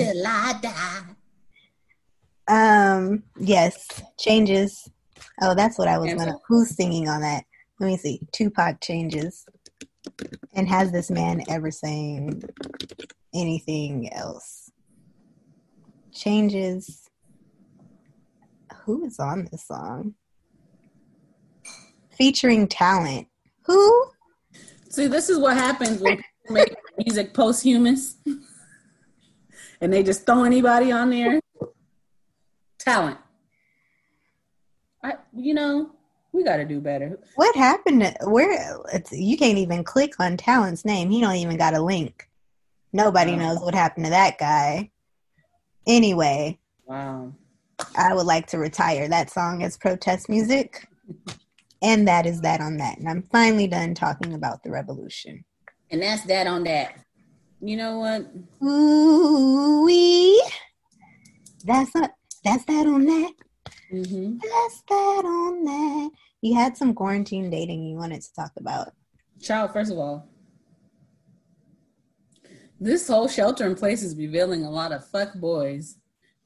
Um. 2.50 3.22
Yes. 3.38 3.86
Changes. 4.18 4.90
Oh, 5.40 5.54
that's 5.54 5.78
what 5.78 5.88
I 5.88 5.98
was 5.98 6.12
gonna. 6.12 6.36
Who's 6.48 6.74
singing 6.74 7.08
on 7.08 7.20
that? 7.20 7.44
Let 7.78 7.86
me 7.86 7.96
see. 7.96 8.20
Tupac 8.32 8.80
changes. 8.80 9.46
And 10.54 10.68
has 10.68 10.90
this 10.90 11.10
man 11.10 11.42
ever 11.48 11.70
sang 11.70 12.42
anything 13.34 14.12
else? 14.12 14.70
Changes. 16.12 17.08
Who 18.84 19.04
is 19.04 19.18
on 19.20 19.48
this 19.50 19.66
song? 19.66 20.14
Featuring 22.18 22.66
talent. 22.66 23.28
Who? 23.66 24.10
See, 24.90 25.06
this 25.06 25.30
is 25.30 25.38
what 25.38 25.56
happens 25.56 26.00
when 26.00 26.16
people 26.16 26.54
make 26.54 26.74
music 26.98 27.32
posthumous 27.32 28.16
and 29.80 29.92
they 29.92 30.02
just 30.02 30.26
throw 30.26 30.44
anybody 30.44 30.92
on 30.92 31.10
there. 31.10 31.39
Talent. 32.90 33.18
I, 35.04 35.12
you 35.32 35.54
know, 35.54 35.92
we 36.32 36.42
got 36.42 36.56
to 36.56 36.64
do 36.64 36.80
better. 36.80 37.20
What 37.36 37.54
happened? 37.54 38.02
To, 38.02 38.14
where 38.28 38.80
you 39.12 39.36
can't 39.36 39.58
even 39.58 39.84
click 39.84 40.14
on 40.18 40.36
Talent's 40.36 40.84
name. 40.84 41.10
He 41.10 41.20
don't 41.20 41.36
even 41.36 41.56
got 41.56 41.74
a 41.74 41.80
link. 41.80 42.28
Nobody 42.92 43.32
wow. 43.32 43.38
knows 43.38 43.60
what 43.60 43.74
happened 43.74 44.06
to 44.06 44.10
that 44.10 44.38
guy. 44.38 44.90
Anyway, 45.86 46.58
wow. 46.84 47.32
I 47.96 48.12
would 48.12 48.26
like 48.26 48.46
to 48.48 48.58
retire 48.58 49.08
that 49.08 49.30
song 49.30 49.62
as 49.62 49.78
protest 49.78 50.28
music. 50.28 50.88
and 51.82 52.08
that 52.08 52.26
is 52.26 52.40
that 52.40 52.60
on 52.60 52.76
that. 52.78 52.98
And 52.98 53.08
I'm 53.08 53.22
finally 53.22 53.68
done 53.68 53.94
talking 53.94 54.34
about 54.34 54.64
the 54.64 54.70
revolution. 54.70 55.44
And 55.92 56.02
that's 56.02 56.24
that 56.24 56.48
on 56.48 56.64
that. 56.64 56.94
You 57.60 57.76
know 57.76 57.98
what? 58.00 58.30
Ooh 58.66 59.84
wee. 59.84 60.42
That's 61.64 61.94
not 61.94 62.10
that's 62.44 62.64
that 62.64 62.86
on 62.86 63.04
that. 63.04 63.32
Mm-hmm. 63.92 64.38
That's 64.38 64.82
that 64.88 65.22
on 65.24 65.64
that. 65.64 66.10
You 66.42 66.54
had 66.54 66.76
some 66.76 66.94
quarantine 66.94 67.50
dating 67.50 67.84
you 67.84 67.96
wanted 67.96 68.22
to 68.22 68.34
talk 68.34 68.52
about. 68.56 68.92
Child, 69.40 69.72
first 69.72 69.92
of 69.92 69.98
all, 69.98 70.28
this 72.78 73.08
whole 73.08 73.28
shelter 73.28 73.66
in 73.66 73.74
place 73.74 74.02
is 74.02 74.16
revealing 74.16 74.64
a 74.64 74.70
lot 74.70 74.92
of 74.92 75.06
fuck 75.06 75.34
boys, 75.34 75.96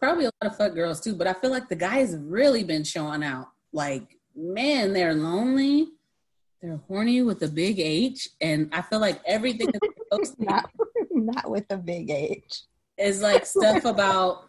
probably 0.01 0.25
a 0.25 0.31
lot 0.43 0.53
of 0.53 0.57
fuck 0.57 0.75
girls 0.75 1.01
too. 1.01 1.15
But 1.15 1.27
I 1.27 1.33
feel 1.35 1.51
like 1.51 1.69
the 1.69 1.77
guys 1.77 2.13
have 2.13 2.25
really 2.25 2.65
been 2.65 2.85
showing 2.85 3.23
out. 3.23 3.49
Like, 3.73 4.19
man, 4.35 4.93
they're 4.93 5.15
lonely. 5.15 5.89
They're 6.61 6.81
horny 6.89 7.23
with 7.23 7.43
a 7.43 7.49
big 7.49 7.79
H, 7.79 8.29
and 8.41 8.71
I 8.73 8.83
feel 8.83 8.99
like 8.99 9.21
everything 9.27 9.71
is 10.21 10.35
not 10.39 10.71
not 11.11 11.51
with 11.51 11.67
a 11.71 11.77
big 11.77 12.11
H 12.11 12.63
is 12.97 13.23
like 13.23 13.45
stuff 13.47 13.85
about 13.85 14.49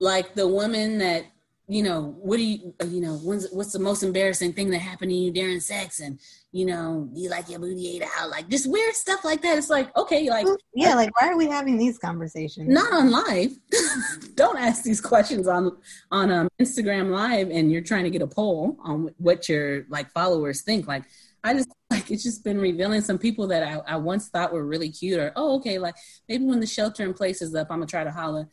like 0.00 0.34
the 0.34 0.48
woman 0.48 0.98
that 0.98 1.26
you 1.68 1.82
know, 1.82 2.16
what 2.20 2.36
do 2.36 2.44
you, 2.44 2.74
you 2.86 3.00
know, 3.00 3.14
what's, 3.16 3.50
what's 3.50 3.72
the 3.72 3.80
most 3.80 4.04
embarrassing 4.04 4.52
thing 4.52 4.70
that 4.70 4.78
happened 4.78 5.10
to 5.10 5.16
you 5.16 5.32
during 5.32 5.58
sex? 5.58 5.98
And, 5.98 6.20
you 6.52 6.64
know, 6.64 7.08
you 7.12 7.28
like 7.28 7.48
your 7.48 7.58
booty 7.58 7.96
ate 7.96 8.04
out? 8.16 8.30
Like 8.30 8.48
just 8.48 8.70
weird 8.70 8.94
stuff 8.94 9.24
like 9.24 9.42
that. 9.42 9.58
It's 9.58 9.68
like, 9.68 9.94
okay, 9.96 10.30
like. 10.30 10.46
Yeah, 10.74 10.94
like 10.94 11.20
why 11.20 11.28
are 11.28 11.36
we 11.36 11.46
having 11.46 11.76
these 11.76 11.98
conversations? 11.98 12.68
Not 12.68 12.92
on 12.92 13.10
live. 13.10 13.50
Don't 14.36 14.58
ask 14.58 14.84
these 14.84 15.00
questions 15.00 15.48
on, 15.48 15.76
on 16.12 16.30
um, 16.30 16.48
Instagram 16.60 17.10
live 17.10 17.50
and 17.50 17.72
you're 17.72 17.82
trying 17.82 18.04
to 18.04 18.10
get 18.10 18.22
a 18.22 18.28
poll 18.28 18.76
on 18.84 19.10
what 19.18 19.48
your 19.48 19.86
like 19.88 20.12
followers 20.12 20.62
think. 20.62 20.86
Like, 20.86 21.02
I 21.42 21.54
just 21.54 21.68
like 21.90 22.12
it's 22.12 22.22
just 22.22 22.44
been 22.44 22.60
revealing 22.60 23.00
some 23.00 23.18
people 23.18 23.48
that 23.48 23.64
I, 23.64 23.94
I 23.94 23.96
once 23.96 24.28
thought 24.28 24.52
were 24.52 24.64
really 24.64 24.90
cute 24.90 25.18
or, 25.18 25.32
oh, 25.34 25.56
okay, 25.56 25.80
like 25.80 25.96
maybe 26.28 26.44
when 26.44 26.60
the 26.60 26.66
shelter 26.66 27.02
in 27.02 27.12
place 27.12 27.42
is 27.42 27.56
up, 27.56 27.68
I'm 27.70 27.78
gonna 27.78 27.86
try 27.86 28.04
to 28.04 28.12
holler 28.12 28.48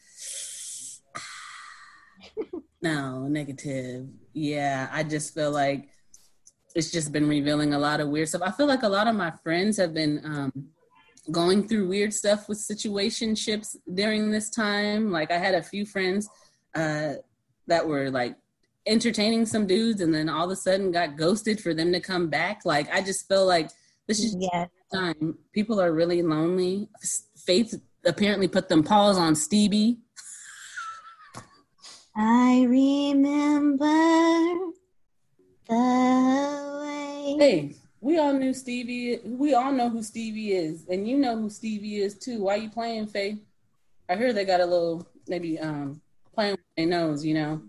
no, 2.82 3.28
negative. 3.28 4.08
Yeah, 4.34 4.90
I 4.92 5.04
just 5.04 5.34
feel 5.34 5.52
like 5.52 5.90
it's 6.76 6.92
just 6.92 7.12
been 7.12 7.28
revealing 7.28 7.74
a 7.74 7.80
lot 7.80 8.00
of 8.00 8.10
weird 8.10 8.30
stuff. 8.30 8.42
I 8.44 8.52
feel 8.52 8.68
like 8.68 8.84
a 8.84 8.90
lot 8.90 9.08
of 9.08 9.16
my 9.16 9.32
friends 9.44 9.78
have 9.78 9.94
been 9.94 10.22
um, 10.26 10.70
going 11.32 11.68
through 11.68 11.88
weird 11.88 12.14
stuff 12.14 12.50
with 12.50 12.58
situationships 12.58 13.76
during 13.94 14.32
this 14.32 14.50
time. 14.50 15.12
Like 15.12 15.32
I 15.32 15.38
had 15.38 15.56
a 15.56 15.64
few 15.64 15.86
friends 15.86 16.30
uh, 16.76 17.14
that 17.68 17.88
were 17.88 18.10
like 18.10 18.36
entertaining 18.86 19.46
some 19.46 19.66
dudes 19.66 20.02
and 20.02 20.14
then 20.14 20.28
all 20.28 20.46
of 20.46 20.52
a 20.52 20.56
sudden 20.56 20.92
got 20.92 21.16
ghosted 21.16 21.62
for 21.62 21.74
them 21.74 21.92
to 21.94 22.00
come 22.00 22.30
back. 22.30 22.62
Like 22.66 22.92
I 22.94 23.02
just 23.02 23.28
feel 23.28 23.46
like 23.46 23.70
this 24.08 24.20
is 24.20 24.36
yeah. 24.38 24.66
time. 24.94 25.38
People 25.54 25.80
are 25.80 25.94
really 25.94 26.22
lonely. 26.22 26.90
Faith 27.38 27.80
apparently 28.06 28.48
put 28.48 28.68
them 28.68 28.84
paws 28.84 29.18
on 29.18 29.36
Stevie 29.36 30.00
I 32.16 32.66
remember 32.70 33.88
the 35.68 36.80
way. 36.82 37.36
Hey, 37.40 37.76
we 38.02 38.20
all 38.20 38.34
knew 38.34 38.54
Stevie. 38.54 39.20
We 39.26 39.56
all 39.56 39.72
know 39.72 39.90
who 39.90 40.04
Stevie 40.04 40.52
is, 40.52 40.86
and 40.90 41.08
you 41.08 41.18
know 41.18 41.36
who 41.38 41.50
Stevie 41.50 41.98
is 41.98 42.18
too. 42.18 42.44
Why 42.44 42.56
you 42.56 42.70
playing, 42.70 43.08
Faye? 43.08 43.38
I 44.10 44.16
hear 44.16 44.32
they 44.32 44.46
got 44.46 44.60
a 44.60 44.66
little 44.66 45.08
maybe 45.28 45.58
um 45.60 46.02
playing 46.36 46.52
with 46.52 46.60
their 46.78 46.86
nose. 46.86 47.26
You 47.26 47.34
know, 47.34 47.62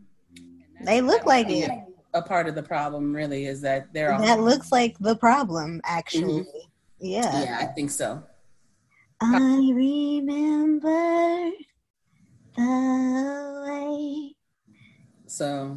they 0.85 1.01
look 1.01 1.25
like 1.25 1.49
it. 1.49 1.71
A 2.13 2.23
part 2.23 2.47
of 2.47 2.55
the 2.55 2.63
problem 2.63 3.15
really 3.15 3.47
is 3.47 3.61
that 3.63 3.93
they're 3.93 4.13
all 4.13 4.21
that 4.21 4.41
looks 4.41 4.71
like 4.71 4.99
the 4.99 5.17
problem. 5.17 5.81
Actually, 5.85 6.43
mm-hmm. 6.43 6.59
yeah, 7.01 7.43
yeah, 7.43 7.59
I 7.61 7.67
think 7.67 7.91
so. 7.91 8.23
I 9.21 9.73
remember 9.75 11.51
the 12.57 13.65
way. 13.67 13.94
So, 15.35 15.77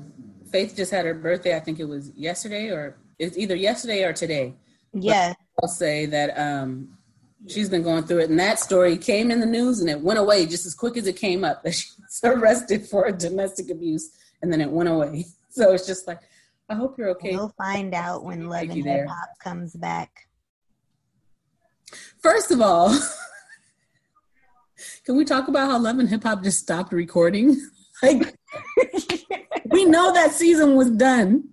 Faith 0.51 0.75
just 0.75 0.91
had 0.91 1.05
her 1.05 1.15
birthday. 1.15 1.55
I 1.55 1.59
think 1.59 1.79
it 1.79 1.85
was 1.85 2.11
yesterday, 2.15 2.69
or 2.69 2.95
it's 3.17 3.37
either 3.37 3.55
yesterday 3.55 4.03
or 4.03 4.13
today. 4.13 4.53
Yeah, 4.93 5.33
but 5.55 5.63
I'll 5.63 5.67
say 5.67 6.05
that 6.05 6.37
um, 6.37 6.95
she's 7.47 7.67
been 7.67 7.81
going 7.81 8.03
through 8.03 8.19
it, 8.19 8.29
and 8.29 8.39
that 8.39 8.59
story 8.59 8.97
came 8.97 9.31
in 9.31 9.39
the 9.39 9.47
news, 9.47 9.79
and 9.79 9.89
it 9.89 9.99
went 9.99 10.19
away 10.19 10.45
just 10.45 10.67
as 10.67 10.75
quick 10.75 10.95
as 10.95 11.07
it 11.07 11.17
came 11.17 11.43
up. 11.43 11.61
That 11.63 11.73
she 11.73 11.87
was 11.99 12.21
arrested 12.23 12.85
for 12.85 13.11
domestic 13.11 13.71
abuse, 13.71 14.11
and 14.43 14.53
then 14.53 14.61
it 14.61 14.69
went 14.69 14.89
away. 14.89 15.25
So 15.49 15.73
it's 15.73 15.87
just 15.87 16.05
like, 16.05 16.19
I 16.69 16.75
hope 16.75 16.99
you're 16.99 17.09
okay. 17.09 17.35
We'll 17.35 17.51
find 17.57 17.95
out 17.95 18.23
when 18.23 18.47
Love 18.47 18.69
and 18.69 18.85
Hip 18.85 19.07
Hop 19.07 19.29
comes 19.39 19.73
back. 19.73 20.27
First 22.19 22.51
of 22.51 22.61
all. 22.61 22.95
Can 25.03 25.17
we 25.17 25.25
talk 25.25 25.47
about 25.47 25.71
how 25.71 25.79
Love 25.79 25.97
and 25.97 26.09
Hip 26.09 26.21
Hop 26.21 26.43
just 26.43 26.59
stopped 26.59 26.93
recording? 26.93 27.59
like, 28.03 28.37
we 29.65 29.85
know 29.85 30.13
that 30.13 30.31
season 30.31 30.75
was 30.75 30.89
done. 30.91 31.49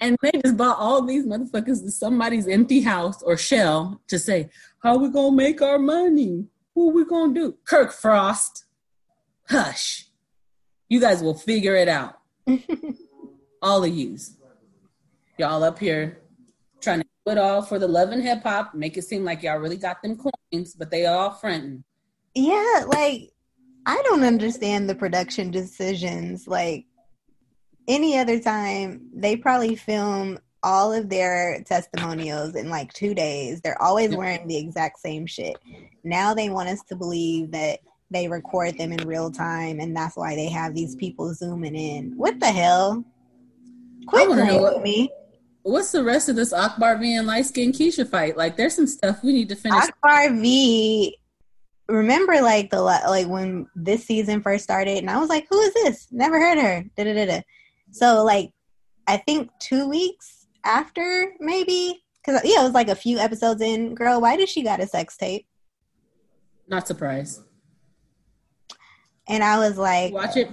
And 0.00 0.16
they 0.22 0.32
just 0.44 0.56
bought 0.58 0.78
all 0.78 1.02
these 1.02 1.24
motherfuckers 1.24 1.82
to 1.82 1.90
somebody's 1.90 2.46
empty 2.46 2.82
house 2.82 3.22
or 3.22 3.36
shell 3.36 4.02
to 4.08 4.18
say, 4.18 4.50
How 4.82 4.98
we 4.98 5.08
gonna 5.08 5.34
make 5.34 5.62
our 5.62 5.78
money? 5.78 6.46
What 6.74 6.94
we 6.94 7.04
gonna 7.06 7.32
do? 7.32 7.56
Kirk 7.64 7.92
Frost, 7.92 8.66
hush. 9.48 10.08
You 10.88 11.00
guys 11.00 11.22
will 11.22 11.34
figure 11.34 11.74
it 11.74 11.88
out. 11.88 12.18
all 13.62 13.82
of 13.82 13.90
yous. 13.90 14.36
Y'all 15.38 15.64
up 15.64 15.78
here 15.78 16.20
trying 16.80 17.00
to 17.00 17.06
do 17.24 17.32
it 17.32 17.38
all 17.38 17.62
for 17.62 17.78
the 17.78 17.88
love 17.88 18.10
and 18.10 18.22
hip 18.22 18.42
hop, 18.42 18.74
make 18.74 18.98
it 18.98 19.02
seem 19.02 19.24
like 19.24 19.42
y'all 19.42 19.58
really 19.58 19.78
got 19.78 20.02
them 20.02 20.16
coins, 20.16 20.74
but 20.74 20.90
they 20.90 21.06
all 21.06 21.30
fronting 21.30 21.82
yeah, 22.36 22.84
like 22.86 23.30
I 23.86 24.00
don't 24.04 24.22
understand 24.22 24.88
the 24.88 24.94
production 24.94 25.50
decisions. 25.50 26.46
Like 26.46 26.84
any 27.88 28.18
other 28.18 28.40
time, 28.40 29.08
they 29.14 29.36
probably 29.36 29.76
film 29.76 30.38
all 30.62 30.92
of 30.92 31.08
their 31.08 31.62
testimonials 31.64 32.56
in 32.56 32.68
like 32.68 32.92
two 32.92 33.14
days. 33.14 33.60
They're 33.60 33.80
always 33.80 34.14
wearing 34.14 34.48
the 34.48 34.56
exact 34.56 34.98
same 34.98 35.26
shit. 35.26 35.56
Now 36.02 36.34
they 36.34 36.50
want 36.50 36.68
us 36.68 36.82
to 36.88 36.96
believe 36.96 37.52
that 37.52 37.80
they 38.10 38.28
record 38.28 38.78
them 38.78 38.92
in 38.92 39.06
real 39.06 39.30
time 39.30 39.80
and 39.80 39.96
that's 39.96 40.16
why 40.16 40.34
they 40.34 40.48
have 40.48 40.74
these 40.74 40.96
people 40.96 41.32
zooming 41.34 41.74
in. 41.74 42.16
What 42.16 42.40
the 42.40 42.46
hell? 42.46 43.04
Quit 44.06 44.28
playing 44.28 44.62
with 44.62 44.82
me. 44.82 45.10
What's 45.62 45.90
the 45.90 46.04
rest 46.04 46.28
of 46.28 46.36
this 46.36 46.52
Akbar 46.52 46.96
V 46.98 47.16
and 47.16 47.26
light 47.26 47.46
skin 47.46 47.72
Keisha 47.72 48.08
fight? 48.08 48.36
Like, 48.36 48.56
there's 48.56 48.74
some 48.74 48.86
stuff 48.86 49.22
we 49.24 49.32
need 49.32 49.48
to 49.48 49.56
finish. 49.56 49.82
Akbar 49.84 50.30
V 50.34 51.16
remember 51.88 52.40
like 52.42 52.70
the 52.70 52.80
like 52.80 53.28
when 53.28 53.68
this 53.76 54.04
season 54.04 54.42
first 54.42 54.64
started 54.64 54.98
and 54.98 55.10
I 55.10 55.18
was 55.18 55.28
like, 55.28 55.46
who 55.48 55.60
is 55.60 55.74
this? 55.74 56.08
Never 56.10 56.40
heard 56.40 56.58
her. 56.58 56.84
Da-da-da-da. 56.96 57.42
So 57.96 58.24
like 58.24 58.50
I 59.06 59.16
think 59.16 59.50
two 59.58 59.88
weeks 59.88 60.46
after 60.64 61.32
maybe 61.40 62.04
because 62.20 62.42
yeah, 62.44 62.60
it 62.60 62.64
was 62.64 62.74
like 62.74 62.88
a 62.88 62.94
few 62.94 63.18
episodes 63.18 63.62
in. 63.62 63.94
Girl, 63.94 64.20
why 64.20 64.36
did 64.36 64.50
she 64.50 64.62
got 64.62 64.80
a 64.80 64.86
sex 64.86 65.16
tape? 65.16 65.46
Not 66.68 66.86
surprised. 66.86 67.40
And 69.28 69.42
I 69.42 69.58
was 69.58 69.78
like, 69.78 70.12
watch 70.12 70.36
it. 70.36 70.50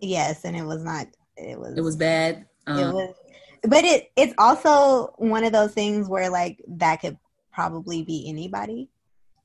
Yes, 0.00 0.44
and 0.44 0.54
it 0.54 0.64
was 0.64 0.84
not. 0.84 1.06
It 1.38 1.58
was. 1.58 1.74
It 1.76 1.80
was 1.80 1.96
bad. 1.96 2.44
Um, 2.66 2.78
it 2.78 2.92
was, 2.92 3.14
but 3.62 3.84
it 3.84 4.12
it's 4.14 4.34
also 4.36 5.14
one 5.16 5.44
of 5.44 5.52
those 5.52 5.72
things 5.72 6.06
where 6.06 6.28
like 6.28 6.62
that 6.68 7.00
could 7.00 7.16
probably 7.50 8.02
be 8.02 8.28
anybody. 8.28 8.90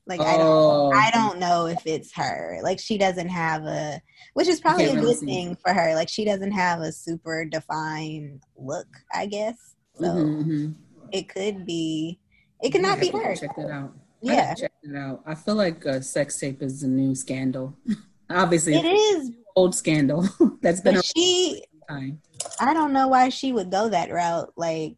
Like 0.06 0.20
I 0.20 0.36
don't 0.36 0.46
oh. 0.46 0.92
I 0.92 1.10
don't 1.10 1.38
know 1.38 1.66
if 1.66 1.86
it's 1.86 2.12
her. 2.14 2.58
Like 2.62 2.80
she 2.80 2.98
doesn't 2.98 3.28
have 3.28 3.64
a 3.64 4.00
which 4.34 4.48
is 4.48 4.60
probably 4.60 4.86
a 4.86 5.00
good 5.00 5.18
thing 5.18 5.56
for 5.56 5.72
her. 5.72 5.94
Like 5.94 6.08
she 6.08 6.24
doesn't 6.24 6.52
have 6.52 6.80
a 6.80 6.92
super 6.92 7.44
defined 7.44 8.42
look, 8.56 8.88
I 9.12 9.26
guess. 9.26 9.56
So 9.94 10.06
mm-hmm, 10.06 10.50
mm-hmm. 10.50 10.72
it 11.12 11.28
could 11.28 11.64
be 11.64 12.18
it 12.62 12.70
could 12.70 12.82
not 12.82 13.00
be 13.00 13.10
her. 13.10 13.36
Check 13.36 13.54
that 13.56 13.70
out. 13.70 13.92
Yeah. 14.20 14.54
Check 14.54 14.72
it 14.82 14.96
out. 14.96 15.22
I 15.26 15.34
feel 15.34 15.54
like 15.54 15.84
a 15.84 16.02
sex 16.02 16.38
tape 16.38 16.62
is 16.62 16.82
a 16.82 16.88
new 16.88 17.14
scandal. 17.14 17.76
Obviously 18.30 18.74
it 18.74 18.84
is 18.84 19.30
old 19.56 19.74
scandal 19.74 20.28
that's 20.62 20.80
been 20.80 20.96
a 20.96 21.02
she 21.02 21.64
time. 21.88 22.20
I 22.60 22.74
don't 22.74 22.92
know 22.92 23.08
why 23.08 23.28
she 23.28 23.52
would 23.52 23.70
go 23.70 23.88
that 23.88 24.10
route. 24.10 24.52
Like 24.56 24.96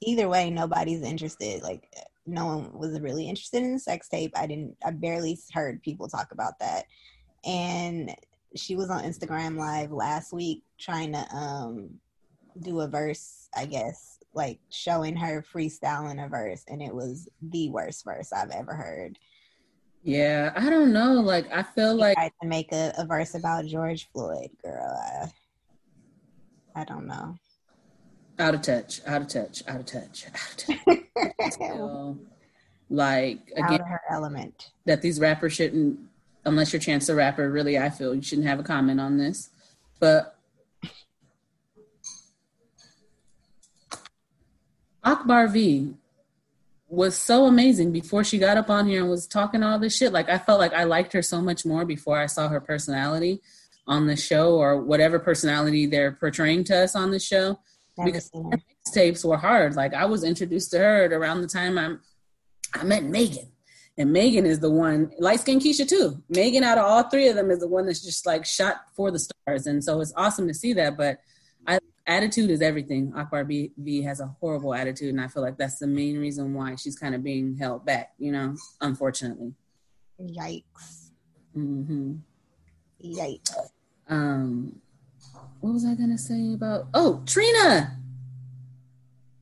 either 0.00 0.28
way, 0.28 0.50
nobody's 0.50 1.02
interested. 1.02 1.62
Like 1.62 1.88
no 2.28 2.46
one 2.46 2.78
was 2.78 3.00
really 3.00 3.28
interested 3.28 3.62
in 3.62 3.72
the 3.72 3.78
sex 3.78 4.08
tape. 4.08 4.32
I 4.36 4.46
didn't. 4.46 4.76
I 4.84 4.90
barely 4.90 5.38
heard 5.52 5.82
people 5.82 6.08
talk 6.08 6.32
about 6.32 6.58
that. 6.60 6.84
And 7.44 8.14
she 8.54 8.76
was 8.76 8.90
on 8.90 9.04
Instagram 9.04 9.56
Live 9.56 9.90
last 9.90 10.32
week 10.32 10.62
trying 10.78 11.12
to 11.12 11.26
um 11.34 11.90
do 12.60 12.80
a 12.80 12.88
verse, 12.88 13.48
I 13.56 13.66
guess, 13.66 14.18
like 14.34 14.58
showing 14.70 15.16
her 15.16 15.44
freestyling 15.54 16.24
a 16.24 16.28
verse, 16.28 16.64
and 16.68 16.82
it 16.82 16.94
was 16.94 17.28
the 17.40 17.70
worst 17.70 18.04
verse 18.04 18.32
I've 18.32 18.50
ever 18.50 18.74
heard. 18.74 19.18
Yeah, 20.02 20.52
I 20.54 20.70
don't 20.70 20.92
know. 20.92 21.14
Like, 21.14 21.46
I 21.52 21.62
feel 21.62 21.94
she 21.94 22.00
like 22.00 22.32
to 22.40 22.48
make 22.48 22.72
a, 22.72 22.92
a 22.96 23.04
verse 23.04 23.34
about 23.34 23.66
George 23.66 24.08
Floyd, 24.12 24.50
girl. 24.62 24.96
I, 24.96 25.30
I 26.80 26.84
don't 26.84 27.06
know. 27.06 27.36
Out 28.38 28.54
of 28.54 28.62
touch, 28.62 29.00
out 29.06 29.22
of 29.22 29.28
touch, 29.28 29.62
out 29.66 29.80
of 29.80 29.86
touch, 29.86 30.26
out 30.26 30.50
of 30.50 30.56
touch. 30.56 31.54
so, 31.58 32.18
like 32.88 33.40
again, 33.56 33.80
her 33.80 34.00
element. 34.10 34.70
That 34.86 35.02
these 35.02 35.18
rappers 35.18 35.54
shouldn't, 35.54 35.98
unless 36.44 36.72
you're 36.72 36.80
Chance 36.80 37.08
the 37.08 37.16
Rapper. 37.16 37.50
Really, 37.50 37.78
I 37.78 37.90
feel 37.90 38.14
you 38.14 38.22
shouldn't 38.22 38.46
have 38.46 38.60
a 38.60 38.62
comment 38.62 39.00
on 39.00 39.18
this. 39.18 39.50
But 39.98 40.36
Akbar 45.02 45.48
V 45.48 45.94
was 46.88 47.16
so 47.16 47.46
amazing 47.46 47.92
before 47.92 48.22
she 48.22 48.38
got 48.38 48.56
up 48.56 48.70
on 48.70 48.86
here 48.86 49.00
and 49.00 49.10
was 49.10 49.26
talking 49.26 49.62
all 49.62 49.78
this 49.78 49.96
shit. 49.96 50.12
Like 50.12 50.28
I 50.28 50.38
felt 50.38 50.60
like 50.60 50.72
I 50.72 50.84
liked 50.84 51.12
her 51.12 51.22
so 51.22 51.42
much 51.42 51.66
more 51.66 51.84
before 51.84 52.18
I 52.18 52.26
saw 52.26 52.48
her 52.48 52.60
personality 52.60 53.40
on 53.86 54.06
the 54.06 54.16
show 54.16 54.56
or 54.56 54.80
whatever 54.80 55.18
personality 55.18 55.86
they're 55.86 56.12
portraying 56.12 56.62
to 56.64 56.76
us 56.76 56.94
on 56.94 57.10
the 57.10 57.18
show 57.18 57.58
because 58.04 58.30
tapes 58.92 59.24
were 59.24 59.36
hard. 59.36 59.74
Like 59.74 59.94
I 59.94 60.04
was 60.04 60.24
introduced 60.24 60.70
to 60.72 60.78
her 60.78 61.06
around 61.06 61.42
the 61.42 61.48
time 61.48 61.78
I'm 61.78 62.00
I 62.74 62.84
met 62.84 63.04
Megan. 63.04 63.50
And 63.96 64.12
Megan 64.12 64.46
is 64.46 64.60
the 64.60 64.70
one, 64.70 65.10
light 65.18 65.40
skinned 65.40 65.60
Keisha 65.60 65.88
too. 65.88 66.22
Megan 66.28 66.62
out 66.62 66.78
of 66.78 66.84
all 66.84 67.02
three 67.04 67.28
of 67.28 67.34
them 67.34 67.50
is 67.50 67.58
the 67.58 67.66
one 67.66 67.84
that's 67.84 68.04
just 68.04 68.26
like 68.26 68.46
shot 68.46 68.76
for 68.94 69.10
the 69.10 69.18
stars. 69.18 69.66
And 69.66 69.82
so 69.82 70.00
it's 70.00 70.12
awesome 70.16 70.46
to 70.46 70.54
see 70.54 70.72
that. 70.74 70.96
But 70.96 71.18
I, 71.66 71.80
attitude 72.06 72.50
is 72.50 72.62
everything. 72.62 73.12
Akbar 73.16 73.44
V, 73.44 73.72
B 73.82 74.02
has 74.02 74.20
a 74.20 74.28
horrible 74.40 74.72
attitude. 74.72 75.10
And 75.10 75.20
I 75.20 75.26
feel 75.26 75.42
like 75.42 75.58
that's 75.58 75.80
the 75.80 75.88
main 75.88 76.16
reason 76.16 76.54
why 76.54 76.76
she's 76.76 76.96
kind 76.96 77.16
of 77.16 77.24
being 77.24 77.56
held 77.56 77.84
back, 77.84 78.12
you 78.18 78.30
know, 78.30 78.54
unfortunately. 78.80 79.54
Yikes. 80.20 81.10
Mm-hmm. 81.56 82.14
Yikes. 83.04 83.56
Um, 84.08 84.80
what 85.60 85.72
was 85.72 85.84
I 85.84 85.94
gonna 85.94 86.18
say 86.18 86.54
about? 86.54 86.88
Oh, 86.94 87.22
Trina. 87.26 87.96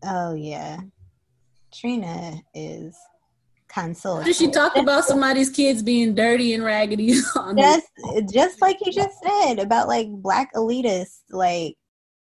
Oh 0.05 0.34
yeah, 0.34 0.78
Trina 1.72 2.40
is 2.55 2.97
console. 3.68 4.22
Did 4.22 4.36
she 4.36 4.51
talk 4.51 4.76
about 4.76 5.05
somebody's 5.06 5.51
kids 5.51 5.82
being 5.82 6.14
dirty 6.14 6.55
and 6.55 6.64
raggedy? 6.64 7.12
just, 7.59 7.86
just 8.32 8.62
like 8.62 8.78
you 8.84 8.93
just 8.93 9.16
said 9.22 9.59
about 9.59 9.88
like 9.88 10.09
black 10.09 10.55
elitists. 10.55 11.20
Like 11.30 11.74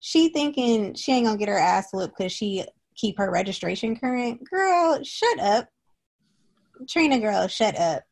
she 0.01 0.29
thinking 0.31 0.95
she 0.95 1.13
ain't 1.13 1.27
gonna 1.27 1.39
get 1.39 1.49
her 1.49 1.59
ass 1.59 1.89
whooped 1.93 2.17
because 2.17 2.33
she 2.33 2.65
keep 2.97 3.17
her 3.19 3.31
registration 3.31 3.97
current. 3.97 4.41
Girl, 4.49 5.03
shut 5.03 5.39
up. 5.41 5.69
Trina, 6.89 7.19
girl, 7.19 7.49
shut 7.49 7.79
up 7.79 8.03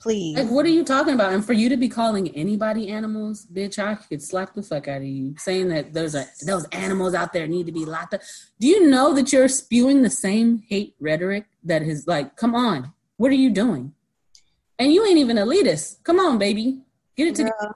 please. 0.00 0.36
Like, 0.36 0.48
what 0.48 0.64
are 0.66 0.70
you 0.70 0.84
talking 0.84 1.14
about? 1.14 1.32
And 1.32 1.44
for 1.44 1.52
you 1.52 1.68
to 1.68 1.76
be 1.76 1.88
calling 1.88 2.34
anybody 2.34 2.88
animals, 2.88 3.46
bitch, 3.46 3.78
I 3.78 3.94
could 3.94 4.22
slap 4.22 4.54
the 4.54 4.62
fuck 4.62 4.88
out 4.88 4.98
of 4.98 5.04
you. 5.04 5.34
Saying 5.38 5.68
that 5.68 5.92
those 5.92 6.14
are 6.14 6.24
those 6.44 6.66
animals 6.72 7.14
out 7.14 7.32
there 7.32 7.46
need 7.46 7.66
to 7.66 7.72
be 7.72 7.84
locked 7.84 8.14
up. 8.14 8.22
Do 8.58 8.66
you 8.66 8.88
know 8.88 9.14
that 9.14 9.32
you're 9.32 9.48
spewing 9.48 10.02
the 10.02 10.10
same 10.10 10.64
hate 10.68 10.94
rhetoric 10.98 11.44
that 11.64 11.82
is 11.82 12.06
like, 12.06 12.36
come 12.36 12.54
on, 12.54 12.92
what 13.16 13.30
are 13.30 13.36
you 13.36 13.50
doing? 13.50 13.92
And 14.78 14.92
you 14.92 15.04
ain't 15.06 15.18
even 15.18 15.36
elitist. 15.36 16.02
Come 16.04 16.18
on, 16.18 16.38
baby, 16.38 16.80
get 17.16 17.28
it 17.28 17.34
together. 17.34 17.74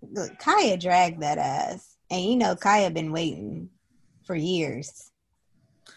Look, 0.00 0.38
Khia 0.38 0.80
dragged 0.80 1.20
that 1.22 1.38
ass, 1.38 1.96
and 2.08 2.22
you 2.22 2.36
know 2.36 2.54
Khia 2.54 2.94
been 2.94 3.10
waiting 3.10 3.68
for 4.24 4.36
years. 4.36 5.10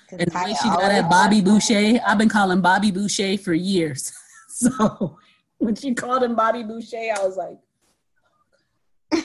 And 0.09 0.21
Khia 0.21 0.55
she 0.61 0.67
got 0.69 0.91
at 0.91 1.09
Bobby 1.09 1.41
Boucher, 1.41 1.99
I've 2.05 2.17
been 2.17 2.29
calling 2.29 2.61
Bobby 2.61 2.91
Boucher 2.91 3.37
for 3.37 3.53
years. 3.53 4.11
so 4.77 5.17
when 5.57 5.75
she 5.75 5.93
called 5.93 6.23
him 6.23 6.35
Bobby 6.35 6.63
Boucher, 6.63 6.97
I 6.97 7.23
was 7.23 7.37
like, 7.37 7.57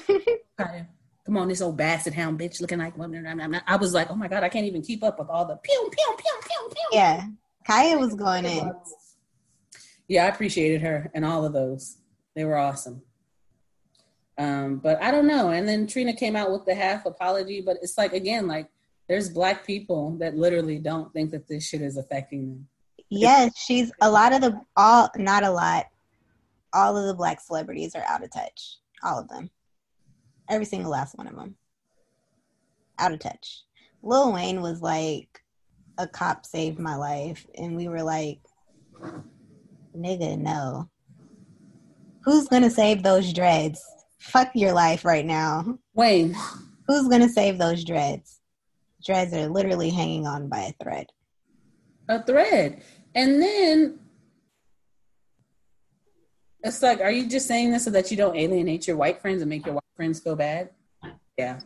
Khia, 0.58 0.86
come 1.24 1.36
on, 1.36 1.48
this 1.48 1.60
old 1.60 1.76
basset 1.76 2.14
hound 2.14 2.38
bitch 2.38 2.60
looking 2.60 2.78
like 2.78 2.94
I 2.98 3.76
was 3.76 3.92
like, 3.92 4.10
oh 4.10 4.16
my 4.16 4.28
god, 4.28 4.42
I 4.42 4.48
can't 4.48 4.66
even 4.66 4.82
keep 4.82 5.04
up 5.04 5.18
with 5.18 5.28
all 5.28 5.44
the 5.44 5.56
pew 5.56 5.90
pew 5.92 6.16
pew 6.16 6.40
pew 6.42 6.68
pew. 6.70 6.88
Yeah, 6.92 7.26
Khia 7.68 7.98
was 7.98 8.14
going 8.14 8.46
in. 8.46 8.72
Yeah, 10.08 10.24
I 10.24 10.28
appreciated 10.28 10.82
her 10.82 11.10
and 11.14 11.24
all 11.24 11.44
of 11.44 11.52
those. 11.52 11.98
They 12.34 12.44
were 12.44 12.56
awesome. 12.56 13.02
Um, 14.38 14.76
but 14.76 15.02
I 15.02 15.10
don't 15.10 15.26
know. 15.26 15.50
And 15.50 15.68
then 15.68 15.86
Trina 15.86 16.12
came 16.12 16.36
out 16.36 16.52
with 16.52 16.64
the 16.64 16.74
half 16.74 17.06
apology, 17.06 17.60
but 17.60 17.78
it's 17.82 17.98
like 17.98 18.12
again, 18.12 18.46
like 18.46 18.68
there's 19.08 19.28
black 19.28 19.66
people 19.66 20.16
that 20.18 20.36
literally 20.36 20.78
don't 20.78 21.12
think 21.12 21.30
that 21.30 21.48
this 21.48 21.66
shit 21.66 21.82
is 21.82 21.96
affecting 21.96 22.48
them. 22.48 22.68
Yes, 23.10 23.56
she's 23.56 23.92
a 24.00 24.10
lot 24.10 24.32
of 24.32 24.40
the 24.40 24.60
all 24.76 25.10
not 25.16 25.44
a 25.44 25.50
lot. 25.50 25.86
All 26.72 26.96
of 26.96 27.06
the 27.06 27.14
black 27.14 27.40
celebrities 27.40 27.94
are 27.94 28.04
out 28.06 28.24
of 28.24 28.30
touch. 28.30 28.78
All 29.02 29.18
of 29.18 29.28
them. 29.28 29.50
Every 30.48 30.66
single 30.66 30.90
last 30.90 31.16
one 31.16 31.26
of 31.26 31.36
them. 31.36 31.56
Out 32.98 33.12
of 33.12 33.20
touch. 33.20 33.62
Lil 34.02 34.32
Wayne 34.32 34.60
was 34.60 34.80
like 34.82 35.40
a 35.98 36.06
cop 36.06 36.44
saved 36.44 36.78
my 36.78 36.96
life 36.96 37.46
and 37.56 37.76
we 37.76 37.88
were 37.88 38.02
like 38.02 38.40
nigga 39.96 40.38
no. 40.38 40.90
Who's 42.24 42.48
gonna 42.48 42.70
save 42.70 43.02
those 43.02 43.32
dreads? 43.32 43.82
Fuck 44.18 44.50
your 44.54 44.72
life 44.72 45.04
right 45.04 45.24
now. 45.24 45.78
Wayne. 45.94 46.36
Who's 46.88 47.08
gonna 47.08 47.28
save 47.28 47.58
those 47.58 47.84
dreads? 47.84 48.40
Dreads 49.04 49.32
are 49.32 49.46
literally 49.46 49.90
hanging 49.90 50.26
on 50.26 50.48
by 50.48 50.58
a 50.58 50.72
thread. 50.82 51.06
A 52.08 52.22
thread. 52.22 52.82
And 53.16 53.40
then 53.40 53.98
it's 56.62 56.82
like, 56.82 57.00
are 57.00 57.10
you 57.10 57.26
just 57.26 57.48
saying 57.48 57.72
this 57.72 57.84
so 57.84 57.90
that 57.90 58.10
you 58.10 58.16
don't 58.16 58.36
alienate 58.36 58.86
your 58.86 58.98
white 58.98 59.22
friends 59.22 59.40
and 59.40 59.48
make 59.48 59.64
your 59.64 59.76
white 59.76 59.84
friends 59.96 60.20
feel 60.20 60.36
bad? 60.36 60.68
Yeah, 61.38 61.60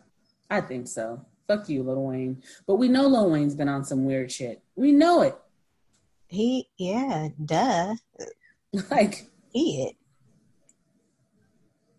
I 0.48 0.60
think 0.60 0.86
so. 0.86 1.26
Fuck 1.48 1.68
you, 1.68 1.82
Lil 1.82 2.04
Wayne. 2.04 2.40
But 2.68 2.76
we 2.76 2.88
know 2.88 3.08
Lil 3.08 3.30
Wayne's 3.30 3.56
been 3.56 3.68
on 3.68 3.84
some 3.84 4.04
weird 4.04 4.30
shit. 4.30 4.62
We 4.76 4.92
know 4.92 5.22
it. 5.22 5.36
He, 6.28 6.68
yeah, 6.78 7.30
duh. 7.44 7.96
like, 8.90 9.26
he 9.52 9.82
it. 9.86 9.96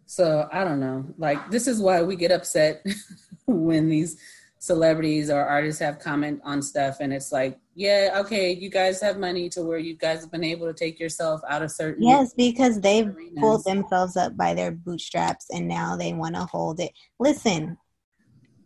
So 0.06 0.48
I 0.50 0.64
don't 0.64 0.80
know. 0.80 1.06
Like, 1.18 1.52
this 1.52 1.68
is 1.68 1.82
why 1.82 2.04
we 2.04 2.16
get 2.16 2.32
upset 2.32 2.86
when 3.46 3.90
these 3.90 4.18
celebrities 4.62 5.32
or 5.32 5.42
artists 5.42 5.82
have 5.82 5.98
comment 5.98 6.40
on 6.44 6.62
stuff 6.62 6.98
and 7.00 7.12
it's 7.12 7.32
like 7.32 7.60
yeah 7.74 8.16
okay 8.16 8.54
you 8.54 8.70
guys 8.70 9.02
have 9.02 9.18
money 9.18 9.50
to 9.50 9.64
where 9.64 9.80
you 9.80 9.98
guys 9.98 10.22
have 10.22 10.30
been 10.30 10.44
able 10.44 10.68
to 10.68 10.74
take 10.74 11.00
yourself 11.00 11.42
out 11.50 11.64
of 11.64 11.72
certain 11.72 12.04
yes 12.04 12.32
because 12.38 12.80
they've 12.80 13.08
arenas. 13.08 13.40
pulled 13.40 13.64
themselves 13.66 14.16
up 14.16 14.38
by 14.38 14.54
their 14.54 14.72
bootstraps 14.72 15.48
and 15.52 15.68
now 15.68 15.98
they 15.98 16.14
want 16.14 16.36
to 16.36 16.46
hold 16.46 16.80
it. 16.80 16.92
Listen 17.20 17.76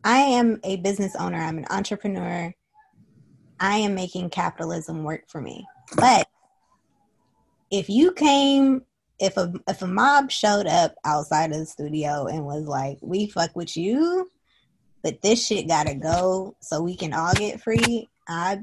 i 0.06 0.20
am 0.20 0.60
a 0.64 0.78
business 0.78 1.16
owner. 1.16 1.38
I'm 1.38 1.58
an 1.58 1.66
entrepreneur. 1.72 2.54
I 3.60 3.78
am 3.78 3.96
making 3.96 4.30
capitalism 4.30 5.04
work 5.04 5.24
for 5.28 5.42
me. 5.42 5.66
But 5.96 6.28
if 7.72 7.90
you 7.90 8.12
came 8.12 8.84
if 9.18 9.36
a 9.38 9.52
if 9.68 9.82
a 9.82 9.88
mob 9.88 10.30
showed 10.30 10.68
up 10.68 10.94
outside 11.06 11.52
of 11.52 11.58
the 11.58 11.66
studio 11.66 12.28
and 12.28 12.46
was 12.46 12.66
like 12.66 13.00
we 13.02 13.28
fuck 13.28 13.56
with 13.56 13.76
you 13.76 14.30
but 15.06 15.22
this 15.22 15.46
shit 15.46 15.68
gotta 15.68 15.94
go 15.94 16.56
so 16.62 16.82
we 16.82 16.96
can 16.96 17.14
all 17.14 17.32
get 17.36 17.62
free. 17.62 18.10
I 18.28 18.60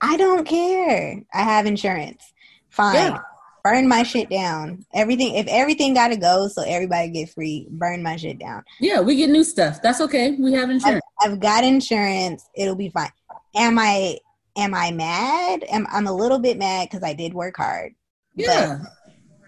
I 0.00 0.16
don't 0.16 0.46
care. 0.46 1.22
I 1.32 1.42
have 1.42 1.66
insurance. 1.66 2.32
Fine. 2.70 2.94
Yeah. 2.94 3.18
Burn 3.62 3.86
my 3.86 4.02
shit 4.02 4.30
down. 4.30 4.86
Everything 4.94 5.34
if 5.34 5.46
everything 5.48 5.92
gotta 5.92 6.16
go 6.16 6.48
so 6.48 6.62
everybody 6.62 7.10
get 7.10 7.28
free, 7.28 7.68
burn 7.70 8.02
my 8.02 8.16
shit 8.16 8.38
down. 8.38 8.64
Yeah, 8.80 9.00
we 9.00 9.14
get 9.14 9.28
new 9.28 9.44
stuff. 9.44 9.82
That's 9.82 10.00
okay. 10.00 10.36
We 10.40 10.54
have 10.54 10.70
insurance. 10.70 11.02
I've, 11.20 11.32
I've 11.32 11.40
got 11.40 11.64
insurance. 11.64 12.48
It'll 12.56 12.74
be 12.74 12.88
fine. 12.88 13.10
Am 13.54 13.78
I 13.78 14.16
am 14.56 14.72
I 14.72 14.90
mad? 14.90 15.64
Am 15.64 15.86
I'm 15.92 16.06
a 16.06 16.14
little 16.14 16.38
bit 16.38 16.56
mad 16.56 16.88
because 16.90 17.02
I 17.02 17.12
did 17.12 17.34
work 17.34 17.58
hard. 17.58 17.92
Yeah. 18.34 18.78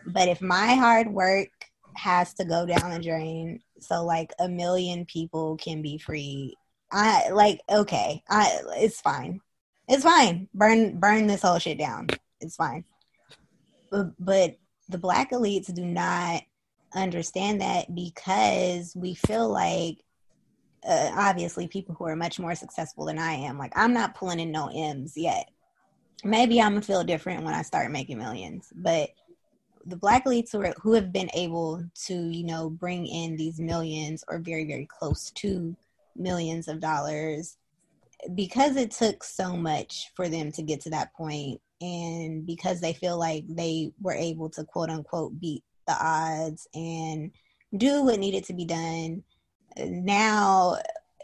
But, 0.05 0.13
but 0.13 0.29
if 0.29 0.43
my 0.43 0.75
hard 0.75 1.09
work 1.09 1.49
has 1.95 2.35
to 2.35 2.45
go 2.45 2.67
down 2.67 2.91
the 2.91 2.99
drain 2.99 3.61
so 3.85 4.05
like 4.05 4.33
a 4.39 4.49
million 4.49 5.05
people 5.05 5.57
can 5.57 5.83
be 5.83 5.99
free. 5.99 6.55
I 6.91 7.31
like 7.31 7.61
okay, 7.69 8.23
I 8.29 8.61
it's 8.77 9.01
fine. 9.01 9.41
It's 9.89 10.05
fine. 10.05 10.49
Burn 10.55 10.99
burn 10.99 11.27
this 11.27 11.43
whole 11.43 11.59
shit 11.59 11.79
down. 11.79 12.09
It's 12.41 12.57
fine. 12.57 12.85
But, 13.91 14.13
but 14.19 14.57
the 14.89 14.99
black 14.99 15.31
elites 15.31 15.73
do 15.73 15.85
not 15.85 16.43
understand 16.95 17.61
that 17.61 17.95
because 17.95 18.95
we 18.97 19.15
feel 19.15 19.49
like 19.49 19.99
uh, 20.87 21.11
obviously 21.15 21.67
people 21.69 21.95
who 21.95 22.05
are 22.05 22.17
much 22.17 22.39
more 22.39 22.55
successful 22.55 23.07
than 23.07 23.19
I 23.19 23.33
am. 23.33 23.59
Like 23.59 23.73
I'm 23.77 23.95
not 23.95 24.15
pulling 24.15 24.41
in 24.41 24.53
no 24.53 24.71
M's 24.73 25.17
yet. 25.17 25.49
Maybe 26.23 26.61
I'm 26.61 26.73
gonna 26.73 26.83
feel 26.83 27.05
different 27.05 27.45
when 27.45 27.55
I 27.55 27.63
start 27.63 27.91
making 27.91 28.19
millions, 28.19 28.73
but 28.75 29.11
the 29.87 29.97
black 29.97 30.25
elites 30.25 30.53
who, 30.53 30.63
are, 30.63 30.75
who 30.81 30.93
have 30.93 31.13
been 31.13 31.31
able 31.35 31.83
to 32.07 32.15
you 32.15 32.45
know 32.45 32.71
bring 32.71 33.07
in 33.07 33.37
these 33.37 33.61
millions 33.61 34.25
or 34.29 34.39
very 34.39 34.65
very 34.65 34.87
close 34.87 35.31
to 35.33 35.77
millions 36.17 36.69
of 36.69 36.81
dollars 36.81 37.57
because 38.35 38.77
it 38.77 38.91
took 38.91 39.23
so 39.23 39.57
much 39.57 40.11
for 40.15 40.29
them 40.29 40.51
to 40.53 40.63
get 40.63 40.81
to 40.81 40.91
that 40.91 41.13
point 41.15 41.61
and 41.81 42.47
because 42.47 42.81
they 42.81 42.93
feel 42.93 43.19
like 43.19 43.45
they 43.49 43.91
were 44.01 44.15
able 44.15 44.49
to 44.49 44.65
quote 44.65 44.89
unquote 44.89 45.39
beat 45.41 45.63
the 45.87 45.97
odds 46.01 46.67
and 46.75 47.31
do 47.77 48.03
what 48.03 48.19
needed 48.19 48.45
to 48.45 48.55
be 48.55 48.65
done 48.65 49.23
now 49.77 50.77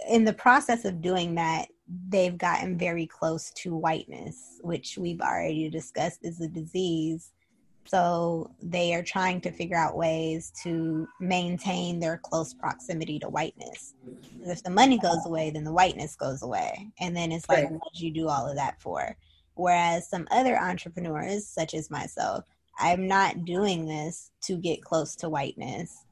in 0.08 0.24
the 0.24 0.32
process 0.32 0.84
of 0.84 1.00
doing 1.00 1.34
that 1.36 1.68
they've 2.08 2.36
gotten 2.36 2.76
very 2.76 3.06
close 3.06 3.50
to 3.52 3.74
whiteness 3.74 4.58
which 4.62 4.98
we've 4.98 5.20
already 5.20 5.70
discussed 5.70 6.18
is 6.22 6.40
a 6.40 6.48
disease 6.48 7.30
so 7.86 8.50
they 8.62 8.94
are 8.94 9.02
trying 9.02 9.40
to 9.40 9.50
figure 9.50 9.76
out 9.76 9.96
ways 9.96 10.52
to 10.62 11.08
maintain 11.18 11.98
their 11.98 12.18
close 12.18 12.54
proximity 12.54 13.18
to 13.18 13.28
whiteness. 13.28 13.94
If 14.44 14.62
the 14.62 14.70
money 14.70 14.98
goes 14.98 15.26
away, 15.26 15.50
then 15.50 15.64
the 15.64 15.72
whiteness 15.72 16.14
goes 16.14 16.42
away. 16.42 16.88
And 17.00 17.16
then 17.16 17.32
it's 17.32 17.48
like, 17.48 17.64
right. 17.64 17.72
what 17.72 17.92
did 17.92 18.00
you 18.00 18.12
do 18.12 18.28
all 18.28 18.48
of 18.48 18.56
that 18.56 18.80
for? 18.80 19.16
Whereas 19.54 20.08
some 20.08 20.28
other 20.30 20.58
entrepreneurs, 20.58 21.46
such 21.46 21.74
as 21.74 21.90
myself, 21.90 22.44
I'm 22.78 23.06
not 23.06 23.44
doing 23.44 23.86
this 23.86 24.30
to 24.42 24.56
get 24.56 24.82
close 24.82 25.16
to 25.16 25.28
whiteness. 25.28 26.04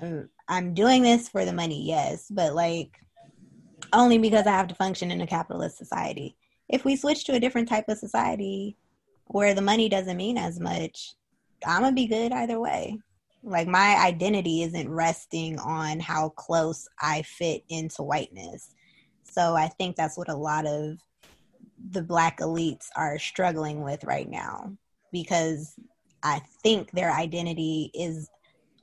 I'm, 0.00 0.28
I'm 0.48 0.74
doing 0.74 1.02
this 1.02 1.28
for 1.28 1.44
the 1.44 1.52
money, 1.52 1.82
yes, 1.86 2.26
but 2.30 2.54
like 2.54 2.98
only 3.92 4.18
because 4.18 4.46
I 4.46 4.52
have 4.52 4.68
to 4.68 4.74
function 4.74 5.10
in 5.10 5.20
a 5.20 5.26
capitalist 5.26 5.78
society. 5.78 6.36
If 6.68 6.84
we 6.84 6.96
switch 6.96 7.24
to 7.24 7.34
a 7.34 7.40
different 7.40 7.68
type 7.68 7.88
of 7.88 7.98
society, 7.98 8.76
where 9.26 9.54
the 9.54 9.62
money 9.62 9.88
doesn't 9.88 10.16
mean 10.16 10.38
as 10.38 10.60
much, 10.60 11.14
I'm 11.66 11.82
gonna 11.82 11.94
be 11.94 12.06
good 12.06 12.32
either 12.32 12.60
way. 12.60 12.98
Like 13.42 13.68
my 13.68 13.96
identity 13.96 14.62
isn't 14.62 14.90
resting 14.90 15.58
on 15.58 16.00
how 16.00 16.30
close 16.30 16.88
I 17.00 17.22
fit 17.22 17.62
into 17.68 18.02
whiteness. 18.02 18.70
So 19.24 19.54
I 19.54 19.68
think 19.68 19.96
that's 19.96 20.16
what 20.16 20.30
a 20.30 20.36
lot 20.36 20.66
of 20.66 20.98
the 21.90 22.02
black 22.02 22.38
elites 22.38 22.86
are 22.96 23.18
struggling 23.18 23.82
with 23.82 24.04
right 24.04 24.28
now 24.28 24.72
because 25.12 25.74
I 26.22 26.40
think 26.62 26.90
their 26.92 27.12
identity 27.12 27.90
is 27.94 28.30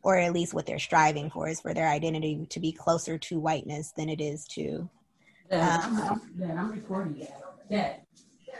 or 0.04 0.18
at 0.18 0.34
least 0.34 0.54
what 0.54 0.66
they're 0.66 0.80
striving 0.80 1.30
for 1.30 1.48
is 1.48 1.62
for 1.62 1.74
their 1.74 1.88
identity 1.88 2.46
to 2.50 2.60
be 2.60 2.72
closer 2.72 3.18
to 3.18 3.40
whiteness 3.40 3.94
than 3.96 4.10
it 4.10 4.20
is 4.20 4.46
to 4.48 4.90
yeah, 5.52 5.82
um, 5.84 5.98
I'm, 5.98 6.22
yeah, 6.40 6.62
I'm 6.62 6.72
recording. 6.72 7.28
Yeah, 7.70 7.98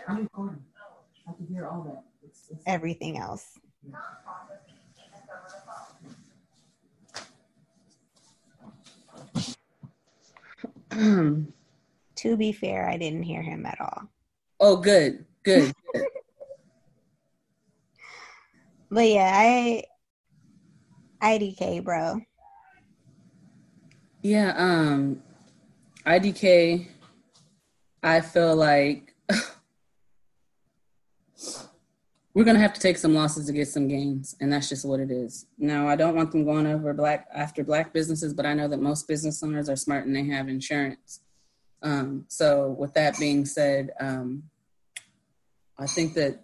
I'm 0.08 0.18
recording. 0.24 0.64
I 1.28 1.34
can 1.34 1.48
hear 1.48 1.68
all 1.68 1.82
that. 1.84 2.04
It's, 2.24 2.50
it's 2.50 2.64
everything 2.66 3.18
else. 3.18 3.60
to 10.92 12.38
be 12.38 12.52
fair, 12.52 12.90
I 12.90 12.98
didn't 12.98 13.24
hear 13.24 13.42
him 13.42 13.66
at 13.66 13.80
all. 13.80 14.04
Oh, 14.60 14.76
good, 14.78 15.26
good. 15.44 15.74
good. 15.94 16.06
but 18.90 19.08
yeah, 19.08 19.32
I 19.34 19.84
IDK, 21.22 21.84
bro. 21.84 22.20
Yeah, 24.22 24.54
um, 24.58 25.22
IDK. 26.06 26.88
I 28.04 28.22
feel 28.22 28.56
like 28.56 29.16
we're 32.34 32.46
gonna 32.46 32.60
have 32.60 32.74
to 32.74 32.80
take 32.80 32.98
some 32.98 33.14
losses 33.14 33.48
to 33.48 33.54
get 33.54 33.68
some 33.68 33.88
gains, 33.88 34.36
and 34.40 34.52
that's 34.52 34.70
just 34.70 34.86
what 34.86 35.00
it 35.00 35.12
is. 35.12 35.46
Now, 35.58 35.88
I 35.88 35.96
don't 35.96 36.16
want 36.16 36.32
them 36.32 36.46
going 36.46 36.66
over 36.66 36.94
black 36.94 37.28
after 37.34 37.64
black 37.64 37.94
businesses, 37.94 38.34
but 38.34 38.46
I 38.46 38.54
know 38.54 38.68
that 38.68 38.82
most 38.82 39.08
business 39.08 39.44
owners 39.44 39.70
are 39.70 39.76
smart 39.76 40.06
and 40.06 40.16
they 40.16 40.26
have 40.28 40.48
insurance. 40.48 41.20
Um, 41.84 42.26
so, 42.30 42.70
with 42.80 42.94
that 42.94 43.18
being 43.20 43.46
said, 43.46 43.92
um, 44.00 44.44
I 45.78 45.88
think 45.88 46.14
that 46.14 46.42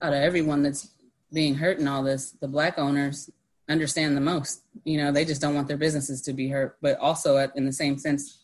out 0.00 0.12
of 0.12 0.22
everyone 0.22 0.62
that's 0.62 0.88
being 1.32 1.56
hurt 1.56 1.78
in 1.78 1.88
all 1.88 2.02
this, 2.02 2.30
the 2.40 2.48
black 2.48 2.78
owners 2.78 3.30
understand 3.68 4.16
the 4.16 4.20
most. 4.20 4.62
You 4.84 4.98
know, 4.98 5.12
they 5.12 5.24
just 5.24 5.40
don't 5.40 5.54
want 5.54 5.68
their 5.68 5.76
businesses 5.76 6.22
to 6.22 6.32
be 6.32 6.48
hurt, 6.48 6.78
but 6.80 6.98
also 6.98 7.36
at, 7.36 7.54
in 7.56 7.66
the 7.66 7.72
same 7.72 7.98
sense, 7.98 8.38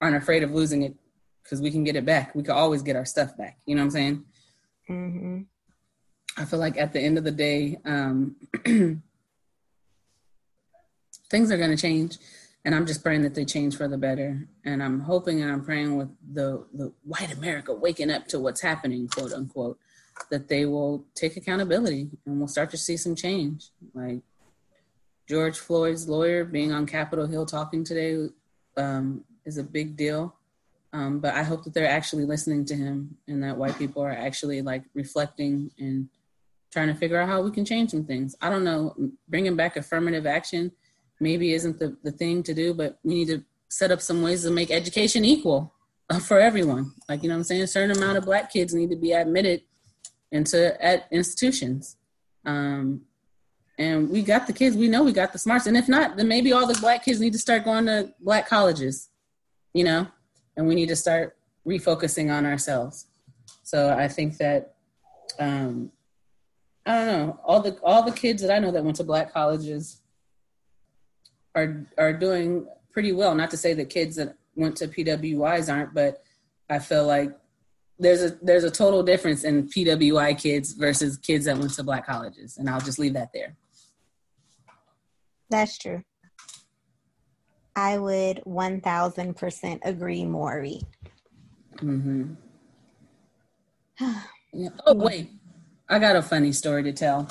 aren't 0.00 0.16
afraid 0.16 0.42
of 0.42 0.50
losing 0.50 0.82
it 0.82 0.94
because 1.42 1.60
we 1.60 1.70
can 1.70 1.84
get 1.84 1.96
it 1.96 2.04
back. 2.04 2.34
We 2.34 2.42
can 2.42 2.54
always 2.54 2.82
get 2.82 2.96
our 2.96 3.04
stuff 3.04 3.36
back. 3.36 3.58
You 3.66 3.76
know 3.76 3.82
what 3.82 3.86
I'm 3.86 3.90
saying? 3.90 4.24
Mm-hmm. 4.88 5.42
I 6.38 6.44
feel 6.44 6.58
like 6.58 6.76
at 6.76 6.92
the 6.92 7.00
end 7.00 7.18
of 7.18 7.24
the 7.24 7.30
day, 7.30 7.78
um, 7.84 8.36
things 11.30 11.50
are 11.50 11.56
going 11.56 11.70
to 11.70 11.76
change, 11.76 12.18
and 12.64 12.74
I'm 12.74 12.86
just 12.86 13.02
praying 13.02 13.22
that 13.22 13.34
they 13.34 13.44
change 13.44 13.76
for 13.76 13.88
the 13.88 13.96
better. 13.96 14.46
And 14.64 14.82
I'm 14.82 15.00
hoping 15.00 15.42
and 15.42 15.50
I'm 15.50 15.64
praying 15.64 15.96
with 15.96 16.10
the 16.32 16.66
the 16.74 16.92
white 17.04 17.32
America 17.32 17.72
waking 17.72 18.10
up 18.10 18.28
to 18.28 18.38
what's 18.38 18.60
happening, 18.60 19.08
quote 19.08 19.32
unquote, 19.32 19.78
that 20.30 20.48
they 20.48 20.66
will 20.66 21.04
take 21.14 21.36
accountability 21.36 22.10
and 22.26 22.38
we'll 22.38 22.48
start 22.48 22.70
to 22.70 22.76
see 22.76 22.96
some 22.96 23.14
change. 23.14 23.70
Like 23.94 24.20
George 25.28 25.58
Floyd's 25.58 26.08
lawyer 26.08 26.44
being 26.44 26.72
on 26.72 26.86
Capitol 26.86 27.26
Hill 27.26 27.46
talking 27.46 27.84
today 27.84 28.28
um, 28.76 29.24
is 29.44 29.58
a 29.58 29.64
big 29.64 29.96
deal. 29.96 30.35
Um, 30.96 31.18
but 31.18 31.34
I 31.34 31.42
hope 31.42 31.62
that 31.64 31.74
they're 31.74 31.86
actually 31.86 32.24
listening 32.24 32.64
to 32.64 32.74
him 32.74 33.18
and 33.28 33.42
that 33.42 33.58
white 33.58 33.76
people 33.76 34.02
are 34.02 34.10
actually 34.10 34.62
like 34.62 34.82
reflecting 34.94 35.70
and 35.78 36.08
trying 36.72 36.88
to 36.88 36.94
figure 36.94 37.20
out 37.20 37.28
how 37.28 37.42
we 37.42 37.50
can 37.50 37.66
change 37.66 37.90
some 37.90 38.06
things. 38.06 38.34
I 38.40 38.48
don't 38.48 38.64
know, 38.64 38.96
bringing 39.28 39.56
back 39.56 39.76
affirmative 39.76 40.24
action 40.24 40.72
maybe 41.20 41.52
isn't 41.52 41.78
the, 41.78 41.98
the 42.02 42.12
thing 42.12 42.42
to 42.44 42.54
do, 42.54 42.72
but 42.72 42.98
we 43.04 43.12
need 43.12 43.28
to 43.28 43.44
set 43.68 43.90
up 43.90 44.00
some 44.00 44.22
ways 44.22 44.42
to 44.44 44.50
make 44.50 44.70
education 44.70 45.22
equal 45.22 45.74
uh, 46.08 46.18
for 46.18 46.40
everyone. 46.40 46.92
Like, 47.10 47.22
you 47.22 47.28
know 47.28 47.34
I'm 47.34 47.44
saying? 47.44 47.60
A 47.60 47.66
certain 47.66 47.94
amount 47.94 48.16
of 48.16 48.24
black 48.24 48.50
kids 48.50 48.72
need 48.72 48.88
to 48.88 48.96
be 48.96 49.12
admitted 49.12 49.64
into 50.32 50.82
at 50.82 51.08
institutions. 51.10 51.96
Um, 52.46 53.02
and 53.78 54.08
we 54.08 54.22
got 54.22 54.46
the 54.46 54.54
kids. 54.54 54.78
We 54.78 54.88
know 54.88 55.02
we 55.02 55.12
got 55.12 55.34
the 55.34 55.38
smarts. 55.38 55.66
And 55.66 55.76
if 55.76 55.90
not, 55.90 56.16
then 56.16 56.26
maybe 56.28 56.52
all 56.52 56.66
the 56.66 56.80
black 56.80 57.04
kids 57.04 57.20
need 57.20 57.34
to 57.34 57.38
start 57.38 57.64
going 57.64 57.84
to 57.84 58.14
black 58.18 58.48
colleges, 58.48 59.10
you 59.74 59.84
know, 59.84 60.06
and 60.56 60.66
we 60.66 60.74
need 60.74 60.88
to 60.88 60.96
start 60.96 61.36
refocusing 61.66 62.32
on 62.32 62.46
ourselves. 62.46 63.06
So 63.62 63.90
I 63.90 64.08
think 64.08 64.38
that, 64.38 64.74
um, 65.38 65.90
I 66.84 66.94
don't 66.94 67.06
know, 67.06 67.40
all 67.44 67.60
the 67.60 67.78
all 67.82 68.02
the 68.04 68.12
kids 68.12 68.42
that 68.42 68.54
I 68.54 68.58
know 68.58 68.70
that 68.70 68.84
went 68.84 68.96
to 68.96 69.04
black 69.04 69.32
colleges 69.32 70.00
are 71.54 71.86
are 71.98 72.12
doing 72.12 72.66
pretty 72.92 73.12
well. 73.12 73.34
Not 73.34 73.50
to 73.50 73.56
say 73.56 73.74
that 73.74 73.90
kids 73.90 74.16
that 74.16 74.36
went 74.54 74.76
to 74.76 74.88
PWIs 74.88 75.72
aren't, 75.72 75.94
but 75.94 76.22
I 76.70 76.78
feel 76.78 77.06
like 77.06 77.36
there's 77.98 78.22
a 78.22 78.38
there's 78.42 78.64
a 78.64 78.70
total 78.70 79.02
difference 79.02 79.44
in 79.44 79.68
PWI 79.68 80.40
kids 80.40 80.72
versus 80.72 81.16
kids 81.16 81.46
that 81.46 81.58
went 81.58 81.72
to 81.74 81.82
black 81.82 82.06
colleges, 82.06 82.56
and 82.56 82.70
I'll 82.70 82.80
just 82.80 82.98
leave 82.98 83.14
that 83.14 83.32
there. 83.32 83.56
That's 85.50 85.78
true. 85.78 86.02
I 87.76 87.98
would 87.98 88.40
one 88.44 88.80
thousand 88.80 89.36
percent 89.36 89.82
agree, 89.84 90.24
Maury. 90.24 90.80
Mm-hmm. 91.76 92.32
Oh 94.86 94.94
wait, 94.94 95.28
I 95.86 95.98
got 95.98 96.16
a 96.16 96.22
funny 96.22 96.50
story 96.50 96.82
to 96.84 96.92
tell. 96.92 97.28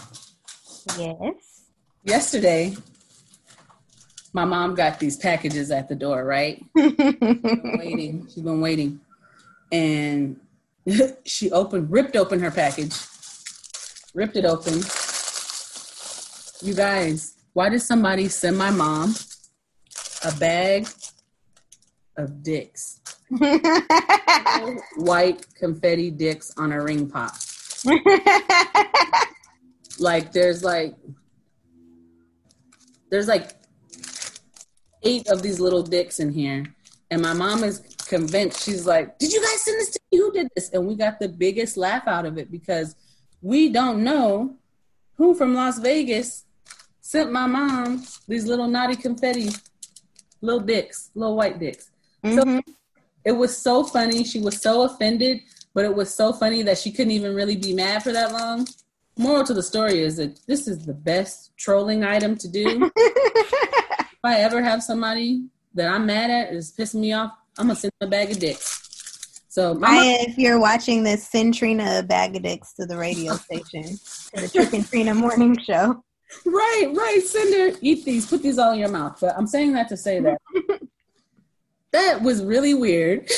Yes. 0.96 1.64
Yesterday, 2.04 2.76
my 4.32 4.46
mom 4.46 4.76
got 4.76 5.00
these 5.00 5.18
packages 5.18 5.72
at 5.72 5.90
the 5.90 5.96
door. 5.96 6.24
Right. 6.24 6.64
waiting. 6.76 8.28
She's 8.32 8.44
been 8.44 8.62
waiting, 8.62 9.00
and 9.72 10.40
she 11.26 11.50
opened, 11.50 11.90
ripped 11.90 12.16
open 12.16 12.40
her 12.42 12.52
package, 12.52 12.94
ripped 14.14 14.36
it 14.36 14.46
open. 14.46 14.84
You 16.62 16.76
guys, 16.76 17.38
why 17.54 17.70
did 17.70 17.82
somebody 17.82 18.28
send 18.28 18.56
my 18.56 18.70
mom 18.70 19.16
a 20.26 20.32
bag 20.38 20.88
of 22.18 22.44
dicks? 22.44 23.00
White 24.98 25.46
confetti 25.56 26.12
dicks 26.12 26.52
on 26.58 26.72
a 26.72 26.82
ring 26.82 27.10
pop. 27.10 27.36
like 30.00 30.32
there's 30.32 30.64
like 30.64 30.96
there's 33.10 33.28
like 33.28 33.52
eight 35.04 35.28
of 35.30 35.42
these 35.42 35.60
little 35.60 35.84
dicks 35.84 36.20
in 36.20 36.32
here 36.32 36.66
and 37.12 37.22
my 37.22 37.34
mom 37.34 37.64
is 37.64 37.80
convinced. 38.08 38.64
She's 38.64 38.86
like, 38.86 39.18
"Did 39.20 39.32
you 39.32 39.42
guys 39.42 39.62
send 39.62 39.80
this 39.80 39.92
to 39.92 40.00
me? 40.12 40.18
Who 40.18 40.32
did 40.32 40.48
this?" 40.56 40.70
And 40.72 40.88
we 40.88 40.96
got 40.96 41.20
the 41.20 41.30
biggest 41.30 41.78
laugh 41.78 42.08
out 42.08 42.26
of 42.26 42.38
it 42.38 42.52
because 42.52 42.96
we 43.42 43.70
don't 43.70 44.04
know 44.04 44.56
who 45.16 45.34
from 45.34 45.54
Las 45.54 45.80
Vegas 45.80 46.46
sent 47.02 47.32
my 47.32 47.46
mom 47.46 48.04
these 48.28 48.48
little 48.48 48.68
naughty 48.68 48.96
confetti, 48.96 49.50
little 50.46 50.62
dicks, 50.62 51.12
little 51.16 51.36
white 51.36 51.60
dicks. 51.60 51.90
Mm-hmm. 52.24 52.60
So 52.60 52.74
it 53.24 53.32
was 53.32 53.58
so 53.58 53.84
funny. 53.84 54.24
She 54.24 54.40
was 54.40 54.62
so 54.62 54.84
offended, 54.84 55.42
but 55.74 55.86
it 55.86 55.94
was 55.94 56.14
so 56.14 56.32
funny 56.32 56.62
that 56.64 56.78
she 56.78 56.92
couldn't 56.92 57.12
even 57.12 57.34
really 57.34 57.56
be 57.56 57.74
mad 57.74 58.04
for 58.04 58.12
that 58.12 58.32
long. 58.32 58.68
Moral 59.18 59.46
to 59.46 59.54
the 59.54 59.64
story 59.64 60.00
is 60.02 60.18
that 60.18 60.40
this 60.46 60.68
is 60.68 60.86
the 60.86 60.94
best 60.94 61.52
trolling 61.58 62.04
item 62.04 62.38
to 62.38 62.48
do. 62.48 62.92
if 62.96 64.20
I 64.24 64.40
ever 64.40 64.62
have 64.62 64.84
somebody 64.84 65.46
that 65.74 65.90
I'm 65.90 66.06
mad 66.06 66.30
at 66.30 66.54
is 66.54 66.74
pissing 66.78 67.02
me 67.02 67.14
off, 67.14 67.32
I'm 67.58 67.68
gonna 67.68 67.80
send 67.80 67.94
them 68.00 68.08
a 68.08 68.12
bag 68.12 68.32
of 68.32 68.40
dicks. 68.40 68.84
So 69.48 69.80
I, 69.82 70.18
if 70.28 70.38
you're 70.38 70.60
watching 70.60 71.04
this, 71.04 71.26
send 71.26 71.54
Trina 71.54 72.00
a 72.00 72.04
bag 72.04 72.36
of 72.36 72.44
dicks 72.44 72.74
to 72.74 72.86
the 72.86 72.98
radio 72.98 73.36
station 73.38 73.84
to 73.84 74.42
the 74.42 74.50
Trick 74.50 74.74
and 74.74 74.86
Trina 74.86 75.16
morning 75.16 75.58
show. 75.58 76.04
Right, 76.46 76.92
right. 76.96 77.22
Cinder. 77.24 77.78
eat 77.82 78.06
these, 78.06 78.26
put 78.28 78.42
these 78.42 78.58
all 78.58 78.74
in 78.74 78.80
your 78.80 78.90
mouth. 78.90 79.18
But 79.22 79.36
I'm 79.38 79.48
saying 79.48 79.74
that 79.74 79.90
to 79.90 79.98
say 79.98 80.20
that 80.20 80.42
that 81.92 82.22
was 82.22 82.44
really 82.44 82.74
weird. 82.74 83.30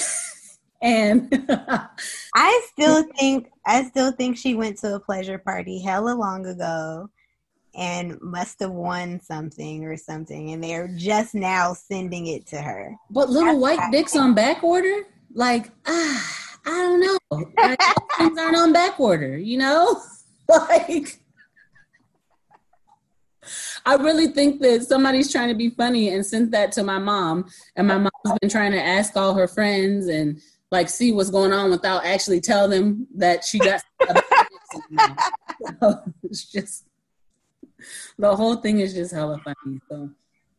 and 0.81 1.27
I 2.35 2.61
still 2.71 3.03
think 3.17 3.49
I 3.65 3.83
still 3.85 4.11
think 4.11 4.37
she 4.37 4.55
went 4.55 4.77
to 4.79 4.95
a 4.95 4.99
pleasure 4.99 5.37
party 5.37 5.79
hella 5.79 6.11
long 6.11 6.45
ago 6.45 7.09
and 7.75 8.19
must 8.21 8.59
have 8.59 8.71
won 8.71 9.21
something 9.21 9.85
or 9.85 9.95
something, 9.95 10.51
and 10.51 10.63
they're 10.63 10.89
just 10.97 11.35
now 11.35 11.73
sending 11.73 12.27
it 12.27 12.47
to 12.47 12.61
her. 12.61 12.95
But 13.11 13.29
little 13.29 13.59
That's 13.59 13.79
white 13.79 13.91
dicks 13.91 14.15
on 14.15 14.33
back 14.33 14.63
order, 14.63 15.03
like 15.33 15.71
ah, 15.85 16.47
I 16.65 16.69
don't 16.69 16.99
know. 16.99 17.17
Things 18.17 18.39
aren't 18.39 18.57
on 18.57 18.73
back 18.73 18.99
order, 18.99 19.37
you 19.37 19.57
know, 19.57 20.01
like. 20.49 21.19
I 23.87 23.95
really 23.95 24.27
think 24.27 24.59
that 24.63 24.83
somebody's 24.83 25.31
trying 25.31 25.47
to 25.47 25.55
be 25.55 25.69
funny 25.69 26.09
and 26.09 26.25
sent 26.25 26.51
that 26.51 26.73
to 26.73 26.83
my 26.83 26.99
mom, 26.99 27.45
and 27.77 27.87
my 27.87 27.97
mom's 27.97 28.39
been 28.41 28.49
trying 28.49 28.73
to 28.73 28.83
ask 28.83 29.15
all 29.15 29.33
her 29.33 29.47
friends 29.47 30.07
and 30.07 30.41
like 30.71 30.89
see 30.89 31.13
what's 31.13 31.29
going 31.29 31.53
on 31.53 31.71
without 31.71 32.03
actually 32.03 32.41
tell 32.41 32.67
them 32.67 33.07
that 33.15 33.45
she 33.45 33.59
got. 33.59 33.81
so 35.79 36.03
it's 36.23 36.51
just 36.51 36.83
the 38.17 38.35
whole 38.35 38.57
thing 38.57 38.81
is 38.81 38.93
just 38.93 39.13
hella 39.13 39.39
funny. 39.39 39.79
So, 39.89 40.09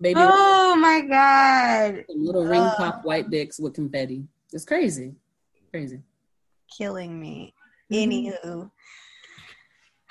baby. 0.00 0.20
Oh 0.22 0.74
my 0.76 1.02
god! 1.02 2.06
Little 2.08 2.46
ring 2.46 2.66
pop 2.78 3.04
white 3.04 3.28
dicks 3.28 3.60
with 3.60 3.74
confetti. 3.74 4.24
It's 4.54 4.64
crazy, 4.64 5.12
crazy. 5.70 6.00
Killing 6.74 7.20
me. 7.20 7.52
Anywho. 7.92 8.70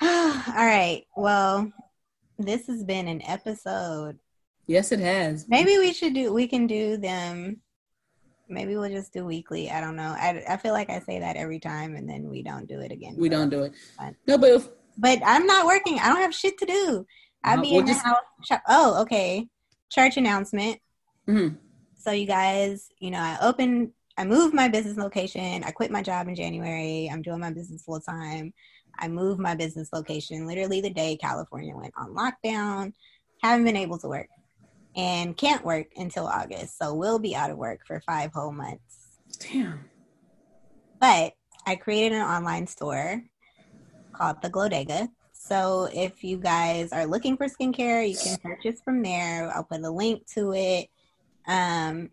All 0.00 0.54
right. 0.56 1.02
Well, 1.16 1.72
this 2.38 2.66
has 2.66 2.84
been 2.84 3.08
an 3.08 3.22
episode. 3.26 4.18
Yes, 4.66 4.92
it 4.92 5.00
has. 5.00 5.46
Maybe 5.48 5.78
we 5.78 5.92
should 5.92 6.14
do. 6.14 6.32
We 6.32 6.46
can 6.46 6.66
do 6.66 6.96
them. 6.96 7.60
Maybe 8.48 8.76
we'll 8.76 8.90
just 8.90 9.12
do 9.12 9.24
weekly. 9.24 9.70
I 9.70 9.80
don't 9.80 9.96
know. 9.96 10.14
I, 10.18 10.42
I 10.48 10.56
feel 10.56 10.72
like 10.72 10.88
I 10.88 11.00
say 11.00 11.18
that 11.18 11.36
every 11.36 11.58
time, 11.58 11.96
and 11.96 12.08
then 12.08 12.28
we 12.28 12.42
don't 12.42 12.66
do 12.66 12.80
it 12.80 12.92
again. 12.92 13.16
We 13.18 13.28
don't 13.28 13.50
do 13.50 13.62
it. 13.64 13.72
No, 14.26 14.38
but 14.38 14.50
if, 14.50 14.68
but 14.96 15.18
I'm 15.24 15.46
not 15.46 15.66
working. 15.66 15.98
I 15.98 16.08
don't 16.08 16.22
have 16.22 16.34
shit 16.34 16.58
to 16.58 16.66
do. 16.66 17.06
I'll 17.44 17.60
be 17.60 17.72
we'll 17.72 17.80
in 17.80 17.86
the 17.86 17.94
house. 17.94 18.16
Oh, 18.68 19.02
okay. 19.02 19.48
Church 19.90 20.16
announcement. 20.16 20.80
Mm-hmm. 21.28 21.56
So 21.96 22.10
you 22.10 22.26
guys, 22.26 22.88
you 22.98 23.10
know, 23.10 23.20
I 23.20 23.38
opened, 23.42 23.92
I 24.16 24.24
moved 24.24 24.54
my 24.54 24.68
business 24.68 24.96
location. 24.96 25.62
I 25.64 25.70
quit 25.70 25.90
my 25.90 26.02
job 26.02 26.28
in 26.28 26.34
January. 26.34 27.08
I'm 27.12 27.22
doing 27.22 27.40
my 27.40 27.52
business 27.52 27.84
full 27.84 28.00
time. 28.00 28.52
I 28.98 29.08
moved 29.08 29.40
my 29.40 29.54
business 29.54 29.90
location 29.92 30.46
literally 30.46 30.80
the 30.80 30.90
day 30.90 31.16
California 31.16 31.74
went 31.76 31.94
on 31.96 32.14
lockdown. 32.14 32.92
Haven't 33.42 33.64
been 33.64 33.76
able 33.76 33.98
to 33.98 34.08
work 34.08 34.28
and 34.96 35.36
can't 35.36 35.64
work 35.64 35.86
until 35.96 36.26
August. 36.26 36.76
So 36.78 36.94
we'll 36.94 37.18
be 37.18 37.36
out 37.36 37.50
of 37.50 37.56
work 37.56 37.80
for 37.86 38.00
five 38.00 38.32
whole 38.32 38.52
months. 38.52 39.18
Damn. 39.38 39.84
But 41.00 41.34
I 41.66 41.76
created 41.76 42.12
an 42.12 42.22
online 42.22 42.66
store 42.66 43.22
called 44.12 44.42
the 44.42 44.50
Glodega. 44.50 45.08
So 45.32 45.88
if 45.94 46.24
you 46.24 46.36
guys 46.36 46.92
are 46.92 47.06
looking 47.06 47.36
for 47.36 47.46
skincare, 47.46 48.08
you 48.08 48.18
can 48.18 48.36
purchase 48.38 48.80
from 48.84 49.02
there. 49.02 49.50
I'll 49.54 49.64
put 49.64 49.82
a 49.82 49.90
link 49.90 50.26
to 50.34 50.52
it. 50.52 50.88
Um, 51.46 52.10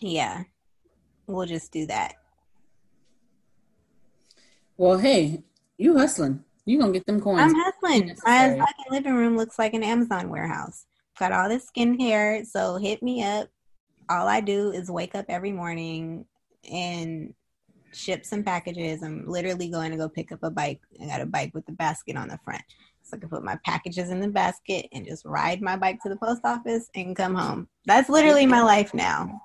yeah, 0.00 0.42
we'll 1.26 1.46
just 1.46 1.72
do 1.72 1.86
that. 1.86 2.14
Well, 4.76 4.98
hey, 4.98 5.44
you 5.80 5.96
hustling. 5.96 6.44
You 6.66 6.78
gonna 6.78 6.92
get 6.92 7.06
them 7.06 7.20
coins. 7.20 7.40
I'm 7.40 7.54
hustling. 7.54 8.14
My 8.24 8.56
fucking 8.58 8.90
living 8.90 9.14
room 9.14 9.36
looks 9.36 9.58
like 9.58 9.72
an 9.72 9.82
Amazon 9.82 10.28
warehouse. 10.28 10.84
Got 11.18 11.32
all 11.32 11.48
this 11.48 11.66
skincare, 11.74 12.46
so 12.46 12.76
hit 12.76 13.02
me 13.02 13.24
up. 13.24 13.48
All 14.08 14.28
I 14.28 14.40
do 14.40 14.70
is 14.72 14.90
wake 14.90 15.14
up 15.14 15.24
every 15.28 15.52
morning 15.52 16.26
and 16.70 17.34
ship 17.92 18.26
some 18.26 18.44
packages. 18.44 19.02
I'm 19.02 19.26
literally 19.26 19.68
going 19.68 19.90
to 19.90 19.96
go 19.96 20.08
pick 20.08 20.32
up 20.32 20.42
a 20.42 20.50
bike. 20.50 20.80
I 21.02 21.06
got 21.06 21.20
a 21.20 21.26
bike 21.26 21.52
with 21.54 21.68
a 21.68 21.72
basket 21.72 22.16
on 22.16 22.28
the 22.28 22.38
front. 22.44 22.62
So 23.02 23.16
I 23.16 23.20
can 23.20 23.28
put 23.28 23.42
my 23.42 23.58
packages 23.64 24.10
in 24.10 24.20
the 24.20 24.28
basket 24.28 24.86
and 24.92 25.06
just 25.06 25.24
ride 25.24 25.62
my 25.62 25.76
bike 25.76 26.00
to 26.02 26.08
the 26.08 26.16
post 26.16 26.42
office 26.44 26.88
and 26.94 27.16
come 27.16 27.34
home. 27.34 27.68
That's 27.86 28.08
literally 28.08 28.46
my 28.46 28.62
life 28.62 28.94
now. 28.94 29.42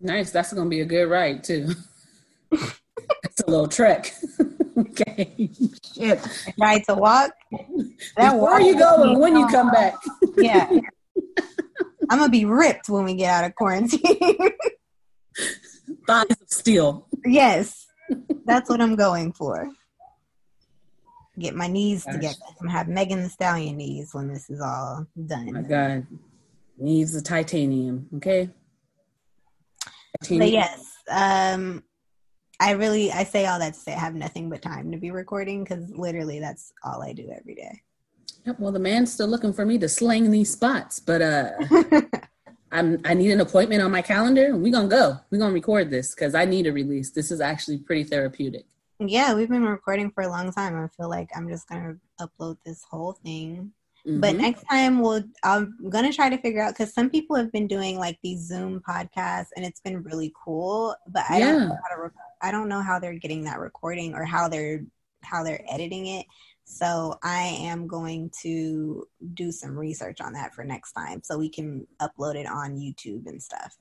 Nice. 0.00 0.30
That's 0.30 0.52
going 0.52 0.66
to 0.66 0.70
be 0.70 0.80
a 0.80 0.86
good 0.86 1.06
ride, 1.06 1.44
too. 1.44 1.70
it's 2.52 3.40
a 3.46 3.50
little 3.50 3.68
trek. 3.68 4.14
okay. 4.78 5.50
Shit. 5.94 6.20
Ride 6.58 6.84
to 6.88 6.94
walk. 6.94 7.30
That 8.16 8.32
Before 8.32 8.60
you 8.60 8.78
go 8.78 9.02
and 9.02 9.20
when 9.20 9.36
you 9.36 9.46
come 9.48 9.70
back. 9.72 9.94
yeah. 10.36 10.70
I'm 12.10 12.18
to 12.18 12.28
be 12.28 12.44
ripped 12.44 12.88
when 12.88 13.04
we 13.04 13.14
get 13.14 13.30
out 13.30 13.44
of 13.44 13.54
quarantine. 13.54 14.00
Thighs 16.06 16.30
of 16.30 16.48
steel. 16.50 17.08
Yes. 17.24 17.86
That's 18.44 18.68
what 18.68 18.80
I'm 18.80 18.94
going 18.94 19.32
for. 19.32 19.70
Get 21.38 21.54
my 21.54 21.66
knees 21.66 22.04
Gosh. 22.04 22.14
together. 22.14 22.36
I'm 22.48 22.54
gonna 22.66 22.70
have 22.78 22.88
Megan 22.88 23.22
Thee 23.22 23.28
Stallion 23.28 23.76
knees 23.76 24.10
when 24.12 24.28
this 24.28 24.48
is 24.50 24.60
all 24.60 25.06
done. 25.26 25.46
Oh 25.48 25.52
my 25.52 25.62
God, 25.62 26.06
knees 26.78 27.16
of 27.16 27.24
titanium. 27.24 28.08
Okay. 28.16 28.50
Titanium. 30.22 30.38
But 30.46 30.50
yes, 30.52 30.92
um, 31.10 31.82
I 32.60 32.72
really 32.72 33.10
I 33.10 33.24
say 33.24 33.46
all 33.46 33.58
that 33.58 33.74
to 33.74 33.80
say 33.80 33.94
I 33.94 33.98
have 33.98 34.14
nothing 34.14 34.48
but 34.48 34.62
time 34.62 34.92
to 34.92 34.98
be 34.98 35.10
recording 35.10 35.64
because 35.64 35.90
literally 35.90 36.40
that's 36.40 36.72
all 36.82 37.02
I 37.02 37.12
do 37.12 37.30
every 37.36 37.54
day. 37.54 37.82
Yep, 38.46 38.60
well, 38.60 38.72
the 38.72 38.78
man's 38.78 39.12
still 39.12 39.26
looking 39.26 39.52
for 39.52 39.64
me 39.64 39.78
to 39.78 39.88
slang 39.88 40.30
these 40.30 40.52
spots, 40.52 41.00
but 41.00 41.22
uh, 41.22 41.50
I'm 42.72 43.00
I 43.04 43.14
need 43.14 43.30
an 43.30 43.40
appointment 43.40 43.82
on 43.82 43.90
my 43.90 44.02
calendar. 44.02 44.56
We're 44.56 44.72
gonna 44.72 44.88
go. 44.88 45.18
We're 45.30 45.38
gonna 45.38 45.54
record 45.54 45.90
this 45.90 46.14
because 46.14 46.34
I 46.34 46.44
need 46.44 46.66
a 46.66 46.72
release. 46.72 47.10
This 47.10 47.30
is 47.30 47.40
actually 47.40 47.78
pretty 47.78 48.04
therapeutic. 48.04 48.66
Yeah, 49.00 49.34
we've 49.34 49.48
been 49.48 49.64
recording 49.64 50.10
for 50.10 50.22
a 50.22 50.28
long 50.28 50.52
time. 50.52 50.76
I 50.76 50.88
feel 50.88 51.08
like 51.08 51.30
I'm 51.34 51.48
just 51.48 51.68
gonna 51.68 51.96
upload 52.20 52.58
this 52.64 52.84
whole 52.88 53.12
thing. 53.12 53.72
Mm-hmm. 54.06 54.20
But 54.20 54.36
next 54.36 54.64
time 54.64 55.00
we'll 55.00 55.22
I'm 55.42 55.76
gonna 55.88 56.12
try 56.12 56.28
to 56.28 56.36
figure 56.38 56.62
out 56.62 56.74
because 56.74 56.92
some 56.92 57.08
people 57.08 57.36
have 57.36 57.50
been 57.52 57.66
doing 57.66 57.98
like 57.98 58.18
these 58.22 58.46
Zoom 58.46 58.82
podcasts 58.86 59.48
and 59.56 59.64
it's 59.64 59.80
been 59.80 60.02
really 60.02 60.32
cool. 60.44 60.94
But 61.08 61.24
I 61.30 61.38
yeah. 61.38 61.52
don't 61.52 61.68
know 61.68 61.78
how 61.88 61.96
to 61.96 62.10
I 62.42 62.50
don't 62.50 62.68
know 62.68 62.82
how 62.82 62.98
they're 62.98 63.18
getting 63.18 63.44
that 63.44 63.58
recording 63.58 64.14
or 64.14 64.24
how 64.24 64.48
they're 64.48 64.84
how 65.22 65.42
they're 65.42 65.64
editing 65.70 66.06
it. 66.06 66.26
So 66.64 67.18
I 67.22 67.58
am 67.60 67.86
going 67.86 68.30
to 68.42 69.06
do 69.32 69.52
some 69.52 69.76
research 69.78 70.20
on 70.20 70.32
that 70.34 70.54
for 70.54 70.64
next 70.64 70.92
time 70.92 71.22
so 71.22 71.38
we 71.38 71.48
can 71.48 71.86
upload 72.00 72.36
it 72.36 72.46
on 72.46 72.76
YouTube 72.76 73.26
and 73.26 73.42
stuff. 73.42 73.76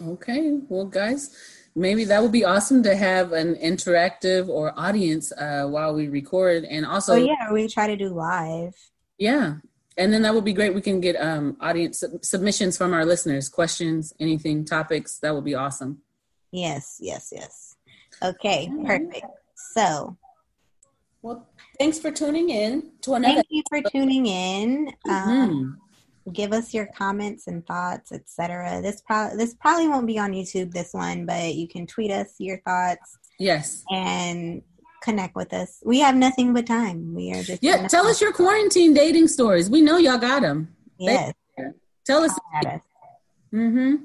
Okay. 0.00 0.60
Well, 0.68 0.86
guys, 0.86 1.36
maybe 1.74 2.04
that 2.04 2.22
would 2.22 2.32
be 2.32 2.44
awesome 2.44 2.82
to 2.84 2.94
have 2.94 3.32
an 3.32 3.54
interactive 3.56 4.48
or 4.48 4.78
audience 4.78 5.32
uh, 5.32 5.64
while 5.64 5.94
we 5.94 6.08
record, 6.08 6.64
and 6.64 6.86
also. 6.86 7.14
Oh 7.14 7.16
yeah, 7.16 7.52
we 7.52 7.68
try 7.68 7.86
to 7.88 7.96
do 7.96 8.10
live. 8.10 8.74
Yeah, 9.18 9.56
and 9.96 10.12
then 10.12 10.22
that 10.22 10.34
would 10.34 10.44
be 10.44 10.52
great. 10.52 10.74
We 10.74 10.80
can 10.80 11.00
get 11.00 11.16
um, 11.16 11.56
audience 11.60 12.04
submissions 12.22 12.76
from 12.78 12.94
our 12.94 13.04
listeners, 13.04 13.48
questions, 13.48 14.14
anything, 14.20 14.64
topics. 14.64 15.18
That 15.18 15.34
would 15.34 15.44
be 15.44 15.54
awesome. 15.54 15.98
Yes, 16.52 16.98
yes, 17.00 17.32
yes. 17.32 17.76
Okay, 18.22 18.70
perfect. 18.84 19.26
So. 19.74 20.16
Well, 21.20 21.48
thanks 21.80 21.98
for 21.98 22.12
tuning 22.12 22.50
in 22.50 22.92
to 23.02 23.14
another. 23.14 23.34
Thank 23.34 23.46
you 23.50 23.62
for 23.68 23.82
tuning 23.90 24.26
in. 24.26 24.92
Mm-hmm. 25.06 25.30
Um, 25.30 25.78
give 26.32 26.52
us 26.52 26.72
your 26.72 26.86
comments 26.86 27.46
and 27.48 27.66
thoughts, 27.66 28.12
etc. 28.12 28.80
This 28.82 29.02
pro- 29.02 29.36
this 29.36 29.54
probably 29.54 29.88
won't 29.88 30.06
be 30.06 30.18
on 30.18 30.32
YouTube 30.32 30.72
this 30.72 30.92
one, 30.92 31.26
but 31.26 31.54
you 31.54 31.66
can 31.66 31.86
tweet 31.86 32.10
us 32.10 32.34
your 32.38 32.58
thoughts. 32.60 33.18
Yes. 33.38 33.84
And 33.90 34.62
connect 35.02 35.34
with 35.34 35.52
us. 35.52 35.82
We 35.84 36.00
have 36.00 36.16
nothing 36.16 36.52
but 36.52 36.66
time. 36.66 37.14
We 37.14 37.32
are 37.32 37.42
just 37.42 37.62
Yeah, 37.62 37.88
tell 37.88 38.06
us 38.06 38.20
your 38.20 38.32
quarantine 38.32 38.94
dating 38.94 39.28
stories. 39.28 39.70
We 39.70 39.80
know 39.80 39.96
y'all 39.98 40.18
got 40.18 40.42
them. 40.42 40.74
Yes. 40.98 41.34
tell 42.04 42.22
us. 42.22 42.38
Mm-hmm. 43.52 43.96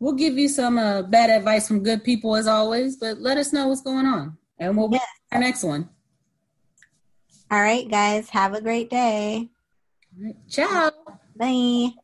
We'll 0.00 0.14
give 0.14 0.36
you 0.36 0.48
some 0.48 0.78
uh, 0.78 1.02
bad 1.02 1.30
advice 1.30 1.66
from 1.66 1.82
good 1.82 2.04
people 2.04 2.36
as 2.36 2.46
always, 2.46 2.96
but 2.96 3.18
let 3.20 3.38
us 3.38 3.52
know 3.52 3.68
what's 3.68 3.80
going 3.80 4.06
on. 4.06 4.36
And 4.58 4.76
we'll 4.76 4.90
yes. 4.92 5.06
our 5.32 5.40
next 5.40 5.64
one. 5.64 5.88
All 7.50 7.62
right, 7.62 7.88
guys. 7.88 8.28
Have 8.30 8.54
a 8.54 8.60
great 8.60 8.90
day. 8.90 9.48
Ciao. 10.48 10.90
Bye. 11.36 11.94